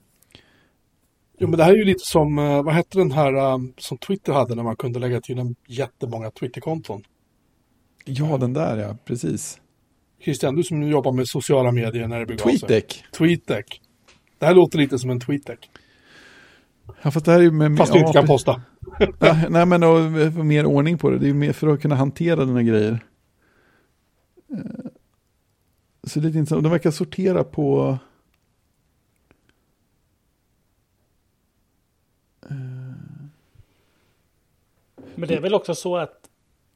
Jo, 1.44 1.50
men 1.50 1.58
det 1.58 1.64
här 1.64 1.72
är 1.72 1.76
ju 1.76 1.84
lite 1.84 2.04
som, 2.04 2.38
eh, 2.38 2.62
vad 2.62 2.74
hette 2.74 2.98
den 2.98 3.12
här 3.12 3.34
eh, 3.34 3.58
som 3.78 3.98
Twitter 3.98 4.32
hade 4.32 4.54
när 4.54 4.62
man 4.62 4.76
kunde 4.76 4.98
lägga 4.98 5.20
till 5.20 5.38
en 5.38 5.54
jättemånga 5.68 6.30
Twitterkonton? 6.30 7.02
Ja, 8.04 8.38
den 8.38 8.52
där 8.52 8.76
ja, 8.76 8.96
precis. 9.04 9.60
Christian, 10.22 10.54
du 10.54 10.62
som 10.62 10.82
jobbar 10.82 11.12
med 11.12 11.28
sociala 11.28 11.72
medier 11.72 12.08
när 12.08 12.20
det 12.20 12.26
begav 12.26 12.48
sig. 12.48 12.58
TweetDeck. 12.58 13.04
TweetDeck. 13.18 13.80
Det 14.38 14.46
här 14.46 14.54
låter 14.54 14.78
lite 14.78 14.98
som 14.98 15.10
en 15.10 15.20
TweetDeck. 15.20 15.70
Ja, 17.02 17.10
fast 17.10 17.26
det 17.26 17.32
här 17.32 17.38
är 17.38 17.42
ju 17.42 17.50
med... 17.50 17.78
Fast 17.78 17.92
du 17.92 17.98
inte 17.98 18.12
kan 18.12 18.26
posta. 18.26 18.62
Ja, 19.20 19.38
nej, 19.50 19.66
men 19.66 19.82
och, 19.82 20.34
få 20.34 20.42
mer 20.42 20.66
ordning 20.66 20.98
på 20.98 21.10
det. 21.10 21.18
Det 21.18 21.24
är 21.24 21.28
ju 21.28 21.34
mer 21.34 21.52
för 21.52 21.68
att 21.68 21.82
kunna 21.82 21.94
hantera 21.94 22.44
dina 22.44 22.62
grejer. 22.62 23.04
Eh, 24.52 24.58
Så 26.02 26.20
det 26.20 26.24
är 26.24 26.26
lite 26.26 26.38
intressant. 26.38 26.62
De 26.62 26.72
verkar 26.72 26.90
sortera 26.90 27.44
på... 27.44 27.98
Men 35.16 35.28
det 35.28 35.35
är 35.35 35.41
väl 35.41 35.55
också 35.55 35.74
så 35.74 35.97
att 35.97 36.31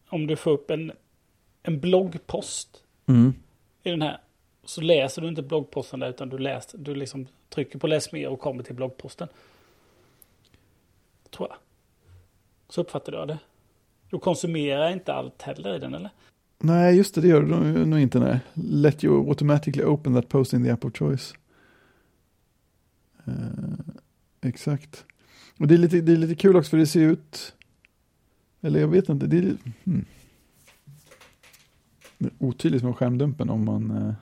om 0.08 0.26
du 0.26 0.36
får 0.36 0.50
upp 0.50 0.70
en, 0.70 0.92
en 1.62 1.80
bloggpost 1.80 2.84
Mm. 3.06 3.34
i 3.82 3.90
den 3.90 4.02
här 4.02 4.20
så 4.64 4.80
läser 4.80 5.22
du 5.22 5.28
inte 5.28 5.42
bloggposten 5.42 6.00
där 6.00 6.10
utan 6.10 6.28
du, 6.28 6.38
läs, 6.38 6.66
du 6.78 6.94
liksom 6.94 7.26
trycker 7.48 7.78
på 7.78 7.86
läs 7.86 8.12
mer 8.12 8.28
och 8.28 8.40
kommer 8.40 8.62
till 8.62 8.74
bloggposten. 8.74 9.28
Tror 11.30 11.48
jag. 11.48 11.56
Så 12.68 12.80
uppfattar 12.80 13.12
jag 13.12 13.28
det. 13.28 13.38
Du 14.10 14.18
konsumerar 14.18 14.90
inte 14.90 15.12
allt 15.12 15.42
heller 15.42 15.76
i 15.76 15.78
den 15.78 15.94
eller? 15.94 16.10
Nej, 16.58 16.96
just 16.96 17.14
det, 17.14 17.20
det 17.20 17.28
gör 17.28 17.42
du 17.42 17.86
nog 17.86 18.00
inte. 18.00 18.18
Nej. 18.18 18.40
Let 18.54 19.04
you 19.04 19.28
automatically 19.28 19.84
open 19.84 20.14
that 20.14 20.28
post 20.28 20.52
in 20.52 20.64
the 20.64 20.70
app 20.70 20.84
of 20.84 20.96
choice. 20.96 21.34
Eh, 23.26 23.32
exakt. 24.40 25.04
Och 25.58 25.66
det 25.68 25.74
är, 25.74 25.78
lite, 25.78 26.00
det 26.00 26.12
är 26.12 26.16
lite 26.16 26.34
kul 26.34 26.56
också 26.56 26.70
för 26.70 26.76
det 26.76 26.86
ser 26.86 27.00
ut... 27.00 27.54
Eller 28.68 28.80
jag 28.80 28.88
vet 28.88 29.08
inte, 29.08 29.26
det 29.26 29.38
är, 29.38 29.56
hmm. 29.84 30.04
det 32.18 32.26
är 32.26 32.32
otydligt 32.38 32.82
med 32.82 32.96
skärmdumpen 32.96 33.50
om 33.50 33.64
man... 33.64 33.90
eh, 33.90 34.14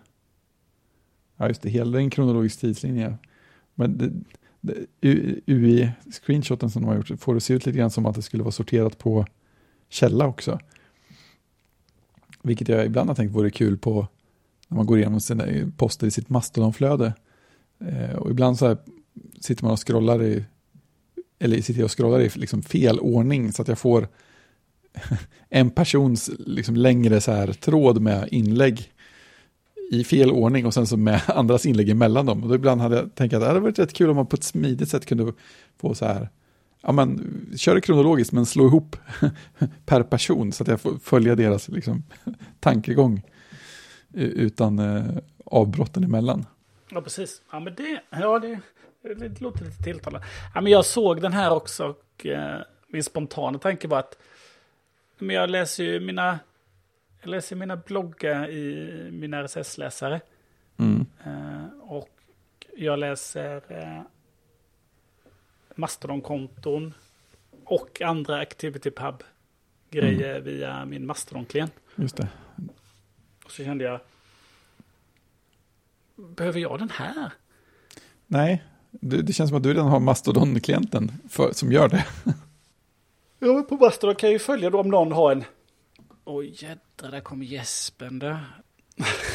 ja, 1.36 1.48
just 1.48 1.62
det, 1.62 1.70
hela 1.70 1.98
en 1.98 2.10
kronologisk 2.10 2.60
tidslinje. 2.60 3.18
Men 3.74 3.98
det, 3.98 4.12
det, 4.60 4.86
UI-screenshoten 5.47 6.70
som 6.70 6.82
de 6.82 6.89
har 6.89 6.97
gjort 6.97 7.20
får 7.20 7.35
det 7.35 7.40
se 7.40 7.55
ut 7.55 7.66
lite 7.66 7.78
grann 7.78 7.90
som 7.90 8.06
att 8.06 8.14
det 8.14 8.23
skulle 8.23 8.43
vara 8.43 8.52
sorterat 8.52 8.98
på 8.98 9.27
källa 9.89 10.27
också. 10.27 10.59
Vilket 12.43 12.68
jag 12.68 12.86
ibland 12.86 13.10
har 13.10 13.14
tänkt 13.14 13.35
vore 13.35 13.51
kul 13.51 13.78
på 13.78 14.09
när 14.68 14.77
man 14.77 14.86
går 14.86 14.98
igenom 14.98 15.20
sina 15.20 15.44
poster 15.77 16.06
i 16.06 16.10
sitt 16.10 16.28
mastodonflöde. 16.28 17.14
Eh, 17.78 18.16
och 18.16 18.31
ibland 18.31 18.59
så 18.59 18.66
här 18.66 18.78
sitter 19.40 19.64
man 19.64 19.73
och 19.73 19.86
scrollar 19.86 20.23
i, 20.23 20.44
eller 21.39 21.60
sitter 21.60 21.81
jag 21.81 21.85
och 21.85 21.98
scrollar 21.98 22.20
i 22.20 22.31
liksom 22.35 22.62
fel 22.62 22.98
ordning 22.98 23.52
så 23.52 23.62
att 23.62 23.68
jag 23.68 23.78
får 23.78 24.09
en 25.48 25.70
persons 25.70 26.31
liksom 26.39 26.77
längre 26.77 27.20
så 27.20 27.32
här 27.32 27.52
tråd 27.52 28.02
med 28.02 28.28
inlägg 28.31 28.93
i 29.90 30.05
fel 30.05 30.31
ordning 30.31 30.66
och 30.66 30.74
sen 30.74 30.86
så 30.86 30.97
med 30.97 31.20
andras 31.28 31.66
inlägg 31.66 31.89
emellan 31.89 32.27
dem. 32.27 32.43
Och 32.43 32.48
då 32.48 32.55
ibland 32.55 32.81
hade 32.81 32.97
jag 32.97 33.14
tänkt 33.14 33.35
att 33.35 33.40
det 33.40 33.47
hade 33.47 33.60
varit 33.60 33.78
rätt 33.78 33.93
kul 33.93 34.10
om 34.10 34.16
man 34.16 34.27
på 34.27 34.36
ett 34.36 34.44
smidigt 34.44 34.89
sätt 34.89 35.06
kunde 35.06 35.32
få 35.81 35.94
så 35.94 36.06
här, 36.06 36.28
ja 36.82 36.93
men 36.93 37.20
kör 37.56 37.74
det 37.74 37.81
kronologiskt 37.81 38.32
men 38.32 38.47
slå 38.47 38.66
ihop 38.66 38.97
per 39.86 40.02
person 40.02 40.52
så 40.52 40.62
att 40.62 40.68
jag 40.68 40.81
får 40.81 40.98
följa 41.02 41.35
deras 41.35 41.68
liksom, 41.68 42.02
tankegång. 42.60 43.23
utan 44.14 44.78
eh, 44.78 45.05
avbrotten 45.44 46.05
emellan. 46.05 46.47
Ja, 46.90 47.01
precis. 47.01 47.43
Ja, 47.52 47.60
men 47.60 47.74
det, 47.74 48.02
ja, 48.10 48.39
det, 48.39 48.60
det 49.14 49.40
låter 49.40 49.64
lite 49.64 49.82
tilltalande. 49.82 50.27
Ja, 50.55 50.60
men 50.60 50.73
jag 50.73 50.85
såg 50.85 51.23
den 51.23 51.32
här 51.32 51.51
också 51.51 51.85
och 51.85 52.27
eh, 52.27 52.60
min 52.89 53.05
spontana 53.05 53.59
tanke 53.59 53.89
var 53.89 53.98
att 53.98 54.18
men 55.19 55.37
jag 55.37 55.51
läser 55.51 55.85
ju 55.85 56.01
mina, 56.01 56.39
jag 57.21 57.31
läser 57.31 57.57
mina 57.57 57.77
bloggar 57.77 58.51
i 58.51 59.09
mina 59.13 59.43
RSS-läsare. 59.43 60.21
Mm. 60.77 61.07
Eh, 61.25 61.67
och 61.81 62.11
jag 62.77 62.99
läser 62.99 63.63
eh, 63.69 64.03
Mastodon-konton 65.75 66.95
och 67.65 68.03
andra 68.03 68.41
ActivityPub-grejer 68.41 70.41
via 70.41 70.85
min 70.85 71.07
Mastodon-klient. 71.07 71.73
Just 71.97 72.17
det. 72.17 72.29
Och 73.45 73.51
så 73.51 73.65
kände 73.65 73.85
jag, 73.85 74.01
behöver 76.17 76.61
jag 76.61 76.79
den 76.79 76.91
här? 76.91 77.33
Nej, 78.27 78.65
det, 78.91 79.23
det 79.23 79.33
känns 79.33 79.51
som 79.51 79.57
att 79.57 79.63
du 79.63 79.73
redan 79.73 79.89
har 79.89 80.01
Mastodon-klienten 80.01 81.13
som 81.53 81.73
gör 81.73 81.89
det. 81.89 82.07
Ja, 83.39 83.53
men 83.53 83.65
på 83.67 83.77
Mastodon 83.77 84.15
kan 84.15 84.29
jag 84.29 84.33
ju 84.33 84.39
följa 84.39 84.71
då 84.71 84.81
om 84.81 84.89
någon 84.89 85.13
har 85.13 85.33
en... 85.33 85.45
Oj 86.25 86.55
jädrar, 86.63 87.11
där 87.11 87.21
kommer 87.21 87.45
gäspen 87.45 88.19
där. 88.19 88.39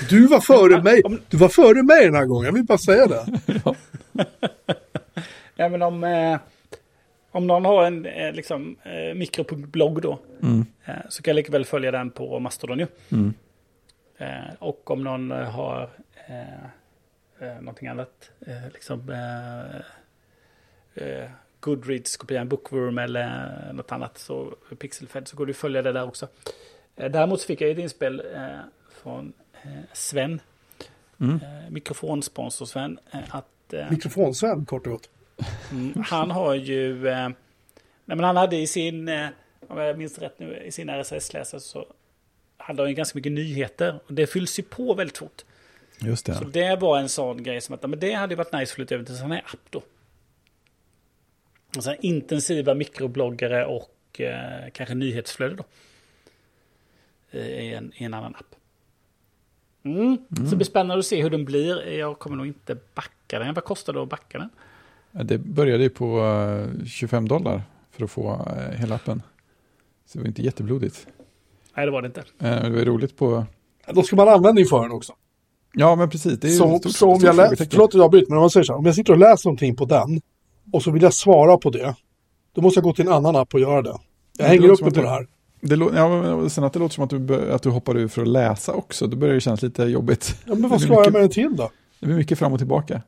Du 0.10 0.28
var 0.28 0.40
före 0.40 0.84
mig. 0.84 1.02
Du 1.30 1.38
var 1.38 1.49
före 1.49 1.84
mig 1.84 2.06
den 2.06 2.15
här 2.15 2.26
gången, 2.26 2.45
jag 2.45 2.53
vill 2.53 2.64
bara 2.64 2.78
säga 2.78 3.07
det. 3.07 3.26
Ja, 5.56 5.69
men 5.69 5.82
om, 5.82 6.03
eh, 6.03 6.40
om 7.32 7.48
någon 7.48 7.65
har 7.65 7.86
en 7.86 8.06
eh, 8.06 8.34
liksom, 8.34 8.78
eh, 8.84 9.15
mikropunktblogg 9.15 10.02
då. 10.02 10.19
Mm. 10.41 10.65
Eh, 10.86 10.95
så 11.10 11.23
kan 11.23 11.32
jag 11.32 11.36
lika 11.36 11.52
väl 11.52 11.65
följa 11.65 11.91
den 11.91 12.11
på 12.11 12.40
Mastodon 12.40 12.80
ju. 12.80 12.88
Mm. 13.11 13.34
Eh, 14.18 14.53
och 14.60 14.91
om 14.91 15.03
någon 15.03 15.32
eh, 15.32 15.38
har 15.38 15.90
eh, 16.28 16.64
eh, 17.48 17.56
någonting 17.60 17.88
annat. 17.88 18.32
Eh, 18.48 18.73
liksom 18.73 19.11
eh, 21.67 21.71
eh, 21.71 21.75
Goodreads, 21.75 22.17
kopia 22.17 22.41
en 22.41 22.49
bookworm 22.49 22.97
eller 22.97 23.73
något 23.73 23.91
annat. 23.91 24.17
Så 24.17 24.55
Pixelfed 24.79 25.27
så 25.27 25.38
går 25.38 25.45
det 25.45 25.49
att 25.49 25.57
följa 25.57 25.81
det 25.81 25.91
där 25.91 26.07
också. 26.07 26.27
Eh, 26.95 27.11
däremot 27.11 27.41
så 27.41 27.47
fick 27.47 27.61
jag 27.61 27.69
ett 27.69 27.77
inspel 27.77 28.19
eh, 28.35 28.47
från 29.03 29.33
eh, 29.63 29.69
Sven. 29.93 30.41
Mm. 31.19 31.39
Mikrofonsponsor 31.69 32.65
Sven. 32.65 32.99
Att 33.29 33.73
Mikrofonsvän, 33.89 34.65
kort 34.65 34.88
och 34.88 34.93
gott. 34.93 35.09
Mm, 35.71 36.03
han 36.07 36.31
har 36.31 36.55
ju... 36.55 37.03
Nej, 38.05 38.17
men 38.17 38.23
han 38.23 38.38
hade 38.38 38.55
i 38.55 38.67
sin, 38.67 39.09
om 39.67 39.77
jag 39.77 39.97
minns 39.97 40.19
rätt 40.19 40.39
nu, 40.39 40.57
i 40.57 40.71
sin 40.71 40.89
RSS-läsare 40.89 41.59
så 41.59 41.85
hade 42.57 42.81
han 42.81 42.89
ju 42.89 42.95
ganska 42.95 43.17
mycket 43.17 43.31
nyheter. 43.31 43.99
Och 44.07 44.13
det 44.13 44.27
fylls 44.27 44.59
ju 44.59 44.63
på 44.63 44.93
väldigt 44.93 45.17
fort. 45.17 45.43
Just 45.99 46.25
det. 46.25 46.35
Så 46.35 46.43
det 46.43 46.75
var 46.75 46.99
en 46.99 47.09
sån 47.09 47.43
grej 47.43 47.61
som 47.61 47.75
att 47.75 47.89
men 47.89 47.99
det 47.99 48.13
hade 48.13 48.35
varit 48.35 48.53
nice 48.53 48.63
att 48.63 48.69
flytta 48.69 48.95
över 48.95 49.05
till 49.05 49.13
en 49.13 49.19
sån 49.19 49.31
här 49.31 49.43
app 49.45 49.65
då. 49.69 49.81
Alltså 51.76 51.95
intensiva 52.02 52.73
mikrobloggare 52.73 53.65
och 53.65 54.22
eh, 54.22 54.69
kanske 54.73 54.95
nyhetsflöde 54.95 55.56
då. 55.56 55.64
Eh, 57.31 57.45
I 57.48 57.73
en, 57.73 57.91
I 57.95 58.03
en 58.03 58.14
annan 58.14 58.35
app. 58.35 58.56
Mm. 59.84 60.18
Så 60.30 60.41
det 60.43 60.56
blir 60.56 60.65
spännande 60.65 60.99
att 60.99 61.06
se 61.06 61.22
hur 61.23 61.30
den 61.30 61.45
blir. 61.45 61.88
Jag 61.89 62.19
kommer 62.19 62.38
nog 62.38 62.48
inte 62.48 62.77
backa 62.95 63.39
den. 63.39 63.53
Vad 63.53 63.64
kostar 63.64 63.93
det 63.93 64.02
att 64.02 64.10
backa 64.10 64.38
den? 64.38 64.49
Det 65.27 65.38
började 65.38 65.84
ju 65.84 65.89
på 65.89 66.19
eh, 66.80 66.85
25 66.85 67.27
dollar 67.27 67.61
för 67.91 68.03
att 68.03 68.11
få 68.11 68.31
eh, 68.57 68.80
hela 68.80 68.95
appen. 68.95 69.22
Så 70.06 70.18
det 70.18 70.22
var 70.22 70.27
inte 70.27 70.41
jätteblodigt. 70.41 71.07
Nej, 71.76 71.85
det 71.85 71.91
var 71.91 72.02
det 72.02 72.06
inte. 72.06 72.19
Eh, 72.39 72.64
Det 72.64 72.69
var 72.69 72.85
roligt 72.85 73.18
på... 73.18 73.45
Då 73.93 74.03
ska 74.03 74.15
man 74.15 74.27
ha 74.27 74.35
användning 74.35 74.65
för 74.65 74.81
den 74.81 74.91
också. 74.91 75.14
Ja, 75.73 75.95
men 75.95 76.10
precis. 76.10 76.39
Det 76.39 76.48
är 76.48 76.52
ju 76.52 76.57
Så, 76.57 76.80
stort- 76.80 76.91
så 76.91 77.10
om 77.10 77.15
stort 77.19 77.26
jag 77.27 77.35
läser, 77.35 77.65
förlåt 77.72 77.89
att 77.89 77.93
jag 77.99 78.11
bryter, 78.11 78.30
men 78.30 78.38
om 78.38 78.41
jag 78.43 78.52
säger 78.52 78.64
så 78.64 78.73
här, 78.73 78.77
om 78.80 78.85
jag 78.85 78.95
sitter 78.95 79.14
och 79.14 79.19
läser 79.19 79.48
någonting 79.49 79.76
på 79.76 79.85
den 79.85 80.22
och 80.73 80.84
så 80.84 80.91
vill 80.91 81.03
jag 81.03 81.14
svara 81.14 81.57
på 81.57 81.69
det, 81.69 81.95
då 82.53 82.61
måste 82.61 82.77
jag 82.77 82.84
gå 82.84 82.93
till 82.93 83.07
en 83.07 83.14
annan 83.14 83.35
app 83.35 83.53
och 83.53 83.60
göra 83.60 83.81
det. 83.81 83.98
Jag 84.38 84.45
hänger 84.45 84.69
upp 84.69 84.81
mig 84.81 84.93
på 84.93 85.02
det 85.02 85.10
här. 85.10 85.27
Det 85.61 85.76
ja, 85.76 86.49
sen 86.49 86.64
att 86.64 86.73
det 86.73 86.80
låter 86.80 86.95
som 86.95 87.03
att 87.03 87.10
du, 87.10 87.52
att 87.52 87.64
du 87.64 87.69
hoppar 87.69 87.98
ur 87.98 88.07
för 88.07 88.22
att 88.22 88.27
läsa 88.27 88.73
också. 88.73 89.07
Då 89.07 89.18
börjar 89.18 89.34
det 89.34 89.41
kännas 89.41 89.61
lite 89.61 89.84
jobbigt. 89.84 90.35
Ja, 90.45 90.56
men 90.56 90.69
vad 90.69 90.81
ska 90.81 90.93
jag 90.93 91.14
med 91.14 91.22
den 91.22 91.30
till 91.30 91.56
då? 91.56 91.72
Det 91.99 92.06
blir 92.06 92.15
mycket 92.15 92.39
fram 92.39 92.53
och 92.53 92.60
tillbaka. 92.60 93.02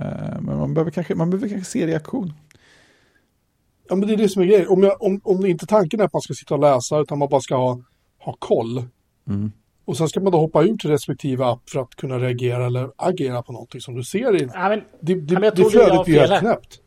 Eh, 0.00 0.40
Men 0.40 0.58
man 0.58 0.74
behöver 0.74 0.90
kanske, 0.90 1.14
man 1.14 1.30
behöver 1.30 1.48
kanske 1.48 1.70
se 1.70 1.86
reaktion. 1.86 2.32
Ja, 3.88 3.94
men 3.94 4.08
det 4.08 4.14
är 4.14 4.18
det 4.18 4.28
som 4.28 4.42
är 4.42 4.46
grejen. 4.46 4.68
Om, 4.68 4.82
jag, 4.82 5.02
om, 5.02 5.20
om 5.24 5.46
inte 5.46 5.66
tanken 5.66 6.00
är 6.00 6.04
att 6.04 6.12
man 6.12 6.22
ska 6.22 6.34
sitta 6.34 6.54
och 6.54 6.60
läsa, 6.60 6.98
utan 6.98 7.18
man 7.18 7.28
bara 7.28 7.40
ska 7.40 7.56
ha, 7.56 7.80
ha 8.18 8.36
koll. 8.38 8.84
Mm. 9.28 9.52
Och 9.86 9.96
sen 9.96 10.08
ska 10.08 10.20
man 10.20 10.32
då 10.32 10.38
hoppa 10.38 10.62
ut 10.62 10.80
till 10.80 10.90
respektive 10.90 11.44
app 11.44 11.70
för 11.70 11.80
att 11.80 11.94
kunna 11.94 12.18
reagera 12.18 12.66
eller 12.66 12.90
agera 12.96 13.42
på 13.42 13.52
någonting 13.52 13.80
som 13.80 13.94
du 13.94 14.02
ser 14.04 14.42
i. 14.42 14.48
Ja, 14.54 14.68
men, 14.68 14.82
Det, 15.00 15.14
det, 15.14 15.34
jag 15.34 15.56
det 15.56 15.70
flödet 15.70 16.04
blir 16.04 16.18
helt 16.18 16.40
knäppt. 16.40 16.80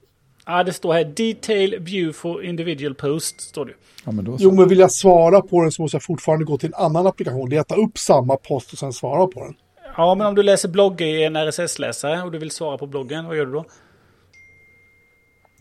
ja, 0.46 0.64
det 0.64 0.74
står 0.74 0.94
här 0.94 1.04
detail 1.04 1.76
view 1.80 2.14
for 2.14 2.44
individual 2.44 2.96
post. 2.96 3.42
Står 3.42 3.66
det. 3.66 3.74
Ja, 4.06 4.12
men. 4.12 4.38
Jo, 4.40 4.52
men 4.52 4.68
vill 4.68 4.80
jag 4.80 4.92
svara 4.92 5.42
på 5.42 5.62
den 5.62 5.72
så 5.72 5.82
måste 5.82 5.96
jag 5.96 6.04
fortfarande 6.04 6.46
gå 6.46 6.58
till 6.58 6.68
en 6.68 6.86
annan 6.86 7.08
applikation, 7.08 7.50
leta 7.50 7.76
upp 7.76 7.98
samma 7.98 8.36
post 8.36 8.74
och 8.74 8.80
sen 8.80 8.94
svara 8.94 9.28
på 9.28 9.40
den. 9.40 9.56
Ja, 9.98 10.16
men 10.16 10.28
om 10.28 10.36
du 10.36 10.44
läser 10.44 10.70
blogg 10.70 11.02
i 11.02 11.24
en 11.24 11.36
RSS-läsare 11.36 12.24
och 12.24 12.32
du 12.32 12.38
vill 12.38 12.52
svara 12.52 12.78
på 12.78 12.88
bloggen, 12.88 13.26
vad 13.28 13.38
gör 13.38 13.46
du 13.46 13.52
då? 13.52 13.66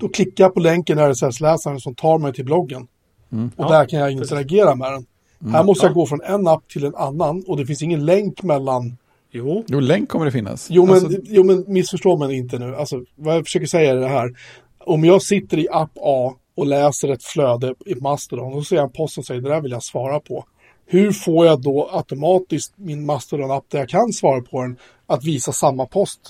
Då 0.00 0.08
klickar 0.08 0.44
jag 0.44 0.54
på 0.54 0.60
länken 0.60 0.98
i 0.98 1.02
RSS-läsaren 1.02 1.80
som 1.80 1.94
tar 1.94 2.18
mig 2.18 2.32
till 2.32 2.44
bloggen. 2.44 2.86
Mm. 3.32 3.50
Och 3.56 3.64
Ja, 3.64 3.68
där 3.68 3.84
kan 3.86 3.98
jag 4.00 4.10
interagera 4.10 4.74
med 4.74 4.92
den. 4.92 5.06
Här 5.52 5.64
måste 5.64 5.86
jag 5.86 5.90
Ja. 5.90 5.94
gå 5.94 6.06
från 6.06 6.22
en 6.22 6.46
app 6.46 6.68
till 6.68 6.84
en 6.84 6.94
annan 6.94 7.44
och 7.46 7.56
det 7.56 7.66
finns 7.66 7.82
ingen 7.82 8.04
länk 8.06 8.42
mellan... 8.42 8.96
Jo, 9.30 9.64
Jo, 9.68 9.80
länk 9.80 10.08
kommer 10.08 10.24
det 10.24 10.32
finnas. 10.32 10.66
Jo 10.70 10.86
men, 10.86 10.94
Alltså, 10.94 11.20
jo, 11.24 11.44
men 11.44 11.64
missförstå 11.66 12.16
mig 12.16 12.36
inte 12.36 12.58
nu. 12.58 12.76
Alltså, 12.76 13.04
vad 13.16 13.36
jag 13.36 13.44
försöker 13.44 13.66
säga 13.66 13.90
är 13.90 13.96
det 13.96 14.08
här. 14.08 14.30
Om 14.78 15.04
jag 15.04 15.22
sitter 15.22 15.58
i 15.58 15.68
app 15.70 15.90
A 16.00 16.34
och 16.54 16.66
läser 16.66 17.08
ett 17.08 17.22
flöde 17.24 17.74
i 17.86 17.94
Mastodon 17.94 18.52
och 18.52 18.62
så 18.62 18.68
ser 18.68 18.76
jag 18.76 18.84
en 18.84 18.92
post 18.92 19.14
som 19.14 19.24
säger 19.24 19.40
det 19.40 19.48
där 19.48 19.60
vill 19.60 19.72
jag 19.72 19.82
svara 19.82 20.20
på. 20.20 20.44
Hur 20.86 21.12
får 21.12 21.46
jag 21.46 21.62
då 21.62 21.88
automatiskt 21.92 22.72
min 22.76 23.06
Mastodon-app 23.06 23.64
där 23.68 23.78
jag 23.78 23.88
kan 23.88 24.12
svara 24.12 24.40
på 24.40 24.62
den 24.62 24.76
att 25.06 25.24
visa 25.24 25.52
samma 25.52 25.86
post? 25.86 26.20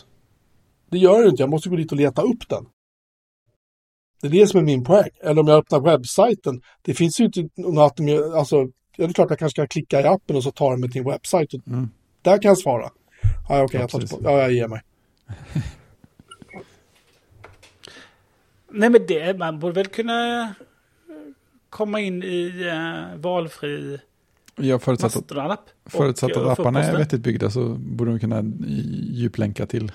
Det 0.90 0.98
gör 0.98 1.22
det 1.22 1.28
inte, 1.28 1.42
jag 1.42 1.50
måste 1.50 1.68
gå 1.68 1.76
dit 1.76 1.92
och 1.92 1.98
leta 1.98 2.22
upp 2.22 2.48
den. 2.48 2.66
Det 4.20 4.26
är 4.26 4.30
det 4.30 4.46
som 4.46 4.60
är 4.60 4.64
min 4.64 4.84
poäng. 4.84 5.08
Eller 5.22 5.40
om 5.42 5.48
jag 5.48 5.58
öppnar 5.58 5.80
webbsajten, 5.80 6.60
det 6.82 6.94
finns 6.94 7.20
ju 7.20 7.24
inte 7.24 7.48
något, 7.56 8.00
alltså, 8.36 8.68
ja, 8.98 9.06
det 9.06 9.10
är 9.10 9.12
klart 9.14 9.30
jag 9.30 9.38
kanske 9.38 9.56
ska 9.62 9.66
klicka 9.66 10.00
i 10.00 10.04
appen 10.04 10.36
och 10.36 10.42
så 10.42 10.50
tar 10.50 10.70
den 10.70 10.80
mig 10.80 10.90
till 10.90 11.00
en 11.00 11.06
webbsajt. 11.06 11.54
Och 11.54 11.68
Mm. 11.68 11.90
Där 12.22 12.42
kan 12.42 12.48
jag 12.48 12.58
svara. 12.58 12.90
Ja, 13.48 13.62
okej, 13.62 13.76
Ja, 13.76 13.80
jag, 13.80 13.90
tar 13.90 13.98
tillbaka- 14.00 14.24
ja, 14.24 14.38
jag 14.38 14.52
ger 14.52 14.68
mig. 14.68 14.82
nej 18.70 18.90
men 18.90 19.06
det, 19.08 19.38
man 19.38 19.58
borde 19.58 19.74
väl 19.74 19.86
kunna 19.86 20.54
komma 21.70 22.00
in 22.00 22.22
i 22.22 22.66
eh, 22.66 23.20
valfri 23.20 23.98
jag 24.60 24.82
förutsatt 24.82 25.16
att, 25.16 25.74
förutsatt 25.86 26.30
och, 26.36 26.52
att 26.52 26.58
eh, 26.58 26.62
apparna 26.62 26.82
är 26.84 26.96
vettigt 26.98 27.20
byggda 27.20 27.50
så 27.50 27.68
borde 27.68 28.10
de 28.10 28.20
kunna 28.20 28.42
djuplänka 29.10 29.66
till 29.66 29.92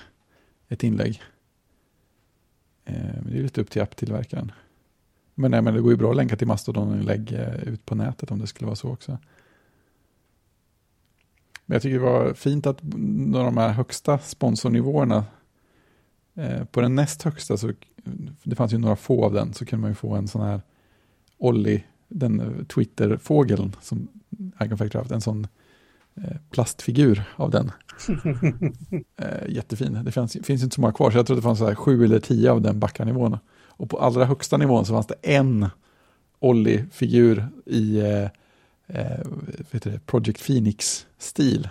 ett 0.68 0.82
inlägg. 0.82 1.22
Eh, 2.84 2.94
men 2.94 3.26
Det 3.32 3.38
är 3.38 3.42
lite 3.42 3.60
upp 3.60 3.70
till 3.70 3.82
apptillverkaren. 3.82 4.52
Men, 5.34 5.50
nej, 5.50 5.62
men 5.62 5.74
det 5.74 5.80
går 5.80 5.90
ju 5.90 5.96
bra 5.96 6.10
att 6.10 6.16
länka 6.16 6.36
till 6.36 6.46
Mastodon-inlägg 6.46 7.32
eh, 7.32 7.68
ut 7.68 7.86
på 7.86 7.94
nätet 7.94 8.30
om 8.30 8.38
det 8.38 8.46
skulle 8.46 8.66
vara 8.66 8.76
så 8.76 8.90
också. 8.90 9.18
Men 11.66 11.74
jag 11.74 11.82
tycker 11.82 11.98
det 11.98 12.04
var 12.04 12.34
fint 12.34 12.66
att 12.66 12.78
när 12.82 13.44
de 13.44 13.56
här 13.56 13.68
högsta 13.68 14.18
sponsornivåerna 14.18 15.24
eh, 16.34 16.64
på 16.64 16.80
den 16.80 16.94
näst 16.94 17.22
högsta 17.22 17.56
så 17.56 17.72
det 18.42 18.56
fanns 18.56 18.72
ju 18.72 18.78
några 18.78 18.96
få 18.96 19.24
av 19.24 19.32
den 19.32 19.54
så 19.54 19.66
kunde 19.66 19.80
man 19.80 19.90
ju 19.90 19.94
få 19.94 20.14
en 20.14 20.28
sån 20.28 20.42
här 20.42 20.60
Olli, 21.38 21.84
den 22.08 22.40
eh, 22.40 22.64
Twitter-fågeln 22.64 23.76
som 23.80 24.08
Icon 24.64 24.78
Factory 24.78 25.00
haft, 25.00 25.10
en 25.10 25.20
sån 25.20 25.46
eh, 26.16 26.36
plastfigur 26.50 27.24
av 27.36 27.50
den. 27.50 27.70
eh, 29.16 29.48
jättefin. 29.48 29.98
Det 30.04 30.12
finns, 30.12 30.36
finns 30.42 30.62
inte 30.62 30.74
så 30.74 30.80
många 30.80 30.92
kvar 30.92 31.10
så 31.10 31.18
jag 31.18 31.26
tror 31.26 31.36
det 31.36 31.42
fanns 31.42 31.58
så 31.58 31.66
här 31.66 31.74
sju 31.74 32.04
eller 32.04 32.20
tio 32.20 32.50
av 32.50 32.60
den 32.60 32.80
backarnivån. 32.80 33.38
Och 33.76 33.90
på 33.90 33.98
allra 33.98 34.24
högsta 34.24 34.56
nivån 34.56 34.86
så 34.86 34.92
fanns 34.92 35.06
det 35.06 35.14
en 35.22 35.68
Olli-figur 36.38 37.48
i 37.66 37.98
eh, 37.98 38.28
eh, 38.86 39.20
vet 39.70 39.82
det, 39.82 40.06
Project 40.06 40.46
Phoenix-stil. 40.46 41.68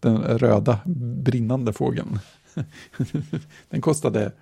Den 0.00 0.16
röda 0.18 0.80
brinnande 1.24 1.72
fågeln. 1.72 2.18
den 3.68 3.80
kostade, 3.80 4.32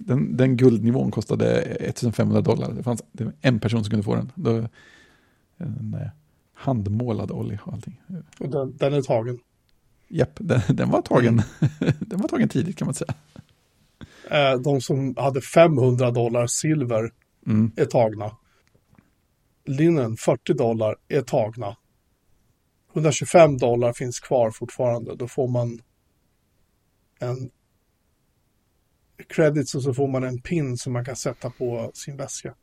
den, 0.00 0.36
den 0.36 0.56
guldnivån 0.56 1.10
kostade 1.10 1.60
1500 1.62 2.40
dollar. 2.40 2.72
Det 2.72 2.82
fanns 2.82 3.02
det 3.12 3.32
en 3.40 3.60
person 3.60 3.84
som 3.84 3.90
kunde 3.90 4.04
få 4.04 4.14
den. 4.14 4.32
Då, 4.34 4.68
en 5.56 5.96
eh, 6.00 6.08
handmålad 6.54 7.30
Olli 7.30 7.58
och 7.64 7.72
allting. 7.72 8.00
Och 8.40 8.48
den, 8.48 8.76
den 8.76 8.94
är 8.94 9.02
tagen. 9.02 9.38
Japp, 10.08 10.38
den, 10.40 10.60
den 10.68 10.90
var 10.90 11.02
tagen. 11.02 11.42
den 12.00 12.20
var 12.20 12.28
tagen 12.28 12.48
tidigt 12.48 12.76
kan 12.76 12.86
man 12.86 12.94
säga. 12.94 13.14
Eh, 14.30 14.54
de 14.60 14.80
som 14.80 15.16
hade 15.16 15.40
500 15.40 16.10
dollar 16.10 16.46
silver 16.46 17.12
Mm. 17.46 17.72
är 17.76 17.84
tagna. 17.84 18.36
Linnen 19.64 20.16
40 20.16 20.54
dollar 20.54 20.96
är 21.08 21.22
tagna. 21.22 21.76
125 22.92 23.58
dollar 23.58 23.92
finns 23.92 24.20
kvar 24.20 24.50
fortfarande. 24.50 25.16
Då 25.16 25.28
får 25.28 25.48
man 25.48 25.82
en 27.18 27.50
credits 29.28 29.74
och 29.74 29.82
så 29.82 29.94
får 29.94 30.08
man 30.08 30.24
en 30.24 30.40
pin 30.40 30.76
som 30.76 30.92
man 30.92 31.04
kan 31.04 31.16
sätta 31.16 31.50
på 31.50 31.90
sin 31.94 32.16
väska. 32.16 32.54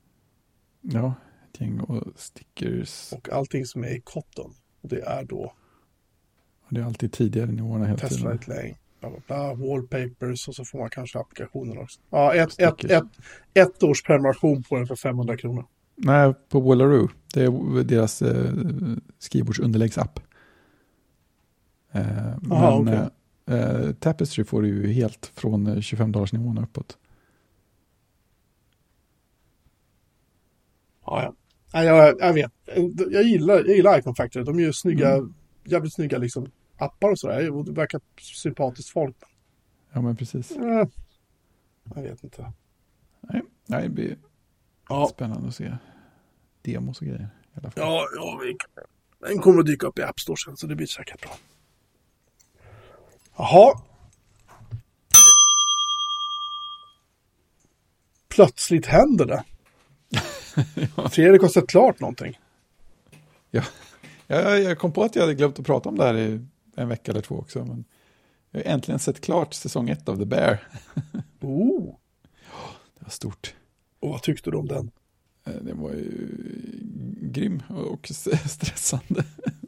Ja, 0.81 1.13
ett 1.53 1.61
gäng 1.61 1.79
och 1.79 2.03
stickers. 2.15 3.13
Och 3.13 3.29
allting 3.29 3.65
som 3.65 3.83
är 3.83 3.95
i 3.95 4.01
cotton. 4.01 4.53
Och 4.81 4.89
det 4.89 5.01
är 5.01 5.23
då 5.23 5.53
Och 6.67 6.73
det 6.73 6.81
är 6.81 6.85
alltid 6.85 7.13
tidigare 7.13 7.51
nivåerna 7.51 7.85
hela 7.85 7.97
tiden. 7.97 8.09
Testlight 8.09 8.47
Lane, 8.47 8.75
bla, 9.01 9.09
bla, 9.09 9.19
bla, 9.27 9.53
wallpapers 9.53 10.47
och 10.47 10.55
så 10.55 10.65
får 10.65 10.79
man 10.79 10.89
kanske 10.89 11.19
applikationen 11.19 11.77
också. 11.77 11.99
Ja, 12.09 12.33
ett, 12.35 12.59
ett, 12.59 12.83
ett, 12.83 13.03
ett 13.53 13.83
års 13.83 14.03
prenumeration 14.03 14.63
på 14.63 14.75
den 14.77 14.87
för 14.87 14.95
500 14.95 15.37
kronor. 15.37 15.65
Nej, 15.95 16.33
på 16.49 16.59
Wallaroo. 16.59 17.09
Det 17.33 17.43
är 17.43 17.83
deras 17.83 18.21
eh, 18.21 18.53
skrivbordsunderläggsapp. 19.19 20.19
Eh, 21.91 22.01
men 22.41 22.51
Aha, 22.51 22.79
okej. 22.81 22.99
eh, 23.45 23.85
eh, 23.85 23.91
Tapestry 23.93 24.43
får 24.43 24.61
du 24.61 24.67
ju 24.67 24.91
helt 24.93 25.31
från 25.35 25.67
eh, 25.67 25.81
25 25.81 26.11
dollars 26.11 26.33
nivån 26.33 26.57
uppåt. 26.57 26.97
Ja, 31.05 31.33
ja. 31.73 31.83
Jag, 31.83 32.15
jag 32.19 32.33
vet. 32.33 32.51
Jag 33.11 33.23
gillar, 33.23 33.53
jag 33.55 33.75
gillar 33.75 33.99
Icon 33.99 34.15
Factory. 34.15 34.43
De 34.45 34.59
gör 34.59 34.71
snygga, 34.71 35.11
Mm. 35.13 35.33
jävligt 35.63 35.93
snygga 35.93 36.17
liksom, 36.17 36.51
appar 36.81 37.11
och 37.11 37.19
sådär. 37.19 37.51
Och 37.51 37.65
Det 37.65 37.71
verkar 37.71 38.01
sympatiskt 38.21 38.89
folk. 38.89 39.15
Ja, 39.93 40.01
men 40.01 40.15
precis. 40.15 40.51
Eh, 40.51 40.87
jag 41.95 42.01
vet 42.01 42.23
inte. 42.23 42.51
Nej, 43.21 43.41
nej, 43.65 43.83
det 43.83 43.89
blir 43.89 44.17
Ja, 44.89 45.07
spännande 45.13 45.47
att 45.47 45.55
se 45.55 45.77
demos 46.61 47.01
och 47.01 47.07
grejer. 47.07 47.29
I 47.53 47.59
alla 47.59 47.71
fall. 47.71 47.83
ja, 47.83 48.07
ja 48.15 48.39
vi, 48.43 48.57
den 49.27 49.39
kommer 49.39 49.59
att 49.59 49.65
dyka 49.65 49.87
upp 49.87 49.99
i 49.99 50.03
App 50.03 50.19
Store 50.19 50.37
sen, 50.45 50.57
så 50.57 50.67
det 50.67 50.75
blir 50.75 50.87
säkert 50.87 51.21
bra. 51.21 51.31
Jaha. 53.37 53.81
Plötsligt 58.29 58.85
händer 58.85 59.25
det. 59.25 59.43
Fredrik 61.11 61.41
har 61.41 61.49
sett 61.49 61.67
klart 61.69 61.99
någonting. 61.99 62.39
Ja, 63.51 63.63
jag, 64.27 64.61
jag 64.61 64.79
kom 64.79 64.93
på 64.93 65.03
att 65.03 65.15
jag 65.15 65.23
hade 65.23 65.33
glömt 65.35 65.59
att 65.59 65.65
prata 65.65 65.89
om 65.89 65.97
det 65.97 66.03
här 66.03 66.17
i 66.17 66.45
en 66.75 66.87
vecka 66.89 67.11
eller 67.11 67.21
två 67.21 67.35
också. 67.35 67.65
Men 67.65 67.83
jag 68.51 68.59
har 68.63 68.71
äntligen 68.71 68.99
sett 68.99 69.21
klart 69.21 69.53
säsong 69.53 69.89
ett 69.89 70.09
av 70.09 70.17
The 70.17 70.25
Bear. 70.25 70.59
Oh. 71.43 71.95
Det 72.99 73.03
var 73.05 73.09
stort. 73.09 73.53
Och 73.99 74.09
vad 74.09 74.21
tyckte 74.21 74.51
du 74.51 74.57
om 74.57 74.67
den? 74.67 74.91
Eh, 75.47 75.53
Det 75.61 75.73
var 75.73 75.89
ju 75.89 76.27
grym 77.21 77.63
och 77.69 78.07
stressande. 78.49 79.23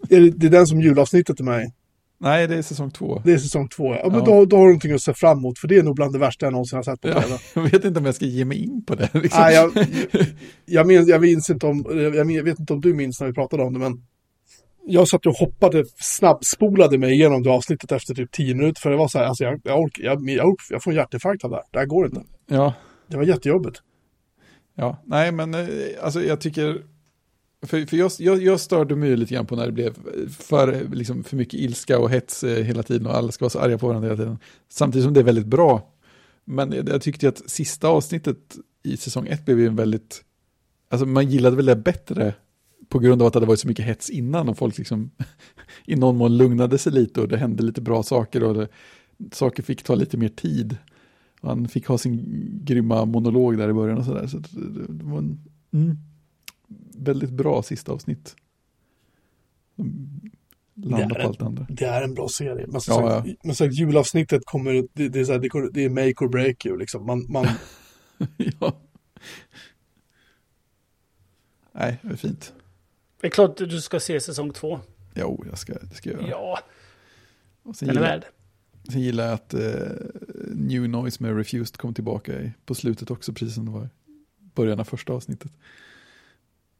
Är 0.10 0.22
det, 0.22 0.30
det 0.30 0.46
är 0.48 0.52
den 0.52 0.68
som 0.68 0.82
julavsnittet 0.82 1.40
är 1.40 1.44
med 1.44 1.64
i? 1.64 1.72
Nej, 2.18 2.48
det 2.48 2.56
är 2.56 2.62
säsong 2.62 2.92
två. 2.92 3.22
Det 3.26 3.34
är 3.34 3.38
säsong 3.38 3.68
två. 3.70 3.96
Ja, 3.96 4.02
men 4.10 4.20
Ja. 4.20 4.26
Då, 4.26 4.46
då 4.46 4.56
har 4.58 4.64
du 4.64 4.70
någonting 4.70 4.92
att 4.92 5.02
se 5.02 5.14
fram 5.14 5.38
emot, 5.38 5.60
för 5.60 5.68
det 5.68 5.78
är 5.78 5.84
nog 5.84 5.96
bland 5.96 6.14
det 6.14 6.20
värsta 6.20 6.46
jag 6.46 6.52
någonsin 6.54 6.76
har 6.76 6.84
sett 6.84 7.02
på 7.02 7.08
Ja, 7.08 7.22
tv. 7.22 7.38
jag 7.56 7.62
vet 7.62 7.86
inte 7.86 8.00
om 8.00 8.06
jag 8.06 8.16
ska 8.16 8.26
ge 8.26 8.46
mig 8.46 8.58
in 8.58 8.84
på 8.86 8.96
det. 8.96 9.10
Liksom. 9.14 9.42
Nej, 9.42 9.56
jag, 9.56 9.88
jag, 10.66 10.88
minns, 10.88 11.08
jag 11.10 11.22
minns 11.22 11.50
inte 11.50 11.66
om, 11.68 11.86
jag 12.14 12.44
vet 12.44 12.60
inte 12.60 12.74
om 12.74 12.82
du 12.82 12.94
minns 12.94 13.20
när 13.20 13.28
vi 13.28 13.34
pratade 13.34 13.64
om 13.64 13.74
det, 13.74 13.80
men 13.80 14.06
jag 14.86 15.08
satt 15.08 15.26
och 15.26 15.34
hoppade, 15.34 15.86
snabbspolade 15.96 16.98
mig 16.98 17.14
igenom 17.14 17.44
det 17.44 17.50
avsnittet 17.50 17.92
efter 17.92 18.14
typ 18.14 18.32
tio 18.32 18.56
minuter, 18.56 18.82
för 18.82 18.90
det 18.90 18.98
var 18.98 19.08
så 19.08 19.18
här, 19.18 19.26
alltså 19.26 19.44
jag, 19.44 19.62
jag, 19.64 19.80
ork, 19.80 20.00
jag, 20.00 20.30
jag, 20.30 20.48
ork, 20.48 20.62
jag 20.70 20.84
får 20.84 20.92
en 20.92 20.98
hjärtinfarkt 20.98 21.44
av 21.44 21.50
det 21.50 21.56
här. 21.56 21.66
Det 21.72 21.80
här 21.80 21.86
går 21.86 22.06
inte. 22.06 22.22
Ja, 22.48 22.74
Det 23.08 23.18
var 23.18 23.24
jättejobbigt. 23.24 23.82
ja, 24.76 24.98
nej 25.06 25.32
men 25.32 25.54
eh, 25.54 25.68
alltså 26.02 26.24
jag 26.24 26.42
tycker, 26.42 26.84
för, 27.66 27.86
för 27.86 27.98
jag, 27.98 28.12
jag, 28.20 28.44
jag 28.44 28.60
störde 28.60 28.96
mig 28.96 29.18
lite 29.18 29.34
grann 29.34 29.46
på 29.46 29.56
när 29.56 29.66
det 29.66 29.72
blev 29.72 29.94
för, 30.40 30.88
liksom, 30.94 31.24
för 31.24 31.36
mycket 31.36 31.60
ilska 31.60 32.00
och 32.00 32.10
hets 32.10 32.44
eh, 32.44 32.64
hela 32.64 32.84
tiden 32.84 33.08
och 33.08 33.16
alla 33.16 33.32
ska 33.32 33.46
vara 33.46 33.50
så 33.50 33.60
arga 33.60 33.78
på 33.78 33.88
varandra 33.88 34.08
hela 34.08 34.18
tiden. 34.18 34.38
Samtidigt 34.70 35.04
som 35.04 35.14
det 35.14 35.20
är 35.20 35.24
väldigt 35.24 35.46
bra. 35.46 35.90
Men 36.46 36.72
jag, 36.88 37.02
tyckte 37.02 37.30
att 37.30 37.50
sista 37.50 37.88
avsnittet 37.88 38.38
i 38.84 38.98
säsong 38.98 39.28
ett 39.28 39.46
blev 39.46 39.60
ju 39.60 39.68
en 39.68 39.76
väldigt, 39.76 40.22
alltså 40.90 41.06
man 41.06 41.30
gillade 41.30 41.56
väl 41.56 41.66
det 41.66 41.76
bättre 41.76 42.34
på 42.94 43.00
grund 43.00 43.22
av 43.22 43.28
att 43.28 43.34
det 43.34 43.38
hade 43.38 43.48
varit 43.48 43.60
så 43.60 43.68
mycket 43.68 43.86
hets 43.86 44.10
innan 44.10 44.50
och 44.50 44.58
folk 44.58 44.78
liksom 44.78 45.12
i 45.86 45.96
någon 45.96 46.18
mån 46.18 46.38
lugnade 46.38 46.78
sig 46.78 46.94
lite 46.94 47.22
och 47.22 47.28
det 47.28 47.38
hände 47.38 47.64
lite 47.64 47.82
bra 47.82 48.04
saker 48.04 48.44
och 48.44 48.54
det, 48.54 48.68
saker 49.32 49.64
fick 49.64 49.84
ta 49.84 49.96
lite 49.96 50.18
mer 50.18 50.30
tid. 50.30 50.78
Och 51.42 51.50
han 51.50 51.68
fick 51.68 51.88
ha 51.88 51.98
sin 51.98 52.24
grymma 52.64 53.06
monolog 53.06 53.58
där 53.58 53.70
i 53.70 53.74
början 53.74 53.98
och 53.98 54.06
sådär. 54.06 54.28
Så 54.28 54.38
det, 54.38 54.48
det, 54.90 55.04
var 55.04 55.18
en 55.18 55.40
mm, 55.74 55.98
väldigt 56.98 57.30
bra 57.30 57.64
sista 57.64 57.92
avsnitt. 57.92 58.36
Landa 60.76 61.16
på 61.16 61.28
allt 61.28 61.40
det 61.40 61.46
andra. 61.46 61.66
Det 61.70 61.86
är 61.86 62.02
en 62.02 62.14
bra 62.14 62.28
serie. 62.30 62.68
Men 62.68 62.82
som 62.82 63.04
Ja, 63.04 63.10
sagt, 63.10 63.44
men 63.44 63.56
som 63.56 63.68
sagt, 63.68 63.80
julavsnittet 63.80 64.42
kommer, 64.46 64.88
det, 64.94 65.10
det, 65.10 65.20
är 65.20 65.26
så 65.26 65.32
här, 65.32 65.72
det 65.74 65.86
är 65.86 65.90
make 65.90 66.26
or 66.26 66.30
break 66.30 66.66
you 66.66 66.78
liksom. 66.78 67.06
Man, 67.06 67.26
man, 67.30 67.46
ja. 68.60 68.74
Nej, 71.72 72.00
det 72.02 72.14
är 72.14 72.16
fint. 72.16 72.54
Det 73.24 73.28
är 73.28 73.32
klart 73.32 73.62
att 73.62 73.70
du 73.70 73.82
ska 73.82 74.00
se 74.00 74.20
säsong 74.20 74.54
två. 74.54 74.80
Jo, 75.14 75.46
jag 75.50 75.58
ska, 75.58 75.74
det 75.74 75.96
ska 75.96 76.12
jag 76.12 76.22
göra. 76.22 76.30
Ja, 76.30 76.60
och 77.64 77.76
sen 77.76 77.88
den 77.88 77.98
är 77.98 78.02
gillar, 78.02 78.16
värd. 78.16 78.26
sen 78.92 79.02
gillar 79.02 79.26
jag 79.26 79.34
att 79.34 79.54
eh, 79.54 79.62
New 80.52 80.90
Noise 80.90 81.24
med 81.24 81.38
Refused 81.38 81.78
kom 81.78 81.94
tillbaka 81.94 82.42
i, 82.42 82.52
på 82.66 82.76
slutet 82.76 83.12
också, 83.12 83.34
precis 83.34 83.56
som 83.56 83.66
det 83.66 83.72
var 83.72 83.86
i 83.86 83.90
början 84.56 84.80
av 84.80 84.84
första 84.84 85.14
avsnittet. 85.14 85.52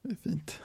Det 0.02 0.10
är 0.12 0.16
fint. 0.16 0.60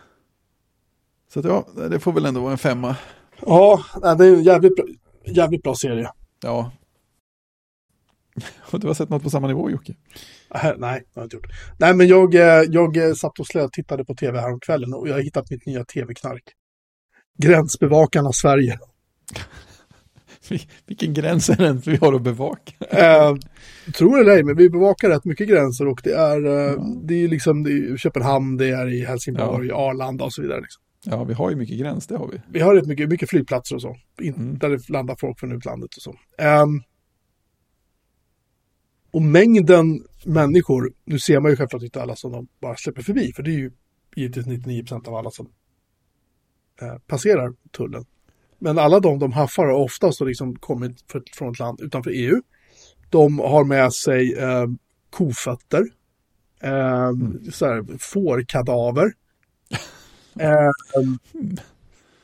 Så 1.32 1.40
att 1.40 1.46
ja, 1.46 1.68
det 1.88 2.00
får 2.00 2.12
väl 2.12 2.26
ändå 2.26 2.40
vara 2.40 2.52
en 2.52 2.58
femma. 2.58 2.96
ja, 3.40 3.84
det 4.18 4.26
är 4.26 4.34
en 4.34 4.42
jävligt 4.42 4.76
bra, 4.76 4.84
jävligt 5.24 5.62
bra 5.62 5.74
serie. 5.74 6.10
Ja. 6.42 6.72
Och 8.72 8.80
du 8.80 8.86
har 8.86 8.94
sett 8.94 9.08
något 9.08 9.22
på 9.22 9.30
samma 9.30 9.46
nivå 9.48 9.70
Jocke? 9.70 9.94
Nej, 10.54 10.72
det 10.78 10.86
har 10.86 11.02
jag 11.14 11.24
inte 11.24 11.36
gjort. 11.36 11.46
Nej, 11.78 11.94
men 11.94 12.06
jag, 12.08 12.34
eh, 12.34 12.62
jag 12.68 12.96
eh, 12.96 13.12
satt 13.14 13.38
och 13.38 13.46
slö, 13.46 13.68
tittade 13.72 14.04
på 14.04 14.14
tv 14.14 14.40
häromkvällen 14.40 14.94
och 14.94 15.08
jag 15.08 15.14
har 15.14 15.20
hittat 15.20 15.50
mitt 15.50 15.66
nya 15.66 15.84
tv-knark. 15.84 16.42
Gränsbevakarna 17.42 18.32
Sverige. 18.32 18.78
Vil- 20.48 20.68
Vilken 20.86 21.14
gräns 21.14 21.50
är 21.50 21.56
den 21.56 21.78
vi 21.86 21.96
har 21.96 22.12
att 22.12 22.22
bevaka? 22.22 22.72
Eh, 22.90 23.34
tror 23.96 24.16
det 24.16 24.20
eller 24.22 24.32
ej, 24.36 24.42
men 24.44 24.56
vi 24.56 24.70
bevakar 24.70 25.08
rätt 25.08 25.24
mycket 25.24 25.48
gränser 25.48 25.86
och 25.88 26.00
det 26.04 26.12
är, 26.12 26.44
eh, 26.46 26.82
det 27.04 27.14
är 27.24 27.28
liksom 27.28 27.62
det 27.64 27.70
är 27.70 27.94
i 27.94 27.98
Köpenhamn, 27.98 28.56
det 28.56 28.66
är 28.70 28.86
i 28.88 29.04
Helsingborg, 29.04 29.70
Arlanda 29.72 30.24
och 30.24 30.32
så 30.32 30.42
vidare. 30.42 30.60
Liksom. 30.60 30.82
Ja, 31.04 31.24
vi 31.24 31.34
har 31.34 31.50
ju 31.50 31.56
mycket 31.56 31.78
gräns, 31.78 32.06
det 32.06 32.16
har 32.16 32.28
vi. 32.28 32.40
Vi 32.52 32.60
har 32.60 32.74
rätt 32.74 32.86
mycket, 32.86 33.08
mycket 33.08 33.30
flygplatser 33.30 33.74
och 33.74 33.82
så, 33.82 33.96
in, 34.20 34.34
Mm. 34.34 34.58
där 34.58 34.68
det 34.70 34.88
landar 34.88 35.16
folk 35.20 35.40
från 35.40 35.52
utlandet 35.52 35.94
och 35.96 36.02
så. 36.02 36.14
Ehm, 36.38 36.82
och 39.18 39.22
mängden 39.22 40.04
människor, 40.24 40.92
nu 41.04 41.18
ser 41.18 41.40
man 41.40 41.50
ju 41.50 41.56
självklart 41.56 41.82
inte 41.82 42.02
alla 42.02 42.16
som 42.16 42.32
de 42.32 42.48
bara 42.60 42.76
släpper 42.76 43.02
förbi, 43.02 43.32
för 43.32 43.42
det 43.42 43.50
är 43.50 43.58
ju 43.58 43.72
givetvis 44.16 44.46
99% 44.46 45.08
av 45.08 45.14
alla 45.14 45.30
som 45.30 45.48
eh, 46.80 46.98
passerar 47.06 47.52
tullen. 47.76 48.04
Men 48.58 48.78
alla 48.78 49.00
de 49.00 49.18
de 49.18 49.32
haffar 49.32 49.66
har 49.66 49.72
oftast 49.72 50.20
liksom 50.20 50.56
kommit 50.56 51.04
för, 51.10 51.22
från 51.32 51.52
ett 51.52 51.58
land 51.58 51.80
utanför 51.80 52.10
EU. 52.10 52.42
De 53.10 53.38
har 53.38 53.64
med 53.64 53.92
sig 53.92 54.34
eh, 54.34 54.66
kofötter, 55.10 55.84
eh, 56.60 57.12
så 57.52 57.66
här, 57.66 57.98
fårkadaver. 57.98 59.12
Eh, 60.40 60.70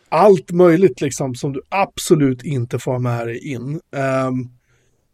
allt 0.09 0.51
möjligt 0.53 1.01
liksom 1.01 1.35
som 1.35 1.53
du 1.53 1.62
absolut 1.69 2.43
inte 2.43 2.79
får 2.79 2.93
ha 2.93 2.99
med 2.99 3.27
dig 3.27 3.53
in. 3.53 3.81
Ehm, 3.97 4.51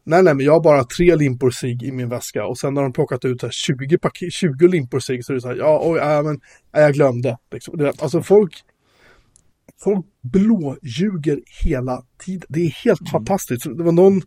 nej, 0.04 0.22
nej, 0.22 0.34
men 0.34 0.46
jag 0.46 0.52
har 0.52 0.60
bara 0.60 0.84
tre 0.84 1.16
limpor 1.16 1.50
cigg 1.50 1.82
i 1.82 1.92
min 1.92 2.08
väska 2.08 2.46
och 2.46 2.58
sen 2.58 2.76
har 2.76 2.82
de 2.82 2.92
plockat 2.92 3.24
ut 3.24 3.40
så 3.40 3.46
här 3.46 3.52
20, 3.52 3.98
paket, 3.98 4.32
20 4.32 4.68
limpor 4.68 5.00
cigg 5.00 5.24
så 5.24 5.32
är 5.32 5.34
det 5.34 5.40
så 5.40 5.48
här, 5.48 5.56
ja, 5.56 5.80
oj, 5.84 5.98
ja, 5.98 6.22
men 6.22 6.40
ja, 6.72 6.80
jag 6.80 6.94
glömde. 6.94 7.38
Liksom. 7.50 7.76
Det, 7.76 8.02
alltså 8.02 8.22
folk, 8.22 8.54
folk 9.82 10.06
blåljuger 10.22 11.40
hela 11.64 12.02
tiden. 12.18 12.46
Det 12.48 12.60
är 12.60 12.70
helt 12.84 13.10
fantastiskt. 13.10 13.64
Det 13.64 13.82
var 13.82 13.92
någon, 13.92 14.22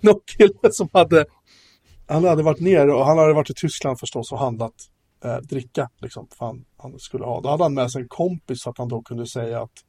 någon 0.00 0.20
kille 0.36 0.72
som 0.72 0.88
hade, 0.92 1.26
han 2.06 2.24
hade 2.24 2.42
varit 2.42 2.60
ner 2.60 2.88
och 2.88 3.06
han 3.06 3.18
hade 3.18 3.32
varit 3.32 3.50
i 3.50 3.54
Tyskland 3.54 4.00
förstås 4.00 4.32
och 4.32 4.38
handlat 4.38 4.74
eh, 5.24 5.36
dricka 5.36 5.90
liksom, 6.00 6.28
för 6.38 6.46
han, 6.46 6.64
han 6.76 6.98
skulle 6.98 7.24
ha. 7.24 7.40
Då 7.40 7.48
hade 7.48 7.62
han 7.62 7.74
med 7.74 7.90
sig 7.90 8.02
en 8.02 8.08
kompis 8.08 8.62
så 8.62 8.70
att 8.70 8.78
han 8.78 8.88
då 8.88 9.02
kunde 9.02 9.26
säga 9.26 9.62
att 9.62 9.84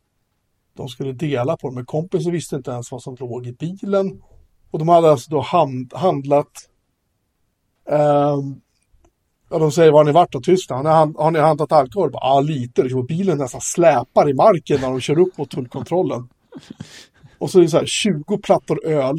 de 0.74 0.88
skulle 0.88 1.14
dela 1.14 1.58
på 1.58 1.70
det. 1.70 1.76
Men 1.76 1.86
kompisen 1.86 2.32
visste 2.32 2.56
inte 2.56 2.72
ens 2.72 2.92
vad 2.92 3.02
som 3.02 3.16
låg 3.20 3.48
i 3.48 3.54
bilen. 3.54 4.22
Och 4.72 4.80
de 4.80 4.88
hade 4.88 5.12
alltså 5.12 5.32
då 5.32 5.42
hand, 5.42 5.94
handlat 5.96 6.52
Eh, 7.90 8.38
Ja, 9.52 9.60
de 9.60 9.72
säger 9.72 9.92
var 9.92 10.00
har 10.00 10.06
ni 10.06 10.12
varit 10.12 10.32
då? 10.32 10.42
Tyskland? 10.42 10.88
Har 10.88 10.94
ni, 10.94 10.98
hand- 11.00 11.16
har 11.18 11.32
ni 11.32 11.40
handlat 11.40 11.72
alkohol? 11.72 12.10
Ja, 12.14 12.20
ah, 12.22 12.40
lite. 12.42 12.82
Liksom, 12.84 13.00
och 13.00 13.06
bilen 13.06 13.38
nästan 13.38 13.62
släpar 13.62 14.30
i 14.30 14.34
marken 14.34 14.82
när 14.82 14.90
de 14.90 15.00
kör 15.02 15.20
upp 15.20 15.38
mot 15.38 15.50
tullkontrollen. 15.52 16.30
Och 17.38 17.52
så 17.52 17.60
är 17.60 17.64
det 17.64 17.70
så 17.70 17.78
här 17.78 17.86
20 17.86 18.38
plattor 18.38 18.86
öl, 18.86 19.16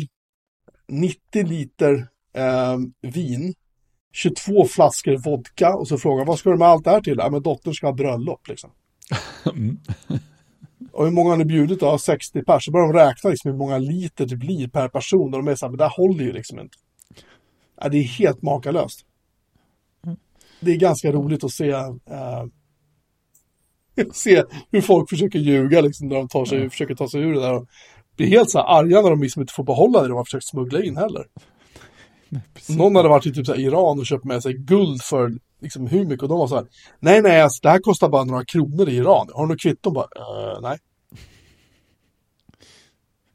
90 0.88 1.46
liter 1.46 2.08
eh, 2.34 2.76
vin, 3.02 3.54
22 4.12 4.64
flaskor 4.66 5.16
vodka 5.16 5.74
och 5.74 5.88
så 5.88 5.98
frågar 5.98 6.24
vad 6.24 6.38
ska 6.38 6.50
du 6.50 6.56
med 6.56 6.68
allt 6.68 6.84
det 6.84 6.90
här 6.90 7.00
till? 7.00 7.16
Ja, 7.18 7.30
men 7.30 7.42
dottern 7.42 7.74
ska 7.74 7.86
ha 7.86 7.92
bröllop 7.94 8.48
liksom. 8.48 8.70
Mm. 9.56 9.78
Och 11.00 11.06
hur 11.06 11.12
många 11.12 11.30
har 11.30 11.36
ni 11.36 11.44
bjudit 11.44 11.80
då? 11.80 11.98
60 11.98 12.42
pers. 12.42 12.64
Så 12.64 12.70
börjar 12.70 12.92
de 12.92 12.98
räkna 12.98 13.30
liksom 13.30 13.50
hur 13.50 13.58
många 13.58 13.78
liter 13.78 14.26
det 14.26 14.36
blir 14.36 14.68
per 14.68 14.88
person. 14.88 15.34
Och 15.34 15.44
de 15.44 15.48
är 15.48 15.54
så 15.54 15.66
här, 15.66 15.70
men 15.70 15.78
det 15.78 15.84
här 15.84 15.96
håller 15.96 16.24
ju 16.24 16.32
liksom 16.32 16.60
inte. 16.60 16.76
Ja, 17.80 17.88
det 17.88 17.98
är 17.98 18.02
helt 18.02 18.42
makalöst. 18.42 19.00
Det 20.60 20.70
är 20.72 20.76
ganska 20.76 21.12
roligt 21.12 21.44
att 21.44 21.50
se, 21.50 21.70
eh, 21.70 22.44
se 24.12 24.44
hur 24.70 24.80
folk 24.80 25.10
försöker 25.10 25.38
ljuga 25.38 25.80
liksom 25.80 26.08
när 26.08 26.16
de 26.16 26.28
tar 26.28 26.44
sig, 26.44 26.70
försöker 26.70 26.94
ta 26.94 27.08
sig 27.08 27.20
ur 27.20 27.34
det 27.34 27.40
där. 27.40 27.54
Och 27.54 27.66
blir 28.16 28.26
helt 28.26 28.50
så 28.50 28.58
här 28.58 28.78
arga 28.78 29.02
när 29.02 29.10
de 29.10 29.22
liksom 29.22 29.42
inte 29.42 29.52
får 29.54 29.64
behålla 29.64 30.02
det 30.02 30.08
de 30.08 30.16
har 30.16 30.24
försökt 30.24 30.46
smuggla 30.46 30.82
in 30.82 30.96
heller. 30.96 31.26
Precis. 32.54 32.76
Någon 32.76 32.96
hade 32.96 33.08
varit 33.08 33.26
i 33.26 33.32
typ 33.32 33.46
så 33.46 33.54
Iran 33.54 33.98
och 33.98 34.06
köpt 34.06 34.24
med 34.24 34.42
sig 34.42 34.54
guld 34.54 35.02
för 35.02 35.32
liksom 35.60 35.86
hur 35.86 36.04
mycket 36.04 36.22
och 36.22 36.28
de 36.28 36.38
var 36.38 36.46
så 36.46 36.54
här. 36.54 36.66
Nej, 36.98 37.22
nej, 37.22 37.40
alltså, 37.42 37.58
det 37.62 37.70
här 37.70 37.78
kostar 37.78 38.08
bara 38.08 38.24
några 38.24 38.44
kronor 38.44 38.88
i 38.88 38.96
Iran. 38.96 39.28
Har 39.32 39.46
du 39.46 39.52
något 39.52 39.60
kvitton? 39.60 39.92
Bara, 39.94 40.08
"Eh, 40.16 40.60
nej. 40.62 40.78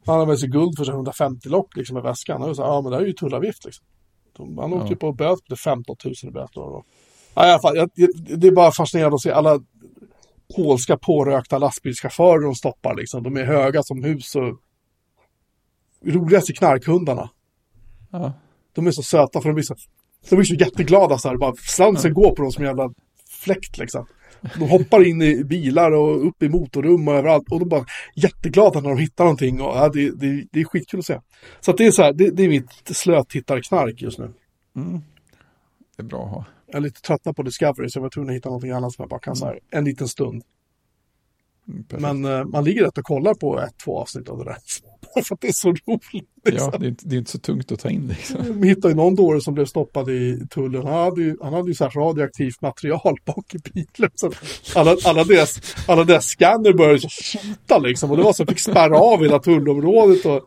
Han 0.06 0.16
hade 0.16 0.28
med 0.28 0.40
sig 0.40 0.50
guld 0.50 0.78
för 0.78 0.84
så 0.84 0.92
här 0.92 0.98
150 0.98 1.50
lock 1.50 1.76
liksom 1.76 1.98
i 1.98 2.02
väskan. 2.02 2.42
Och 2.44 2.56
så 2.56 2.62
ja 2.62 2.82
men 2.82 2.92
det 2.92 2.98
här 2.98 3.04
är 3.04 3.08
ju 3.08 3.14
tullavgift 3.14 3.66
liksom. 3.66 3.86
De, 4.38 4.58
han 4.58 4.74
åkte 4.74 4.90
ju 4.90 4.96
på 4.96 5.12
böter 5.12 5.50
på 5.50 5.56
15 5.56 5.96
000 6.06 6.14
i 6.24 6.32
böter. 6.32 6.62
Och, 6.62 6.86
ja, 7.34 7.48
i 7.48 7.52
alla 7.52 7.62
fall, 7.62 7.78
jag, 7.78 7.90
det- 8.40 8.48
är 8.48 8.52
bara 8.52 8.72
fascinerande 8.72 9.16
att 9.16 9.22
se 9.22 9.32
alla 9.32 9.60
polska 10.56 10.98
pårökta 10.98 11.58
lastbilschaufförer 11.58 12.42
de 12.42 12.56
stoppar 12.56 12.96
liksom. 12.96 13.24
De 13.24 13.38
är 13.38 13.44
höga 13.46 13.84
som 13.84 14.04
hus 14.04 14.36
och 14.36 14.60
roligast 16.06 16.50
är 16.50 16.54
knarkhundarna. 16.54 17.30
Ja. 18.12 18.34
De 18.74 18.88
är 18.88 18.92
så 18.92 19.04
söta 19.04 19.42
för 19.42 19.50
de 19.50 19.54
blir 19.54 19.64
så, 19.64 19.76
de 20.30 20.36
blir 20.36 20.46
så 20.46 20.54
jätteglada 20.56 21.18
så 21.18 21.30
här. 21.30 21.38
Bara 21.38 21.56
svansen 21.56 22.14
går 22.14 22.36
på 22.36 22.42
dem 22.42 22.52
som 22.52 22.64
en 22.64 22.68
jävla 22.68 22.94
fläkt 23.30 23.78
liksom. 23.78 24.06
De 24.60 24.70
hoppar 24.70 25.08
in 25.08 25.22
i 25.22 25.44
bilar 25.44 25.92
och 25.92 26.28
upp 26.28 26.44
i 26.44 26.50
motorrum 26.50 27.08
och 27.08 27.14
överallt. 27.14 27.52
Och 27.52 27.60
de 27.60 27.70
bara 27.70 27.86
jätteglada 28.16 28.80
när 28.80 28.90
de 28.90 28.98
hittar 28.98 29.24
någonting. 29.24 29.62
Och, 29.62 29.76
ja, 29.76 29.90
det, 29.90 30.12
det, 30.12 30.48
det 30.52 30.60
är 30.60 30.64
skitkul 30.64 31.00
att 31.00 31.06
se. 31.06 31.20
Så 31.60 31.72
att 31.72 31.78
det 31.78 31.86
är 31.86 31.92
så 31.92 32.04
här, 32.04 32.14
det, 32.14 32.30
det 32.30 32.44
är 32.44 32.50
mitt 32.50 32.72
slötittarknark 32.86 34.02
just 34.02 34.20
nu. 34.20 34.34
Mm. 34.76 35.02
Det 35.98 36.04
är 36.04 36.08
bra 36.08 36.24
att 36.26 36.30
ha. 36.30 36.46
Jag 36.68 36.76
är 36.76 36.82
lite 36.82 37.02
trötta 37.02 37.34
på 37.34 37.44
Discovery 37.44 37.90
så 37.90 37.98
jag 37.98 38.02
var 38.02 38.10
tvungen 38.10 38.30
att 38.30 38.36
hitta 38.36 38.50
någonting 38.50 38.72
annat 38.72 38.94
som 38.94 39.04
jag 39.04 39.10
bara 39.10 39.20
kan 39.20 39.36
så 39.36 39.46
här, 39.46 39.60
en 39.72 39.86
liten 39.86 40.08
stund. 40.08 40.44
Perfekt. 41.66 42.02
Men 42.02 42.26
eh, 42.26 42.46
man 42.46 42.64
ligger 42.64 42.84
rätt 42.84 42.98
och 42.98 43.04
kollar 43.04 43.34
på 43.34 43.60
ett, 43.60 43.78
två 43.84 44.00
avsnitt 44.00 44.30
av 44.30 44.38
det 44.38 44.44
där. 44.44 44.58
för 45.24 45.36
att 45.36 45.42
det 45.42 45.48
är 45.48 45.52
så 45.52 45.68
roligt. 45.70 46.30
ja, 46.44 46.52
Liksom. 46.52 46.72
det, 46.80 46.86
är 46.86 46.90
inte, 46.90 47.08
det 47.08 47.16
är 47.16 47.18
inte 47.18 47.32
så 47.32 47.40
tungt 47.40 47.72
att 47.72 47.80
ta 47.80 47.90
in 47.90 48.08
liksom. 48.08 48.38
Vi 48.62 48.68
hittade 48.68 48.90
ju 48.90 48.96
någon 48.96 49.16
dåre 49.16 49.42
som 49.42 49.54
blev 49.54 49.66
stoppad 49.66 50.10
i 50.10 50.48
tullen. 50.50 50.88
Han 50.88 51.04
hade 51.04 51.22
ju, 51.22 51.38
han 51.42 51.54
hade 51.54 51.68
ju 51.68 51.74
så 51.74 51.84
här 51.84 51.92
radioaktivt 51.92 52.62
material 52.62 53.18
bak 53.26 53.56
i 53.56 53.58
bilen. 53.58 54.12
Så 54.16 54.32
alla, 54.76 54.96
alla, 55.06 55.24
deras, 55.24 55.76
alla 55.88 56.04
deras 56.04 56.26
scanner 56.26 56.74
började 56.74 57.00
så 57.00 57.10
skjuta 57.10 57.78
liksom. 57.78 58.12
Och 58.12 58.18
det 58.18 58.24
var 58.24 58.34
så 58.34 58.44
att 58.44 58.50
fick 58.50 58.60
spärra 58.60 59.00
av 59.00 59.24
hela 59.24 59.40
tullområdet. 59.40 60.26
Och, 60.26 60.42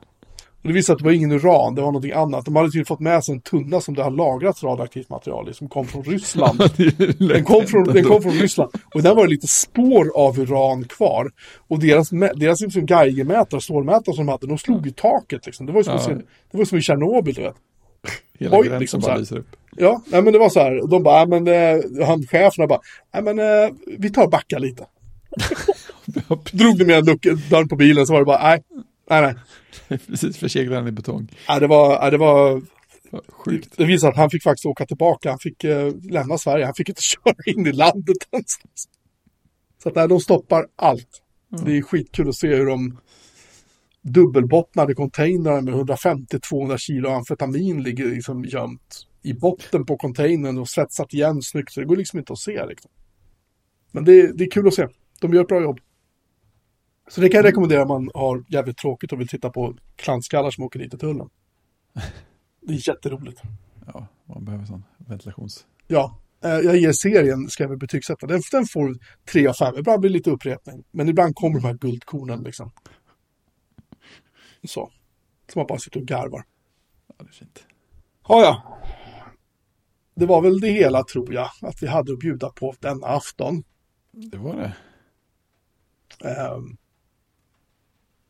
och 0.63 0.69
det 0.69 0.75
visade 0.75 0.95
att 0.95 0.99
det 0.99 1.05
var 1.05 1.13
ingen 1.13 1.33
uran, 1.33 1.75
det 1.75 1.81
var 1.81 1.89
någonting 1.89 2.13
annat. 2.13 2.45
De 2.45 2.57
hade 2.57 2.69
tydligen 2.69 2.87
fått 2.87 3.01
med 3.01 3.25
sig 3.25 3.35
en 3.35 3.41
tunna 3.41 3.81
som 3.81 3.95
det 3.95 4.03
har 4.03 4.11
lagrats 4.11 4.63
radioaktivt 4.63 5.09
material 5.09 5.49
i, 5.51 5.55
som 5.55 5.69
kom 5.69 5.87
från 5.87 6.03
Ryssland. 6.05 6.59
Den 7.19 7.45
kom, 7.45 7.67
från, 7.67 7.85
den 7.85 8.05
kom 8.05 8.23
från 8.23 8.33
Ryssland. 8.33 8.71
Och 8.95 9.03
där 9.03 9.15
var 9.15 9.25
det 9.25 9.31
lite 9.31 9.49
spår 9.49 10.13
av 10.15 10.39
uran 10.39 10.85
kvar. 10.85 11.31
Och 11.69 11.79
deras, 11.79 12.11
deras 12.11 12.61
liksom 12.61 12.87
Geigermätare, 12.87 13.61
strålmätare 13.61 14.15
som 14.15 14.27
de 14.27 14.33
hade, 14.33 14.47
de 14.47 14.59
slog 14.59 14.87
i 14.87 14.93
taket 14.93 15.47
liksom. 15.47 15.67
Det 15.67 15.73
var 15.73 15.83
som, 15.83 15.95
Ja. 16.13 16.15
det 16.51 16.59
var 16.59 16.65
som 16.65 16.79
i 16.79 16.83
Tjernobyl, 16.83 17.35
du 17.35 17.43
vet. 17.43 17.57
Hela 18.39 18.57
Oj, 18.57 18.63
gränsen 18.63 18.81
liksom 18.81 19.01
bara 19.01 19.17
lyser 19.17 19.39
upp. 19.39 19.57
Ja, 19.77 20.03
nej, 20.07 20.23
men 20.23 20.33
det 20.33 20.39
var 20.39 20.49
så 20.49 20.61
här. 20.61 20.89
De 20.91 21.03
bara, 21.03 21.25
nej, 21.25 21.41
men 21.41 21.75
eh, 22.01 22.07
han 22.07 22.23
cheferna 22.23 22.67
bara, 22.67 22.81
nej 23.15 23.23
men 23.23 23.39
eh, 23.39 23.75
vi 23.99 24.11
tar 24.11 24.25
och 24.25 24.31
backar 24.31 24.59
lite. 24.59 24.87
Drog 26.53 26.79
de 26.79 26.85
med 26.85 27.07
luckan, 27.07 27.43
dörren 27.51 27.69
på 27.69 27.77
bilen 27.77 28.07
så 28.07 28.13
var 28.13 28.21
det 28.21 28.27
bara, 28.27 28.43
nej, 28.43 28.63
nej, 29.11 29.23
nej. 29.23 29.35
Precis, 30.07 30.37
förseglar 30.39 30.77
den 30.77 30.89
i 30.89 30.93
betong. 30.93 31.29
nej 31.49 31.61
det 31.61 31.67
var, 31.67 32.01
nej, 32.01 32.11
det 32.11 32.19
var, 32.19 32.63
Sjukt. 33.29 33.75
det 33.77 33.85
visade 33.85 34.11
att 34.13 34.17
han 34.19 34.31
fick 34.31 34.43
faktiskt 34.43 34.67
åka 34.67 34.87
tillbaka. 34.87 35.31
Han 35.31 35.39
fick 35.39 35.65
eh, 35.65 35.93
lämna 36.11 36.39
Sverige. 36.39 36.65
Han 36.65 36.75
fick 36.75 36.89
inte 36.89 37.03
köra 37.25 37.35
in 37.47 37.67
i 37.67 37.73
landet 37.73 38.17
ens. 38.33 38.47
Så 39.83 39.89
att 39.89 39.95
nej, 39.95 40.09
de 40.09 40.21
stoppar 40.21 40.67
allt. 40.77 41.23
Det 41.65 41.77
är 41.77 41.83
skitkul 41.83 42.29
att 42.29 42.35
se 42.37 42.49
hur 42.57 42.67
de 42.67 42.99
dubbelbottnade 44.03 44.95
containrar 44.95 45.61
med 45.61 45.75
150-200 45.75 46.77
kilo 46.79 47.09
amfetamin 47.11 47.83
ligger 47.83 48.05
liksom 48.07 48.45
gömt 48.45 49.07
i 49.23 49.33
botten 49.35 49.87
på 49.87 49.97
containern 49.97 50.59
och 50.59 50.69
svetsat 50.69 51.15
igen 51.15 51.43
snyggt. 51.43 51.73
Så 51.73 51.81
det 51.81 51.87
går 51.87 51.97
liksom 51.97 52.19
inte 52.19 52.33
att 52.33 52.39
se. 52.39 52.67
Liksom. 52.67 52.91
Men 53.93 54.05
det, 54.05 54.21
är- 54.21 54.33
det 54.33 54.45
är 54.45 54.51
kul 54.51 54.69
att 54.69 54.75
se. 54.75 54.87
De 55.21 55.35
gör 55.35 55.43
ett 55.43 55.49
bra 55.49 55.63
jobb. 55.63 55.79
Så 57.09 57.21
det 57.21 57.29
kan 57.29 57.39
jag 57.39 57.45
rekommendera 57.45 57.83
om 57.83 57.89
man 57.89 58.11
har 58.15 58.45
jävligt 58.49 58.77
tråkigt 58.77 59.13
och 59.13 59.21
vill 59.21 59.29
titta 59.29 59.51
på 59.51 59.77
klantskallar 59.97 60.51
som 60.51 60.65
åker 60.65 60.79
dit 60.79 60.95
i 60.95 60.99
tullen. 60.99 61.29
Det 62.61 62.75
är 62.75 62.89
jätteroligt. 62.89 63.43
Ja, 63.87 64.07
man 64.25 64.45
behöver 64.45 64.65
sån 64.65 64.85
ventilations... 64.97 65.67
Ja, 65.87 66.19
eh, 66.45 66.51
jag 66.51 66.77
ger 66.77 66.93
serien, 66.93 67.49
ska 67.49 67.65
jag 67.65 67.79
betygsätta. 67.79 68.27
Den, 68.27 68.43
den 68.51 68.67
får 68.67 68.97
tre 69.33 69.47
av 69.47 69.53
fem. 69.53 69.75
Ibland 69.79 70.01
blir 70.01 70.11
det 70.11 70.17
lite 70.17 70.31
upprepning. 70.31 70.85
Men 70.91 71.09
ibland 71.09 71.35
kommer 71.35 71.61
de 71.61 71.67
här 71.67 71.75
guldkornen 71.75 72.43
liksom. 72.43 72.71
Så. 74.65 74.91
Så 75.53 75.59
man 75.59 75.67
bara 75.67 75.79
sitter 75.79 76.01
och 76.01 76.07
garvar. 76.07 76.45
Ja, 77.07 77.15
det 77.19 77.25
är 77.25 77.33
fint. 77.33 77.67
Ja, 78.29 78.43
ja. 78.43 78.79
Det 80.15 80.27
var 80.27 80.43
väl 80.43 80.61
det 80.61 80.71
hela 80.71 81.05
tror 81.05 81.35
jag. 81.35 81.51
Att 81.63 81.83
vi 81.83 81.87
hade 81.87 82.13
att 82.13 82.19
bjuda 82.19 82.51
på 82.51 82.75
denna 82.81 83.07
afton. 83.07 83.65
Det 84.13 84.39
var 84.39 84.57
det. 84.57 84.75
Ehm, 86.29 86.77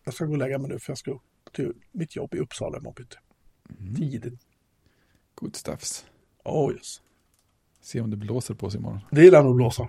jag 0.09 0.15
ska 0.15 0.25
gå 0.25 0.33
och 0.33 0.39
lägga 0.39 0.59
mig 0.59 0.69
nu 0.71 0.79
för 0.79 0.91
jag 0.91 0.99
ska 0.99 1.11
upp 1.11 1.23
till 1.53 1.73
mitt 1.93 2.17
jobb 2.17 2.35
i 2.35 2.39
Uppsala 2.39 2.79
imorgon 2.79 2.95
bitti. 2.97 3.17
Tidigt. 3.97 4.41
Good 5.35 5.57
stuffs. 5.57 6.07
Oh 6.45 6.73
yes. 6.73 7.01
Se 7.81 8.01
om 8.01 8.11
det 8.11 8.17
blåser 8.17 8.55
på 8.55 8.71
sig 8.71 8.81
imorgon. 8.81 9.01
Det 9.11 9.27
är 9.27 9.43
nog 9.43 9.57
blåsa. 9.57 9.89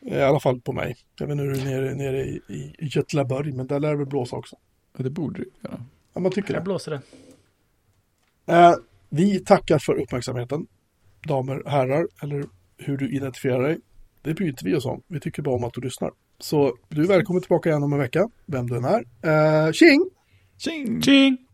I 0.00 0.14
alla 0.20 0.40
fall 0.40 0.60
på 0.60 0.72
mig. 0.72 0.96
Jag 1.18 1.26
vet 1.26 1.32
inte 1.32 1.44
hur 1.44 1.52
det 1.54 1.60
är 1.60 1.64
nere, 1.64 1.94
nere 1.94 2.24
i, 2.26 2.42
i 2.48 2.74
Götlaborg, 2.80 3.52
men 3.52 3.66
där 3.66 3.80
lär 3.80 3.90
det 3.90 3.96
väl 3.96 4.06
blåsa 4.06 4.36
också. 4.36 4.56
Ja, 4.96 5.04
det 5.04 5.10
borde 5.10 5.42
det 5.42 5.68
göra. 5.68 5.84
Ja, 6.12 6.20
man 6.20 6.32
tycker 6.32 6.48
Där 6.52 6.60
det. 6.60 6.64
blåser 6.64 6.90
det. 6.92 8.52
Eh, 8.54 8.74
vi 9.08 9.40
tackar 9.40 9.78
för 9.78 9.94
uppmärksamheten. 9.94 10.66
Damer, 11.26 11.62
herrar, 11.66 12.08
eller 12.22 12.44
hur 12.76 12.96
du 12.96 13.16
identifierar 13.16 13.62
dig. 13.62 13.78
Det 14.26 14.34
bryr 14.34 14.48
inte 14.48 14.64
vi 14.64 14.74
oss 14.74 14.86
om. 14.86 15.02
Vi 15.08 15.20
tycker 15.20 15.42
bara 15.42 15.54
om 15.54 15.64
att 15.64 15.74
du 15.74 15.80
lyssnar. 15.80 16.10
Så 16.40 16.72
du 16.88 17.02
är 17.02 17.08
välkommen 17.08 17.42
tillbaka 17.42 17.68
igen 17.68 17.82
om 17.82 17.92
en 17.92 17.98
vecka, 17.98 18.28
vem 18.46 18.66
du 18.66 18.76
än 18.76 18.84
är. 18.84 19.04
Eh, 19.22 19.72
tjing! 19.72 20.10
Tjing! 20.58 21.02
Tjing! 21.02 21.45